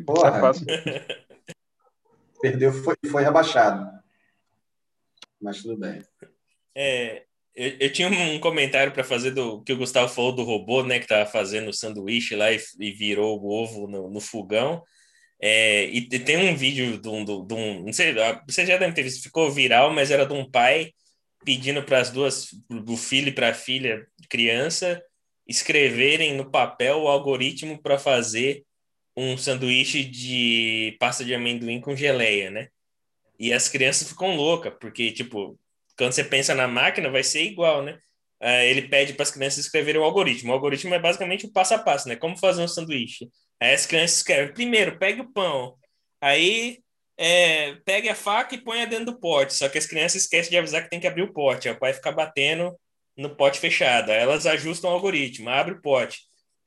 Porra. 0.04 0.36
É 0.36 0.40
fácil. 0.40 0.66
Perdeu, 2.40 2.72
foi, 2.72 2.94
foi 3.10 3.22
rebaixado 3.22 3.96
mas 5.40 5.62
tudo 5.62 5.76
bem. 5.76 6.02
É, 6.74 7.22
eu, 7.54 7.76
eu 7.80 7.92
tinha 7.92 8.08
um 8.08 8.40
comentário 8.40 8.92
para 8.92 9.04
fazer 9.04 9.30
do 9.30 9.62
que 9.62 9.72
o 9.72 9.76
Gustavo 9.76 10.12
falou 10.12 10.32
do 10.32 10.42
robô, 10.42 10.82
né, 10.82 10.98
que 10.98 11.06
tava 11.06 11.28
fazendo 11.28 11.68
o 11.68 11.72
sanduíche 11.72 12.34
lá 12.34 12.52
e, 12.52 12.58
e 12.80 12.90
virou 12.90 13.40
o 13.40 13.48
ovo 13.48 13.86
no, 13.86 14.10
no 14.10 14.20
fogão. 14.20 14.82
É, 15.40 15.84
e, 15.86 15.98
e, 15.98 16.18
tem 16.18 16.50
um 16.50 16.56
vídeo 16.56 16.98
de 16.98 17.08
um, 17.08 17.24
de 17.24 17.54
um, 17.54 17.84
não 17.84 17.92
sei, 17.92 18.18
ah, 18.20 18.42
você 18.48 18.64
já 18.64 18.78
deve 18.78 18.94
ter 18.94 19.02
visto, 19.02 19.22
ficou 19.22 19.50
viral, 19.50 19.92
mas 19.92 20.10
era 20.10 20.24
de 20.24 20.32
um 20.32 20.50
pai 20.50 20.92
pedindo 21.44 21.82
para 21.82 22.00
as 22.00 22.10
duas, 22.10 22.48
do 22.68 22.96
filho 22.96 23.28
e 23.28 23.32
para 23.32 23.50
a 23.50 23.54
filha, 23.54 24.06
criança, 24.28 25.00
escreverem 25.46 26.34
no 26.34 26.50
papel 26.50 27.02
o 27.02 27.08
algoritmo 27.08 27.80
para 27.80 27.98
fazer 27.98 28.64
um 29.16 29.36
sanduíche 29.38 30.04
de 30.04 30.96
pasta 31.00 31.24
de 31.24 31.34
amendoim 31.34 31.80
com 31.80 31.96
geleia, 31.96 32.50
né? 32.50 32.68
E 33.38 33.52
as 33.52 33.68
crianças 33.68 34.08
ficam 34.08 34.36
loucas, 34.36 34.74
porque, 34.80 35.12
tipo, 35.12 35.58
quando 35.98 36.12
você 36.12 36.24
pensa 36.24 36.54
na 36.54 36.68
máquina, 36.68 37.10
vai 37.10 37.22
ser 37.22 37.42
igual, 37.44 37.82
né? 37.82 37.98
é, 38.40 38.68
ele 38.68 38.88
pede 38.88 39.14
para 39.14 39.22
as 39.22 39.30
crianças 39.30 39.58
escreverem 39.64 40.00
o 40.00 40.04
algoritmo. 40.04 40.50
O 40.50 40.54
algoritmo 40.54 40.94
é 40.94 40.98
basicamente 40.98 41.46
o 41.46 41.52
passo 41.52 41.74
a 41.74 41.78
passo, 41.78 42.08
né? 42.08 42.16
Como 42.16 42.36
fazer 42.36 42.62
um 42.62 42.68
sanduíche. 42.68 43.28
Aí 43.60 43.72
as 43.74 43.86
crianças 43.86 44.18
escrevem, 44.18 44.52
primeiro, 44.52 44.98
pegue 44.98 45.22
o 45.22 45.32
pão, 45.32 45.76
aí 46.20 46.78
é, 47.16 47.74
pegue 47.84 48.08
a 48.08 48.14
faca 48.14 48.54
e 48.54 48.60
ponha 48.60 48.86
dentro 48.86 49.06
do 49.06 49.20
pote. 49.20 49.54
Só 49.54 49.68
que 49.68 49.78
as 49.78 49.86
crianças 49.86 50.22
esquecem 50.22 50.50
de 50.50 50.58
avisar 50.58 50.82
que 50.82 50.90
tem 50.90 51.00
que 51.00 51.06
abrir 51.06 51.22
o 51.22 51.32
pote. 51.32 51.68
Aí 51.68 51.74
o 51.74 51.78
pai 51.78 51.94
fica 51.94 52.12
batendo 52.12 52.78
no 53.16 53.34
pote 53.34 53.58
fechado. 53.58 54.10
Aí 54.10 54.18
elas 54.18 54.46
ajustam 54.46 54.90
o 54.90 54.94
algoritmo, 54.94 55.48
abre 55.48 55.74
o 55.74 55.80
pote, 55.80 56.20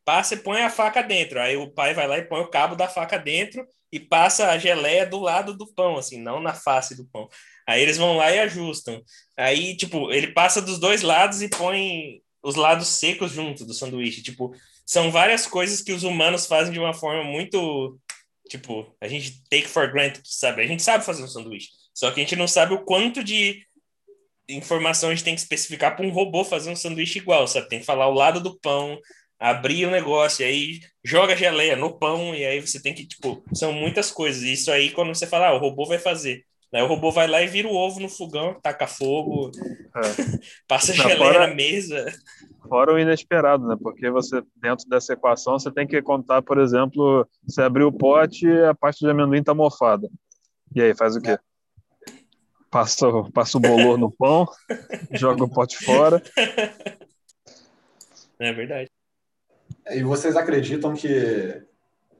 passa 0.09 0.33
e 0.33 0.37
põe 0.37 0.63
a 0.63 0.71
faca 0.71 1.03
dentro. 1.03 1.39
Aí 1.39 1.55
o 1.55 1.69
pai 1.69 1.93
vai 1.93 2.07
lá 2.07 2.17
e 2.17 2.25
põe 2.25 2.41
o 2.41 2.49
cabo 2.49 2.75
da 2.75 2.87
faca 2.87 3.15
dentro 3.15 3.63
e 3.91 3.99
passa 3.99 4.49
a 4.49 4.57
geleia 4.57 5.05
do 5.05 5.19
lado 5.19 5.55
do 5.55 5.71
pão, 5.71 5.97
assim, 5.97 6.19
não 6.19 6.39
na 6.39 6.55
face 6.55 6.95
do 6.95 7.05
pão. 7.05 7.29
Aí 7.67 7.79
eles 7.79 7.95
vão 7.95 8.17
lá 8.17 8.31
e 8.31 8.39
ajustam. 8.39 9.03
Aí, 9.37 9.77
tipo, 9.77 10.11
ele 10.11 10.33
passa 10.33 10.63
dos 10.63 10.79
dois 10.79 11.03
lados 11.03 11.43
e 11.43 11.47
põe 11.47 12.23
os 12.41 12.55
lados 12.55 12.87
secos 12.87 13.31
junto 13.31 13.63
do 13.63 13.73
sanduíche. 13.75 14.23
Tipo, 14.23 14.51
são 14.83 15.11
várias 15.11 15.45
coisas 15.45 15.79
que 15.79 15.91
os 15.91 16.01
humanos 16.01 16.47
fazem 16.47 16.73
de 16.73 16.79
uma 16.79 16.93
forma 16.93 17.23
muito. 17.23 17.99
Tipo, 18.49 18.91
a 18.99 19.07
gente 19.07 19.43
take 19.47 19.67
for 19.67 19.91
granted, 19.91 20.23
sabe? 20.23 20.63
A 20.63 20.67
gente 20.67 20.81
sabe 20.81 21.05
fazer 21.05 21.21
um 21.21 21.27
sanduíche. 21.27 21.69
Só 21.93 22.09
que 22.09 22.19
a 22.19 22.23
gente 22.23 22.35
não 22.35 22.47
sabe 22.47 22.73
o 22.73 22.83
quanto 22.83 23.23
de 23.23 23.63
informação 24.47 25.09
a 25.09 25.13
gente 25.13 25.23
tem 25.23 25.35
que 25.35 25.41
especificar 25.41 25.95
para 25.95 26.03
um 26.03 26.09
robô 26.09 26.43
fazer 26.43 26.71
um 26.71 26.75
sanduíche 26.75 27.19
igual, 27.19 27.47
sabe? 27.47 27.69
Tem 27.69 27.79
que 27.79 27.85
falar 27.85 28.07
o 28.07 28.15
lado 28.15 28.41
do 28.41 28.59
pão, 28.59 28.99
abrir 29.39 29.85
o 29.85 29.91
negócio, 29.91 30.43
e 30.43 30.45
aí 30.45 30.79
joga 31.03 31.35
geleia 31.35 31.75
no 31.75 31.97
pão, 31.97 32.35
e 32.35 32.45
aí 32.45 32.59
você 32.59 32.81
tem 32.81 32.93
que, 32.93 33.07
tipo, 33.07 33.41
são 33.53 33.71
muitas 33.71 34.11
coisas. 34.11 34.43
E 34.43 34.53
isso 34.53 34.71
aí, 34.71 34.91
quando 34.91 35.15
você 35.15 35.25
fala, 35.25 35.47
ah, 35.47 35.55
o 35.55 35.59
robô 35.59 35.85
vai 35.85 35.97
fazer. 35.97 36.43
Aí 36.73 36.83
o 36.83 36.87
robô 36.87 37.09
vai 37.11 37.27
lá 37.27 37.41
e 37.41 37.47
vira 37.47 37.67
o 37.67 37.73
ovo 37.73 37.99
no 37.99 38.09
fogão, 38.09 38.59
taca 38.61 38.85
fogo, 38.85 39.49
é. 39.95 40.01
passa 40.67 40.93
Não, 40.93 41.09
geleia 41.09 41.17
fora, 41.17 41.47
na 41.47 41.55
mesa. 41.55 42.05
Fora 42.67 42.93
o 42.93 42.99
inesperado, 42.99 43.65
né? 43.65 43.75
Porque 43.81 44.09
você, 44.11 44.43
dentro 44.55 44.87
dessa 44.87 45.13
equação, 45.13 45.57
você 45.57 45.71
tem 45.71 45.87
que 45.87 45.99
contar, 46.01 46.43
por 46.43 46.59
exemplo, 46.59 47.27
você 47.47 47.63
abriu 47.63 47.87
o 47.87 47.97
pote 47.97 48.45
e 48.45 48.65
a 48.65 48.75
pasta 48.75 49.03
de 49.03 49.11
amendoim 49.11 49.41
tá 49.41 49.53
mofada. 49.53 50.07
E 50.75 50.81
aí, 50.81 50.93
faz 50.93 51.15
o 51.15 51.21
quê? 51.21 51.39
Passa, 52.69 53.07
passa 53.33 53.57
o 53.57 53.61
bolor 53.61 53.97
no 53.97 54.11
pão, 54.11 54.45
joga 55.13 55.43
o 55.43 55.49
pote 55.49 55.77
fora. 55.77 56.21
É 58.41 58.53
verdade. 58.53 58.89
E 59.91 60.03
vocês 60.03 60.35
acreditam 60.35 60.93
que 60.93 61.63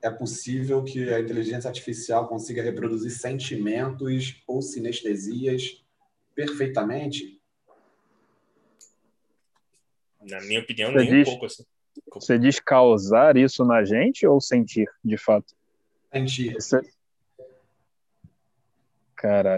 é 0.02 0.10
possível 0.10 0.84
que 0.84 1.14
a 1.14 1.20
inteligência 1.20 1.68
artificial 1.68 2.28
consiga 2.28 2.64
reproduzir 2.64 3.12
sentimentos 3.12 4.42
ou 4.48 4.62
sinestesias 4.62 5.84
perfeitamente? 6.34 7.40
Na 10.22 10.42
minha 10.42 10.60
opinião, 10.60 10.92
você 10.92 10.98
nem 10.98 11.10
diz, 11.10 11.28
um 11.28 11.32
pouco 11.32 11.46
assim. 11.46 11.64
Você 12.14 12.40
diz 12.40 12.60
causar 12.60 13.38
isso 13.38 13.64
na 13.66 13.84
gente 13.84 14.26
ou 14.26 14.40
sentir, 14.40 14.90
de 15.04 15.18
fato? 15.18 15.54
Sentir. 16.12 16.54
Você... 16.54 16.82
Cara, 19.16 19.58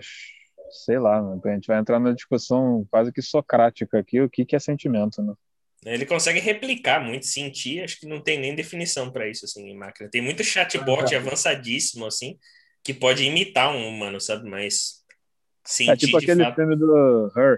sei 0.72 0.98
lá, 0.98 1.20
a 1.20 1.50
gente 1.54 1.68
vai 1.68 1.80
entrar 1.80 2.00
numa 2.00 2.14
discussão 2.14 2.86
quase 2.90 3.12
que 3.12 3.22
socrática 3.22 4.00
aqui, 4.00 4.22
o 4.22 4.30
que, 4.30 4.46
que 4.46 4.56
é 4.56 4.60
sentimento, 4.60 5.22
né? 5.22 5.34
Ele 5.86 6.06
consegue 6.06 6.40
replicar 6.40 7.00
muito, 7.04 7.26
sentir, 7.26 7.84
acho 7.84 8.00
que 8.00 8.08
não 8.08 8.22
tem 8.22 8.40
nem 8.40 8.54
definição 8.54 9.12
para 9.12 9.28
isso, 9.28 9.46
assim, 9.46 9.68
em 9.68 9.76
máquina. 9.76 10.10
Tem 10.10 10.22
muito 10.22 10.44
chatbot 10.44 11.14
avançadíssimo, 11.16 12.06
assim, 12.06 12.38
que 12.84 12.94
pode 12.94 13.24
imitar 13.24 13.74
um 13.74 13.88
humano, 13.88 14.22
sabe? 14.22 14.48
Mas 14.48 15.04
sentir, 15.66 15.92
É 15.92 15.96
tipo 15.96 16.18
aquele 16.18 16.44
fato... 16.44 16.56
filme 16.56 16.76
do 16.76 17.32
Her, 17.36 17.58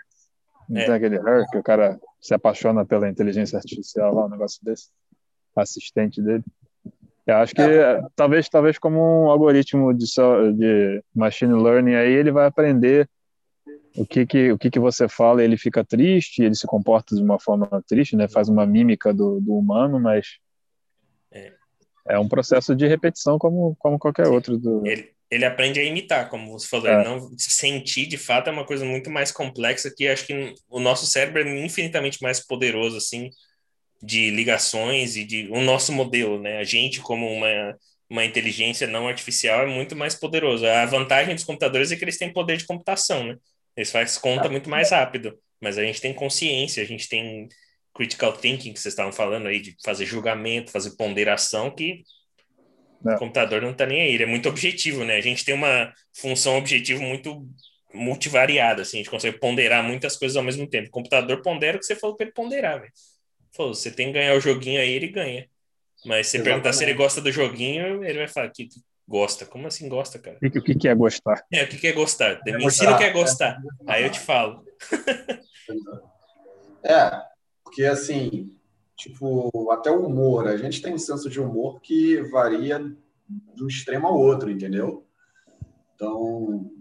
não 0.70 0.82
é. 0.82 0.86
tem 0.86 0.94
aquele 0.94 1.16
Her, 1.18 1.46
que 1.52 1.58
o 1.58 1.64
cara 1.64 2.00
se 2.22 2.34
apaixona 2.34 2.86
pela 2.86 3.10
inteligência 3.10 3.58
artificial 3.58 4.14
lá, 4.14 4.26
um 4.26 4.30
negócio 4.30 4.64
desse, 4.64 4.88
assistente 5.56 6.22
dele. 6.22 6.44
Eu 7.26 7.36
acho 7.36 7.54
que 7.54 7.62
é. 7.62 8.02
talvez, 8.16 8.50
talvez 8.50 8.78
como 8.78 9.00
um 9.00 9.30
algoritmo 9.30 9.94
de, 9.94 10.06
de 10.58 11.04
machine 11.16 11.54
learning 11.54 11.96
aí, 11.96 12.12
ele 12.12 12.32
vai 12.32 12.46
aprender 12.46 13.10
o 13.96 14.06
que 14.06 14.26
que, 14.26 14.52
o 14.52 14.58
que 14.58 14.72
que 14.72 14.80
você 14.80 15.08
fala, 15.08 15.44
ele 15.44 15.58
fica 15.58 15.84
triste, 15.84 16.42
ele 16.42 16.56
se 16.56 16.66
comporta 16.66 17.16
de 17.16 17.22
uma 17.22 17.40
forma 17.40 17.68
triste, 17.88 18.16
né? 18.16 18.28
Faz 18.28 18.50
uma 18.50 18.66
mímica 18.66 19.14
do, 19.14 19.40
do 19.40 19.56
humano, 19.56 20.00
mas 20.00 20.40
é. 21.32 21.54
é 22.10 22.20
um 22.20 22.28
processo 22.28 22.76
de 22.76 22.88
repetição 22.88 23.38
como, 23.38 23.76
como 23.78 24.00
qualquer 24.00 24.28
outro. 24.28 24.58
Do... 24.58 24.86
Ele, 24.86 25.12
ele 25.30 25.46
aprende 25.46 25.80
a 25.80 25.84
imitar, 25.84 26.30
como 26.30 26.52
você 26.52 26.68
falou. 26.68 26.88
É. 26.88 27.04
não 27.04 27.30
sentir, 27.38 28.08
de 28.08 28.18
fato, 28.18 28.50
é 28.50 28.52
uma 28.52 28.66
coisa 28.66 28.84
muito 28.84 29.12
mais 29.12 29.32
complexa 29.32 29.94
que 29.96 30.08
acho 30.08 30.26
que 30.26 30.56
o 30.70 30.80
nosso 30.80 31.06
cérebro 31.06 31.42
é 31.42 31.66
infinitamente 31.66 32.22
mais 32.22 32.40
poderoso, 32.40 32.98
assim, 32.98 33.30
de 34.02 34.32
ligações 34.32 35.16
e 35.16 35.24
de 35.24 35.48
o 35.52 35.62
nosso 35.62 35.92
modelo, 35.92 36.42
né? 36.42 36.58
A 36.58 36.64
gente 36.64 37.00
como 37.00 37.32
uma 37.32 37.76
uma 38.10 38.24
inteligência 38.24 38.86
não 38.86 39.08
artificial 39.08 39.64
é 39.64 39.66
muito 39.66 39.96
mais 39.96 40.14
poderoso. 40.14 40.68
A 40.68 40.86
vantagem 40.86 41.34
dos 41.34 41.44
computadores 41.44 41.92
é 41.92 41.96
que 41.96 42.04
eles 42.04 42.18
têm 42.18 42.32
poder 42.32 42.58
de 42.58 42.66
computação, 42.66 43.24
né? 43.24 43.38
Eles 43.76 43.92
fazem 43.92 44.22
conta 44.22 44.50
muito 44.50 44.70
mais 44.70 44.92
rápido, 44.92 45.38
mas 45.62 45.78
a 45.78 45.84
gente 45.84 46.02
tem 46.02 46.14
consciência, 46.14 46.84
a 46.84 46.86
gente 46.86 47.08
tem 47.08 47.48
critical 47.94 48.34
thinking 48.34 48.74
que 48.74 48.80
vocês 48.80 48.94
estavam 48.94 49.12
falando 49.12 49.48
aí, 49.48 49.60
de 49.60 49.76
fazer 49.84 50.06
julgamento, 50.06 50.72
fazer 50.72 50.96
ponderação, 50.96 51.70
que 51.72 52.04
o 53.04 53.16
computador 53.18 53.62
não 53.62 53.72
está 53.72 53.86
nem 53.86 54.02
aí, 54.02 54.14
ele 54.14 54.24
é 54.24 54.28
muito 54.28 54.50
objetivo, 54.50 55.04
né? 55.04 55.16
A 55.16 55.22
gente 55.22 55.44
tem 55.44 55.54
uma 55.54 55.94
função 56.16 56.58
objetivo 56.58 57.02
muito 57.02 57.48
multivariada, 57.94 58.82
assim, 58.82 58.98
a 58.98 59.02
gente 59.02 59.10
consegue 59.10 59.38
ponderar 59.38 59.84
muitas 59.84 60.18
coisas 60.18 60.36
ao 60.36 60.44
mesmo 60.44 60.68
tempo. 60.68 60.88
O 60.88 60.92
computador 60.92 61.42
pondera 61.42 61.78
o 61.78 61.80
que 61.80 61.86
você 61.86 61.96
falou 61.96 62.16
para 62.16 62.26
ele 62.26 62.34
ponderar, 62.34 62.80
velho. 62.80 62.92
Falou, 63.56 63.76
você 63.76 63.92
tem 63.92 64.08
que 64.08 64.14
ganhar 64.14 64.36
o 64.36 64.40
joguinho 64.40 64.82
aí, 64.82 64.92
ele 64.92 65.10
ganha. 65.10 65.48
Mas 66.04 66.28
se 66.28 66.38
você 66.38 66.44
perguntar 66.44 66.74
se 66.74 66.84
ele 66.84 66.94
gosta 66.94 67.22
do 67.22 67.32
joguinho, 67.32 68.04
ele 68.04 68.18
vai 68.18 68.28
falar 68.28 68.50
que 68.50 68.68
Gosta. 69.08 69.46
Como 69.46 69.68
assim 69.68 69.90
gosta, 69.90 70.18
cara? 70.18 70.38
O 70.42 70.62
que, 70.62 70.76
que 70.76 70.88
é 70.88 70.96
gostar? 70.96 71.46
É, 71.52 71.64
o 71.64 71.68
que, 71.68 71.78
que 71.78 71.88
é 71.88 71.92
gostar? 71.92 72.42
É 72.48 72.58
Me 72.58 72.66
ensina 72.66 72.96
o 72.96 72.98
que 72.98 73.04
é 73.04 73.12
gostar. 73.12 73.62
Aí 73.88 74.04
eu 74.04 74.12
te 74.12 74.20
falo. 74.20 74.64
é, 76.84 77.22
porque 77.64 77.86
assim, 77.86 78.56
tipo, 78.96 79.72
até 79.72 79.92
o 79.92 80.06
humor, 80.06 80.48
a 80.48 80.58
gente 80.58 80.82
tem 80.82 80.94
um 80.94 80.98
senso 80.98 81.30
de 81.30 81.40
humor 81.40 81.82
que 81.82 82.22
varia 82.24 82.80
de 82.80 83.64
um 83.64 83.68
extremo 83.68 84.08
ao 84.08 84.18
outro, 84.18 84.50
entendeu? 84.50 85.06
Então, 85.96 86.72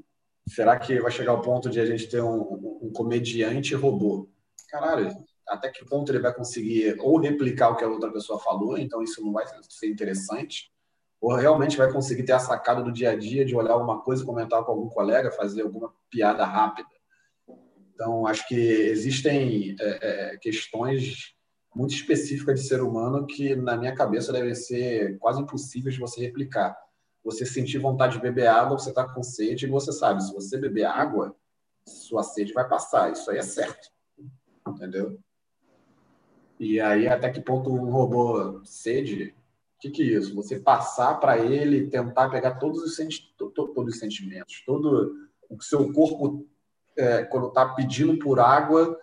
será 0.49 0.79
que 0.79 1.01
vai 1.01 1.11
chegar 1.11 1.33
ao 1.33 1.43
ponto 1.43 1.71
de 1.71 1.81
a 1.81 1.87
gente 1.87 2.09
ter 2.09 2.23
um, 2.23 2.79
um 2.83 2.93
comediante 2.93 3.75
robô? 3.75 4.29
Caralho, 4.69 5.11
até 5.49 5.71
que 5.71 5.85
ponto 5.85 6.11
ele 6.11 6.19
vai 6.19 6.35
conseguir 6.35 6.97
ou 7.01 7.19
replicar 7.19 7.71
o 7.71 7.77
que 7.77 7.85
a 7.85 7.89
outra 7.89 8.11
pessoa 8.11 8.41
falou, 8.41 8.79
então 8.79 9.03
isso 9.03 9.23
não 9.23 9.33
vai 9.33 9.45
ser 9.69 9.89
interessante, 9.89 10.72
ou 11.23 11.37
realmente 11.37 11.77
vai 11.77 11.91
conseguir 11.91 12.25
ter 12.25 12.33
a 12.33 12.41
sacada 12.41 12.83
do 12.83 12.91
dia 12.91 13.13
a 13.13 13.17
dia 13.17 13.45
de 13.45 13.55
olhar 13.55 13.75
alguma 13.75 14.01
coisa, 14.01 14.25
comentar 14.25 14.65
com 14.65 14.73
algum 14.73 14.89
colega, 14.89 15.31
fazer 15.31 15.63
alguma 15.63 15.95
piada 16.11 16.45
rápida. 16.45 16.89
Então, 17.95 18.27
acho 18.27 18.47
que 18.49 18.57
existem 18.57 19.77
é, 19.79 20.33
é, 20.33 20.37
questões 20.39 21.37
muito 21.73 21.95
específicas 21.95 22.61
de 22.61 22.67
ser 22.67 22.83
humano 22.83 23.25
que, 23.25 23.55
na 23.55 23.77
minha 23.77 23.95
cabeça, 23.95 24.33
devem 24.33 24.53
ser 24.53 25.17
quase 25.19 25.41
impossíveis 25.41 25.95
de 25.95 26.01
você 26.01 26.21
replicar. 26.21 26.77
Você 27.23 27.47
sentir 27.47 27.79
vontade 27.79 28.15
de 28.15 28.21
beber 28.21 28.49
água, 28.49 28.77
você 28.77 28.91
está 28.91 29.07
com 29.07 29.23
sede, 29.23 29.67
e 29.67 29.71
você 29.71 29.93
sabe, 29.93 30.25
se 30.25 30.35
você 30.35 30.59
beber 30.59 30.87
água, 30.87 31.37
sua 31.87 32.25
sede 32.25 32.53
vai 32.53 32.69
passar. 32.69 33.13
Isso 33.13 33.31
aí 33.31 33.39
é 33.39 33.43
certo. 33.43 33.89
Entendeu? 34.67 35.21
E 36.59 36.81
aí, 36.81 37.07
até 37.07 37.31
que 37.31 37.41
ponto 37.41 37.73
um 37.73 37.93
robô 37.93 38.61
sede 38.65 39.37
que, 39.83 39.91
que 39.91 40.03
é 40.03 40.19
isso? 40.19 40.35
Você 40.35 40.61
passar 40.61 41.15
para 41.19 41.39
ele, 41.39 41.89
tentar 41.89 42.29
pegar 42.31 42.53
todos 42.53 42.83
os, 42.83 42.95
senti 42.95 43.35
todos 43.37 43.95
os 43.95 43.99
sentimentos, 43.99 44.63
todo 44.65 45.13
o 45.49 45.59
que 45.59 45.65
seu 45.65 45.93
corpo, 45.93 46.47
é, 46.97 47.25
quando 47.25 47.49
está 47.49 47.69
pedindo 47.75 48.17
por 48.19 48.39
água, 48.39 48.97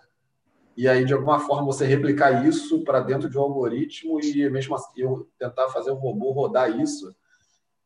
e 0.76 0.88
aí, 0.88 1.04
de 1.04 1.12
alguma 1.12 1.38
forma, 1.38 1.66
você 1.66 1.84
replicar 1.84 2.46
isso 2.46 2.82
para 2.84 3.00
dentro 3.00 3.28
de 3.28 3.36
um 3.36 3.42
algoritmo 3.42 4.18
e 4.20 4.48
mesmo 4.48 4.74
assim 4.74 5.02
eu 5.02 5.28
tentar 5.38 5.68
fazer 5.68 5.90
um 5.90 5.96
robô 5.96 6.32
rodar 6.32 6.80
isso, 6.80 7.14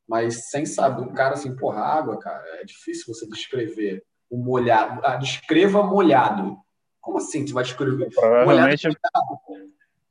mas 0.07 0.51
sem 0.51 0.65
saber, 0.65 1.03
o 1.03 1.13
cara 1.13 1.35
assim, 1.35 1.57
porra, 1.57 1.81
água, 1.81 2.19
cara, 2.19 2.45
é 2.61 2.65
difícil 2.65 3.13
você 3.13 3.27
descrever 3.27 4.05
o 4.31 4.37
molhado. 4.37 5.01
Ah, 5.03 5.17
descreva 5.17 5.83
molhado. 5.83 6.57
Como 7.01 7.19
assim 7.19 7.45
você 7.45 7.53
vai 7.53 7.65
descrever? 7.65 8.11
Provavelmente, 8.15 8.87
molhado, 8.87 9.41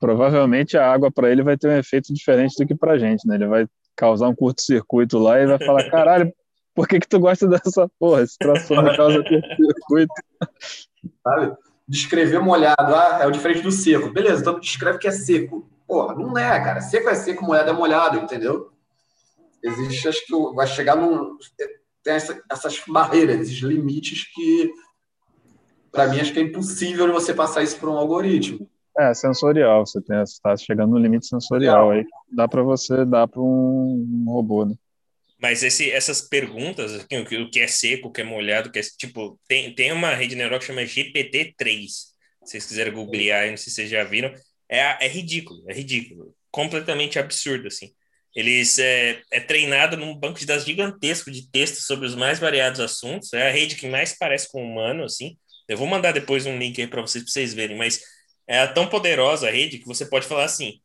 provavelmente 0.04 0.78
a 0.78 0.92
água 0.92 1.10
para 1.10 1.32
ele 1.32 1.42
vai 1.42 1.58
ter 1.58 1.70
um 1.70 1.78
efeito 1.78 2.14
diferente 2.14 2.56
do 2.58 2.68
que 2.68 2.76
para 2.76 3.00
gente, 3.00 3.26
né? 3.26 3.36
Ele 3.36 3.48
vai 3.48 3.66
causar 3.96 4.28
um 4.28 4.36
curto-circuito 4.36 5.18
lá 5.18 5.40
e 5.40 5.48
vai 5.48 5.58
falar, 5.58 5.90
caralho, 5.90 6.30
por 6.76 6.90
que 6.90 7.00
que 7.00 7.08
tu 7.08 7.20
gosta 7.20 7.48
dessa 7.48 7.90
porra? 7.98 8.24
Esse 8.24 8.38
troço 8.38 8.76
não 8.76 8.94
causa 8.98 9.24
curto-circuito. 9.24 10.14
Sabe? 11.24 11.56
Descrever 11.88 12.40
molhado, 12.40 12.94
ah, 12.94 13.20
é 13.22 13.28
o 13.28 13.32
diferente 13.32 13.62
do 13.62 13.72
seco. 13.72 14.10
Beleza, 14.10 14.42
então 14.42 14.60
descreve 14.60 14.98
que 14.98 15.08
é 15.08 15.12
seco. 15.12 15.70
Porra, 15.88 16.16
não 16.16 16.38
é, 16.38 16.62
cara. 16.62 16.82
Seco 16.82 17.08
é 17.08 17.16
seco, 17.16 17.46
molhado 17.46 17.70
é 17.70 17.74
molhado, 17.74 18.20
entendeu? 18.20 18.74
Existe, 19.64 20.10
acho 20.10 20.26
que 20.28 20.34
vai 20.54 20.68
chegar 20.68 20.98
num... 20.98 21.38
Tem 22.04 22.16
essa, 22.16 22.44
essas 22.52 22.78
barreiras, 22.86 23.40
esses 23.40 23.60
limites 23.60 24.26
que 24.34 24.70
para 25.94 26.08
mim, 26.08 26.20
acho 26.20 26.34
que 26.34 26.40
é 26.40 26.42
impossível 26.42 27.14
você 27.14 27.36
passar 27.36 27.62
isso 27.62 27.78
para 27.78 27.88
um 27.88 27.98
algoritmo. 27.98 28.68
É, 28.98 29.14
sensorial. 29.14 29.86
Você 29.86 30.00
está 30.24 30.56
chegando 30.56 30.92
no 30.92 30.98
limite 30.98 31.28
sensorial 31.28 31.92
aí. 31.92 32.06
Dá 32.32 32.48
para 32.48 32.62
você 32.62 33.06
dar 33.06 33.28
para 33.28 33.42
um, 33.42 34.26
um, 34.26 34.32
robô, 34.32 34.66
né? 34.66 34.76
Mas 35.42 35.62
esse, 35.64 35.92
essas 35.92 36.22
perguntas, 36.22 36.94
assim, 36.94 37.20
o, 37.20 37.26
que, 37.26 37.38
o 37.38 37.50
que 37.50 37.60
é 37.60 37.68
seco, 37.68 38.08
o 38.08 38.12
que 38.12 38.22
é 38.22 38.24
molhado, 38.24 38.70
o 38.70 38.72
que 38.72 38.80
é 38.80 38.82
tipo, 38.98 39.40
tem, 39.48 39.74
tem 39.74 39.92
uma 39.92 40.14
rede 40.14 40.36
neural 40.36 40.60
que 40.60 40.66
chama 40.66 40.84
GPT-3. 40.84 41.88
Se 41.88 42.14
vocês 42.46 42.66
quiserem 42.66 42.94
googlear, 42.94 43.50
não 43.50 43.58
sei 43.58 43.70
se 43.70 43.72
vocês 43.72 43.90
já 43.90 44.04
viram, 44.04 44.34
é, 44.70 45.06
é 45.06 45.08
ridículo, 45.08 45.64
é 45.68 45.74
ridículo, 45.74 46.34
completamente 46.52 47.20
absurdo 47.20 47.68
assim. 47.68 47.92
Eles 48.36 48.80
é, 48.80 49.22
é 49.32 49.40
treinado 49.40 49.96
num 49.96 50.16
banco 50.16 50.40
de 50.40 50.46
dados 50.46 50.66
gigantesco 50.66 51.30
de 51.30 51.50
textos 51.52 51.86
sobre 51.86 52.08
os 52.08 52.16
mais 52.16 52.40
variados 52.40 52.80
assuntos. 52.80 53.32
É 53.34 53.48
a 53.48 53.52
rede 53.52 53.76
que 53.76 53.88
mais 53.88 54.18
parece 54.18 54.52
com 54.52 54.64
o 54.64 54.66
humano, 54.66 55.04
assim. 55.04 55.38
Eu 55.68 55.78
vou 55.78 55.86
mandar 55.86 56.12
depois 56.12 56.46
um 56.46 56.58
link 56.58 56.82
aí 56.82 56.88
para 56.88 57.02
vocês, 57.02 57.24
para 57.24 57.32
vocês 57.32 57.54
verem, 57.54 57.78
mas 57.78 58.02
é 58.48 58.66
tão 58.68 58.88
poderosa 58.88 59.48
a 59.48 59.52
rede 59.52 59.80
que 59.80 59.88
você 59.88 60.06
pode 60.06 60.28
falar 60.28 60.46
assim: 60.46 60.80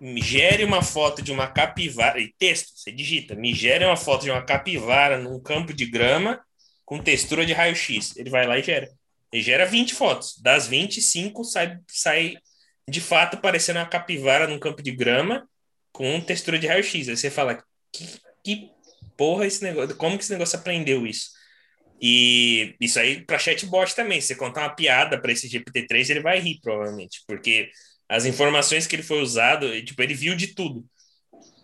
me 0.00 0.20
gere 0.20 0.64
uma 0.64 0.82
foto 0.82 1.22
de 1.22 1.32
uma 1.32 1.46
capivara, 1.46 2.20
e 2.20 2.32
texto, 2.38 2.72
você 2.74 2.92
digita, 2.92 3.34
me 3.34 3.54
gere 3.54 3.84
uma 3.84 3.96
foto 3.96 4.24
de 4.24 4.30
uma 4.30 4.42
capivara 4.42 5.18
num 5.18 5.40
campo 5.40 5.72
de 5.72 5.86
grama 5.86 6.40
com 6.84 6.98
textura 6.98 7.46
de 7.46 7.52
raio-x. 7.52 8.16
Ele 8.16 8.30
vai 8.30 8.46
lá 8.46 8.58
e 8.58 8.62
gera. 8.62 8.90
Ele 9.32 9.42
gera 9.42 9.66
20 9.66 9.94
fotos. 9.94 10.38
Das 10.40 10.66
20, 10.66 11.00
5 11.00 11.44
sai, 11.44 11.78
sai 11.88 12.36
de 12.88 13.00
fato 13.00 13.38
parecendo 13.38 13.78
uma 13.78 13.86
capivara 13.86 14.46
num 14.46 14.58
campo 14.58 14.82
de 14.82 14.92
grama 14.92 15.48
com 15.92 16.20
textura 16.20 16.58
de 16.58 16.66
raio-x. 16.66 17.08
Aí 17.08 17.16
você 17.16 17.30
fala, 17.30 17.62
que, 17.92 18.06
que 18.44 18.70
porra 19.16 19.46
esse 19.46 19.62
negócio? 19.62 19.96
Como 19.96 20.18
que 20.18 20.24
esse 20.24 20.32
negócio 20.32 20.58
aprendeu 20.58 21.06
isso? 21.06 21.30
E 22.00 22.74
isso 22.80 22.98
aí 22.98 23.24
para 23.24 23.38
chatbot 23.38 23.94
também. 23.94 24.20
Se 24.20 24.28
você 24.28 24.34
contar 24.34 24.62
uma 24.62 24.74
piada 24.74 25.20
para 25.20 25.32
esse 25.32 25.48
GPT-3, 25.48 26.10
ele 26.10 26.20
vai 26.20 26.38
rir, 26.40 26.60
provavelmente, 26.62 27.22
porque 27.26 27.70
as 28.08 28.26
informações 28.26 28.86
que 28.86 28.96
ele 28.96 29.02
foi 29.02 29.20
usado, 29.20 29.68
tipo, 29.82 30.02
ele 30.02 30.14
viu 30.14 30.34
de 30.36 30.48
tudo. 30.48 30.84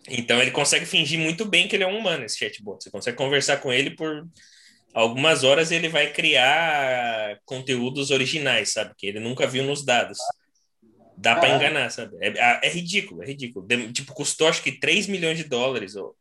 Então 0.09 0.41
ele 0.41 0.51
consegue 0.51 0.85
fingir 0.85 1.19
muito 1.19 1.45
bem 1.45 1.67
que 1.67 1.75
ele 1.75 1.83
é 1.83 1.87
um 1.87 1.97
humano, 1.97 2.25
esse 2.25 2.39
chatbot. 2.39 2.83
Você 2.83 2.89
consegue 2.89 3.17
conversar 3.17 3.57
com 3.57 3.71
ele 3.71 3.91
por 3.91 4.27
algumas 4.93 5.43
horas 5.43 5.71
e 5.71 5.75
ele 5.75 5.89
vai 5.89 6.11
criar 6.11 7.39
conteúdos 7.45 8.09
originais, 8.09 8.73
sabe? 8.73 8.93
Que 8.97 9.07
ele 9.07 9.19
nunca 9.19 9.45
viu 9.45 9.63
nos 9.63 9.85
dados. 9.85 10.17
Dá 11.15 11.35
para 11.35 11.55
enganar, 11.55 11.91
sabe? 11.91 12.17
É, 12.19 12.29
é, 12.29 12.59
é, 12.63 12.69
ridículo, 12.69 13.21
é 13.21 13.27
ridículo. 13.27 13.67
Tipo, 13.93 14.13
custou 14.13 14.47
acho 14.47 14.63
que 14.63 14.71
3 14.71 15.05
milhões 15.05 15.37
de 15.37 15.43
dólares 15.43 15.95
ou, 15.95 16.15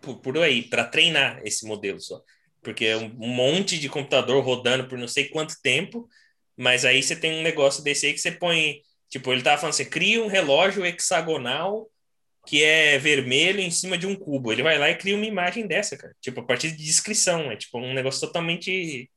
por, 0.00 0.18
por 0.20 0.38
aí 0.38 0.62
para 0.62 0.84
treinar 0.84 1.42
esse 1.44 1.66
modelo 1.66 2.00
só 2.00 2.22
porque 2.62 2.86
é 2.86 2.96
um 2.96 3.08
monte 3.10 3.78
de 3.78 3.88
computador 3.88 4.42
rodando 4.44 4.88
por 4.88 4.98
não 4.98 5.08
sei 5.08 5.28
quanto 5.28 5.60
tempo, 5.62 6.08
mas 6.56 6.84
aí 6.84 7.02
você 7.02 7.16
tem 7.16 7.38
um 7.38 7.42
negócio 7.42 7.82
desse 7.82 8.06
aí 8.06 8.12
que 8.12 8.20
você 8.20 8.32
põe, 8.32 8.82
tipo, 9.08 9.32
ele 9.32 9.42
tava 9.42 9.58
falando, 9.58 9.74
você 9.74 9.84
cria 9.84 10.22
um 10.22 10.26
relógio 10.26 10.84
hexagonal 10.84 11.88
que 12.46 12.62
é 12.62 12.98
vermelho 12.98 13.60
em 13.60 13.70
cima 13.70 13.98
de 13.98 14.06
um 14.06 14.16
cubo. 14.16 14.50
Ele 14.52 14.62
vai 14.62 14.78
lá 14.78 14.90
e 14.90 14.96
cria 14.96 15.14
uma 15.14 15.26
imagem 15.26 15.66
dessa, 15.66 15.96
cara. 15.96 16.14
Tipo, 16.20 16.40
a 16.40 16.44
partir 16.44 16.70
de 16.72 16.84
descrição, 16.84 17.50
é 17.50 17.56
tipo 17.56 17.78
um 17.78 17.92
negócio 17.94 18.20
totalmente 18.20 19.10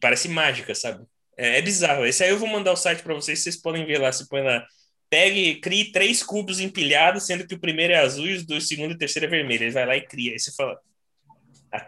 parece 0.00 0.28
mágica, 0.28 0.74
sabe? 0.74 1.04
É, 1.36 1.58
é 1.58 1.62
bizarro. 1.62 2.06
Esse 2.06 2.24
aí 2.24 2.30
eu 2.30 2.38
vou 2.38 2.48
mandar 2.48 2.72
o 2.72 2.76
site 2.76 3.02
para 3.02 3.14
vocês, 3.14 3.40
vocês 3.40 3.56
podem 3.56 3.84
ver 3.84 3.98
lá, 3.98 4.10
se 4.12 4.28
põe 4.28 4.42
lá 4.42 4.64
pegue, 5.10 5.56
crie 5.56 5.90
três 5.90 6.22
cubos 6.22 6.60
empilhados, 6.60 7.26
sendo 7.26 7.46
que 7.46 7.54
o 7.54 7.60
primeiro 7.60 7.92
é 7.92 7.96
azul 7.96 8.26
e 8.26 8.36
o 8.36 8.60
segundo 8.60 8.92
e 8.92 8.94
o 8.94 8.98
terceiro 8.98 9.26
é 9.26 9.28
vermelho. 9.28 9.64
Ele 9.64 9.72
vai 9.72 9.84
lá 9.84 9.96
e 9.96 10.06
cria. 10.06 10.32
Aí 10.32 10.38
você 10.38 10.52
fala, 10.52 10.78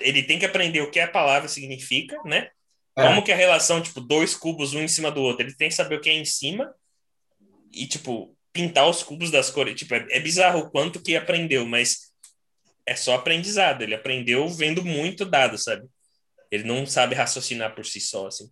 ele 0.01 0.23
tem 0.23 0.39
que 0.39 0.47
aprender 0.47 0.81
o 0.81 0.91
que 0.91 1.01
a 1.01 1.09
palavra 1.09 1.49
significa, 1.49 2.21
né? 2.25 2.51
É. 2.97 3.07
Como 3.07 3.23
que 3.23 3.33
a 3.33 3.37
relação, 3.37 3.81
tipo, 3.83 4.01
dois 4.01 4.35
cubos 4.35 4.75
um 4.75 4.83
em 4.83 4.89
cima 4.89 5.11
do 5.11 5.23
outro. 5.23 5.45
Ele 5.45 5.55
tem 5.55 5.69
que 5.69 5.75
saber 5.75 5.97
o 5.97 6.01
que 6.01 6.11
é 6.11 6.15
em 6.15 6.25
cima 6.25 6.73
e, 7.73 7.87
tipo, 7.87 8.37
pintar 8.53 8.89
os 8.89 9.03
cubos 9.03 9.31
das 9.31 9.51
cores. 9.51 9.75
Tipo, 9.75 9.95
é, 9.95 10.07
é 10.11 10.21
bizarro 10.21 10.61
o 10.61 10.71
quanto 10.71 11.03
que 11.03 11.17
aprendeu, 11.17 11.67
mas 11.67 12.13
é 12.87 12.95
só 12.95 13.15
aprendizado. 13.15 13.83
Ele 13.83 13.95
aprendeu 13.95 14.49
vendo 14.49 14.85
muito 14.85 15.25
dado, 15.25 15.57
sabe? 15.57 15.87
Ele 16.51 16.65
não 16.65 16.87
sabe 16.87 17.15
raciocinar 17.15 17.75
por 17.75 17.87
si 17.87 18.01
só, 18.01 18.27
assim. 18.27 18.51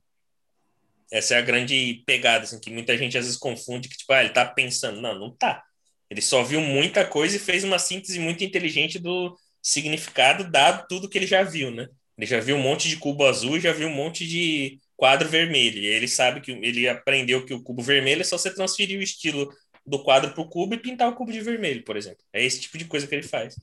Essa 1.13 1.35
é 1.35 1.39
a 1.39 1.43
grande 1.43 2.03
pegada, 2.07 2.45
assim, 2.45 2.61
que 2.61 2.71
muita 2.71 2.97
gente 2.97 3.19
às 3.19 3.25
vezes 3.25 3.39
confunde, 3.39 3.89
que, 3.89 3.97
tipo, 3.97 4.13
ah, 4.13 4.23
ele 4.23 4.33
tá 4.33 4.47
pensando. 4.47 5.01
Não, 5.01 5.19
não 5.19 5.37
tá. 5.37 5.63
Ele 6.09 6.23
só 6.23 6.43
viu 6.43 6.61
muita 6.61 7.05
coisa 7.05 7.37
e 7.37 7.41
fez 7.41 7.63
uma 7.63 7.79
síntese 7.79 8.19
muito 8.19 8.43
inteligente 8.43 8.99
do, 8.99 9.37
significado 9.63 10.51
dado 10.51 10.87
tudo 10.89 11.09
que 11.09 11.19
ele 11.19 11.27
já 11.27 11.43
viu, 11.43 11.71
né? 11.71 11.89
Ele 12.17 12.27
já 12.27 12.41
viu 12.41 12.57
um 12.57 12.63
monte 12.63 12.89
de 12.89 12.97
cubo 12.97 13.25
azul 13.27 13.57
e 13.57 13.61
já 13.61 13.73
viu 13.73 13.89
um 13.89 13.95
monte 13.95 14.27
de 14.27 14.79
quadro 14.97 15.29
vermelho. 15.29 15.79
E 15.79 15.87
ele 15.87 16.07
sabe 16.07 16.41
que 16.41 16.53
ele 16.53 16.89
aprendeu 16.89 17.45
que 17.45 17.55
o 17.55 17.63
cubo 17.63 17.83
vermelho 17.83 18.21
é 18.21 18.25
só 18.25 18.37
você 18.37 18.55
transferir 18.55 18.99
o 18.99 19.03
estilo 19.03 19.51
do 19.87 20.03
quadro 20.03 20.33
para 20.33 20.43
o 20.43 20.49
cubo 20.49 20.75
e 20.75 20.79
pintar 20.79 21.09
o 21.09 21.15
cubo 21.15 21.33
de 21.33 21.41
vermelho, 21.41 21.83
por 21.83 21.97
exemplo. 21.97 22.23
É 22.33 22.45
esse 22.45 22.61
tipo 22.61 22.77
de 22.77 22.85
coisa 22.85 23.07
que 23.07 23.15
ele 23.15 23.27
faz. 23.27 23.57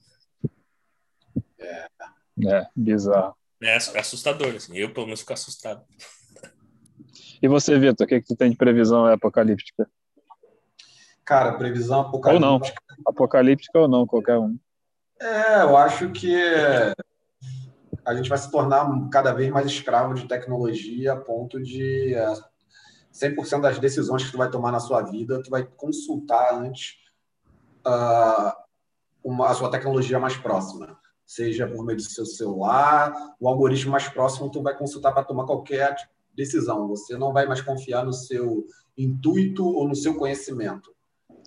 É, 1.59 1.87
é 2.47 2.67
bizarro. 2.75 3.35
É 3.61 3.75
assustador, 3.75 4.55
assim. 4.55 4.75
Eu, 4.75 4.93
pelo 4.93 5.05
menos, 5.05 5.21
fico 5.21 5.33
assustado. 5.33 5.83
E 7.39 7.47
você, 7.47 7.77
Vitor, 7.77 8.03
o 8.03 8.09
que, 8.09 8.19
que 8.19 8.27
tu 8.27 8.35
tem 8.35 8.49
de 8.49 8.57
previsão 8.57 9.05
apocalíptica? 9.05 9.87
Cara, 11.23 11.55
previsão 11.55 12.01
apocalíptica. 12.01 12.33
Ou 12.33 12.59
não. 12.59 12.67
Apocalíptica 13.05 13.79
ou 13.79 13.87
não, 13.87 14.07
qualquer 14.07 14.39
um. 14.39 14.57
É, 15.19 15.61
eu 15.61 15.75
acho 15.75 16.09
que 16.11 16.35
a 18.05 18.13
gente 18.15 18.29
vai 18.29 18.37
se 18.37 18.49
tornar 18.49 18.87
cada 19.09 19.33
vez 19.33 19.51
mais 19.51 19.65
escravo 19.65 20.13
de 20.13 20.27
tecnologia 20.27 21.13
a 21.13 21.17
ponto 21.17 21.61
de 21.61 22.15
100% 23.13 23.57
é, 23.57 23.61
das 23.61 23.79
decisões 23.79 24.23
que 24.23 24.31
tu 24.31 24.37
vai 24.37 24.49
tomar 24.49 24.71
na 24.71 24.79
sua 24.79 25.01
vida, 25.01 25.41
tu 25.43 25.49
vai 25.49 25.65
consultar 25.65 26.53
antes 26.53 26.95
uh, 27.85 28.53
uma, 29.23 29.49
a 29.49 29.53
sua 29.53 29.69
tecnologia 29.69 30.19
mais 30.19 30.37
próxima. 30.37 30.97
Seja 31.25 31.67
por 31.67 31.83
meio 31.83 31.97
do 31.97 32.03
seu 32.03 32.25
celular, 32.25 33.13
o 33.39 33.49
algoritmo 33.49 33.91
mais 33.91 34.07
próximo 34.07 34.49
tu 34.49 34.61
vai 34.61 34.77
consultar 34.77 35.11
para 35.11 35.25
tomar 35.25 35.45
qualquer 35.45 35.93
decisão. 36.33 36.87
Você 36.87 37.17
não 37.17 37.33
vai 37.33 37.45
mais 37.45 37.59
confiar 37.61 38.05
no 38.05 38.13
seu 38.13 38.63
intuito 38.97 39.65
ou 39.65 39.85
no 39.85 39.95
seu 39.95 40.15
conhecimento. 40.15 40.95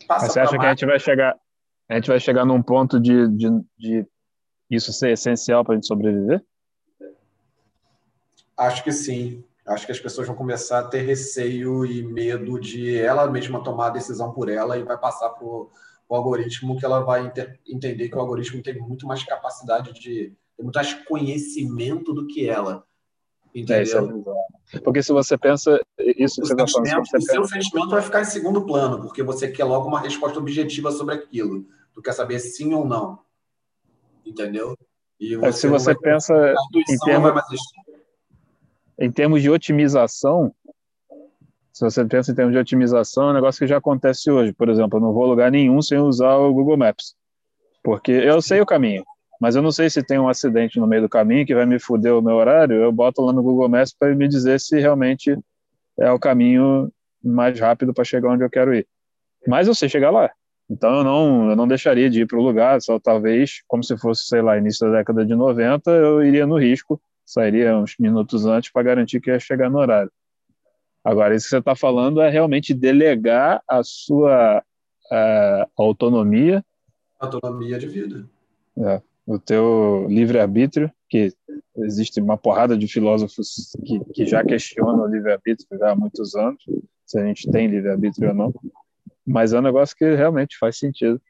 Passa 0.06 0.26
Mas 0.26 0.32
você 0.34 0.40
acha 0.40 0.58
que 0.58 0.66
a 0.66 0.68
gente 0.70 0.84
vai 0.84 0.98
chegar 0.98 1.34
a 1.90 1.96
gente 1.96 2.08
vai 2.08 2.20
chegar 2.20 2.44
num 2.44 2.62
ponto 2.62 3.00
de, 3.00 3.26
de, 3.28 3.48
de 3.76 4.06
isso 4.70 4.92
ser 4.92 5.10
essencial 5.10 5.64
para 5.64 5.74
a 5.74 5.76
gente 5.76 5.88
sobreviver? 5.88 6.40
Acho 8.56 8.84
que 8.84 8.92
sim. 8.92 9.42
Acho 9.66 9.86
que 9.86 9.92
as 9.92 9.98
pessoas 9.98 10.28
vão 10.28 10.36
começar 10.36 10.78
a 10.78 10.84
ter 10.84 11.00
receio 11.00 11.84
e 11.84 12.02
medo 12.04 12.60
de 12.60 12.96
ela 12.96 13.28
mesma 13.28 13.62
tomar 13.64 13.88
a 13.88 13.90
decisão 13.90 14.32
por 14.32 14.48
ela 14.48 14.78
e 14.78 14.84
vai 14.84 14.96
passar 14.96 15.30
para 15.30 15.44
o 15.44 15.68
algoritmo 16.08 16.78
que 16.78 16.84
ela 16.84 17.00
vai 17.00 17.32
entender 17.66 18.08
que 18.08 18.16
o 18.16 18.20
algoritmo 18.20 18.62
tem 18.62 18.78
muito 18.78 19.04
mais 19.04 19.24
capacidade 19.24 19.92
de 19.92 20.32
tem 20.56 20.64
muito 20.64 20.76
mais 20.76 20.94
conhecimento 20.94 22.12
do 22.12 22.26
que 22.28 22.48
ela. 22.48 22.84
Entendeu? 23.52 24.22
É, 24.72 24.76
é 24.76 24.80
porque 24.80 25.02
se 25.02 25.12
você 25.12 25.36
pensa 25.36 25.80
isso 25.98 26.40
o, 26.40 26.46
você 26.46 26.54
tá 26.54 26.66
falando, 26.68 27.02
o 27.02 27.20
seu 27.20 27.44
sentimento 27.46 27.90
vai 27.90 28.02
ficar 28.02 28.20
em 28.20 28.24
segundo 28.24 28.64
plano, 28.64 29.00
porque 29.02 29.24
você 29.24 29.48
quer 29.48 29.64
logo 29.64 29.88
uma 29.88 30.00
resposta 30.00 30.38
objetiva 30.38 30.92
sobre 30.92 31.16
aquilo 31.16 31.66
tu 31.92 32.02
quer 32.02 32.12
saber 32.12 32.38
sim 32.38 32.74
ou 32.74 32.84
não. 32.84 33.18
Entendeu? 34.24 34.76
E 35.18 35.36
você 35.36 35.48
é, 35.48 35.52
se 35.52 35.68
você 35.68 35.94
pensa 35.94 36.54
em 36.88 36.98
termos, 36.98 37.32
em 38.98 39.12
termos 39.12 39.42
de 39.42 39.50
otimização, 39.50 40.54
se 41.72 41.84
você 41.84 42.04
pensa 42.04 42.32
em 42.32 42.34
termos 42.34 42.52
de 42.52 42.58
otimização, 42.58 43.28
é 43.28 43.30
um 43.30 43.34
negócio 43.34 43.58
que 43.58 43.66
já 43.66 43.78
acontece 43.78 44.30
hoje. 44.30 44.52
Por 44.52 44.68
exemplo, 44.68 44.98
eu 44.98 45.02
não 45.02 45.12
vou 45.12 45.26
lugar 45.26 45.50
nenhum 45.50 45.80
sem 45.80 45.98
usar 45.98 46.36
o 46.36 46.52
Google 46.52 46.76
Maps. 46.76 47.14
Porque 47.82 48.12
eu 48.12 48.42
sei 48.42 48.60
o 48.60 48.66
caminho, 48.66 49.04
mas 49.40 49.56
eu 49.56 49.62
não 49.62 49.72
sei 49.72 49.88
se 49.88 50.02
tem 50.02 50.18
um 50.18 50.28
acidente 50.28 50.78
no 50.78 50.86
meio 50.86 51.02
do 51.02 51.08
caminho 51.08 51.46
que 51.46 51.54
vai 51.54 51.64
me 51.64 51.78
fuder 51.78 52.14
o 52.14 52.22
meu 52.22 52.34
horário. 52.34 52.76
Eu 52.76 52.92
boto 52.92 53.22
lá 53.22 53.32
no 53.32 53.42
Google 53.42 53.68
Maps 53.68 53.94
para 53.94 54.14
me 54.14 54.28
dizer 54.28 54.60
se 54.60 54.78
realmente 54.78 55.34
é 55.98 56.10
o 56.10 56.18
caminho 56.18 56.92
mais 57.22 57.58
rápido 57.58 57.94
para 57.94 58.04
chegar 58.04 58.30
onde 58.30 58.44
eu 58.44 58.50
quero 58.50 58.74
ir. 58.74 58.86
Mas 59.46 59.66
eu 59.66 59.74
sei 59.74 59.88
chegar 59.88 60.10
lá. 60.10 60.30
Então 60.70 60.98
eu 60.98 61.04
não, 61.04 61.50
eu 61.50 61.56
não 61.56 61.66
deixaria 61.66 62.08
de 62.08 62.20
ir 62.20 62.26
para 62.26 62.38
o 62.38 62.42
lugar, 62.42 62.80
só 62.80 62.98
talvez, 63.00 63.60
como 63.66 63.82
se 63.82 63.98
fosse, 63.98 64.26
sei 64.26 64.40
lá, 64.40 64.56
início 64.56 64.86
da 64.88 64.98
década 64.98 65.26
de 65.26 65.34
90, 65.34 65.90
eu 65.90 66.22
iria 66.22 66.46
no 66.46 66.56
risco, 66.56 67.02
sairia 67.26 67.76
uns 67.76 67.96
minutos 67.98 68.46
antes 68.46 68.70
para 68.70 68.84
garantir 68.84 69.20
que 69.20 69.30
ia 69.30 69.40
chegar 69.40 69.68
no 69.68 69.78
horário. 69.78 70.12
Agora, 71.04 71.34
isso 71.34 71.46
que 71.46 71.50
você 71.50 71.58
está 71.58 71.74
falando 71.74 72.20
é 72.20 72.30
realmente 72.30 72.72
delegar 72.72 73.60
a 73.68 73.82
sua 73.82 74.62
uh, 75.10 75.70
autonomia. 75.76 76.64
Autonomia 77.18 77.78
de 77.78 77.88
vida. 77.88 78.28
É, 78.78 79.02
o 79.26 79.38
teu 79.38 80.06
livre-arbítrio, 80.08 80.90
que 81.08 81.32
existe 81.78 82.20
uma 82.20 82.36
porrada 82.36 82.78
de 82.78 82.86
filósofos 82.86 83.72
que, 83.84 84.00
que 84.12 84.26
já 84.26 84.44
questionam 84.44 85.02
o 85.02 85.08
livre-arbítrio 85.08 85.78
já 85.78 85.90
há 85.90 85.96
muitos 85.96 86.36
anos, 86.36 86.62
se 87.04 87.18
a 87.18 87.26
gente 87.26 87.50
tem 87.50 87.66
livre-arbítrio 87.66 88.28
ou 88.28 88.34
não. 88.34 88.54
Mas 89.26 89.52
é 89.52 89.58
um 89.58 89.62
negócio 89.62 89.96
que 89.96 90.14
realmente 90.14 90.56
faz 90.58 90.78
sentido. 90.78 91.20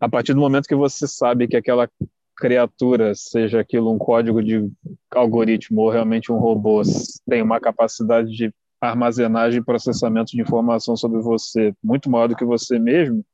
A 0.00 0.08
partir 0.08 0.34
do 0.34 0.40
momento 0.40 0.68
que 0.68 0.74
você 0.74 1.06
sabe 1.06 1.48
que 1.48 1.56
aquela 1.56 1.88
criatura, 2.36 3.14
seja 3.14 3.60
aquilo 3.60 3.92
um 3.92 3.98
código 3.98 4.42
de 4.42 4.70
algoritmo 5.10 5.82
ou 5.82 5.90
realmente 5.90 6.32
um 6.32 6.38
robô, 6.38 6.82
tem 7.28 7.42
uma 7.42 7.60
capacidade 7.60 8.30
de 8.30 8.52
armazenagem 8.80 9.60
e 9.60 9.64
processamento 9.64 10.32
de 10.32 10.40
informação 10.40 10.96
sobre 10.96 11.20
você 11.20 11.74
muito 11.82 12.10
maior 12.10 12.26
do 12.26 12.36
que 12.36 12.44
você 12.44 12.78
mesmo. 12.78 13.24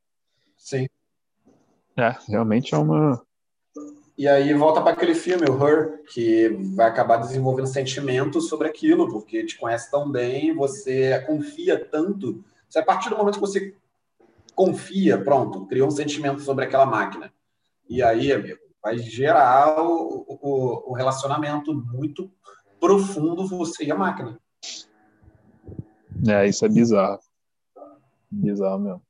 Sim. 0.55 0.87
É, 1.97 2.15
realmente 2.27 2.75
é 2.75 2.77
uma. 2.77 3.21
E 4.17 4.27
aí 4.27 4.53
volta 4.53 4.81
para 4.81 4.91
aquele 4.91 5.15
filme, 5.15 5.49
o 5.49 5.65
Her, 5.65 6.03
que 6.13 6.49
vai 6.75 6.87
acabar 6.87 7.17
desenvolvendo 7.17 7.67
sentimentos 7.67 8.47
sobre 8.47 8.67
aquilo, 8.67 9.09
porque 9.09 9.45
te 9.45 9.57
conhece 9.57 9.89
tão 9.89 10.11
bem, 10.11 10.53
você 10.53 11.19
confia 11.25 11.83
tanto. 11.83 12.43
A 12.75 12.83
partir 12.83 13.09
do 13.09 13.17
momento 13.17 13.35
que 13.35 13.41
você 13.41 13.75
confia, 14.55 15.21
pronto, 15.23 15.65
criou 15.65 15.87
um 15.87 15.91
sentimento 15.91 16.41
sobre 16.41 16.65
aquela 16.65 16.85
máquina. 16.85 17.33
E 17.89 18.03
aí, 18.03 18.31
amigo, 18.31 18.59
vai 18.81 18.97
gerar 18.97 19.81
o, 19.81 20.25
o, 20.27 20.91
o 20.91 20.93
relacionamento 20.93 21.73
muito 21.73 22.31
profundo 22.79 23.47
você 23.47 23.85
e 23.85 23.91
a 23.91 23.95
máquina. 23.95 24.39
É, 26.27 26.47
isso 26.47 26.65
é 26.65 26.69
bizarro. 26.69 27.19
Bizarro 28.29 28.79
mesmo. 28.79 29.01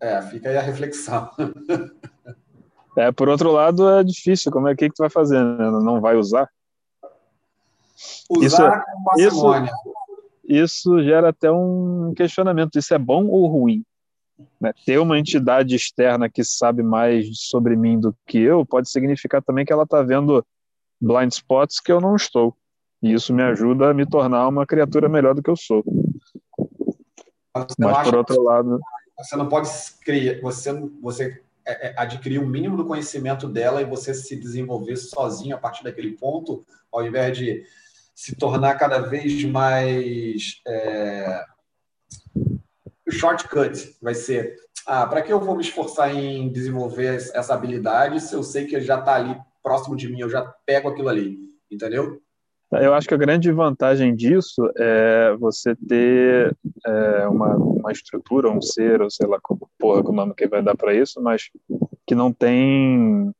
É, 0.00 0.22
fica 0.22 0.48
aí 0.48 0.56
a 0.56 0.62
reflexão. 0.62 1.30
É, 2.96 3.12
por 3.12 3.28
outro 3.28 3.52
lado, 3.52 3.88
é 3.88 4.02
difícil. 4.02 4.50
Como 4.50 4.66
é 4.68 4.74
que, 4.74 4.88
que 4.88 4.94
tu 4.96 4.98
vai 4.98 5.08
fazer? 5.08 5.40
Né? 5.40 5.70
Não 5.70 6.00
vai 6.00 6.16
usar? 6.16 6.50
Usar 8.28 8.84
isso, 9.16 9.40
com 9.40 9.54
isso, 9.54 9.72
isso 10.50 11.00
gera 11.04 11.28
até 11.28 11.50
um 11.50 12.12
questionamento. 12.16 12.76
Isso 12.76 12.92
é 12.92 12.98
bom 12.98 13.26
ou 13.26 13.46
ruim? 13.46 13.84
Né? 14.60 14.72
Ter 14.84 14.98
uma 14.98 15.16
entidade 15.16 15.76
externa 15.76 16.28
que 16.28 16.42
sabe 16.42 16.82
mais 16.82 17.28
sobre 17.34 17.76
mim 17.76 18.00
do 18.00 18.14
que 18.26 18.38
eu 18.38 18.66
pode 18.66 18.90
significar 18.90 19.40
também 19.42 19.64
que 19.64 19.72
ela 19.72 19.84
está 19.84 20.02
vendo 20.02 20.44
blind 21.00 21.30
spots 21.32 21.78
que 21.78 21.92
eu 21.92 22.00
não 22.00 22.16
estou. 22.16 22.56
E 23.00 23.12
isso 23.12 23.32
me 23.32 23.42
ajuda 23.44 23.90
a 23.90 23.94
me 23.94 24.04
tornar 24.04 24.48
uma 24.48 24.66
criatura 24.66 25.08
melhor 25.08 25.34
do 25.34 25.42
que 25.42 25.50
eu 25.50 25.56
sou. 25.56 25.84
Mas, 27.78 28.08
por 28.08 28.16
outro 28.16 28.42
lado. 28.42 28.80
Você 29.18 29.36
não 29.36 29.48
pode 29.48 29.68
criar, 30.02 30.40
você, 30.40 30.72
você 31.00 31.40
é, 31.64 31.88
é, 31.88 31.94
adquirir 31.96 32.38
o 32.38 32.42
um 32.42 32.48
mínimo 32.48 32.76
do 32.76 32.86
conhecimento 32.86 33.46
dela 33.46 33.80
e 33.80 33.84
você 33.84 34.12
se 34.12 34.34
desenvolver 34.34 34.96
sozinho 34.96 35.54
a 35.54 35.58
partir 35.58 35.84
daquele 35.84 36.12
ponto, 36.12 36.64
ao 36.90 37.06
invés 37.06 37.36
de 37.36 37.64
se 38.20 38.36
tornar 38.36 38.74
cada 38.74 38.98
vez 38.98 39.42
mais. 39.44 40.60
É... 40.66 41.42
Shortcut 43.08 43.96
vai 44.02 44.14
ser: 44.14 44.56
ah, 44.86 45.06
para 45.06 45.22
que 45.22 45.32
eu 45.32 45.40
vou 45.40 45.56
me 45.56 45.62
esforçar 45.62 46.14
em 46.14 46.52
desenvolver 46.52 47.14
essa 47.14 47.54
habilidade 47.54 48.20
se 48.20 48.34
eu 48.34 48.42
sei 48.42 48.66
que 48.66 48.78
já 48.82 48.98
está 48.98 49.14
ali 49.14 49.34
próximo 49.62 49.96
de 49.96 50.06
mim, 50.06 50.20
eu 50.20 50.28
já 50.28 50.42
pego 50.66 50.90
aquilo 50.90 51.08
ali, 51.08 51.38
entendeu? 51.70 52.20
Eu 52.72 52.94
acho 52.94 53.08
que 53.08 53.14
a 53.14 53.18
grande 53.18 53.50
vantagem 53.50 54.14
disso 54.14 54.70
é 54.76 55.34
você 55.38 55.74
ter 55.74 56.56
é, 56.86 57.26
uma, 57.26 57.56
uma 57.56 57.90
estrutura, 57.90 58.50
um 58.50 58.62
ser, 58.62 59.00
ou 59.02 59.10
sei 59.10 59.26
lá, 59.26 59.40
porra, 59.78 60.08
o 60.08 60.12
nome 60.12 60.34
que 60.34 60.46
vai 60.46 60.62
dar 60.62 60.76
para 60.76 60.94
isso, 60.94 61.20
mas 61.20 61.50
que 62.06 62.14
não 62.14 62.32
tem 62.32 63.32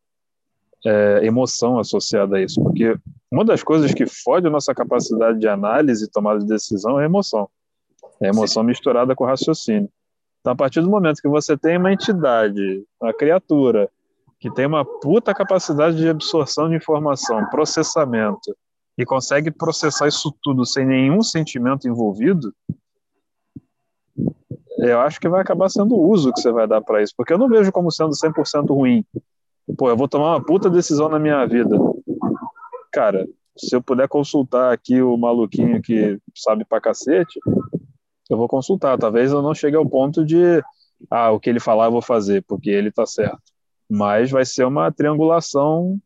é, 0.84 1.20
emoção 1.24 1.78
associada 1.78 2.36
a 2.36 2.42
isso. 2.42 2.62
Porque 2.62 2.96
uma 3.30 3.44
das 3.44 3.62
coisas 3.62 3.92
que 3.92 4.06
fode 4.06 4.46
a 4.46 4.50
nossa 4.50 4.74
capacidade 4.74 5.38
de 5.38 5.48
análise 5.48 6.04
e 6.04 6.10
tomada 6.10 6.40
de 6.40 6.46
decisão 6.46 6.98
é 6.98 7.02
a 7.02 7.06
emoção. 7.06 7.48
É 8.20 8.26
a 8.26 8.30
emoção 8.30 8.62
Sim. 8.62 8.68
misturada 8.68 9.14
com 9.14 9.24
raciocínio. 9.24 9.88
Então, 10.40 10.52
a 10.52 10.56
partir 10.56 10.80
do 10.80 10.90
momento 10.90 11.20
que 11.20 11.28
você 11.28 11.56
tem 11.56 11.76
uma 11.76 11.92
entidade, 11.92 12.84
uma 13.00 13.12
criatura, 13.12 13.90
que 14.38 14.50
tem 14.50 14.66
uma 14.66 14.84
puta 14.84 15.34
capacidade 15.34 15.96
de 15.96 16.08
absorção 16.08 16.68
de 16.68 16.76
informação, 16.76 17.46
processamento, 17.50 18.56
e 18.96 19.04
consegue 19.04 19.50
processar 19.50 20.08
isso 20.08 20.34
tudo 20.42 20.64
sem 20.64 20.86
nenhum 20.86 21.22
sentimento 21.22 21.86
envolvido, 21.86 22.54
eu 24.78 25.00
acho 25.00 25.20
que 25.20 25.28
vai 25.28 25.42
acabar 25.42 25.68
sendo 25.68 25.94
o 25.94 26.08
uso 26.08 26.32
que 26.32 26.40
você 26.40 26.50
vai 26.50 26.66
dar 26.66 26.80
para 26.80 27.02
isso, 27.02 27.12
porque 27.16 27.32
eu 27.32 27.38
não 27.38 27.48
vejo 27.48 27.70
como 27.70 27.90
sendo 27.90 28.10
100% 28.10 28.74
ruim. 28.74 29.04
Pô, 29.76 29.88
eu 29.88 29.96
vou 29.96 30.08
tomar 30.08 30.36
uma 30.36 30.44
puta 30.44 30.70
decisão 30.70 31.08
na 31.08 31.18
minha 31.18 31.44
vida. 31.46 31.76
Cara, 32.92 33.26
se 33.56 33.74
eu 33.74 33.82
puder 33.82 34.08
consultar 34.08 34.72
aqui 34.72 35.02
o 35.02 35.16
maluquinho 35.16 35.82
que 35.82 36.18
sabe 36.34 36.64
pra 36.64 36.80
cacete, 36.80 37.38
eu 38.28 38.36
vou 38.36 38.48
consultar. 38.48 38.98
Talvez 38.98 39.32
eu 39.32 39.42
não 39.42 39.54
chegue 39.54 39.76
ao 39.76 39.88
ponto 39.88 40.24
de, 40.24 40.62
ah, 41.10 41.30
o 41.30 41.40
que 41.40 41.50
ele 41.50 41.60
falar 41.60 41.86
eu 41.86 41.92
vou 41.92 42.02
fazer, 42.02 42.42
porque 42.44 42.70
ele 42.70 42.90
tá 42.90 43.04
certo. 43.04 43.42
Mas 43.88 44.30
vai 44.30 44.44
ser 44.44 44.64
uma 44.64 44.90
triangulação 44.92 45.98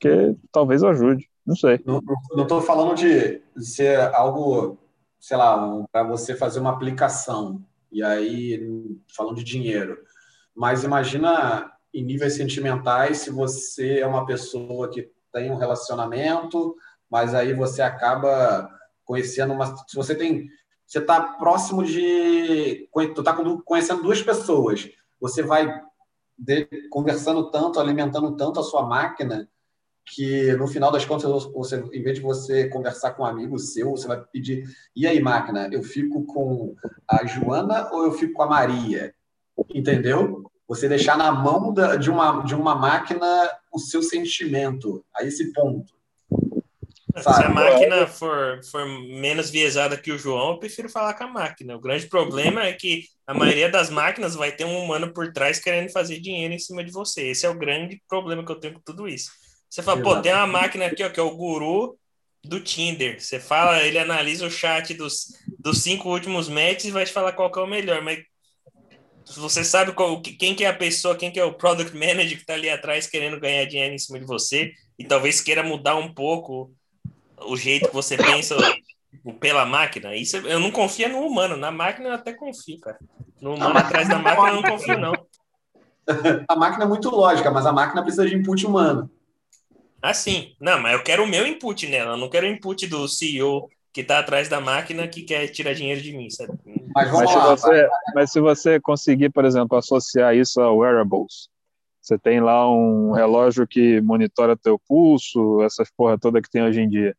que 0.00 0.34
talvez 0.50 0.82
ajude. 0.82 1.28
Não 1.46 1.54
sei. 1.54 1.80
Não 1.84 2.00
estou 2.42 2.60
falando 2.60 2.94
de 2.94 3.42
ser 3.58 3.98
algo, 4.14 4.78
sei 5.20 5.36
lá, 5.36 5.86
para 5.92 6.04
você 6.04 6.34
fazer 6.34 6.60
uma 6.60 6.70
aplicação. 6.70 7.62
E 7.90 8.02
aí, 8.02 8.60
falando 9.14 9.36
de 9.36 9.44
dinheiro. 9.44 9.98
Mas 10.54 10.82
imagina 10.82 11.70
em 11.94 12.04
níveis 12.04 12.34
sentimentais, 12.34 13.18
se 13.18 13.30
você 13.30 13.98
é 13.98 14.06
uma 14.06 14.24
pessoa 14.24 14.88
que 14.88 15.10
tem 15.32 15.50
um 15.50 15.56
relacionamento, 15.56 16.76
mas 17.10 17.34
aí 17.34 17.52
você 17.52 17.82
acaba 17.82 18.68
conhecendo 19.04 19.52
uma. 19.52 19.76
Se 19.86 19.94
você 19.94 20.14
tem. 20.14 20.48
Você 20.86 20.98
está 20.98 21.20
próximo 21.20 21.84
de. 21.84 22.88
Tu 22.92 23.20
está 23.20 23.34
conhecendo 23.64 24.02
duas 24.02 24.22
pessoas. 24.22 24.90
Você 25.20 25.42
vai 25.42 25.82
de, 26.36 26.66
conversando 26.90 27.50
tanto, 27.50 27.80
alimentando 27.80 28.36
tanto 28.36 28.60
a 28.60 28.62
sua 28.62 28.82
máquina, 28.82 29.48
que 30.04 30.52
no 30.56 30.66
final 30.66 30.90
das 30.90 31.04
contas, 31.04 31.44
você, 31.52 31.76
em 31.92 32.02
vez 32.02 32.16
de 32.16 32.22
você 32.22 32.68
conversar 32.68 33.12
com 33.12 33.22
um 33.22 33.26
amigo 33.26 33.58
seu, 33.58 33.90
você 33.90 34.06
vai 34.06 34.22
pedir: 34.32 34.64
e 34.94 35.06
aí, 35.06 35.20
máquina, 35.20 35.68
eu 35.72 35.82
fico 35.82 36.24
com 36.24 36.74
a 37.08 37.24
Joana 37.24 37.90
ou 37.92 38.04
eu 38.04 38.12
fico 38.12 38.32
com 38.32 38.42
a 38.42 38.48
Maria? 38.48 39.14
Entendeu? 39.72 40.50
Você 40.72 40.88
deixar 40.88 41.18
na 41.18 41.30
mão 41.30 41.70
da, 41.70 41.96
de, 41.96 42.10
uma, 42.10 42.42
de 42.44 42.54
uma 42.54 42.74
máquina 42.74 43.26
o 43.70 43.78
seu 43.78 44.02
sentimento, 44.02 45.04
a 45.14 45.22
esse 45.22 45.52
ponto. 45.52 45.92
Sabe? 47.20 47.36
Se 47.36 47.42
a 47.44 47.48
máquina 47.50 48.06
for, 48.06 48.58
for 48.64 48.86
menos 48.86 49.50
viesada 49.50 49.98
que 49.98 50.10
o 50.10 50.16
João, 50.16 50.52
eu 50.52 50.58
prefiro 50.58 50.88
falar 50.88 51.12
com 51.12 51.24
a 51.24 51.28
máquina. 51.28 51.76
O 51.76 51.80
grande 51.80 52.06
problema 52.06 52.62
é 52.62 52.72
que 52.72 53.04
a 53.26 53.34
maioria 53.34 53.68
das 53.68 53.90
máquinas 53.90 54.34
vai 54.34 54.50
ter 54.50 54.64
um 54.64 54.82
humano 54.82 55.12
por 55.12 55.30
trás 55.30 55.58
querendo 55.58 55.90
fazer 55.90 56.18
dinheiro 56.20 56.54
em 56.54 56.58
cima 56.58 56.82
de 56.82 56.90
você. 56.90 57.28
Esse 57.28 57.44
é 57.44 57.50
o 57.50 57.58
grande 57.58 58.02
problema 58.08 58.42
que 58.42 58.50
eu 58.50 58.58
tenho 58.58 58.72
com 58.72 58.80
tudo 58.80 59.06
isso. 59.06 59.30
Você 59.68 59.82
fala, 59.82 60.00
Exato. 60.00 60.16
pô, 60.16 60.22
tem 60.22 60.32
uma 60.32 60.46
máquina 60.46 60.86
aqui, 60.86 61.04
ó, 61.04 61.10
que 61.10 61.20
é 61.20 61.22
o 61.22 61.36
guru 61.36 61.98
do 62.42 62.60
Tinder. 62.60 63.20
Você 63.20 63.38
fala, 63.38 63.82
ele 63.82 63.98
analisa 63.98 64.46
o 64.46 64.50
chat 64.50 64.94
dos, 64.94 65.34
dos 65.58 65.82
cinco 65.82 66.08
últimos 66.08 66.48
matches 66.48 66.86
e 66.86 66.90
vai 66.90 67.04
te 67.04 67.12
falar 67.12 67.32
qual 67.32 67.52
que 67.52 67.58
é 67.58 67.62
o 67.62 67.66
melhor. 67.66 68.00
Mas 68.00 68.20
você 69.40 69.64
sabe 69.64 69.92
qual, 69.92 70.20
quem 70.20 70.54
que 70.54 70.64
é 70.64 70.68
a 70.68 70.74
pessoa, 70.74 71.16
quem 71.16 71.30
que 71.30 71.38
é 71.38 71.44
o 71.44 71.54
product 71.54 71.94
manager 71.94 72.36
que 72.36 72.42
está 72.42 72.54
ali 72.54 72.68
atrás 72.68 73.06
querendo 73.06 73.40
ganhar 73.40 73.64
dinheiro 73.64 73.94
em 73.94 73.98
cima 73.98 74.18
de 74.18 74.26
você 74.26 74.72
e 74.98 75.04
talvez 75.04 75.40
queira 75.40 75.62
mudar 75.62 75.96
um 75.96 76.12
pouco 76.12 76.72
o 77.40 77.56
jeito 77.56 77.88
que 77.88 77.94
você 77.94 78.16
pensa 78.16 78.56
pela 79.40 79.64
máquina. 79.64 80.14
Isso 80.14 80.36
eu 80.36 80.58
não 80.58 80.70
confio 80.70 81.08
no 81.08 81.20
humano, 81.20 81.56
na 81.56 81.70
máquina 81.70 82.08
eu 82.08 82.14
até 82.14 82.32
confio, 82.32 82.78
cara. 82.80 82.98
No 83.40 83.54
humano 83.54 83.78
atrás 83.78 84.08
da 84.08 84.18
máquina 84.18 84.48
eu 84.48 84.54
não 84.54 84.62
confio 84.62 84.98
não. 84.98 85.12
A 86.48 86.56
máquina 86.56 86.84
é 86.84 86.88
muito 86.88 87.08
lógica, 87.10 87.50
mas 87.50 87.66
a 87.66 87.72
máquina 87.72 88.02
precisa 88.02 88.26
de 88.26 88.34
input 88.34 88.66
humano. 88.66 89.10
Ah, 90.00 90.12
sim. 90.12 90.54
Não, 90.60 90.80
mas 90.80 90.94
eu 90.94 91.02
quero 91.02 91.22
o 91.22 91.28
meu 91.28 91.46
input 91.46 91.86
nela. 91.86 92.12
Eu 92.12 92.16
não 92.16 92.28
quero 92.28 92.46
o 92.46 92.50
input 92.50 92.86
do 92.88 93.06
CEO 93.06 93.68
que 93.92 94.00
está 94.00 94.18
atrás 94.18 94.48
da 94.48 94.60
máquina 94.60 95.06
que 95.06 95.22
quer 95.22 95.46
tirar 95.48 95.74
dinheiro 95.74 96.00
de 96.00 96.12
mim, 96.12 96.28
sabe? 96.28 96.52
Mas, 96.94 97.12
mas, 97.12 97.30
se 97.30 97.38
você, 97.38 97.88
mas 98.14 98.32
se 98.32 98.40
você 98.40 98.80
conseguir, 98.80 99.30
por 99.30 99.44
exemplo, 99.44 99.76
associar 99.76 100.34
isso 100.36 100.60
a 100.60 100.72
wearables, 100.72 101.48
você 102.00 102.18
tem 102.18 102.40
lá 102.40 102.68
um 102.68 103.12
relógio 103.12 103.66
que 103.66 104.00
monitora 104.00 104.56
teu 104.56 104.78
pulso, 104.88 105.62
essas 105.62 105.88
porra 105.96 106.18
toda 106.18 106.42
que 106.42 106.50
tem 106.50 106.62
hoje 106.62 106.80
em 106.80 106.88
dia. 106.88 107.16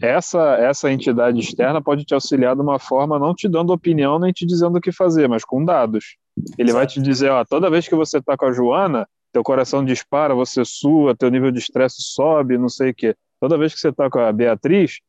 Essa, 0.00 0.56
essa 0.56 0.92
entidade 0.92 1.40
externa 1.40 1.82
pode 1.82 2.04
te 2.04 2.14
auxiliar 2.14 2.54
de 2.54 2.60
uma 2.60 2.78
forma 2.78 3.18
não 3.18 3.34
te 3.34 3.48
dando 3.48 3.72
opinião 3.72 4.18
nem 4.18 4.32
te 4.32 4.44
dizendo 4.44 4.76
o 4.76 4.80
que 4.80 4.92
fazer, 4.92 5.26
mas 5.28 5.44
com 5.44 5.64
dados. 5.64 6.16
Ele 6.58 6.72
vai 6.72 6.86
te 6.86 7.00
dizer, 7.00 7.30
ó, 7.30 7.44
toda 7.44 7.70
vez 7.70 7.88
que 7.88 7.94
você 7.94 8.18
está 8.18 8.36
com 8.36 8.44
a 8.44 8.52
Joana, 8.52 9.08
teu 9.32 9.42
coração 9.42 9.84
dispara, 9.84 10.34
você 10.34 10.64
sua, 10.64 11.16
teu 11.16 11.30
nível 11.30 11.50
de 11.50 11.58
estresse 11.58 12.02
sobe, 12.02 12.58
não 12.58 12.68
sei 12.68 12.90
o 12.90 12.94
quê. 12.94 13.16
Toda 13.40 13.58
vez 13.58 13.74
que 13.74 13.80
você 13.80 13.88
está 13.88 14.08
com 14.08 14.18
a 14.18 14.32
Beatriz, 14.32 15.00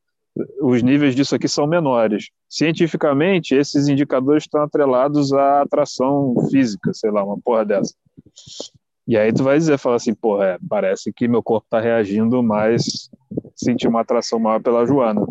os 0.62 0.82
níveis 0.82 1.16
disso 1.16 1.36
aqui 1.36 1.48
são 1.48 1.68
menores. 1.68 2.30
Cientificamente, 2.50 3.56
esses 3.56 3.88
indicadores 3.88 4.44
estão 4.44 4.62
atrelados 4.62 5.34
à 5.34 5.62
atração 5.62 6.36
física, 6.50 6.94
sei 6.94 7.12
lá, 7.12 7.24
uma 7.24 7.38
porra 7.40 7.66
dessa. 7.66 7.94
E 9.08 9.18
aí 9.18 9.32
tu 9.32 9.44
vai 9.44 9.58
dizer, 9.58 9.78
fala 9.78 9.96
assim, 9.96 10.14
porra, 10.14 10.46
é, 10.46 10.58
parece 10.68 11.14
que 11.14 11.28
meu 11.28 11.42
corpo 11.42 11.66
está 11.66 11.80
reagindo 11.80 12.44
mais, 12.44 13.10
sentir 13.56 13.88
uma 13.88 14.02
atração 14.02 14.38
maior 14.38 14.62
pela 14.62 14.86
Joana. 14.86 15.26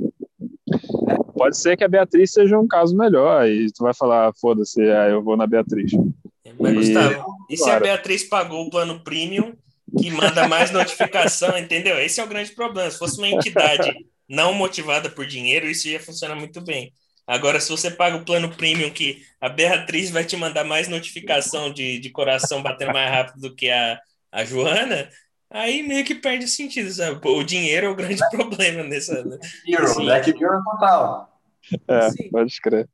Pode 1.34 1.58
ser 1.58 1.76
que 1.76 1.84
a 1.84 1.88
Beatriz 1.88 2.32
seja 2.32 2.58
um 2.58 2.66
caso 2.66 2.96
melhor, 2.96 3.46
e 3.46 3.70
tu 3.70 3.82
vai 3.82 3.92
falar, 3.92 4.32
foda-se, 4.40 4.80
aí 4.80 5.12
eu 5.12 5.22
vou 5.22 5.36
na 5.36 5.46
Beatriz. 5.46 5.92
Mas 5.92 6.56
Mas, 6.58 6.74
Gustavo, 6.74 7.26
e 7.50 7.56
se 7.56 7.68
a 7.68 7.78
Beatriz 7.78 8.24
pagou 8.24 8.66
o 8.66 8.70
plano 8.70 9.00
premium 9.00 9.52
que 9.98 10.10
manda 10.10 10.48
mais 10.48 10.70
notificação, 10.70 11.56
entendeu? 11.58 11.98
Esse 11.98 12.20
é 12.20 12.24
o 12.24 12.28
grande 12.28 12.52
problema. 12.52 12.90
Se 12.90 12.98
fosse 12.98 13.18
uma 13.18 13.28
entidade 13.28 13.94
não 14.28 14.52
motivada 14.52 15.08
por 15.08 15.26
dinheiro, 15.26 15.66
isso 15.66 15.88
ia 15.88 16.00
funcionar 16.00 16.34
muito 16.34 16.60
bem. 16.60 16.92
Agora, 17.26 17.58
se 17.60 17.70
você 17.70 17.90
paga 17.90 18.16
o 18.16 18.24
plano 18.24 18.54
premium, 18.54 18.90
que 18.90 19.24
a 19.40 19.48
Beatriz 19.48 20.10
vai 20.10 20.24
te 20.24 20.36
mandar 20.36 20.64
mais 20.64 20.86
notificação 20.86 21.72
de, 21.72 21.98
de 21.98 22.10
coração 22.10 22.62
batendo 22.62 22.92
mais 22.92 23.10
rápido 23.10 23.40
do 23.40 23.54
que 23.54 23.68
a, 23.68 24.00
a 24.30 24.44
Joana, 24.44 25.08
aí 25.50 25.82
meio 25.82 26.04
que 26.04 26.14
perde 26.14 26.44
o 26.44 26.48
sentido, 26.48 26.90
sabe? 26.92 27.20
O 27.24 27.42
dinheiro 27.42 27.86
é 27.86 27.90
o 27.90 27.96
grande 27.96 28.22
problema 28.30 28.84
nessa. 28.84 29.24
Hero, 29.66 29.94
Black 29.96 30.32
Mirror 30.32 30.62
total. 30.62 31.40
É, 31.88 32.10
Sim. 32.10 32.30
pode 32.30 32.52
escrever. 32.52 32.88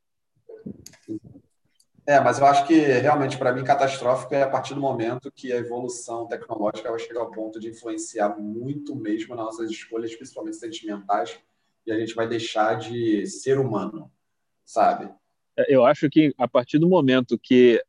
É, 2.04 2.18
mas 2.18 2.40
eu 2.40 2.46
acho 2.46 2.66
que 2.66 2.74
realmente 2.74 3.38
para 3.38 3.52
mim 3.52 3.62
catastrófico 3.62 4.34
é 4.34 4.42
a 4.42 4.48
partir 4.48 4.74
do 4.74 4.80
momento 4.80 5.30
que 5.30 5.52
a 5.52 5.56
evolução 5.56 6.26
tecnológica 6.26 6.90
vai 6.90 6.98
chegar 6.98 7.20
ao 7.20 7.30
ponto 7.30 7.60
de 7.60 7.68
influenciar 7.68 8.36
muito 8.38 8.96
mesmo 8.96 9.36
nas 9.36 9.44
nossas 9.44 9.70
escolhas, 9.70 10.14
principalmente 10.14 10.56
sentimentais, 10.56 11.38
e 11.86 11.92
a 11.92 11.98
gente 11.98 12.14
vai 12.14 12.26
deixar 12.26 12.74
de 12.74 13.24
ser 13.26 13.58
humano, 13.58 14.10
sabe? 14.64 15.08
É, 15.56 15.74
eu 15.74 15.84
acho 15.84 16.10
que 16.10 16.34
a 16.36 16.48
partir 16.48 16.78
do 16.78 16.88
momento 16.88 17.38
que 17.38 17.80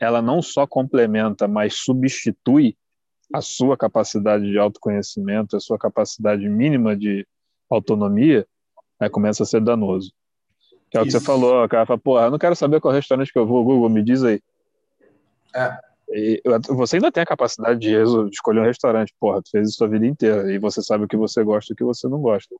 ela 0.00 0.20
não 0.20 0.42
só 0.42 0.66
complementa, 0.66 1.46
mas 1.46 1.74
substitui 1.74 2.76
a 3.32 3.40
sua 3.40 3.76
capacidade 3.76 4.50
de 4.50 4.58
autoconhecimento, 4.58 5.56
a 5.56 5.60
sua 5.60 5.78
capacidade 5.78 6.48
mínima 6.48 6.96
de 6.96 7.26
autonomia, 7.70 8.46
aí 8.98 9.08
começa 9.08 9.44
a 9.44 9.46
ser 9.46 9.60
danoso. 9.60 10.12
É 10.94 11.00
o 11.00 11.04
que 11.04 11.10
você 11.10 11.20
falou, 11.20 11.64
o 11.64 11.68
cara 11.68 11.84
fala, 11.84 11.98
porra, 11.98 12.26
eu 12.26 12.30
não 12.30 12.38
quero 12.38 12.54
saber 12.54 12.80
qual 12.80 12.94
restaurante 12.94 13.32
que 13.32 13.38
eu 13.38 13.46
vou, 13.46 13.64
Google, 13.64 13.88
me 13.88 14.02
diz 14.02 14.22
aí. 14.22 14.40
É. 15.54 15.76
E 16.08 16.40
você 16.68 16.96
ainda 16.96 17.10
tem 17.10 17.22
a 17.22 17.26
capacidade 17.26 17.80
de, 17.80 17.94
escolher 18.30 18.60
um 18.60 18.64
restaurante, 18.64 19.12
porra, 19.18 19.42
tu 19.42 19.50
fez 19.50 19.70
isso 19.70 19.84
a 19.84 19.88
vida 19.88 20.06
inteira, 20.06 20.52
e 20.52 20.58
você 20.58 20.80
sabe 20.80 21.04
o 21.04 21.08
que 21.08 21.16
você 21.16 21.42
gosta 21.42 21.72
e 21.72 21.74
o 21.74 21.76
que 21.76 21.84
você 21.84 22.06
não 22.06 22.20
gosta. 22.20 22.54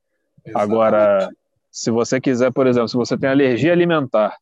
Exatamente. 0.45 0.71
Agora, 0.71 1.29
se 1.71 1.89
você 1.89 2.19
quiser, 2.19 2.51
por 2.51 2.67
exemplo, 2.67 2.89
se 2.89 2.97
você 2.97 3.17
tem 3.17 3.29
alergia 3.29 3.71
alimentar 3.71 4.37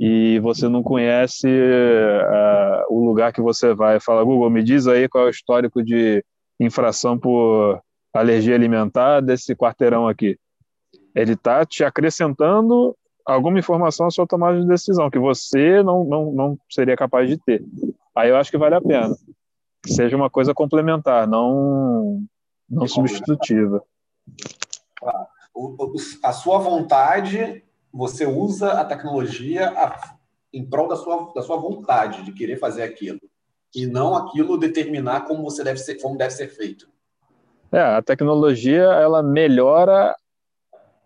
e 0.00 0.38
você 0.40 0.68
não 0.68 0.82
conhece 0.82 1.46
uh, 1.46 2.84
o 2.88 3.04
lugar 3.04 3.32
que 3.32 3.40
você 3.40 3.74
vai, 3.74 4.00
fala, 4.00 4.24
Google, 4.24 4.50
me 4.50 4.62
diz 4.62 4.86
aí 4.86 5.08
qual 5.08 5.24
é 5.24 5.26
o 5.26 5.30
histórico 5.30 5.82
de 5.82 6.24
infração 6.58 7.18
por 7.18 7.80
alergia 8.12 8.54
alimentar 8.54 9.20
desse 9.20 9.54
quarteirão 9.54 10.08
aqui. 10.08 10.38
Ele 11.14 11.32
está 11.32 11.64
te 11.64 11.84
acrescentando 11.84 12.96
alguma 13.24 13.58
informação 13.58 14.06
à 14.06 14.10
sua 14.10 14.26
tomada 14.26 14.60
de 14.60 14.66
decisão 14.66 15.10
que 15.10 15.18
você 15.18 15.82
não, 15.82 16.04
não, 16.04 16.32
não 16.32 16.58
seria 16.70 16.96
capaz 16.96 17.28
de 17.28 17.38
ter. 17.38 17.64
Aí 18.14 18.28
eu 18.28 18.36
acho 18.36 18.50
que 18.50 18.58
vale 18.58 18.74
a 18.74 18.80
pena. 18.80 19.14
Que 19.82 19.92
seja 19.92 20.16
uma 20.16 20.30
coisa 20.30 20.54
complementar, 20.54 21.26
não, 21.26 22.22
não 22.68 22.86
substitutiva. 22.86 23.82
A 26.22 26.32
sua 26.32 26.58
vontade, 26.58 27.62
você 27.92 28.26
usa 28.26 28.72
a 28.72 28.84
tecnologia 28.84 29.72
em 30.52 30.64
prol 30.64 30.88
da 30.88 30.96
sua, 30.96 31.32
da 31.34 31.42
sua 31.42 31.56
vontade 31.56 32.22
de 32.22 32.32
querer 32.32 32.56
fazer 32.56 32.82
aquilo. 32.82 33.20
E 33.74 33.86
não 33.86 34.14
aquilo 34.14 34.56
determinar 34.56 35.22
como 35.22 35.42
você 35.42 35.64
deve 35.64 35.78
ser, 35.78 36.00
como 36.00 36.16
deve 36.16 36.30
ser 36.30 36.48
feito. 36.48 36.88
É, 37.72 37.80
a 37.80 38.00
tecnologia 38.00 38.84
ela 38.84 39.20
melhora 39.22 40.14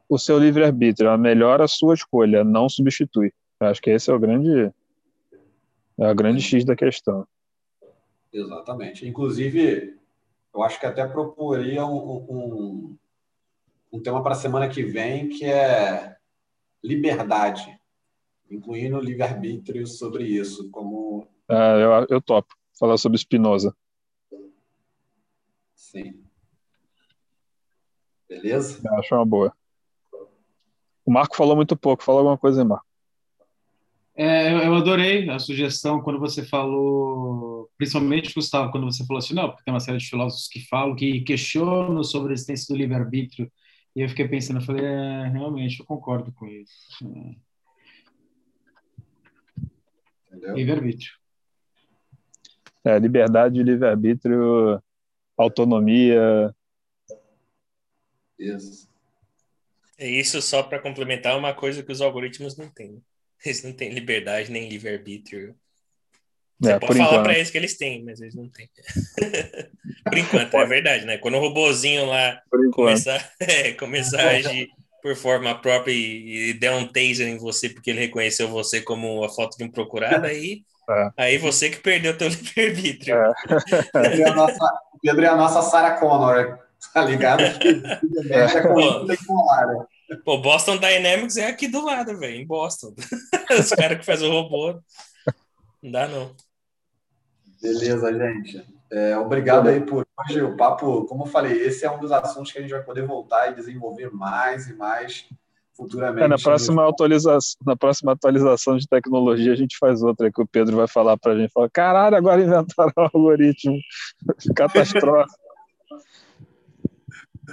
o 0.08 0.18
seu 0.18 0.38
livre-arbítrio, 0.38 1.08
ela 1.08 1.18
melhora 1.18 1.64
a 1.64 1.68
sua 1.68 1.94
escolha, 1.94 2.42
não 2.42 2.68
substitui. 2.68 3.32
Eu 3.60 3.66
acho 3.66 3.82
que 3.82 3.90
esse 3.90 4.10
é 4.10 4.14
o 4.14 4.18
grande, 4.18 4.72
é 5.98 6.06
a 6.06 6.14
grande 6.14 6.40
X 6.40 6.64
da 6.64 6.74
questão. 6.74 7.26
Exatamente. 8.32 9.06
Inclusive, 9.06 9.98
eu 10.54 10.62
acho 10.62 10.80
que 10.80 10.86
até 10.86 11.06
proporia 11.06 11.84
um, 11.84 12.26
um, 12.30 12.96
um 13.92 14.00
tema 14.00 14.22
para 14.22 14.32
a 14.32 14.36
semana 14.36 14.68
que 14.68 14.82
vem 14.82 15.28
que 15.28 15.44
é 15.44 16.16
liberdade, 16.82 17.78
incluindo 18.50 19.00
livre-arbítrio 19.00 19.86
sobre 19.86 20.24
isso. 20.24 20.70
Como... 20.70 21.28
Ah, 21.48 21.76
eu, 21.76 22.06
eu 22.08 22.22
topo 22.22 22.54
falar 22.78 22.96
sobre 22.96 23.18
Spinoza. 23.18 23.76
Sim. 25.74 26.22
Beleza? 28.28 28.80
Eu 28.84 28.94
acho 28.94 29.14
uma 29.14 29.24
boa. 29.24 29.57
O 31.08 31.10
Marco 31.10 31.34
falou 31.34 31.56
muito 31.56 31.74
pouco. 31.74 32.04
Fala 32.04 32.18
alguma 32.18 32.36
coisa 32.36 32.60
aí, 32.60 32.68
Marco. 32.68 32.84
É, 34.14 34.66
eu 34.66 34.74
adorei 34.74 35.30
a 35.30 35.38
sugestão 35.38 36.02
quando 36.02 36.18
você 36.18 36.44
falou, 36.44 37.70
principalmente, 37.78 38.34
Gustavo, 38.34 38.70
quando 38.70 38.84
você 38.84 39.06
falou 39.06 39.18
assim, 39.18 39.32
não, 39.32 39.48
porque 39.48 39.64
tem 39.64 39.72
uma 39.72 39.80
série 39.80 39.96
de 39.96 40.06
filósofos 40.06 40.48
que 40.48 40.68
falam, 40.68 40.94
que 40.94 41.22
questionam 41.22 42.04
sobre 42.04 42.32
a 42.32 42.34
existência 42.34 42.74
do 42.74 42.76
livre-arbítrio, 42.76 43.50
e 43.96 44.02
eu 44.02 44.08
fiquei 44.10 44.28
pensando, 44.28 44.58
eu 44.60 44.66
falei, 44.66 44.84
é, 44.84 45.28
realmente, 45.28 45.80
eu 45.80 45.86
concordo 45.86 46.30
com 46.32 46.46
isso. 46.46 47.38
É. 50.42 50.52
Livre-arbítrio. 50.52 51.12
É, 52.84 52.98
liberdade, 52.98 53.62
livre-arbítrio, 53.62 54.82
autonomia. 55.38 56.54
Isso. 58.38 58.87
Isso 59.98 60.40
só 60.40 60.62
para 60.62 60.78
complementar 60.78 61.36
uma 61.36 61.52
coisa 61.52 61.82
que 61.82 61.92
os 61.92 62.00
algoritmos 62.00 62.56
não 62.56 62.68
têm. 62.68 63.02
Eles 63.44 63.62
não 63.62 63.72
têm 63.72 63.90
liberdade 63.90 64.50
nem 64.50 64.68
livre-arbítrio. 64.68 65.54
Você 66.60 66.72
é, 66.72 66.78
pode 66.78 66.98
falar 66.98 67.22
para 67.22 67.38
eles 67.38 67.52
que 67.52 67.56
eles 67.56 67.76
têm, 67.76 68.02
mas 68.02 68.20
eles 68.20 68.34
não 68.34 68.48
têm. 68.48 68.68
por 70.04 70.18
enquanto, 70.18 70.56
é 70.56 70.66
verdade, 70.66 71.04
né? 71.04 71.16
Quando 71.16 71.36
o 71.36 71.40
robozinho 71.40 72.06
lá 72.06 72.42
começar, 72.72 73.30
é, 73.38 73.72
começar 73.74 74.20
a 74.20 74.30
agir 74.30 74.68
por 75.00 75.14
forma 75.14 75.54
própria 75.54 75.92
e, 75.92 76.50
e, 76.50 76.54
der 76.54 76.72
um 76.72 76.84
taser 76.84 77.28
em 77.28 77.38
você 77.38 77.68
porque 77.68 77.90
ele 77.90 78.00
reconheceu 78.00 78.48
você 78.48 78.80
como 78.80 79.22
a 79.22 79.28
foto 79.28 79.56
de 79.56 79.62
um 79.62 79.70
procurado, 79.70 80.26
aí, 80.26 80.64
é. 80.90 81.10
aí 81.16 81.38
você 81.38 81.70
que 81.70 81.76
perdeu 81.76 82.18
teu 82.18 82.26
livre-arbítrio. 82.26 83.14
É. 83.14 83.32
Pedro, 83.92 84.22
é 84.22 84.28
a 84.28 84.34
nossa, 84.34 84.80
Pedro 85.00 85.24
é 85.24 85.28
a 85.28 85.36
nossa 85.36 85.62
Sarah 85.62 86.00
Connor. 86.00 86.58
Tá 86.94 87.04
ligado? 87.04 87.42
é 87.42 88.62
com 88.62 89.86
Pô, 90.24 90.38
Boston 90.38 90.78
Dynamics 90.78 91.36
é 91.36 91.46
aqui 91.46 91.68
do 91.68 91.84
lado, 91.84 92.16
velho, 92.18 92.36
em 92.36 92.46
Boston. 92.46 92.94
Os 93.58 93.70
caras 93.70 93.98
que 93.98 94.06
fazem 94.06 94.28
o 94.28 94.32
robô. 94.32 94.80
Não 95.82 95.90
dá, 95.90 96.08
não. 96.08 96.34
Beleza, 97.60 98.12
gente. 98.12 98.64
É, 98.90 99.18
obrigado 99.18 99.68
aí 99.68 99.80
por 99.80 100.06
hoje. 100.18 100.40
O 100.40 100.56
papo, 100.56 101.04
como 101.04 101.24
eu 101.24 101.26
falei, 101.26 101.52
esse 101.60 101.84
é 101.84 101.90
um 101.90 102.00
dos 102.00 102.10
assuntos 102.10 102.50
que 102.52 102.58
a 102.58 102.62
gente 102.62 102.70
vai 102.70 102.82
poder 102.82 103.06
voltar 103.06 103.50
e 103.50 103.54
desenvolver 103.54 104.10
mais 104.10 104.68
e 104.68 104.74
mais 104.74 105.26
futuramente. 105.76 106.24
É, 106.24 106.28
na, 106.28 106.38
próxima 106.38 106.88
atualização, 106.88 107.60
na 107.66 107.76
próxima 107.76 108.12
atualização 108.12 108.76
de 108.78 108.88
tecnologia, 108.88 109.52
a 109.52 109.56
gente 109.56 109.76
faz 109.78 110.02
outra 110.02 110.32
que 110.32 110.40
o 110.40 110.46
Pedro 110.46 110.76
vai 110.76 110.88
falar 110.88 111.18
para 111.18 111.32
a 111.32 111.38
gente. 111.38 111.52
Fala, 111.52 111.68
caralho, 111.68 112.16
agora 112.16 112.42
inventaram 112.42 112.92
um 112.96 113.02
algoritmo 113.02 113.78
catastrófico. 114.56 115.47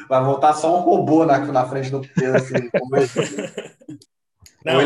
Vai 0.10 0.24
voltar 0.24 0.54
só 0.54 0.78
um 0.78 0.82
robô 0.82 1.26
na, 1.26 1.40
na 1.40 1.68
frente 1.68 1.90
do 1.90 2.02
Pedro, 2.02 2.38
assim, 2.38 2.54
Não, 4.66 4.80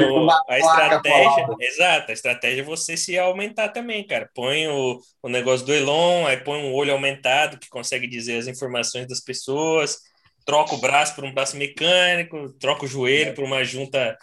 a 0.49 0.59
estratégia, 0.59 1.47
exato, 1.61 2.11
a 2.11 2.13
estratégia 2.13 2.61
é 2.61 2.65
você 2.65 2.97
se 2.97 3.17
aumentar 3.17 3.69
também, 3.69 4.05
cara. 4.05 4.29
Põe 4.35 4.67
o, 4.67 4.99
o 5.23 5.29
negócio 5.29 5.65
do 5.65 5.73
Elon, 5.73 6.27
aí 6.27 6.35
põe 6.35 6.61
um 6.61 6.73
olho 6.73 6.91
aumentado 6.91 7.57
que 7.57 7.69
consegue 7.69 8.05
dizer 8.05 8.37
as 8.37 8.47
informações 8.47 9.07
das 9.07 9.21
pessoas, 9.21 9.99
troca 10.45 10.75
o 10.75 10.81
braço 10.81 11.15
por 11.15 11.23
um 11.23 11.33
braço 11.33 11.55
mecânico, 11.55 12.49
troca 12.59 12.83
o 12.83 12.87
joelho 12.87 13.29
é. 13.29 13.33
por 13.33 13.45
uma 13.45 13.63
junta 13.63 14.17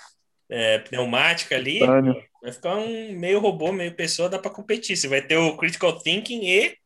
é, 0.50 0.78
pneumática 0.80 1.56
ali. 1.56 1.80
Vai 2.42 2.52
ficar 2.52 2.76
um 2.76 3.12
meio 3.12 3.40
robô, 3.40 3.72
meio 3.72 3.94
pessoa, 3.96 4.28
dá 4.28 4.38
para 4.38 4.50
competir. 4.50 4.94
Você 4.94 5.08
vai 5.08 5.22
ter 5.22 5.38
o 5.38 5.56
critical 5.56 5.98
thinking 5.98 6.44
e 6.44 6.76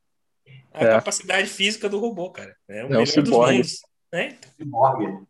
a 0.72 0.84
é. 0.84 0.90
capacidade 0.90 1.48
física 1.48 1.88
do 1.88 1.98
robô, 1.98 2.30
cara. 2.30 2.54
É, 2.68 2.84
um 2.84 2.94
é 2.94 2.98
o 2.98 3.06
ciborgue. 3.06 3.62
Né? 4.12 4.36
Ciborgue. 4.56 5.26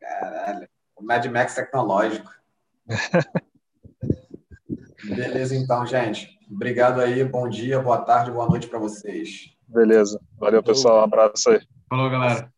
Caralho. 0.00 0.68
O 0.96 1.02
Mad 1.02 1.24
Max 1.26 1.54
tecnológico. 1.54 2.30
Beleza, 5.04 5.54
então, 5.54 5.86
gente. 5.86 6.38
Obrigado 6.50 7.00
aí. 7.00 7.24
Bom 7.24 7.48
dia, 7.48 7.80
boa 7.80 7.98
tarde, 7.98 8.30
boa 8.30 8.46
noite 8.46 8.66
para 8.66 8.78
vocês. 8.78 9.54
Beleza. 9.66 10.20
Valeu, 10.38 10.62
pessoal. 10.62 11.00
Um 11.00 11.04
abraço 11.04 11.50
aí. 11.50 11.60
Falou, 11.88 12.10
galera. 12.10 12.53